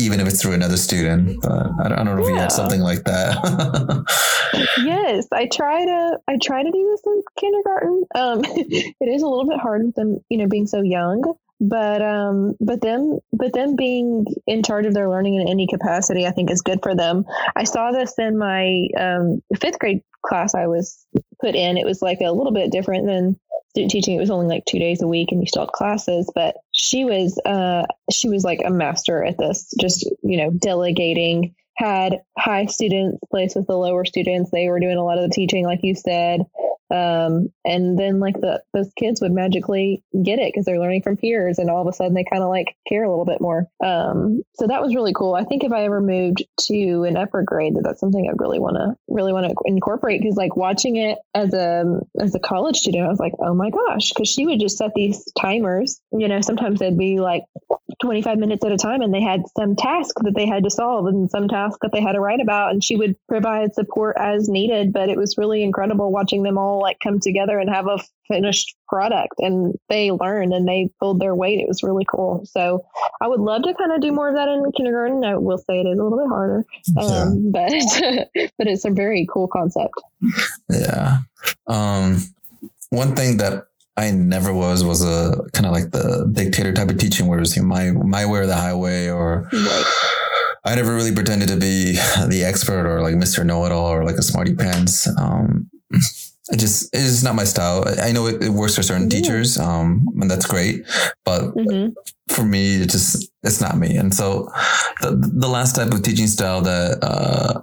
Even 0.02 0.20
if 0.20 0.26
it's 0.28 0.42
through 0.42 0.52
another 0.52 0.76
student. 0.76 1.40
But 1.42 1.52
I 1.52 1.88
don't, 1.88 1.92
I 1.98 2.04
don't 2.04 2.16
know 2.16 2.22
if 2.22 2.28
you 2.28 2.34
Yeah. 2.34 2.42
had 2.42 2.52
something 2.52 2.80
like 2.80 3.04
that. 3.04 4.04
yes, 4.78 5.26
I 5.32 5.46
try 5.46 5.84
to 5.84 6.18
I 6.28 6.36
try 6.42 6.62
to 6.62 6.70
do 6.70 6.90
this 6.90 7.02
in 7.06 7.22
kindergarten. 7.38 8.04
Um, 8.14 8.40
it 8.44 9.08
is 9.08 9.22
a 9.22 9.26
little 9.28 9.48
bit 9.48 9.58
hard 9.60 9.84
with 9.84 9.94
them, 9.94 10.18
you 10.28 10.38
know, 10.38 10.46
being 10.46 10.66
so 10.66 10.82
young. 10.82 11.22
But 11.60 12.02
um, 12.02 12.54
but 12.60 12.80
them 12.80 13.20
but 13.32 13.52
them 13.52 13.76
being 13.76 14.26
in 14.48 14.64
charge 14.64 14.84
of 14.84 14.94
their 14.94 15.08
learning 15.08 15.36
in 15.36 15.46
any 15.48 15.68
capacity, 15.68 16.26
I 16.26 16.32
think 16.32 16.50
is 16.50 16.60
good 16.60 16.80
for 16.82 16.94
them. 16.96 17.24
I 17.54 17.62
saw 17.64 17.92
this 17.92 18.18
in 18.18 18.36
my 18.36 18.88
um, 18.98 19.40
fifth 19.60 19.78
grade 19.78 20.02
class 20.26 20.54
I 20.56 20.66
was 20.66 21.06
put 21.40 21.54
in. 21.54 21.76
It 21.76 21.86
was 21.86 22.02
like 22.02 22.20
a 22.20 22.32
little 22.32 22.52
bit 22.52 22.72
different 22.72 23.06
than 23.06 23.38
student 23.72 23.90
teaching. 23.90 24.16
It 24.16 24.20
was 24.20 24.30
only 24.30 24.46
like 24.46 24.64
two 24.64 24.78
days 24.78 25.02
a 25.02 25.08
week, 25.08 25.32
and 25.32 25.40
you 25.40 25.46
still 25.46 25.62
had 25.62 25.72
classes. 25.72 26.30
But 26.34 26.56
she 26.72 27.04
was 27.04 27.38
uh, 27.44 27.86
she 28.10 28.28
was 28.28 28.44
like 28.44 28.60
a 28.64 28.70
master 28.70 29.24
at 29.24 29.38
this, 29.38 29.72
just 29.80 30.04
you 30.22 30.36
know, 30.36 30.50
delegating 30.50 31.54
had 31.76 32.20
high 32.38 32.66
students 32.66 33.18
placed 33.30 33.56
with 33.56 33.66
the 33.66 33.76
lower 33.76 34.04
students. 34.04 34.50
They 34.50 34.68
were 34.68 34.80
doing 34.80 34.98
a 34.98 35.04
lot 35.04 35.18
of 35.18 35.28
the 35.28 35.34
teaching, 35.34 35.64
like 35.64 35.80
you 35.82 35.94
said. 35.94 36.42
Um, 36.92 37.50
and 37.64 37.98
then 37.98 38.20
like 38.20 38.40
the 38.40 38.62
those 38.74 38.92
kids 38.96 39.20
would 39.22 39.32
magically 39.32 40.04
get 40.22 40.38
it 40.38 40.52
because 40.52 40.66
they're 40.66 40.78
learning 40.78 41.02
from 41.02 41.16
peers, 41.16 41.58
and 41.58 41.70
all 41.70 41.80
of 41.80 41.88
a 41.88 41.92
sudden 41.92 42.14
they 42.14 42.24
kind 42.24 42.42
of 42.42 42.50
like 42.50 42.76
care 42.86 43.04
a 43.04 43.08
little 43.08 43.24
bit 43.24 43.40
more. 43.40 43.66
Um, 43.82 44.42
so 44.54 44.66
that 44.66 44.82
was 44.82 44.94
really 44.94 45.14
cool. 45.14 45.34
I 45.34 45.44
think 45.44 45.64
if 45.64 45.72
I 45.72 45.84
ever 45.84 46.00
moved 46.00 46.44
to 46.66 47.04
an 47.04 47.16
upper 47.16 47.42
grade, 47.42 47.76
that 47.76 47.82
that's 47.82 48.00
something 48.00 48.28
I'd 48.28 48.40
really 48.40 48.58
want 48.58 48.76
to 48.76 48.94
really 49.08 49.32
want 49.32 49.46
to 49.46 49.54
incorporate 49.64 50.20
because 50.20 50.36
like 50.36 50.54
watching 50.54 50.96
it 50.96 51.18
as 51.34 51.54
a 51.54 52.00
as 52.20 52.34
a 52.34 52.40
college 52.40 52.76
student, 52.76 53.06
I 53.06 53.08
was 53.08 53.20
like, 53.20 53.32
oh 53.40 53.54
my 53.54 53.70
gosh, 53.70 54.12
because 54.12 54.28
she 54.28 54.44
would 54.44 54.60
just 54.60 54.76
set 54.76 54.92
these 54.94 55.24
timers. 55.40 56.00
You 56.12 56.28
know, 56.28 56.42
sometimes 56.42 56.80
they'd 56.80 56.98
be 56.98 57.20
like 57.20 57.44
25 58.00 58.38
minutes 58.38 58.64
at 58.64 58.72
a 58.72 58.76
time 58.76 59.02
and 59.02 59.12
they 59.12 59.22
had 59.22 59.42
some 59.56 59.76
task 59.76 60.14
that 60.22 60.34
they 60.34 60.46
had 60.46 60.64
to 60.64 60.70
solve 60.70 61.06
and 61.06 61.30
some 61.30 61.48
task 61.48 61.78
that 61.82 61.92
they 61.92 62.00
had 62.00 62.12
to 62.12 62.20
write 62.20 62.40
about 62.40 62.70
and 62.70 62.82
she 62.82 62.96
would 62.96 63.16
provide 63.28 63.74
support 63.74 64.16
as 64.18 64.48
needed 64.48 64.92
but 64.92 65.08
it 65.08 65.16
was 65.16 65.36
really 65.36 65.62
incredible 65.62 66.10
watching 66.10 66.42
them 66.42 66.58
all 66.58 66.80
like 66.80 66.98
come 67.02 67.20
together 67.20 67.58
and 67.58 67.68
have 67.68 67.86
a 67.86 67.98
finished 68.28 68.76
product 68.88 69.34
and 69.38 69.74
they 69.88 70.10
learned 70.10 70.52
and 70.52 70.66
they 70.66 70.88
pulled 71.00 71.20
their 71.20 71.34
weight. 71.34 71.60
It 71.60 71.68
was 71.68 71.82
really 71.82 72.06
cool. 72.08 72.44
So 72.46 72.84
i 73.20 73.28
would 73.28 73.40
love 73.40 73.62
to 73.62 73.74
kind 73.74 73.92
of 73.92 74.00
do 74.00 74.12
more 74.12 74.28
of 74.28 74.36
that 74.36 74.48
in 74.48 74.70
kindergarten. 74.76 75.24
I 75.24 75.36
will 75.36 75.58
say 75.58 75.80
it 75.80 75.86
is 75.86 75.98
a 75.98 76.02
little 76.02 76.18
bit 76.18 76.28
harder 76.28 76.64
um, 76.96 77.50
but 77.50 77.72
but 78.58 78.66
it's 78.66 78.84
a 78.84 78.90
very 78.90 79.26
cool 79.32 79.48
concept. 79.48 79.94
Yeah. 80.70 81.18
Um, 81.66 82.18
one 82.90 83.14
thing 83.14 83.38
that 83.38 83.66
I 83.96 84.10
never 84.10 84.52
was 84.52 84.84
was 84.84 85.04
a 85.04 85.36
kind 85.52 85.66
of 85.66 85.72
like 85.72 85.90
the 85.90 86.28
dictator 86.32 86.72
type 86.72 86.88
of 86.88 86.98
teaching, 86.98 87.26
where 87.26 87.38
it 87.38 87.42
was 87.42 87.56
you 87.56 87.62
know, 87.62 87.68
my 87.68 87.90
my 87.92 88.26
way 88.26 88.40
or 88.40 88.46
the 88.46 88.56
highway, 88.56 89.08
or 89.08 89.48
Right. 89.52 89.84
I 90.64 90.74
never 90.76 90.94
really 90.94 91.12
pretended 91.14 91.48
to 91.48 91.56
be 91.56 91.92
the 92.28 92.44
expert 92.46 92.86
or 92.86 93.02
like 93.02 93.16
Mister 93.16 93.44
Know 93.44 93.64
It 93.66 93.72
All 93.72 93.92
or 93.92 94.04
like 94.04 94.16
a 94.16 94.22
smarty 94.22 94.54
pants. 94.54 95.08
Um, 95.18 95.68
it 96.50 96.58
just 96.58 96.88
it's 96.94 97.04
just 97.04 97.24
not 97.24 97.34
my 97.34 97.44
style. 97.44 97.84
I 98.00 98.12
know 98.12 98.26
it, 98.26 98.42
it 98.42 98.50
works 98.50 98.74
for 98.76 98.82
certain 98.82 99.10
Yeah. 99.10 99.20
teachers, 99.20 99.58
um, 99.58 100.06
and 100.20 100.30
that's 100.30 100.46
great, 100.46 100.84
but 101.24 101.50
hmm 101.50 101.88
for 102.28 102.44
me, 102.44 102.76
it 102.82 102.88
just 102.88 103.30
it's 103.42 103.60
not 103.60 103.76
me. 103.76 103.96
And 103.96 104.14
so, 104.14 104.48
the 105.02 105.10
the 105.34 105.48
last 105.48 105.74
type 105.76 105.92
of 105.92 106.02
teaching 106.02 106.28
style 106.28 106.62
that 106.62 107.02
uh, 107.02 107.60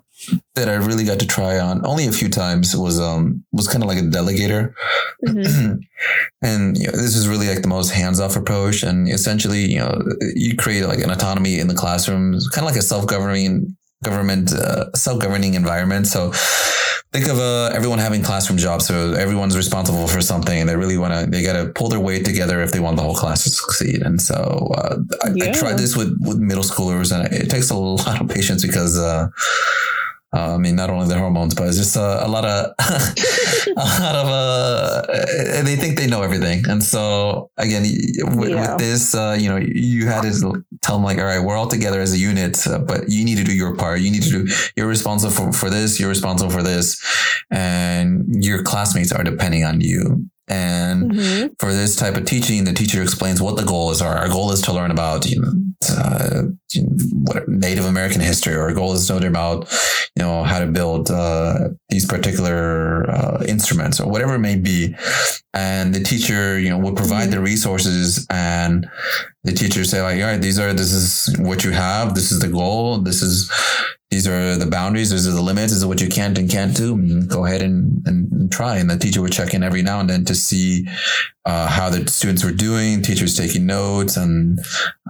that 0.56 0.70
I 0.70 0.76
really 0.76 1.04
got 1.04 1.20
to 1.20 1.28
try 1.28 1.60
on 1.60 1.86
only 1.86 2.08
a 2.08 2.12
few 2.12 2.30
times 2.30 2.76
was 2.76 3.00
um 3.00 3.44
was 3.52 3.68
kind 3.68 3.84
of 3.84 3.88
like 3.90 4.00
a 4.00 4.02
delegator, 4.02 4.74
hmm 5.26 5.74
and 6.42 6.78
you 6.78 6.88
know, 6.88 6.92
this 6.92 7.16
is 7.16 7.28
really 7.28 7.48
like 7.48 7.62
the 7.62 7.68
most 7.68 7.92
hands 7.92 8.20
off 8.20 8.36
approach. 8.36 8.84
And 8.84 9.08
essentially, 9.10 9.66
you 9.66 9.80
know, 9.80 10.02
you 10.36 10.56
create 10.56 10.86
like 10.86 11.00
an 11.00 11.12
autonomy 11.12 11.60
in 11.60 11.68
the 11.68 11.76
classroom, 11.76 12.34
kind 12.52 12.66
of 12.66 12.72
like 12.72 12.80
a 12.80 12.82
self 12.82 13.08
governing 13.08 13.76
government 14.04 14.54
uh, 14.54 14.92
self 14.94 15.20
governing 15.20 15.56
environment. 15.56 16.08
So 16.08 16.32
think 17.12 17.28
of 17.28 17.40
uh, 17.40 17.72
everyone 17.74 18.00
having 18.00 18.22
classroom 18.22 18.58
jobs. 18.58 18.86
So 18.88 19.14
everyone's 19.14 19.58
responsible 19.58 20.08
for 20.08 20.22
something 20.22 20.60
and 20.60 20.70
they 20.70 20.76
really 20.76 20.98
want 20.98 21.14
to, 21.14 21.30
they 21.30 21.44
got 21.44 21.54
to 21.54 21.72
pull 21.74 21.90
their 21.90 22.00
weight 22.00 22.24
together 22.24 22.62
if 22.62 22.72
they 22.72 22.80
want 22.80 22.98
the 22.98 23.04
whole 23.04 23.16
class 23.16 23.44
to 23.44 23.50
succeed. 23.50 24.02
And 24.02 24.22
so 24.22 24.72
uh, 24.76 24.98
I, 25.24 25.50
I 25.50 25.52
tried 25.52 25.78
this 25.78 25.98
with, 25.98 26.16
with 26.22 26.38
middle 26.38 26.64
schoolers 26.64 27.12
and 27.12 27.34
it 27.34 27.50
takes 27.50 27.72
a 27.72 27.76
lot 27.76 28.22
of 28.22 28.30
patience 28.30 28.66
because, 28.66 28.98
uh, 28.98 29.28
uh, 30.32 30.56
I 30.56 30.58
mean, 30.58 30.76
not 30.76 30.90
only 30.90 31.08
the 31.08 31.18
hormones, 31.18 31.56
but 31.56 31.68
it's 31.68 31.78
just 31.78 31.98
uh, 31.98 32.22
a 32.24 32.28
lot 32.28 32.46
of, 32.46 32.74
a 32.80 33.86
lot 34.04 34.16
of, 34.16 34.28
uh, 34.28 35.62
they 35.64 35.76
think 35.76 35.98
they 35.98 36.08
know 36.08 36.22
everything. 36.22 36.64
And 36.70 36.84
so 36.84 37.50
again, 37.58 37.84
with, 38.38 38.50
Yeah. 38.50 38.72
with 38.74 38.78
this, 38.80 39.16
uh, 39.16 39.36
you 39.40 39.50
know, 39.50 39.58
you 39.58 40.06
had 40.08 40.22
to 40.24 40.64
tell 40.82 40.96
them 40.98 41.04
like, 41.04 41.18
all 41.18 41.26
right, 41.26 41.40
we're 41.44 41.58
all 41.58 41.68
together 41.68 42.00
as 42.00 42.14
a 42.14 42.18
unit, 42.18 42.66
uh, 42.68 42.80
but 42.80 43.10
you 43.10 43.26
need 43.26 43.38
to 43.38 43.44
do 43.44 43.54
your 43.56 43.76
part. 43.76 44.02
You 44.02 44.12
need 44.12 44.24
to 44.24 44.30
do, 44.46 44.54
you're 44.76 44.88
responsible 44.88 45.34
for, 45.34 45.52
for 45.52 45.70
this. 45.70 46.00
You're 46.00 46.10
responsible 46.10 46.52
for 46.52 46.64
this 46.64 47.02
and 47.52 48.44
your 48.44 48.64
classmates 48.64 49.12
are 49.12 49.24
depending 49.24 49.64
on 49.64 49.82
you. 49.82 50.26
And 50.50 51.14
hmm 51.14 51.48
for 51.60 51.74
this 51.74 51.96
type 51.96 52.16
of 52.16 52.26
teaching, 52.26 52.64
the 52.64 52.74
teacher 52.74 53.02
explains 53.02 53.42
what 53.42 53.58
the 53.58 53.66
goal 53.66 53.92
is. 53.92 54.02
Our 54.02 54.28
goal 54.30 54.52
is 54.52 54.62
to 54.64 54.74
learn 54.74 54.92
about 54.92 55.26
you 55.30 55.42
know, 55.42 55.54
uh, 55.90 56.44
what 57.26 57.48
Native 57.50 57.86
American 57.86 58.22
history. 58.22 58.56
Our 58.56 58.74
goal 58.74 58.94
is 58.94 59.08
to 59.08 59.16
learn 59.16 59.26
about 59.26 59.70
you 60.16 60.24
know 60.24 60.44
how 60.44 60.60
to 60.60 60.68
build 60.68 61.12
uh, 61.12 61.70
these 61.90 62.06
particular 62.06 63.10
uh, 63.10 63.44
instruments 63.48 64.00
or 64.00 64.10
whatever 64.10 64.36
it 64.36 64.40
may 64.40 64.56
be. 64.56 64.96
And 65.54 65.94
the 65.94 66.02
teacher, 66.02 66.60
you 66.60 66.70
know, 66.70 66.78
will 66.78 66.96
provide 66.96 67.32
the 67.32 67.40
resources, 67.42 68.26
and 68.30 68.88
the 69.44 69.52
teacher 69.52 69.84
say 69.84 70.02
like, 70.02 70.22
all 70.22 70.28
right, 70.28 70.42
these 70.42 70.60
are 70.60 70.74
this 70.74 70.94
is 70.94 71.38
what 71.40 71.64
you 71.64 71.72
have. 71.72 72.16
This 72.16 72.32
is 72.32 72.40
the 72.40 72.48
goal. 72.48 73.00
This 73.00 73.22
is 73.22 73.52
these 74.12 74.28
are 74.28 74.56
the 74.56 74.66
boundaries. 74.66 75.12
These 75.12 75.28
are 75.28 75.32
the 75.32 75.42
limits. 75.42 75.72
This 75.72 75.80
is 75.80 75.86
what 75.86 76.02
you 76.02 76.10
can't 76.10 76.38
and 76.38 76.50
can't 76.50 76.76
do. 76.76 76.94
And 76.96 77.30
go 77.30 77.46
ahead 77.46 77.62
and, 77.62 78.02
and, 78.08 78.52
try. 78.52 78.78
And 78.78 78.90
the 78.90 78.98
teacher 78.98 79.22
would 79.22 79.32
check 79.32 79.54
in 79.54 79.62
every 79.62 79.84
now 79.84 80.00
and 80.00 80.10
then 80.10 80.26
to 80.26 80.34
see 80.34 80.88
uh, 81.46 81.68
how 81.68 81.90
the 81.90 82.08
students 82.10 82.44
were 82.44 82.52
doing. 82.52 83.04
Teachers 83.04 83.38
taking 83.38 83.66
notes, 83.68 84.18
and 84.18 84.60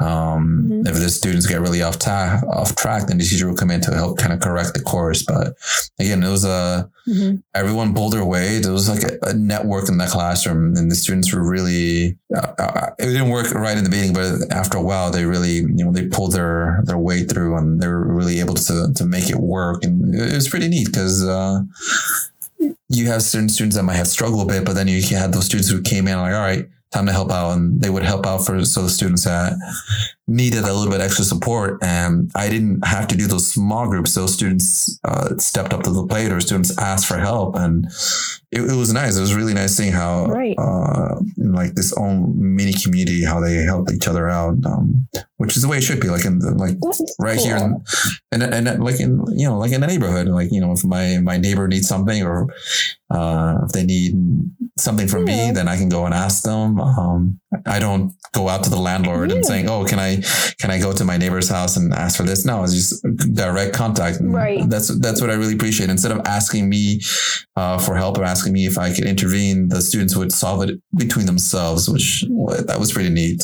um, 0.02 0.68
Mhm. 0.70 0.88
if 0.88 0.96
the 0.96 1.10
students 1.10 1.46
get 1.46 1.62
really 1.62 1.82
off 1.82 1.98
ta- 2.00 2.42
off 2.50 2.76
track, 2.76 3.08
then 3.08 3.18
the 3.18 3.24
teacher 3.24 3.48
would 3.48 3.58
come 3.58 3.72
in 3.72 3.82
to 3.82 3.94
help 3.94 4.18
kind 4.18 4.34
of 4.34 4.40
correct 4.42 4.74
the 4.74 4.82
course. 4.82 5.24
But 5.24 5.56
again, 6.00 6.22
it 6.24 6.30
was 6.30 6.44
a 6.46 6.90
hmm 7.06 7.36
everyone 7.56 7.94
pulled 7.96 8.14
their 8.14 8.24
weight. 8.26 8.66
It 8.66 8.70
was 8.72 8.88
like 8.90 9.04
a, 9.04 9.18
a 9.30 9.34
network 9.34 9.90
in 9.90 9.98
the 9.98 10.06
classroom, 10.06 10.76
and 10.76 10.92
the 10.92 10.96
students 10.96 11.34
were 11.34 11.48
really. 11.50 12.18
Uh, 12.36 12.54
uh, 12.60 12.90
it 13.00 13.06
didn't 13.08 13.30
work 13.30 13.52
right 13.54 13.78
in 13.78 13.84
the 13.84 13.90
beginning, 13.90 14.14
but 14.14 14.52
after 14.52 14.78
a 14.78 14.84
while, 14.84 15.10
they 15.12 15.26
really, 15.26 15.56
you 15.56 15.84
know, 15.86 15.92
they 15.92 16.08
pulled 16.08 16.34
their 16.34 16.82
their 16.86 16.98
way 16.98 17.24
through, 17.24 17.58
and 17.58 17.82
they 17.82 17.88
were 17.88 18.06
really 18.14 18.40
able 18.40 18.54
to 18.56 18.89
to 18.96 19.06
make 19.06 19.30
it 19.30 19.38
work, 19.38 19.84
and 19.84 20.16
it 20.16 20.34
was 20.34 20.50
pretty 20.50 20.68
neat 20.68 20.88
because. 20.88 21.26
Uh, 21.26 21.62
you 22.90 23.08
have 23.08 23.22
certain 23.22 23.50
students 23.50 23.76
that 23.76 23.84
might 23.84 23.96
have 23.96 24.08
struggled 24.08 24.50
a 24.50 24.54
bit, 24.54 24.66
but 24.66 24.74
then 24.74 24.88
you 24.88 25.02
had 25.16 25.32
those 25.32 25.46
students 25.46 25.70
who 25.70 25.82
came 25.82 26.08
in 26.08 26.18
like, 26.18 26.34
all 26.34 26.42
right, 26.42 26.68
time 26.92 27.06
to 27.06 27.12
help 27.12 27.32
out, 27.32 27.52
and 27.52 27.80
they 27.80 27.90
would 27.90 28.04
help 28.04 28.26
out 28.26 28.46
for 28.46 28.64
so 28.66 28.82
the 28.82 28.90
students 28.90 29.24
that 29.26 29.54
needed 30.30 30.64
a 30.64 30.74
little 30.74 30.92
bit 30.92 31.02
extra 31.02 31.26
support. 31.26 31.80
And 31.82 32.32
I 32.36 32.50
didn't 32.50 32.86
have 32.86 33.08
to 33.10 33.18
do 33.18 33.28
those 33.28 33.48
small 33.48 33.88
groups; 33.90 34.14
those 34.16 34.34
students 34.34 35.00
uh, 35.04 35.38
stepped 35.38 35.74
up 35.74 35.84
to 35.84 35.90
the 35.92 36.06
plate, 36.06 36.32
or 36.32 36.40
students 36.42 36.78
asked 36.78 37.08
for 37.08 37.18
help, 37.18 37.56
and 37.56 37.86
it, 38.52 38.62
it 38.62 38.76
was 38.76 38.94
nice. 38.94 39.18
It 39.18 39.22
was 39.22 39.34
really 39.36 39.54
nice 39.54 39.76
seeing 39.76 39.92
how, 39.92 40.28
Right. 40.28 40.56
uh, 40.58 41.16
in 41.38 41.54
like 41.54 41.74
this 41.76 41.94
own 41.98 42.34
mini 42.38 42.74
community, 42.74 43.24
how 43.26 43.40
they 43.40 43.56
helped 43.64 43.92
each 43.92 44.08
other 44.08 44.30
out, 44.30 44.58
um, 44.66 45.08
which 45.38 45.56
is 45.56 45.62
the 45.64 45.68
way 45.68 45.78
it 45.78 45.84
should 45.84 46.00
be. 46.00 46.10
Like 46.10 46.26
in 46.26 46.40
the, 46.40 46.52
like 46.52 46.78
right 47.20 47.40
here 47.40 47.58
in, 47.58 47.84
and 48.32 48.44
and 48.44 48.84
like 48.84 49.00
in 49.00 49.24
you 49.36 49.48
know 49.48 49.58
like 49.58 49.72
in 49.72 49.82
the 49.82 49.88
neighborhood 49.88 50.28
like 50.28 50.52
you 50.52 50.62
know 50.62 50.72
if 50.72 50.84
my 50.86 51.18
my 51.24 51.38
neighbor 51.38 51.68
needs 51.68 51.88
something 51.88 52.24
or 52.24 52.48
uh 53.10 53.58
if 53.66 53.72
they 53.72 53.84
need 53.84 54.14
something 54.78 55.08
from 55.08 55.28
Yeah. 55.28 55.48
me 55.48 55.52
then 55.52 55.68
i 55.68 55.76
can 55.78 55.90
go 55.90 56.06
and 56.06 56.14
ask 56.14 56.44
them 56.44 56.80
um 56.80 57.40
i 57.66 57.80
don't 57.80 58.14
go 58.34 58.48
out 58.48 58.64
to 58.66 58.70
the 58.70 58.78
landlord 58.78 59.32
and 59.32 59.44
saying 59.46 59.68
oh 59.68 59.84
can 59.86 60.00
i 60.00 60.19
can 60.60 60.72
i 60.72 60.80
go 60.80 60.92
to 60.94 61.04
my 61.06 61.18
neighbor's 61.18 61.50
house 61.50 61.78
and 61.78 61.94
ask 61.94 62.18
for 62.18 62.24
this 62.24 62.46
no 62.46 62.64
it's 62.64 62.74
just 62.74 63.04
direct 63.34 63.74
contact 63.74 64.18
Right. 64.22 64.68
that's 64.70 64.88
that's 65.00 65.22
what 65.22 65.30
i 65.30 65.34
really 65.34 65.54
appreciate 65.54 65.90
instead 65.90 66.12
of 66.12 66.20
asking 66.26 66.70
me 66.70 67.02
uh, 67.56 67.78
for 67.78 67.96
help 67.96 68.18
or 68.18 68.24
asking 68.24 68.54
me 68.54 68.66
if 68.66 68.78
i 68.78 68.94
could 68.94 69.06
intervene 69.06 69.70
the 69.70 69.82
students 69.82 70.16
would 70.16 70.32
solve 70.32 70.64
it 70.70 70.80
between 70.98 71.26
themselves 71.26 71.90
which 71.90 72.24
that 72.68 72.78
was 72.80 72.92
pretty 72.92 73.10
neat 73.10 73.42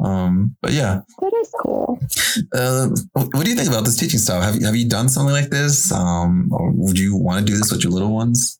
um 0.00 0.56
but 0.62 0.72
yeah 0.72 1.00
That 1.20 1.32
is 1.42 1.52
cool. 1.62 1.98
uh, 2.54 2.88
what 3.14 3.44
do 3.44 3.50
you 3.50 3.56
think 3.56 3.68
about 3.68 3.84
this 3.84 3.96
teaching 3.98 4.18
style? 4.18 4.40
Have 4.40 4.56
you, 4.56 4.64
have 4.64 4.74
you 4.74 4.88
done 4.88 5.08
something 5.10 5.32
like 5.32 5.50
this? 5.50 5.92
Um, 5.92 6.48
or 6.52 6.70
would 6.72 6.98
you 6.98 7.14
want 7.16 7.44
to 7.44 7.52
do 7.52 7.58
this 7.58 7.70
with 7.70 7.82
your 7.84 7.92
little 7.92 8.14
ones? 8.14 8.58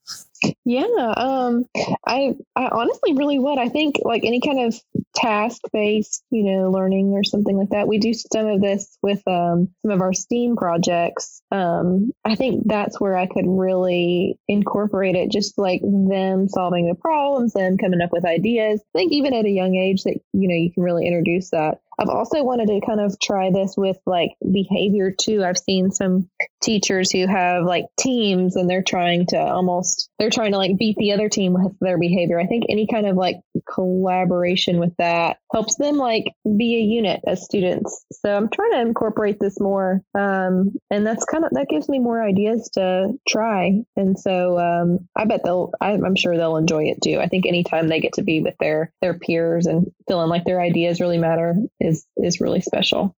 Yeah, 0.64 1.12
um, 1.16 1.66
I 2.06 2.34
I 2.56 2.68
honestly 2.68 3.14
really 3.14 3.38
would. 3.38 3.58
I 3.58 3.68
think 3.68 3.96
like 4.04 4.24
any 4.24 4.40
kind 4.40 4.60
of 4.60 4.80
task 5.14 5.60
based, 5.72 6.22
you 6.30 6.44
know, 6.44 6.70
learning 6.70 7.12
or 7.12 7.24
something 7.24 7.56
like 7.56 7.70
that. 7.70 7.88
We 7.88 7.98
do 7.98 8.12
some 8.14 8.46
of 8.46 8.60
this 8.60 8.96
with 9.02 9.26
um, 9.26 9.68
some 9.82 9.90
of 9.90 10.00
our 10.00 10.12
STEAM 10.12 10.56
projects. 10.56 11.42
Um, 11.50 12.12
I 12.24 12.36
think 12.36 12.62
that's 12.66 13.00
where 13.00 13.16
I 13.16 13.26
could 13.26 13.46
really 13.46 14.38
incorporate 14.48 15.16
it, 15.16 15.30
just 15.30 15.58
like 15.58 15.82
them 15.82 16.48
solving 16.48 16.88
the 16.88 16.94
problems, 16.94 17.52
them 17.52 17.76
coming 17.76 18.00
up 18.00 18.12
with 18.12 18.24
ideas. 18.24 18.80
I 18.94 18.98
think 18.98 19.12
even 19.12 19.34
at 19.34 19.44
a 19.44 19.50
young 19.50 19.74
age 19.74 20.04
that 20.04 20.20
you 20.32 20.48
know 20.48 20.54
you 20.54 20.72
can 20.72 20.82
really 20.82 21.06
introduce 21.06 21.50
that. 21.50 21.80
I've 22.00 22.08
also 22.08 22.42
wanted 22.42 22.68
to 22.68 22.80
kind 22.84 22.98
of 22.98 23.20
try 23.20 23.50
this 23.50 23.74
with 23.76 23.98
like 24.06 24.30
behavior 24.50 25.10
too. 25.10 25.44
I've 25.44 25.58
seen 25.58 25.90
some 25.90 26.30
teachers 26.62 27.10
who 27.10 27.26
have 27.26 27.64
like 27.64 27.84
teams 27.98 28.56
and 28.56 28.70
they're 28.70 28.82
trying 28.82 29.26
to 29.26 29.38
almost 29.38 30.08
they're 30.18 30.30
trying 30.30 30.52
to 30.52 30.58
like 30.58 30.78
beat 30.78 30.96
the 30.96 31.12
other 31.12 31.28
team 31.28 31.52
with 31.52 31.78
their 31.80 31.98
behavior. 31.98 32.40
I 32.40 32.46
think 32.46 32.64
any 32.70 32.86
kind 32.86 33.06
of 33.06 33.16
like 33.16 33.36
collaboration 33.72 34.78
with 34.78 34.94
that 34.98 35.38
helps 35.52 35.76
them 35.76 35.96
like 35.96 36.32
be 36.56 36.76
a 36.76 36.80
unit 36.80 37.20
as 37.26 37.44
students. 37.44 38.04
So 38.12 38.36
I'm 38.36 38.48
trying 38.48 38.72
to 38.72 38.80
incorporate 38.80 39.38
this 39.40 39.60
more. 39.60 40.02
Um, 40.14 40.72
and 40.90 41.06
that's 41.06 41.24
kind 41.24 41.44
of 41.44 41.50
that 41.52 41.68
gives 41.68 41.88
me 41.88 41.98
more 41.98 42.22
ideas 42.22 42.70
to 42.74 43.12
try. 43.28 43.82
And 43.96 44.18
so 44.18 44.58
um, 44.58 45.08
I 45.16 45.24
bet 45.24 45.42
they'll 45.44 45.72
I, 45.80 45.92
I'm 45.92 46.16
sure 46.16 46.36
they'll 46.36 46.56
enjoy 46.56 46.84
it 46.84 47.02
too. 47.02 47.18
I 47.20 47.28
think 47.28 47.46
anytime 47.46 47.88
they 47.88 48.00
get 48.00 48.14
to 48.14 48.22
be 48.22 48.40
with 48.40 48.54
their 48.60 48.92
their 49.00 49.18
peers 49.18 49.66
and 49.66 49.90
feeling 50.08 50.28
like 50.28 50.44
their 50.44 50.60
ideas 50.60 51.00
really 51.00 51.18
matter 51.18 51.56
is 51.80 52.06
is 52.16 52.40
really 52.40 52.60
special. 52.60 53.16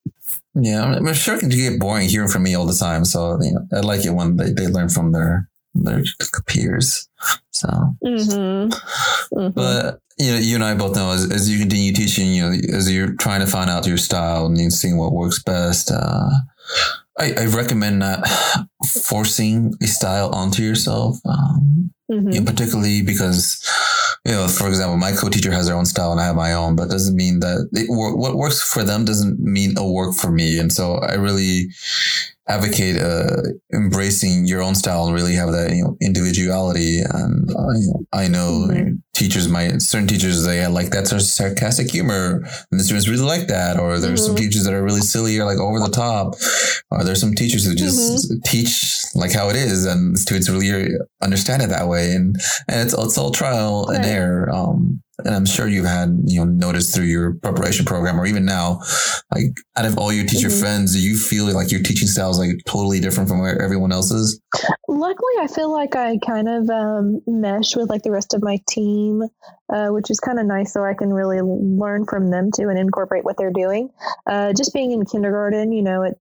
Yeah, 0.54 0.84
I'm 0.84 1.12
sure 1.14 1.36
it 1.36 1.40
can 1.40 1.48
get 1.48 1.80
boring 1.80 2.08
hearing 2.08 2.28
from 2.28 2.42
me 2.42 2.54
all 2.54 2.66
the 2.66 2.74
time. 2.74 3.04
So 3.04 3.38
you 3.42 3.52
know, 3.52 3.66
I 3.72 3.80
like 3.80 4.04
it 4.04 4.10
when 4.10 4.36
they, 4.36 4.52
they 4.52 4.66
learn 4.66 4.88
from 4.88 5.12
their 5.12 5.48
their 5.74 6.02
peers. 6.46 7.08
So, 7.62 7.94
mm-hmm. 8.04 9.38
Mm-hmm. 9.38 9.50
but 9.54 10.00
you 10.18 10.32
know, 10.32 10.38
you 10.38 10.54
and 10.56 10.64
I 10.64 10.74
both 10.74 10.96
know 10.96 11.12
as, 11.12 11.30
as 11.30 11.50
you 11.50 11.58
continue 11.58 11.92
teaching, 11.92 12.34
you 12.34 12.42
know, 12.42 12.76
as 12.76 12.92
you're 12.92 13.14
trying 13.14 13.40
to 13.40 13.46
find 13.46 13.70
out 13.70 13.86
your 13.86 13.96
style 13.96 14.46
and 14.46 14.72
seeing 14.72 14.98
what 14.98 15.12
works 15.12 15.42
best. 15.42 15.90
Uh, 15.90 16.30
I, 17.18 17.34
I 17.38 17.46
recommend 17.46 17.98
not 17.98 18.26
forcing 18.86 19.74
a 19.82 19.86
style 19.86 20.30
onto 20.30 20.62
yourself, 20.62 21.18
um, 21.26 21.92
mm-hmm. 22.10 22.30
you 22.30 22.40
know, 22.40 22.46
particularly 22.46 23.02
because, 23.02 23.66
you 24.24 24.32
know, 24.32 24.48
for 24.48 24.68
example, 24.68 24.96
my 24.96 25.12
co-teacher 25.12 25.52
has 25.52 25.66
their 25.66 25.76
own 25.76 25.84
style 25.84 26.12
and 26.12 26.20
I 26.20 26.24
have 26.24 26.36
my 26.36 26.54
own, 26.54 26.74
but 26.74 26.88
doesn't 26.88 27.16
mean 27.16 27.40
that 27.40 27.68
it, 27.72 27.86
what 27.88 28.36
works 28.36 28.62
for 28.62 28.82
them 28.82 29.04
doesn't 29.04 29.38
mean 29.40 29.72
it'll 29.72 29.94
work 29.94 30.14
for 30.14 30.30
me. 30.30 30.58
And 30.58 30.72
so 30.72 30.96
I 30.96 31.14
really 31.14 31.70
advocate 32.48 33.00
uh, 33.00 33.42
embracing 33.72 34.46
your 34.46 34.62
own 34.62 34.74
style 34.74 35.06
and 35.06 35.14
really 35.14 35.34
have 35.34 35.52
that 35.52 35.72
you 35.74 35.84
know 35.84 35.96
individuality 36.00 36.98
and 36.98 37.50
uh, 37.50 37.70
you 37.70 37.86
know, 37.86 38.06
i 38.12 38.26
know 38.26 38.66
mm-hmm. 38.68 38.94
Teachers 39.14 39.46
might 39.46 39.82
certain 39.82 40.08
teachers 40.08 40.44
they 40.44 40.66
like 40.66 40.90
that 40.90 41.06
sort 41.06 41.20
of 41.20 41.26
sarcastic 41.26 41.90
humor 41.90 42.42
and 42.70 42.80
the 42.80 42.84
students 42.84 43.08
really 43.08 43.22
like 43.22 43.46
that 43.46 43.78
or 43.78 43.98
there's 43.98 44.20
mm-hmm. 44.20 44.28
some 44.28 44.36
teachers 44.36 44.64
that 44.64 44.72
are 44.72 44.82
really 44.82 45.02
silly 45.02 45.38
or 45.38 45.44
like 45.44 45.58
over 45.58 45.78
the 45.78 45.90
top 45.90 46.34
or 46.90 47.04
there's 47.04 47.20
some 47.20 47.34
teachers 47.34 47.64
who 47.64 47.74
just 47.74 48.30
mm-hmm. 48.30 48.40
teach 48.44 49.02
like 49.14 49.32
how 49.32 49.50
it 49.50 49.56
is 49.56 49.84
and 49.84 50.14
the 50.14 50.18
students 50.18 50.48
really 50.48 50.96
understand 51.20 51.62
it 51.62 51.68
that 51.68 51.88
way 51.88 52.14
and 52.14 52.36
and 52.68 52.80
it's, 52.80 52.94
it's 52.94 53.18
all 53.18 53.30
trial 53.30 53.84
right. 53.88 53.96
and 53.96 54.06
error 54.06 54.50
um 54.50 55.02
and 55.24 55.34
I'm 55.34 55.46
sure 55.46 55.68
you've 55.68 55.86
had, 55.86 56.20
you 56.24 56.40
know, 56.40 56.50
noticed 56.50 56.94
through 56.94 57.04
your 57.04 57.34
preparation 57.34 57.84
program 57.84 58.20
or 58.20 58.26
even 58.26 58.44
now, 58.44 58.80
like 59.34 59.54
out 59.76 59.84
of 59.84 59.98
all 59.98 60.12
your 60.12 60.26
teacher 60.26 60.48
mm-hmm. 60.48 60.60
friends, 60.60 60.94
do 60.94 61.00
you 61.00 61.16
feel 61.16 61.44
like 61.52 61.70
your 61.70 61.82
teaching 61.82 62.08
style 62.08 62.30
is 62.30 62.38
like 62.38 62.64
totally 62.66 63.00
different 63.00 63.28
from 63.28 63.40
where 63.40 63.60
everyone 63.60 63.92
else 63.92 64.10
is? 64.10 64.40
Luckily, 64.88 65.32
I 65.40 65.46
feel 65.46 65.72
like 65.72 65.96
I 65.96 66.18
kind 66.18 66.48
of 66.48 66.70
um, 66.70 67.20
mesh 67.26 67.76
with 67.76 67.90
like 67.90 68.02
the 68.02 68.10
rest 68.10 68.34
of 68.34 68.42
my 68.42 68.58
team, 68.68 69.01
uh, 69.72 69.88
which 69.88 70.10
is 70.10 70.20
kind 70.20 70.38
of 70.38 70.46
nice. 70.46 70.72
So 70.72 70.84
I 70.84 70.94
can 70.94 71.12
really 71.12 71.40
learn 71.40 72.06
from 72.06 72.30
them 72.30 72.50
too 72.54 72.68
and 72.68 72.78
incorporate 72.78 73.24
what 73.24 73.36
they're 73.36 73.52
doing. 73.52 73.90
Uh, 74.26 74.52
just 74.52 74.72
being 74.72 74.92
in 74.92 75.04
kindergarten, 75.04 75.72
you 75.72 75.82
know, 75.82 76.02
it, 76.02 76.18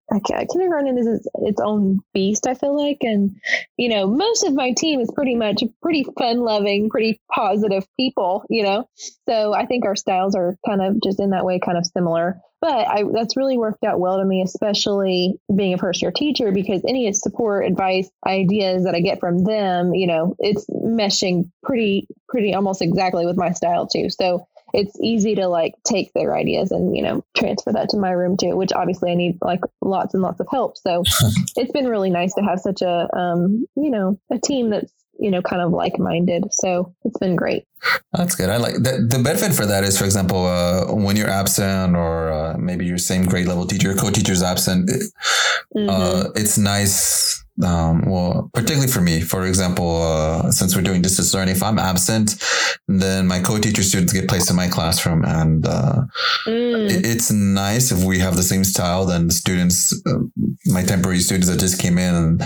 kindergarten 0.52 0.98
is 0.98 1.08
its, 1.08 1.28
its 1.36 1.62
own 1.62 2.00
beast, 2.14 2.48
I 2.48 2.56
feel 2.56 2.76
like. 2.76 3.00
And, 3.02 3.36
you 3.78 3.90
know, 3.90 4.08
most 4.08 4.44
of 4.44 4.54
my 4.54 4.72
team 4.72 5.00
is 5.00 5.12
pretty 5.14 5.36
much 5.36 5.64
pretty 5.82 6.06
fun 6.18 6.40
loving, 6.40 6.90
pretty 6.90 7.22
positive 7.34 7.86
people, 8.00 8.44
you 8.50 8.64
know. 8.64 8.88
So 9.28 9.54
I 9.54 9.66
think 9.66 9.86
our 9.86 9.96
styles 9.96 10.36
are 10.36 10.58
kind 10.66 10.82
of 10.82 11.02
just 11.02 11.20
in 11.20 11.32
that 11.32 11.46
way, 11.46 11.60
kind 11.60 11.78
of 11.78 11.86
similar. 11.86 12.42
But 12.62 12.88
I, 12.88 13.03
that's 13.12 13.36
really 13.36 13.57
worked 13.57 13.84
out 13.84 13.99
well 13.99 14.20
to 14.20 14.26
me, 14.26 14.43
especially 14.43 15.39
being 15.53 15.74
a 15.74 15.78
first 15.80 16.01
year 16.01 16.12
teacher, 16.12 16.51
because 16.51 16.84
any 16.88 17.12
support, 17.14 17.66
advice, 17.66 18.09
ideas 18.26 18.84
that 18.84 18.93
I 18.93 19.01
get 19.01 19.20
from 19.20 19.43
them, 19.43 19.95
you 19.95 20.05
know, 20.05 20.36
it's 20.38 20.68
meshing 20.70 21.49
pretty, 21.64 22.07
pretty 22.30 22.53
almost 22.53 22.84
exactly 22.84 23.26
with 23.26 23.36
my 23.36 23.51
style 23.51 23.88
too. 23.88 24.12
So 24.12 24.47
it's 24.74 24.97
easy 25.01 25.36
to 25.36 25.47
like 25.47 25.74
take 25.84 26.14
their 26.14 26.36
ideas 26.36 26.72
and 26.72 26.95
you 26.95 27.01
know 27.01 27.24
transfer 27.36 27.74
that 27.74 27.89
to 27.89 27.97
my 27.97 28.12
room 28.12 28.38
too 28.38 28.55
which 28.55 28.72
obviously 28.72 29.12
i 29.12 29.16
need 29.16 29.38
like 29.41 29.59
lots 29.82 30.14
and 30.14 30.24
lots 30.24 30.39
of 30.39 30.47
help 30.49 30.78
so 30.78 31.03
it's 31.57 31.72
been 31.72 31.88
really 31.88 32.09
nice 32.09 32.34
to 32.34 32.41
have 32.41 32.59
such 32.59 32.82
a 32.82 33.09
um 33.16 33.66
you 33.76 33.89
know 33.89 34.18
a 34.32 34.39
team 34.39 34.70
that's 34.70 34.93
you 35.22 35.30
know, 35.30 35.41
kind 35.41 35.61
of 35.61 35.72
like 35.72 35.99
minded. 35.99 36.43
So 36.51 36.93
it's 37.05 37.17
been 37.19 37.36
great. 37.36 37.67
That's 38.11 38.36
good. 38.36 38.49
I 38.49 38.57
like 38.57 38.76
that. 38.78 39.09
The 39.09 39.19
benefit 39.19 39.53
for 39.53 39.67
that 39.67 39.84
is, 39.84 39.97
for 39.97 40.05
example, 40.05 40.45
uh, 40.47 40.93
when 40.93 41.15
you're 41.15 41.30
absent 41.30 41.95
or 41.95 42.32
uh, 42.32 42.57
maybe 42.57 42.86
your 42.86 42.97
same 42.97 43.26
grade 43.26 43.47
level 43.47 43.65
teacher, 43.65 43.93
co-teacher's 43.93 44.41
absent, 44.41 44.89
mm-hmm. 44.89 45.89
uh, 45.89 46.26
it's 46.36 46.57
nice. 46.57 47.38
Um, 47.63 48.01
well, 48.07 48.49
particularly 48.53 48.91
for 48.91 49.01
me, 49.01 49.22
for 49.22 49.45
example, 49.45 50.01
uh, 50.01 50.49
since 50.49 50.76
we're 50.76 50.82
doing 50.82 51.03
distance 51.03 51.34
learning, 51.34 51.55
if 51.55 51.61
I'm 51.61 51.78
absent, 51.78 52.41
then 52.88 53.28
my 53.28 53.39
co-teacher 53.39 53.84
students 53.84 54.13
get 54.13 54.28
placed 54.28 54.49
in 54.49 54.55
my 54.55 54.67
classroom, 54.67 55.24
and 55.26 55.67
uh, 55.67 56.01
mm. 56.47 56.89
it, 56.89 57.05
it's 57.05 57.30
nice 57.30 57.91
if 57.91 58.03
we 58.03 58.17
have 58.17 58.36
the 58.36 58.43
same 58.43 58.63
style. 58.63 59.05
Then 59.05 59.28
the 59.28 59.34
students, 59.34 59.93
uh, 60.07 60.24
my 60.65 60.82
temporary 60.82 61.19
students 61.19 61.49
that 61.49 61.59
just 61.59 61.80
came 61.80 61.99
in, 61.99 62.15
and 62.15 62.43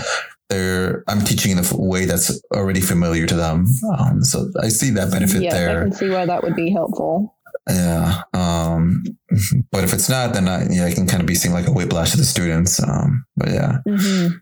they're 0.48 1.04
I'm 1.08 1.24
teaching 1.24 1.52
in 1.52 1.58
a 1.58 1.64
way 1.72 2.04
that's 2.04 2.40
already 2.54 2.80
familiar 2.80 3.26
to 3.26 3.34
them. 3.34 3.66
Um, 3.98 4.22
so 4.22 4.50
I 4.60 4.68
see 4.68 4.90
that 4.90 5.10
benefit 5.10 5.42
yes, 5.42 5.52
there. 5.52 5.80
I 5.80 5.82
can 5.82 5.92
see 5.92 6.10
why 6.10 6.26
that 6.26 6.42
would 6.42 6.54
be 6.54 6.70
helpful. 6.70 7.36
Yeah. 7.68 8.22
Um, 8.32 9.02
but 9.72 9.84
if 9.84 9.92
it's 9.92 10.08
not, 10.08 10.34
then 10.34 10.48
I, 10.48 10.66
yeah, 10.68 10.84
I 10.84 10.92
can 10.92 11.06
kind 11.06 11.20
of 11.20 11.26
be 11.26 11.34
seeing 11.34 11.54
like 11.54 11.66
a 11.66 11.72
whiplash 11.72 12.12
to 12.12 12.16
the 12.16 12.24
students. 12.24 12.82
Um, 12.82 13.24
but 13.36 13.48
yeah. 13.48 13.78
Mm-hmm. 13.86 14.36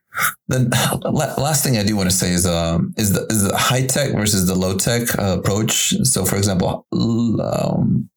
Then 0.49 0.71
last 1.03 1.65
thing 1.65 1.79
I 1.79 1.85
do 1.85 1.97
want 1.97 2.11
to 2.11 2.17
say 2.17 2.31
is, 2.31 2.47
um, 2.47 2.95
is 2.97 3.13
the, 3.13 3.27
is 3.27 3.49
the 3.49 3.57
high 3.57 3.87
tech 3.87 4.13
versus 4.13 4.47
the 4.47 4.55
low 4.55 4.77
tech 4.77 5.19
uh, 5.19 5.39
approach. 5.39 5.95
So 6.05 6.25
for 6.25 6.37
example, 6.37 6.87
um, 6.93 8.11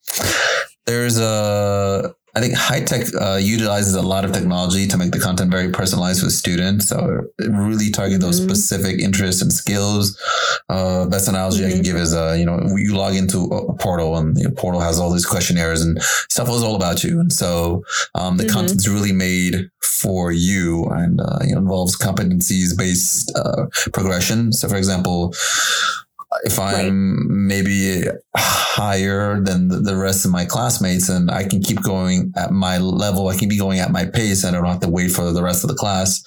there's 0.86 1.20
a, 1.20 2.14
I 2.38 2.40
think 2.40 2.54
high 2.54 2.82
tech 2.82 3.08
uh, 3.20 3.40
utilizes 3.42 3.96
a 3.96 4.02
lot 4.04 4.24
of 4.24 4.32
technology 4.32 4.86
to 4.86 4.96
make 4.96 5.12
the 5.12 5.20
content 5.20 5.50
very 5.50 5.72
personalized 5.72 6.22
for 6.22 6.30
students. 6.30 6.88
So 6.88 7.24
really 7.40 7.90
target 7.90 8.22
those 8.22 8.40
mm-hmm. 8.40 8.50
specific 8.50 9.00
interests 9.02 9.42
and 9.42 9.52
skills. 9.52 10.22
Uh, 10.70 11.08
best 11.08 11.28
analogy 11.28 11.62
mm-hmm. 11.62 11.70
I 11.70 11.74
can 11.74 11.82
give 11.82 11.96
is, 11.96 12.14
uh, 12.14 12.36
you 12.38 12.46
know, 12.46 12.60
you 12.76 12.96
log 12.96 13.16
into 13.16 13.46
a 13.46 13.74
portal 13.78 14.18
and 14.18 14.36
the 14.36 14.52
portal 14.52 14.82
has 14.82 15.00
all 15.00 15.12
these 15.12 15.26
questionnaires 15.26 15.82
and 15.82 16.00
stuff 16.30 16.48
is 16.50 16.62
all 16.62 16.76
about 16.76 17.04
you. 17.04 17.20
And 17.20 17.34
so 17.34 17.84
um, 18.14 18.38
the 18.38 18.44
mm-hmm. 18.44 18.54
content's 18.54 18.88
really 18.88 19.14
made 19.14 19.72
for 19.82 20.32
you 20.32 20.86
and 20.92 21.20
uh, 21.20 21.40
you 21.44 21.56
know, 21.56 21.62
involves 21.62 21.98
competencies 21.98 22.78
based 22.78 23.36
uh, 23.36 23.66
progression. 23.94 24.54
So 24.54 24.70
for 24.70 24.76
example, 24.76 25.34
if 26.44 26.60
I'm 26.60 27.48
maybe 27.48 28.04
higher 28.36 29.42
than 29.42 29.68
the 29.70 29.96
rest 29.96 30.26
of 30.26 30.32
my 30.32 30.46
classmates 30.46 31.10
and 31.10 31.32
I 31.32 31.44
can 31.44 31.62
keep 31.62 31.82
going 31.82 32.32
at 32.36 32.52
my 32.52 32.78
level, 32.78 33.28
I 33.28 33.38
can 33.38 33.50
be 33.50 33.58
going 33.58 33.80
at 33.80 33.92
my 33.92 34.06
pace. 34.06 34.44
And 34.44 34.56
I 34.56 34.60
don't 34.60 34.70
have 34.70 34.82
to 34.82 34.90
wait 34.90 35.12
for 35.12 35.32
the 35.32 35.44
rest 35.44 35.64
of 35.64 35.70
the 35.70 35.76
class 35.76 36.24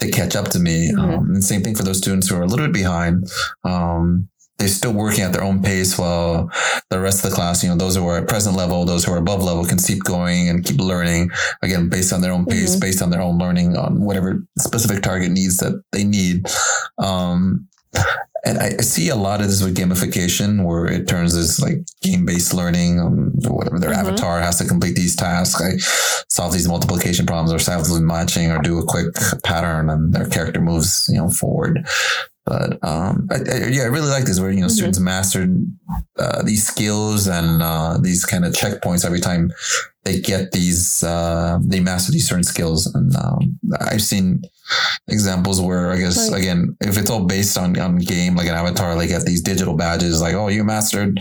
to 0.00 0.10
catch 0.10 0.36
up 0.36 0.48
to 0.50 0.58
me. 0.58 0.92
Mm-hmm. 0.92 1.00
Um, 1.00 1.34
and 1.34 1.44
same 1.44 1.62
thing 1.62 1.74
for 1.74 1.82
those 1.82 1.98
students 1.98 2.28
who 2.28 2.36
are 2.36 2.42
a 2.42 2.46
little 2.46 2.66
bit 2.66 2.74
behind. 2.74 3.30
Um, 3.64 4.28
they're 4.58 4.68
still 4.68 4.92
working 4.92 5.22
at 5.22 5.32
their 5.32 5.44
own 5.44 5.62
pace 5.62 5.96
while 5.96 6.50
the 6.90 6.98
rest 6.98 7.24
of 7.24 7.30
the 7.30 7.34
class, 7.34 7.62
you 7.62 7.70
know, 7.70 7.76
those 7.76 7.94
who 7.94 8.06
are 8.08 8.18
at 8.18 8.28
present 8.28 8.56
level, 8.56 8.84
those 8.84 9.04
who 9.04 9.12
are 9.12 9.18
above 9.18 9.42
level 9.42 9.64
can 9.64 9.78
keep 9.78 10.02
going 10.02 10.48
and 10.48 10.64
keep 10.64 10.80
learning 10.80 11.30
again, 11.62 11.88
based 11.88 12.12
on 12.12 12.20
their 12.20 12.32
own 12.32 12.44
pace, 12.44 12.72
mm-hmm. 12.72 12.80
based 12.80 13.00
on 13.00 13.10
their 13.10 13.20
own 13.20 13.38
learning 13.38 13.76
on 13.76 14.00
whatever 14.00 14.42
specific 14.58 15.02
target 15.02 15.30
needs 15.30 15.58
that 15.58 15.80
they 15.92 16.02
need. 16.02 16.46
Um, 16.98 17.68
and 18.44 18.58
I 18.58 18.70
see 18.78 19.08
a 19.08 19.16
lot 19.16 19.40
of 19.40 19.48
this 19.48 19.62
with 19.62 19.76
gamification 19.76 20.64
where 20.64 20.86
it 20.86 21.08
turns 21.08 21.34
this 21.34 21.60
like 21.60 21.78
game 22.02 22.24
based 22.24 22.54
learning, 22.54 23.00
um, 23.00 23.32
whatever 23.48 23.78
their 23.78 23.90
mm-hmm. 23.90 24.08
avatar 24.08 24.40
has 24.40 24.58
to 24.58 24.64
complete 24.64 24.94
these 24.94 25.16
tasks. 25.16 25.60
like 25.60 25.80
solve 26.30 26.52
these 26.52 26.68
multiplication 26.68 27.26
problems 27.26 27.52
or 27.52 27.58
solve 27.58 27.88
the 27.88 28.00
matching 28.00 28.50
or 28.50 28.62
do 28.62 28.78
a 28.78 28.86
quick 28.86 29.14
pattern 29.42 29.90
and 29.90 30.12
their 30.12 30.28
character 30.28 30.60
moves, 30.60 31.06
you 31.08 31.16
know, 31.18 31.28
forward. 31.28 31.84
But 32.46 32.82
um, 32.82 33.28
I, 33.30 33.36
I, 33.36 33.66
yeah, 33.66 33.82
I 33.82 33.86
really 33.86 34.08
like 34.08 34.24
this 34.24 34.40
where 34.40 34.50
you 34.50 34.60
know 34.60 34.66
mm-hmm. 34.66 34.74
students 34.74 34.98
mastered 34.98 35.66
uh, 36.18 36.42
these 36.42 36.66
skills 36.66 37.26
and 37.26 37.62
uh, 37.62 37.98
these 38.00 38.24
kind 38.24 38.46
of 38.46 38.54
checkpoints 38.54 39.04
every 39.04 39.20
time 39.20 39.52
they 40.04 40.20
get 40.20 40.52
these. 40.52 41.02
Uh, 41.02 41.58
they 41.62 41.80
master 41.80 42.10
these 42.10 42.26
certain 42.26 42.44
skills, 42.44 42.86
and 42.86 43.14
um, 43.16 43.58
I've 43.80 44.00
seen 44.00 44.42
examples 45.08 45.60
where 45.60 45.90
I 45.90 45.98
guess 45.98 46.30
right. 46.30 46.40
again, 46.40 46.76
if 46.80 46.96
it's 46.98 47.10
all 47.10 47.24
based 47.24 47.56
on 47.56 47.78
on 47.78 47.96
game 47.98 48.36
like 48.36 48.48
an 48.48 48.54
avatar, 48.54 48.94
like 48.94 49.08
get 49.08 49.24
these 49.24 49.40
digital 49.40 49.74
badges 49.74 50.20
like, 50.20 50.34
oh, 50.34 50.48
you 50.48 50.64
mastered 50.64 51.20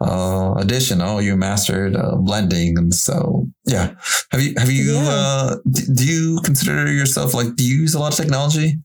uh, 0.00 0.54
addition, 0.56 1.00
oh, 1.00 1.18
you 1.18 1.36
mastered 1.36 1.96
uh, 1.96 2.16
blending, 2.16 2.78
and 2.78 2.94
so 2.94 3.46
yeah. 3.64 3.94
Have 4.30 4.40
you 4.40 4.54
have 4.56 4.70
you 4.70 4.94
yeah. 4.94 5.08
uh, 5.08 5.56
do 5.66 6.04
you 6.04 6.40
consider 6.44 6.90
yourself 6.92 7.34
like 7.34 7.54
do 7.56 7.64
you 7.64 7.82
use 7.82 7.94
a 7.94 7.98
lot 7.98 8.12
of 8.12 8.18
technology? 8.18 8.78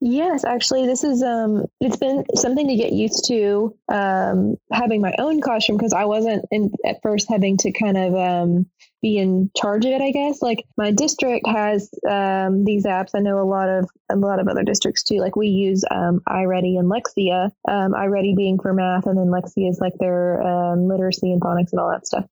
Yes, 0.00 0.44
actually, 0.44 0.86
this 0.86 1.02
is 1.02 1.22
um, 1.22 1.66
it's 1.80 1.96
been 1.96 2.24
something 2.36 2.68
to 2.68 2.76
get 2.76 2.92
used 2.92 3.26
to 3.26 3.74
um, 3.88 4.56
having 4.72 5.00
my 5.00 5.12
own 5.18 5.40
classroom 5.40 5.78
because 5.78 5.92
I 5.92 6.04
wasn't 6.04 6.44
in, 6.50 6.72
at 6.86 7.02
first 7.02 7.28
having 7.28 7.56
to 7.58 7.72
kind 7.72 7.96
of 7.96 8.14
um, 8.14 8.66
be 9.00 9.18
in 9.18 9.50
charge 9.56 9.84
of 9.84 9.92
it. 9.92 10.00
I 10.00 10.10
guess 10.10 10.42
like 10.42 10.64
my 10.76 10.90
district 10.90 11.46
has 11.46 11.90
um, 12.08 12.64
these 12.64 12.84
apps. 12.84 13.10
I 13.14 13.20
know 13.20 13.40
a 13.40 13.44
lot 13.44 13.68
of 13.68 13.88
a 14.10 14.16
lot 14.16 14.40
of 14.40 14.48
other 14.48 14.62
districts 14.62 15.02
too. 15.02 15.18
Like 15.18 15.36
we 15.36 15.48
use 15.48 15.84
um, 15.90 16.20
iReady 16.28 16.78
and 16.78 16.90
Lexia. 16.90 17.50
Um, 17.68 17.92
iReady 17.92 18.36
being 18.36 18.58
for 18.58 18.72
math, 18.72 19.06
and 19.06 19.16
then 19.16 19.26
Lexia 19.26 19.70
is 19.70 19.78
like 19.80 19.94
their 19.98 20.42
um, 20.42 20.88
literacy 20.88 21.32
and 21.32 21.40
phonics 21.40 21.72
and 21.72 21.80
all 21.80 21.90
that 21.90 22.06
stuff. 22.06 22.24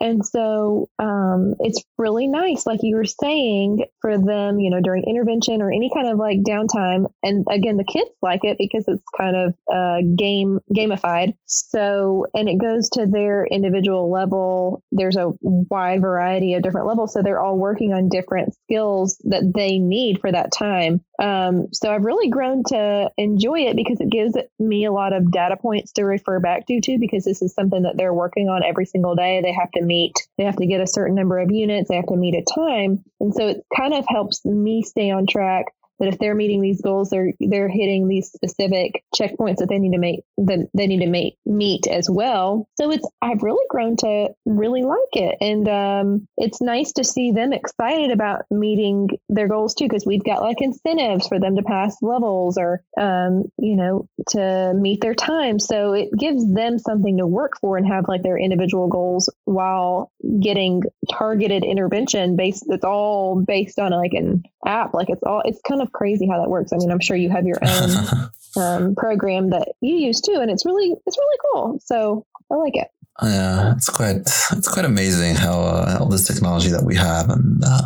And 0.00 0.24
so 0.24 0.88
um, 0.98 1.54
it's 1.60 1.82
really 1.96 2.28
nice, 2.28 2.66
like 2.66 2.80
you 2.82 2.96
were 2.96 3.04
saying, 3.04 3.86
for 4.00 4.18
them, 4.18 4.60
you 4.60 4.70
know, 4.70 4.80
during 4.80 5.04
intervention 5.04 5.62
or 5.62 5.70
any 5.70 5.90
kind 5.92 6.08
of 6.08 6.18
like 6.18 6.40
downtime. 6.40 7.06
And 7.22 7.46
again, 7.50 7.76
the 7.76 7.84
kids 7.84 8.10
like 8.20 8.40
it 8.42 8.58
because 8.58 8.84
it's 8.88 9.02
kind 9.16 9.36
of 9.36 9.54
uh, 9.72 10.02
game 10.16 10.60
gamified. 10.74 11.34
So, 11.46 12.26
and 12.34 12.48
it 12.48 12.58
goes 12.60 12.90
to 12.90 13.06
their 13.06 13.46
individual 13.46 14.10
level. 14.10 14.82
There's 14.92 15.16
a 15.16 15.32
wide 15.40 16.02
variety 16.02 16.54
of 16.54 16.62
different 16.62 16.86
levels, 16.86 17.14
so 17.14 17.22
they're 17.22 17.40
all 17.40 17.58
working 17.58 17.92
on 17.92 18.08
different 18.08 18.54
skills 18.64 19.16
that 19.24 19.52
they 19.54 19.78
need 19.78 20.20
for 20.20 20.30
that 20.30 20.52
time. 20.52 21.00
Um, 21.18 21.68
so 21.72 21.90
I've 21.90 22.04
really 22.04 22.28
grown 22.28 22.62
to 22.68 23.10
enjoy 23.16 23.60
it 23.60 23.76
because 23.76 24.00
it 24.00 24.10
gives 24.10 24.36
me 24.58 24.84
a 24.84 24.92
lot 24.92 25.12
of 25.12 25.30
data 25.30 25.56
points 25.56 25.92
to 25.92 26.04
refer 26.04 26.40
back 26.40 26.66
to 26.66 26.80
too. 26.80 26.98
Because 26.98 27.24
this 27.24 27.42
is 27.42 27.54
something 27.54 27.82
that 27.82 27.96
they're 27.96 28.14
working 28.14 28.48
on 28.48 28.62
every 28.64 28.86
single 28.86 29.14
day. 29.14 29.40
They 29.42 29.52
have 29.52 29.70
to 29.72 29.82
meet, 29.82 30.14
they 30.38 30.44
have 30.44 30.56
to 30.56 30.66
get 30.66 30.80
a 30.80 30.86
certain 30.86 31.14
number 31.14 31.38
of 31.38 31.50
units, 31.50 31.88
they 31.88 31.96
have 31.96 32.06
to 32.06 32.16
meet 32.16 32.34
a 32.34 32.44
time. 32.54 33.04
And 33.20 33.34
so 33.34 33.48
it 33.48 33.64
kind 33.76 33.94
of 33.94 34.04
helps 34.08 34.44
me 34.44 34.82
stay 34.82 35.10
on 35.10 35.26
track 35.26 35.66
that 35.98 36.08
if 36.08 36.18
they're 36.18 36.34
meeting 36.34 36.60
these 36.60 36.80
goals, 36.80 37.10
they're 37.10 37.32
they're 37.40 37.68
hitting 37.68 38.08
these 38.08 38.30
specific 38.30 39.02
checkpoints 39.14 39.56
that 39.56 39.68
they 39.68 39.78
need 39.78 39.92
to 39.92 39.98
make 39.98 40.20
that 40.38 40.68
they 40.74 40.86
need 40.86 41.00
to 41.00 41.06
make 41.06 41.36
meet 41.44 41.86
as 41.86 42.08
well. 42.10 42.68
So 42.78 42.90
it's 42.90 43.08
I've 43.22 43.42
really 43.42 43.64
grown 43.68 43.96
to 43.98 44.28
really 44.44 44.82
like 44.82 44.98
it, 45.14 45.36
and 45.40 45.68
um, 45.68 46.28
it's 46.36 46.60
nice 46.60 46.92
to 46.92 47.04
see 47.04 47.32
them 47.32 47.52
excited 47.52 48.10
about 48.10 48.42
meeting 48.50 49.08
their 49.28 49.48
goals 49.48 49.74
too, 49.74 49.84
because 49.84 50.04
we've 50.06 50.24
got 50.24 50.42
like 50.42 50.60
incentives 50.60 51.28
for 51.28 51.38
them 51.38 51.56
to 51.56 51.62
pass 51.62 51.96
levels 52.02 52.58
or 52.58 52.82
um, 52.98 53.44
you 53.58 53.76
know 53.76 54.08
to 54.28 54.72
meet 54.74 55.00
their 55.00 55.14
time. 55.14 55.58
So 55.58 55.92
it 55.92 56.10
gives 56.16 56.52
them 56.52 56.78
something 56.78 57.18
to 57.18 57.26
work 57.26 57.58
for 57.60 57.76
and 57.76 57.86
have 57.86 58.08
like 58.08 58.22
their 58.22 58.38
individual 58.38 58.88
goals 58.88 59.32
while 59.44 60.10
getting 60.40 60.82
targeted 61.10 61.64
intervention 61.64 62.36
based. 62.36 62.64
It's 62.68 62.84
all 62.84 63.40
based 63.40 63.78
on 63.78 63.92
like 63.92 64.12
an 64.12 64.42
app. 64.66 64.94
Like 64.94 65.10
it's 65.10 65.22
all 65.22 65.42
it's 65.44 65.60
kind 65.62 65.82
of 65.82 65.92
crazy 65.92 66.26
how 66.26 66.40
that 66.40 66.48
works. 66.48 66.72
I 66.72 66.76
mean, 66.76 66.90
I'm 66.90 67.00
sure 67.00 67.16
you 67.16 67.30
have 67.30 67.46
your 67.46 67.58
own 67.62 68.30
um, 68.56 68.94
program 68.94 69.50
that 69.50 69.72
you 69.80 69.94
use 69.94 70.20
too, 70.20 70.38
and 70.40 70.50
it's 70.50 70.64
really 70.64 70.94
it's 71.06 71.18
really 71.18 71.38
cool. 71.52 71.80
So 71.84 72.26
I 72.50 72.54
like 72.56 72.76
it. 72.76 72.88
Yeah, 73.22 73.72
it's 73.72 73.88
quite 73.88 74.16
it's 74.16 74.68
quite 74.68 74.84
amazing 74.84 75.36
how 75.36 75.60
uh, 75.60 75.98
all 76.00 76.08
this 76.08 76.26
technology 76.26 76.68
that 76.68 76.84
we 76.84 76.94
have, 76.96 77.30
and 77.30 77.62
uh, 77.64 77.82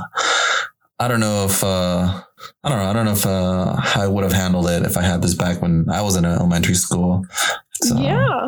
I 0.98 1.09
don't 1.09 1.20
know 1.20 1.44
if 1.44 1.62
uh, 1.62 2.20
I 2.64 2.68
don't 2.68 2.78
know 2.78 2.84
I 2.84 2.92
don't 2.92 3.05
know 3.05 3.12
if 3.12 3.26
uh, 3.26 3.76
I 3.94 4.09
would 4.09 4.24
have 4.24 4.32
handled 4.32 4.68
it 4.68 4.82
if 4.82 4.97
I 4.97 5.02
had 5.02 5.22
this 5.22 5.34
back 5.34 5.62
when 5.62 5.88
I 5.88 6.02
was 6.02 6.16
in 6.16 6.24
elementary 6.24 6.74
school. 6.74 7.24
So, 7.82 7.98
yeah, 7.98 8.47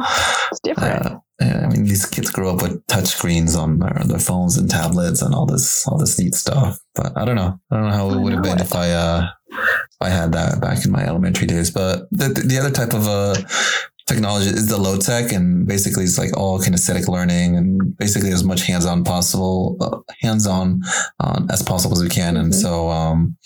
it's 0.51 0.61
different. 0.61 1.07
Uh, 1.07 1.19
I 1.41 1.67
mean, 1.69 1.85
these 1.85 2.07
kids 2.07 2.31
grow 2.31 2.55
up 2.55 2.63
with 2.63 2.87
touch 2.87 3.07
screens 3.07 3.57
on 3.57 3.79
their, 3.79 4.03
their, 4.05 4.19
phones 4.19 4.57
and 4.57 4.71
tablets 4.71 5.23
and 5.23 5.35
all 5.35 5.47
this 5.47 5.87
all 5.87 5.99
this 5.99 6.19
neat 6.19 6.35
stuff. 6.35 6.79
But 6.95 7.17
I 7.17 7.25
don't 7.25 7.37
know. 7.37 7.59
I 7.71 7.77
don't 7.77 7.89
know 7.89 7.97
how 7.97 8.11
it 8.11 8.21
would 8.21 8.33
have 8.35 8.43
been 8.43 8.61
if 8.61 8.75
I 8.75 8.91
uh, 8.91 9.29
if 9.49 9.97
I 10.01 10.11
had 10.11 10.33
that 10.33 10.61
back 10.61 10.85
in 10.85 10.93
my 10.93 11.05
elementary 11.05 11.47
days. 11.47 11.71
But 11.71 12.09
the 12.11 12.29
the 12.29 12.59
other 12.59 12.71
type 12.71 12.93
of 12.93 13.09
uh, 13.09 13.35
technology 14.07 14.51
is 14.51 14.69
the 14.69 14.79
low 14.79 14.99
tech, 14.99 15.33
and 15.33 15.67
basically 15.67 16.05
it's 16.05 16.19
like 16.19 16.37
all 16.37 16.61
kinesthetic 16.61 17.09
learning 17.09 17.57
and 17.57 17.97
basically 17.97 18.31
as 18.31 18.45
much 18.45 18.63
hands 18.63 18.87
on 18.87 19.05
possible, 19.05 19.77
uh, 19.81 20.13
hands 20.21 20.47
on 20.47 20.83
uh, 21.21 21.43
as 21.51 21.63
possible 21.63 21.97
as 21.97 22.03
we 22.03 22.09
can. 22.09 22.35
Mm-hmm. 22.35 22.45
And 22.45 22.55
so 22.55 22.89
um, 22.89 23.37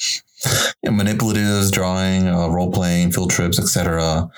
you 0.82 0.90
know, 0.90 1.04
manipulatives, 1.04 1.70
drawing, 1.70 2.28
uh, 2.28 2.48
role 2.48 2.70
playing, 2.70 3.12
field 3.12 3.30
trips, 3.30 3.58
etc. 3.58 4.28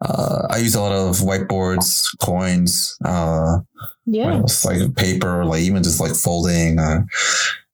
Uh, 0.00 0.46
I 0.50 0.58
use 0.58 0.74
a 0.74 0.80
lot 0.80 0.92
of 0.92 1.16
whiteboards, 1.18 2.06
coins, 2.20 2.96
uh, 3.04 3.58
yeah, 4.06 4.42
like 4.64 4.94
paper, 4.96 5.44
like 5.44 5.62
even 5.62 5.82
just 5.82 6.00
like 6.00 6.14
folding, 6.14 6.78
uh, 6.78 7.00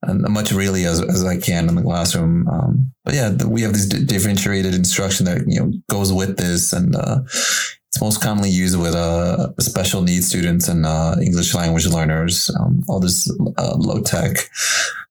much 0.06 0.52
really 0.52 0.84
as, 0.84 1.00
as 1.00 1.24
I 1.24 1.38
can 1.38 1.68
in 1.68 1.74
the 1.74 1.82
classroom. 1.82 2.48
Um, 2.48 2.92
but 3.04 3.14
yeah, 3.14 3.28
the, 3.30 3.48
we 3.48 3.62
have 3.62 3.72
this 3.72 3.86
differentiated 3.86 4.74
instruction 4.74 5.26
that 5.26 5.44
you 5.46 5.60
know 5.60 5.72
goes 5.88 6.12
with 6.12 6.36
this, 6.36 6.72
and 6.72 6.94
uh, 6.96 7.20
it's 7.24 8.00
most 8.00 8.22
commonly 8.22 8.50
used 8.50 8.78
with 8.78 8.94
uh, 8.94 9.52
special 9.60 10.02
needs 10.02 10.28
students 10.28 10.68
and 10.68 10.86
uh, 10.86 11.16
English 11.20 11.54
language 11.54 11.86
learners. 11.86 12.50
Um, 12.58 12.82
all 12.88 13.00
this 13.00 13.30
uh, 13.58 13.74
low 13.76 14.00
tech. 14.00 14.36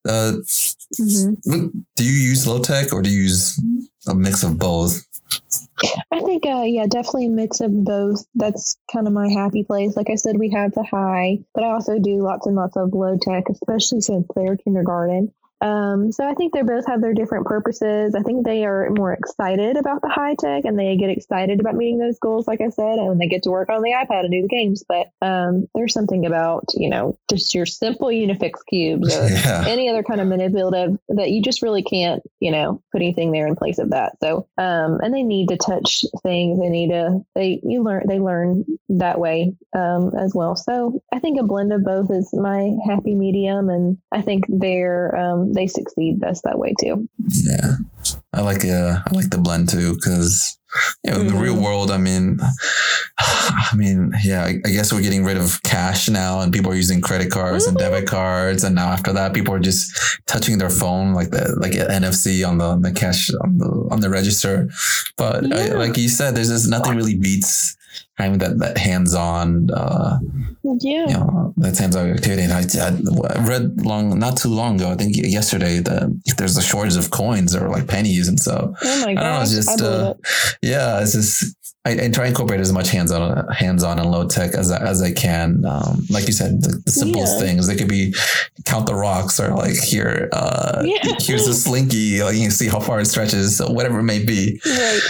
Uh, 0.07 0.34
mm-hmm. 0.99 1.68
Do 1.95 2.03
you 2.03 2.11
use 2.11 2.47
low 2.47 2.59
tech 2.59 2.91
or 2.91 3.01
do 3.01 3.09
you 3.09 3.22
use 3.22 3.61
a 4.07 4.15
mix 4.15 4.43
of 4.43 4.57
both? 4.57 5.05
I 6.12 6.22
think, 6.22 6.45
uh, 6.45 6.64
yeah, 6.66 6.86
definitely 6.88 7.28
a 7.28 7.30
mix 7.30 7.62
of 7.62 7.84
both. 7.84 8.26
That's 8.36 8.78
kind 8.91 9.08
of 9.08 9.14
my 9.14 9.30
happy 9.30 9.64
place. 9.64 9.95
Like 9.95 10.10
I 10.10 10.16
said, 10.16 10.38
we 10.38 10.52
have 10.52 10.74
the 10.74 10.84
high, 10.84 11.40
but 11.53 11.64
I 11.64 11.72
also 11.72 11.99
do 11.99 12.22
lots 12.22 12.48
and 12.48 12.56
lots 12.56 12.78
of 12.78 12.94
low 12.94 13.18
tech, 13.22 13.45
especially 13.49 14.02
since 14.02 14.28
they're 14.36 14.58
kindergarten. 14.58 15.34
Um, 15.61 16.11
so 16.11 16.27
I 16.27 16.33
think 16.33 16.53
they 16.53 16.63
both 16.63 16.88
have 16.88 17.01
their 17.01 17.13
different 17.13 17.45
purposes. 17.45 18.15
I 18.15 18.23
think 18.23 18.45
they 18.45 18.65
are 18.65 18.89
more 18.89 19.13
excited 19.13 19.77
about 19.77 20.01
the 20.01 20.09
high 20.09 20.35
tech 20.35 20.65
and 20.65 20.77
they 20.77 20.97
get 20.97 21.09
excited 21.09 21.59
about 21.59 21.75
meeting 21.75 21.99
those 21.99 22.19
goals, 22.19 22.47
like 22.47 22.61
I 22.61 22.69
said, 22.69 22.97
and 22.97 23.21
they 23.21 23.27
get 23.27 23.43
to 23.43 23.51
work 23.51 23.69
on 23.69 23.81
the 23.81 23.91
iPad 23.91 24.21
and 24.21 24.31
do 24.31 24.41
the 24.41 24.47
games. 24.47 24.83
But 24.88 25.07
um, 25.21 25.67
there's 25.75 25.93
something 25.93 26.25
about, 26.25 26.65
you 26.75 26.89
know, 26.89 27.17
just 27.29 27.53
your 27.53 27.67
simple 27.67 28.07
Unifix 28.07 28.53
cubes 28.67 29.15
or 29.15 29.29
yeah. 29.29 29.63
any 29.67 29.88
other 29.88 30.03
kind 30.03 30.19
of 30.19 30.27
manipulative 30.27 30.97
that 31.09 31.29
you 31.29 31.43
just 31.43 31.61
really 31.61 31.83
can't, 31.83 32.23
you 32.39 32.51
know, 32.51 32.81
put 32.91 33.01
anything 33.01 33.31
there 33.31 33.47
in 33.47 33.55
place 33.55 33.77
of 33.77 33.91
that. 33.91 34.13
So, 34.21 34.47
um, 34.57 34.99
and 35.01 35.13
they 35.13 35.23
need 35.23 35.49
to 35.49 35.57
touch 35.57 36.05
things. 36.23 36.59
They 36.59 36.69
need 36.69 36.89
to, 36.89 37.19
they, 37.35 37.61
you 37.63 37.83
learn, 37.83 38.07
they 38.07 38.19
learn 38.19 38.65
that 38.89 39.19
way 39.19 39.53
um, 39.75 40.11
as 40.17 40.33
well. 40.33 40.55
So 40.55 41.01
I 41.13 41.19
think 41.19 41.39
a 41.39 41.43
blend 41.43 41.71
of 41.71 41.83
both 41.83 42.09
is 42.09 42.33
my 42.33 42.71
happy 42.85 43.13
medium. 43.13 43.69
And 43.69 43.97
I 44.11 44.21
think 44.21 44.45
they're, 44.49 45.15
um, 45.15 45.51
they 45.53 45.68
succeed 45.68 46.19
best 46.19 46.44
that 46.44 46.60
way 46.60 46.73
too. 46.80 47.07
Yeah, 47.28 47.76
I 48.34 48.41
like 48.41 48.65
uh, 48.65 48.99
I 49.06 49.14
like 49.14 49.30
the 49.30 49.38
blend 49.38 49.69
too 49.69 49.95
because 49.95 50.57
you 51.03 51.11
know, 51.11 51.19
in 51.19 51.28
the 51.28 51.34
real 51.34 51.53
mm-hmm. 51.53 51.64
world, 51.64 51.91
I 51.91 51.98
mean, 51.98 52.40
I 53.19 53.76
mean, 53.76 54.14
yeah, 54.23 54.45
I, 54.45 54.56
I, 54.65 54.69
guess 54.72 54.94
we're 54.94 55.02
getting 55.02 55.26
rid 55.26 55.38
of 55.38 55.61
cash 55.64 56.07
now, 56.07 56.40
and 56.40 56.53
people 56.53 56.72
are 56.72 56.76
using 56.76 57.02
credit 57.02 57.32
cards 57.32 57.65
and 57.65 57.78
debit 57.78 58.06
mm-hmm. 58.06 58.15
cards, 58.15 58.64
and 58.64 58.76
now 58.76 58.90
after 58.90 59.11
that, 59.14 59.34
people 59.34 59.53
are 59.53 59.60
just 59.60 59.91
touching 60.28 60.57
their 60.57 60.69
phone 60.69 61.14
like 61.14 61.32
the 61.32 61.56
like 61.60 61.73
NFC 61.73 62.48
on 62.48 62.57
the 62.57 62.65
on 62.65 62.82
the 62.82 62.91
cash 62.91 63.30
on 63.44 63.57
the 63.57 63.88
on 63.91 63.99
the 63.99 64.10
register. 64.10 64.69
But 65.18 65.48
yeah. 65.48 65.56
I, 65.56 65.68
like 65.73 65.98
you 65.98 66.10
said, 66.10 66.36
there's 66.36 66.49
just 66.49 66.69
nothing 66.69 66.95
really 66.95 67.18
beats 67.18 67.76
having 68.15 68.39
that 68.39 68.59
that 68.59 68.77
hands 68.77 69.13
on. 69.13 69.69
Uh, 69.72 70.19
yeah, 70.63 71.07
you 71.07 71.13
know, 71.13 71.53
that 71.57 71.77
hands-on 71.77 72.11
activity. 72.11 72.43
And 72.43 72.53
I, 72.53 72.61
I, 72.61 73.47
read 73.47 73.84
long, 73.84 74.18
not 74.19 74.38
too 74.38 74.49
long 74.49 74.76
ago, 74.76 74.91
I 74.91 74.95
think 74.95 75.15
yesterday, 75.15 75.80
that 75.80 76.35
there's 76.38 76.55
a 76.57 76.61
shortage 76.61 76.97
of 76.97 77.09
coins 77.09 77.55
or 77.55 77.69
like 77.69 77.88
pennies, 77.88 78.27
and 78.27 78.39
so 78.39 78.73
oh 78.84 79.05
my 79.05 79.13
gosh, 79.13 79.23
I 79.23 79.27
don't 79.27 79.34
know, 79.35 79.41
it's 79.41 79.55
just 79.55 79.81
uh, 79.81 80.13
it. 80.18 80.57
yeah, 80.61 81.01
it's 81.01 81.13
just 81.13 81.55
I, 81.84 81.94
I, 81.94 81.95
try 82.10 82.26
and 82.26 82.32
incorporate 82.32 82.60
as 82.60 82.72
much 82.72 82.90
hands-on, 82.90 83.48
hands-on 83.48 83.98
and 83.98 84.12
low 84.12 84.28
tech 84.28 84.53
as 84.53 84.70
I, 84.70 84.78
as 84.86 85.02
I 85.02 85.12
can. 85.12 85.66
Um, 85.66 86.06
like 86.12 86.28
you 86.28 86.34
said, 86.34 86.62
the, 86.62 86.80
the 86.86 86.91
simplest 86.91 87.40
yeah. 87.40 87.45
things. 87.45 87.66
They 87.66 87.76
could 87.76 87.88
be 87.88 88.14
count 88.66 88.86
the 88.86 88.94
rocks, 88.94 89.40
or 89.40 89.49
like 89.56 89.76
here, 89.76 90.30
uh, 90.32 90.84
yeah. 90.86 91.16
here's 91.20 91.48
a 91.48 91.56
slinky. 91.56 92.22
Like 92.22 92.36
you 92.36 92.41
can 92.41 92.52
see 92.52 92.68
how 92.68 92.80
far 92.80 92.99
it 92.99 93.06
stretches, 93.06 93.60
whatever 93.60 93.99
it 93.99 94.03
may 94.03 94.24
be. 94.24 94.62
Right. 94.64 95.02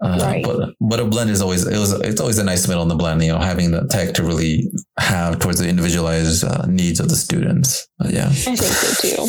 Uh, 0.00 0.18
right. 0.22 0.44
But 0.44 0.74
but 0.80 1.00
a 1.00 1.04
blend 1.04 1.30
is 1.30 1.42
always 1.42 1.66
it 1.66 1.78
was 1.78 1.92
it's 1.92 2.20
always 2.20 2.38
a 2.38 2.44
nice 2.44 2.68
middle 2.68 2.84
in 2.84 2.88
the 2.88 2.94
blend. 2.94 3.22
You 3.24 3.32
know, 3.32 3.38
having 3.38 3.72
the 3.72 3.88
tech 3.88 4.14
to 4.14 4.22
really 4.22 4.70
have 4.98 5.40
towards 5.40 5.58
the 5.58 5.68
individualized 5.68 6.44
uh, 6.44 6.66
needs 6.66 7.00
of 7.00 7.08
the 7.08 7.16
students. 7.16 7.88
Yeah, 8.08 8.28
I 8.28 8.32
think 8.32 8.58
so 8.58 9.26
too. 9.26 9.28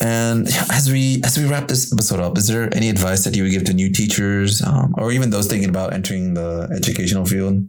And 0.00 0.48
as 0.70 0.90
we 0.90 1.22
as 1.24 1.38
we 1.38 1.46
wrap 1.46 1.68
this 1.68 1.92
episode 1.92 2.20
up, 2.20 2.36
is 2.36 2.48
there 2.48 2.74
any 2.74 2.88
advice 2.88 3.24
that 3.24 3.36
you 3.36 3.42
would 3.44 3.52
give 3.52 3.64
to 3.64 3.72
new 3.72 3.90
teachers, 3.90 4.62
um, 4.62 4.94
or 4.98 5.12
even 5.12 5.30
those 5.30 5.46
thinking 5.46 5.68
about 5.68 5.92
entering 5.92 6.34
the 6.34 6.68
educational 6.74 7.24
field? 7.24 7.68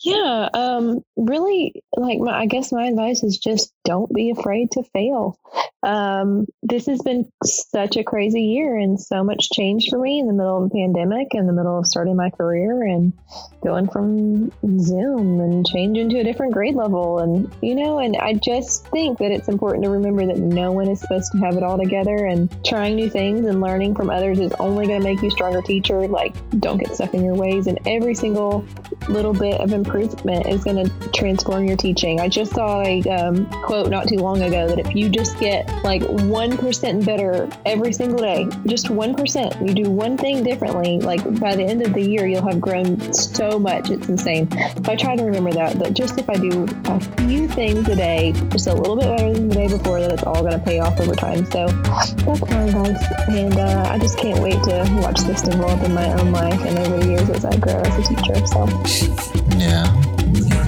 Yeah, 0.00 0.48
um, 0.54 1.02
really, 1.16 1.82
like 1.96 2.18
my, 2.18 2.40
I 2.40 2.46
guess 2.46 2.72
my 2.72 2.86
advice 2.86 3.22
is 3.22 3.38
just 3.38 3.72
don't 3.84 4.12
be 4.12 4.30
afraid 4.30 4.70
to 4.72 4.82
fail. 4.92 5.38
Um, 5.82 6.46
this 6.62 6.86
has 6.86 7.00
been 7.02 7.30
such 7.44 7.96
a 7.96 8.04
crazy 8.04 8.42
year 8.42 8.76
and 8.76 9.00
so 9.00 9.22
much 9.22 9.50
change 9.50 9.88
for 9.90 9.98
me 9.98 10.18
in 10.18 10.26
the 10.26 10.32
middle 10.32 10.62
of 10.62 10.70
the 10.70 10.74
pandemic, 10.76 11.28
in 11.32 11.46
the 11.46 11.52
middle 11.52 11.78
of 11.78 11.86
starting 11.86 12.16
my 12.16 12.30
career 12.30 12.82
and 12.82 13.12
going 13.62 13.88
from 13.88 14.50
Zoom 14.80 15.40
and 15.40 15.66
changing 15.66 16.10
to 16.10 16.18
a 16.18 16.24
different 16.24 16.52
grade 16.52 16.74
level, 16.74 17.18
and 17.18 17.54
you 17.62 17.74
know, 17.74 17.98
and 17.98 18.16
I 18.16 18.34
just 18.34 18.86
think 18.88 19.18
that 19.18 19.30
it's 19.30 19.48
important 19.48 19.84
to 19.84 19.90
remember 19.90 20.26
that 20.26 20.38
no 20.38 20.72
one 20.72 20.88
is 20.88 21.00
supposed 21.00 21.32
to 21.32 21.38
have 21.38 21.56
it 21.56 21.62
all 21.62 21.78
together, 21.78 22.26
and 22.26 22.48
trying 22.64 22.96
new 22.96 23.10
things 23.10 23.46
and 23.46 23.60
learning 23.60 23.94
from 23.94 24.10
others 24.10 24.38
is 24.38 24.52
only 24.58 24.86
going 24.86 25.00
to 25.00 25.04
make 25.04 25.22
you 25.22 25.30
stronger 25.30 25.62
teacher. 25.62 26.06
Like, 26.08 26.34
don't 26.60 26.78
get 26.78 26.94
stuck 26.94 27.14
in 27.14 27.24
your 27.24 27.34
ways, 27.34 27.66
and 27.66 27.78
every 27.86 28.14
single 28.14 28.64
little 29.08 29.32
bit 29.38 29.60
of 29.60 29.72
improvement 29.72 30.46
is 30.46 30.64
going 30.64 30.84
to 30.84 31.08
transform 31.10 31.64
your 31.64 31.76
teaching. 31.76 32.20
I 32.20 32.28
just 32.28 32.52
saw 32.52 32.82
a 32.82 33.00
um, 33.02 33.48
quote 33.62 33.90
not 33.90 34.08
too 34.08 34.16
long 34.16 34.42
ago 34.42 34.68
that 34.68 34.78
if 34.78 34.94
you 34.94 35.08
just 35.08 35.38
get 35.38 35.66
like 35.84 36.02
1% 36.02 37.04
better 37.04 37.48
every 37.64 37.92
single 37.92 38.18
day, 38.18 38.48
just 38.66 38.86
1%, 38.86 39.68
you 39.68 39.74
do 39.74 39.90
one 39.90 40.16
thing 40.16 40.42
differently, 40.42 40.98
like 40.98 41.22
by 41.40 41.54
the 41.54 41.64
end 41.64 41.82
of 41.82 41.94
the 41.94 42.02
year, 42.02 42.26
you'll 42.26 42.46
have 42.46 42.60
grown 42.60 43.12
so 43.12 43.58
much. 43.58 43.90
It's 43.90 44.08
insane. 44.08 44.50
So 44.50 44.92
I 44.92 44.96
try 44.96 45.16
to 45.16 45.24
remember 45.24 45.52
that, 45.52 45.78
that 45.78 45.94
just 45.94 46.18
if 46.18 46.28
I 46.28 46.34
do 46.34 46.66
a 46.86 47.00
few 47.16 47.48
things 47.48 47.88
a 47.88 47.96
day, 47.96 48.32
just 48.50 48.66
a 48.66 48.74
little 48.74 48.96
bit 48.96 49.06
better 49.16 49.32
than 49.32 49.48
the 49.48 49.54
day 49.54 49.68
before, 49.68 50.00
that 50.00 50.12
it's 50.12 50.24
all 50.24 50.42
going 50.42 50.52
to 50.52 50.58
pay 50.58 50.80
off 50.80 50.98
over 51.00 51.14
time. 51.14 51.44
So 51.46 51.66
that's 51.68 52.40
my 52.40 52.62
advice. 52.64 53.04
And 53.28 53.58
uh, 53.58 53.88
I 53.90 53.98
just 53.98 54.18
can't 54.18 54.40
wait 54.40 54.62
to 54.64 55.00
watch 55.02 55.20
this 55.20 55.42
develop 55.42 55.82
in 55.82 55.94
my 55.94 56.12
own 56.20 56.32
life 56.32 56.60
and 56.60 56.78
over 56.78 56.98
the 56.98 57.06
years 57.06 57.30
as 57.30 57.44
I 57.44 57.56
grow 57.56 57.80
as 57.80 58.10
a 58.10 58.14
teacher. 58.14 58.46
So, 58.46 58.66
yeah. 59.56 59.86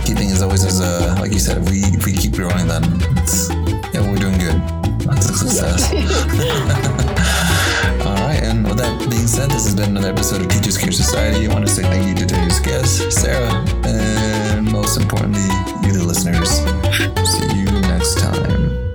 Keeping 0.04 0.30
is 0.30 0.42
always 0.42 0.64
is 0.64 0.80
a 0.80 1.14
like 1.20 1.32
you 1.32 1.38
said, 1.38 1.58
we 1.68 1.78
if 1.96 2.04
we 2.04 2.12
keep 2.12 2.32
growing 2.32 2.66
then 2.66 2.82
yeah, 3.92 4.00
we're 4.10 4.18
doing 4.18 4.38
good. 4.38 4.60
That's 5.06 5.28
a 5.30 5.36
success. 5.36 5.92
Alright, 8.06 8.42
and 8.42 8.66
with 8.66 8.78
that 8.78 8.98
being 9.10 9.26
said, 9.26 9.50
this 9.50 9.64
has 9.64 9.74
been 9.74 9.90
another 9.90 10.10
episode 10.10 10.40
of 10.42 10.48
Teachers 10.48 10.78
Care 10.78 10.92
Society. 10.92 11.46
I 11.46 11.52
want 11.52 11.66
to 11.66 11.72
say 11.72 11.82
thank 11.82 12.06
you 12.06 12.14
to 12.14 12.26
today's 12.26 12.60
guest, 12.60 13.10
Sarah, 13.12 13.52
and 13.84 14.70
most 14.70 14.96
importantly, 15.00 15.42
you 15.86 15.92
the 15.92 16.04
listeners. 16.04 16.50
See 17.28 17.58
you 17.58 17.66
next 17.82 18.18
time. 18.18 18.89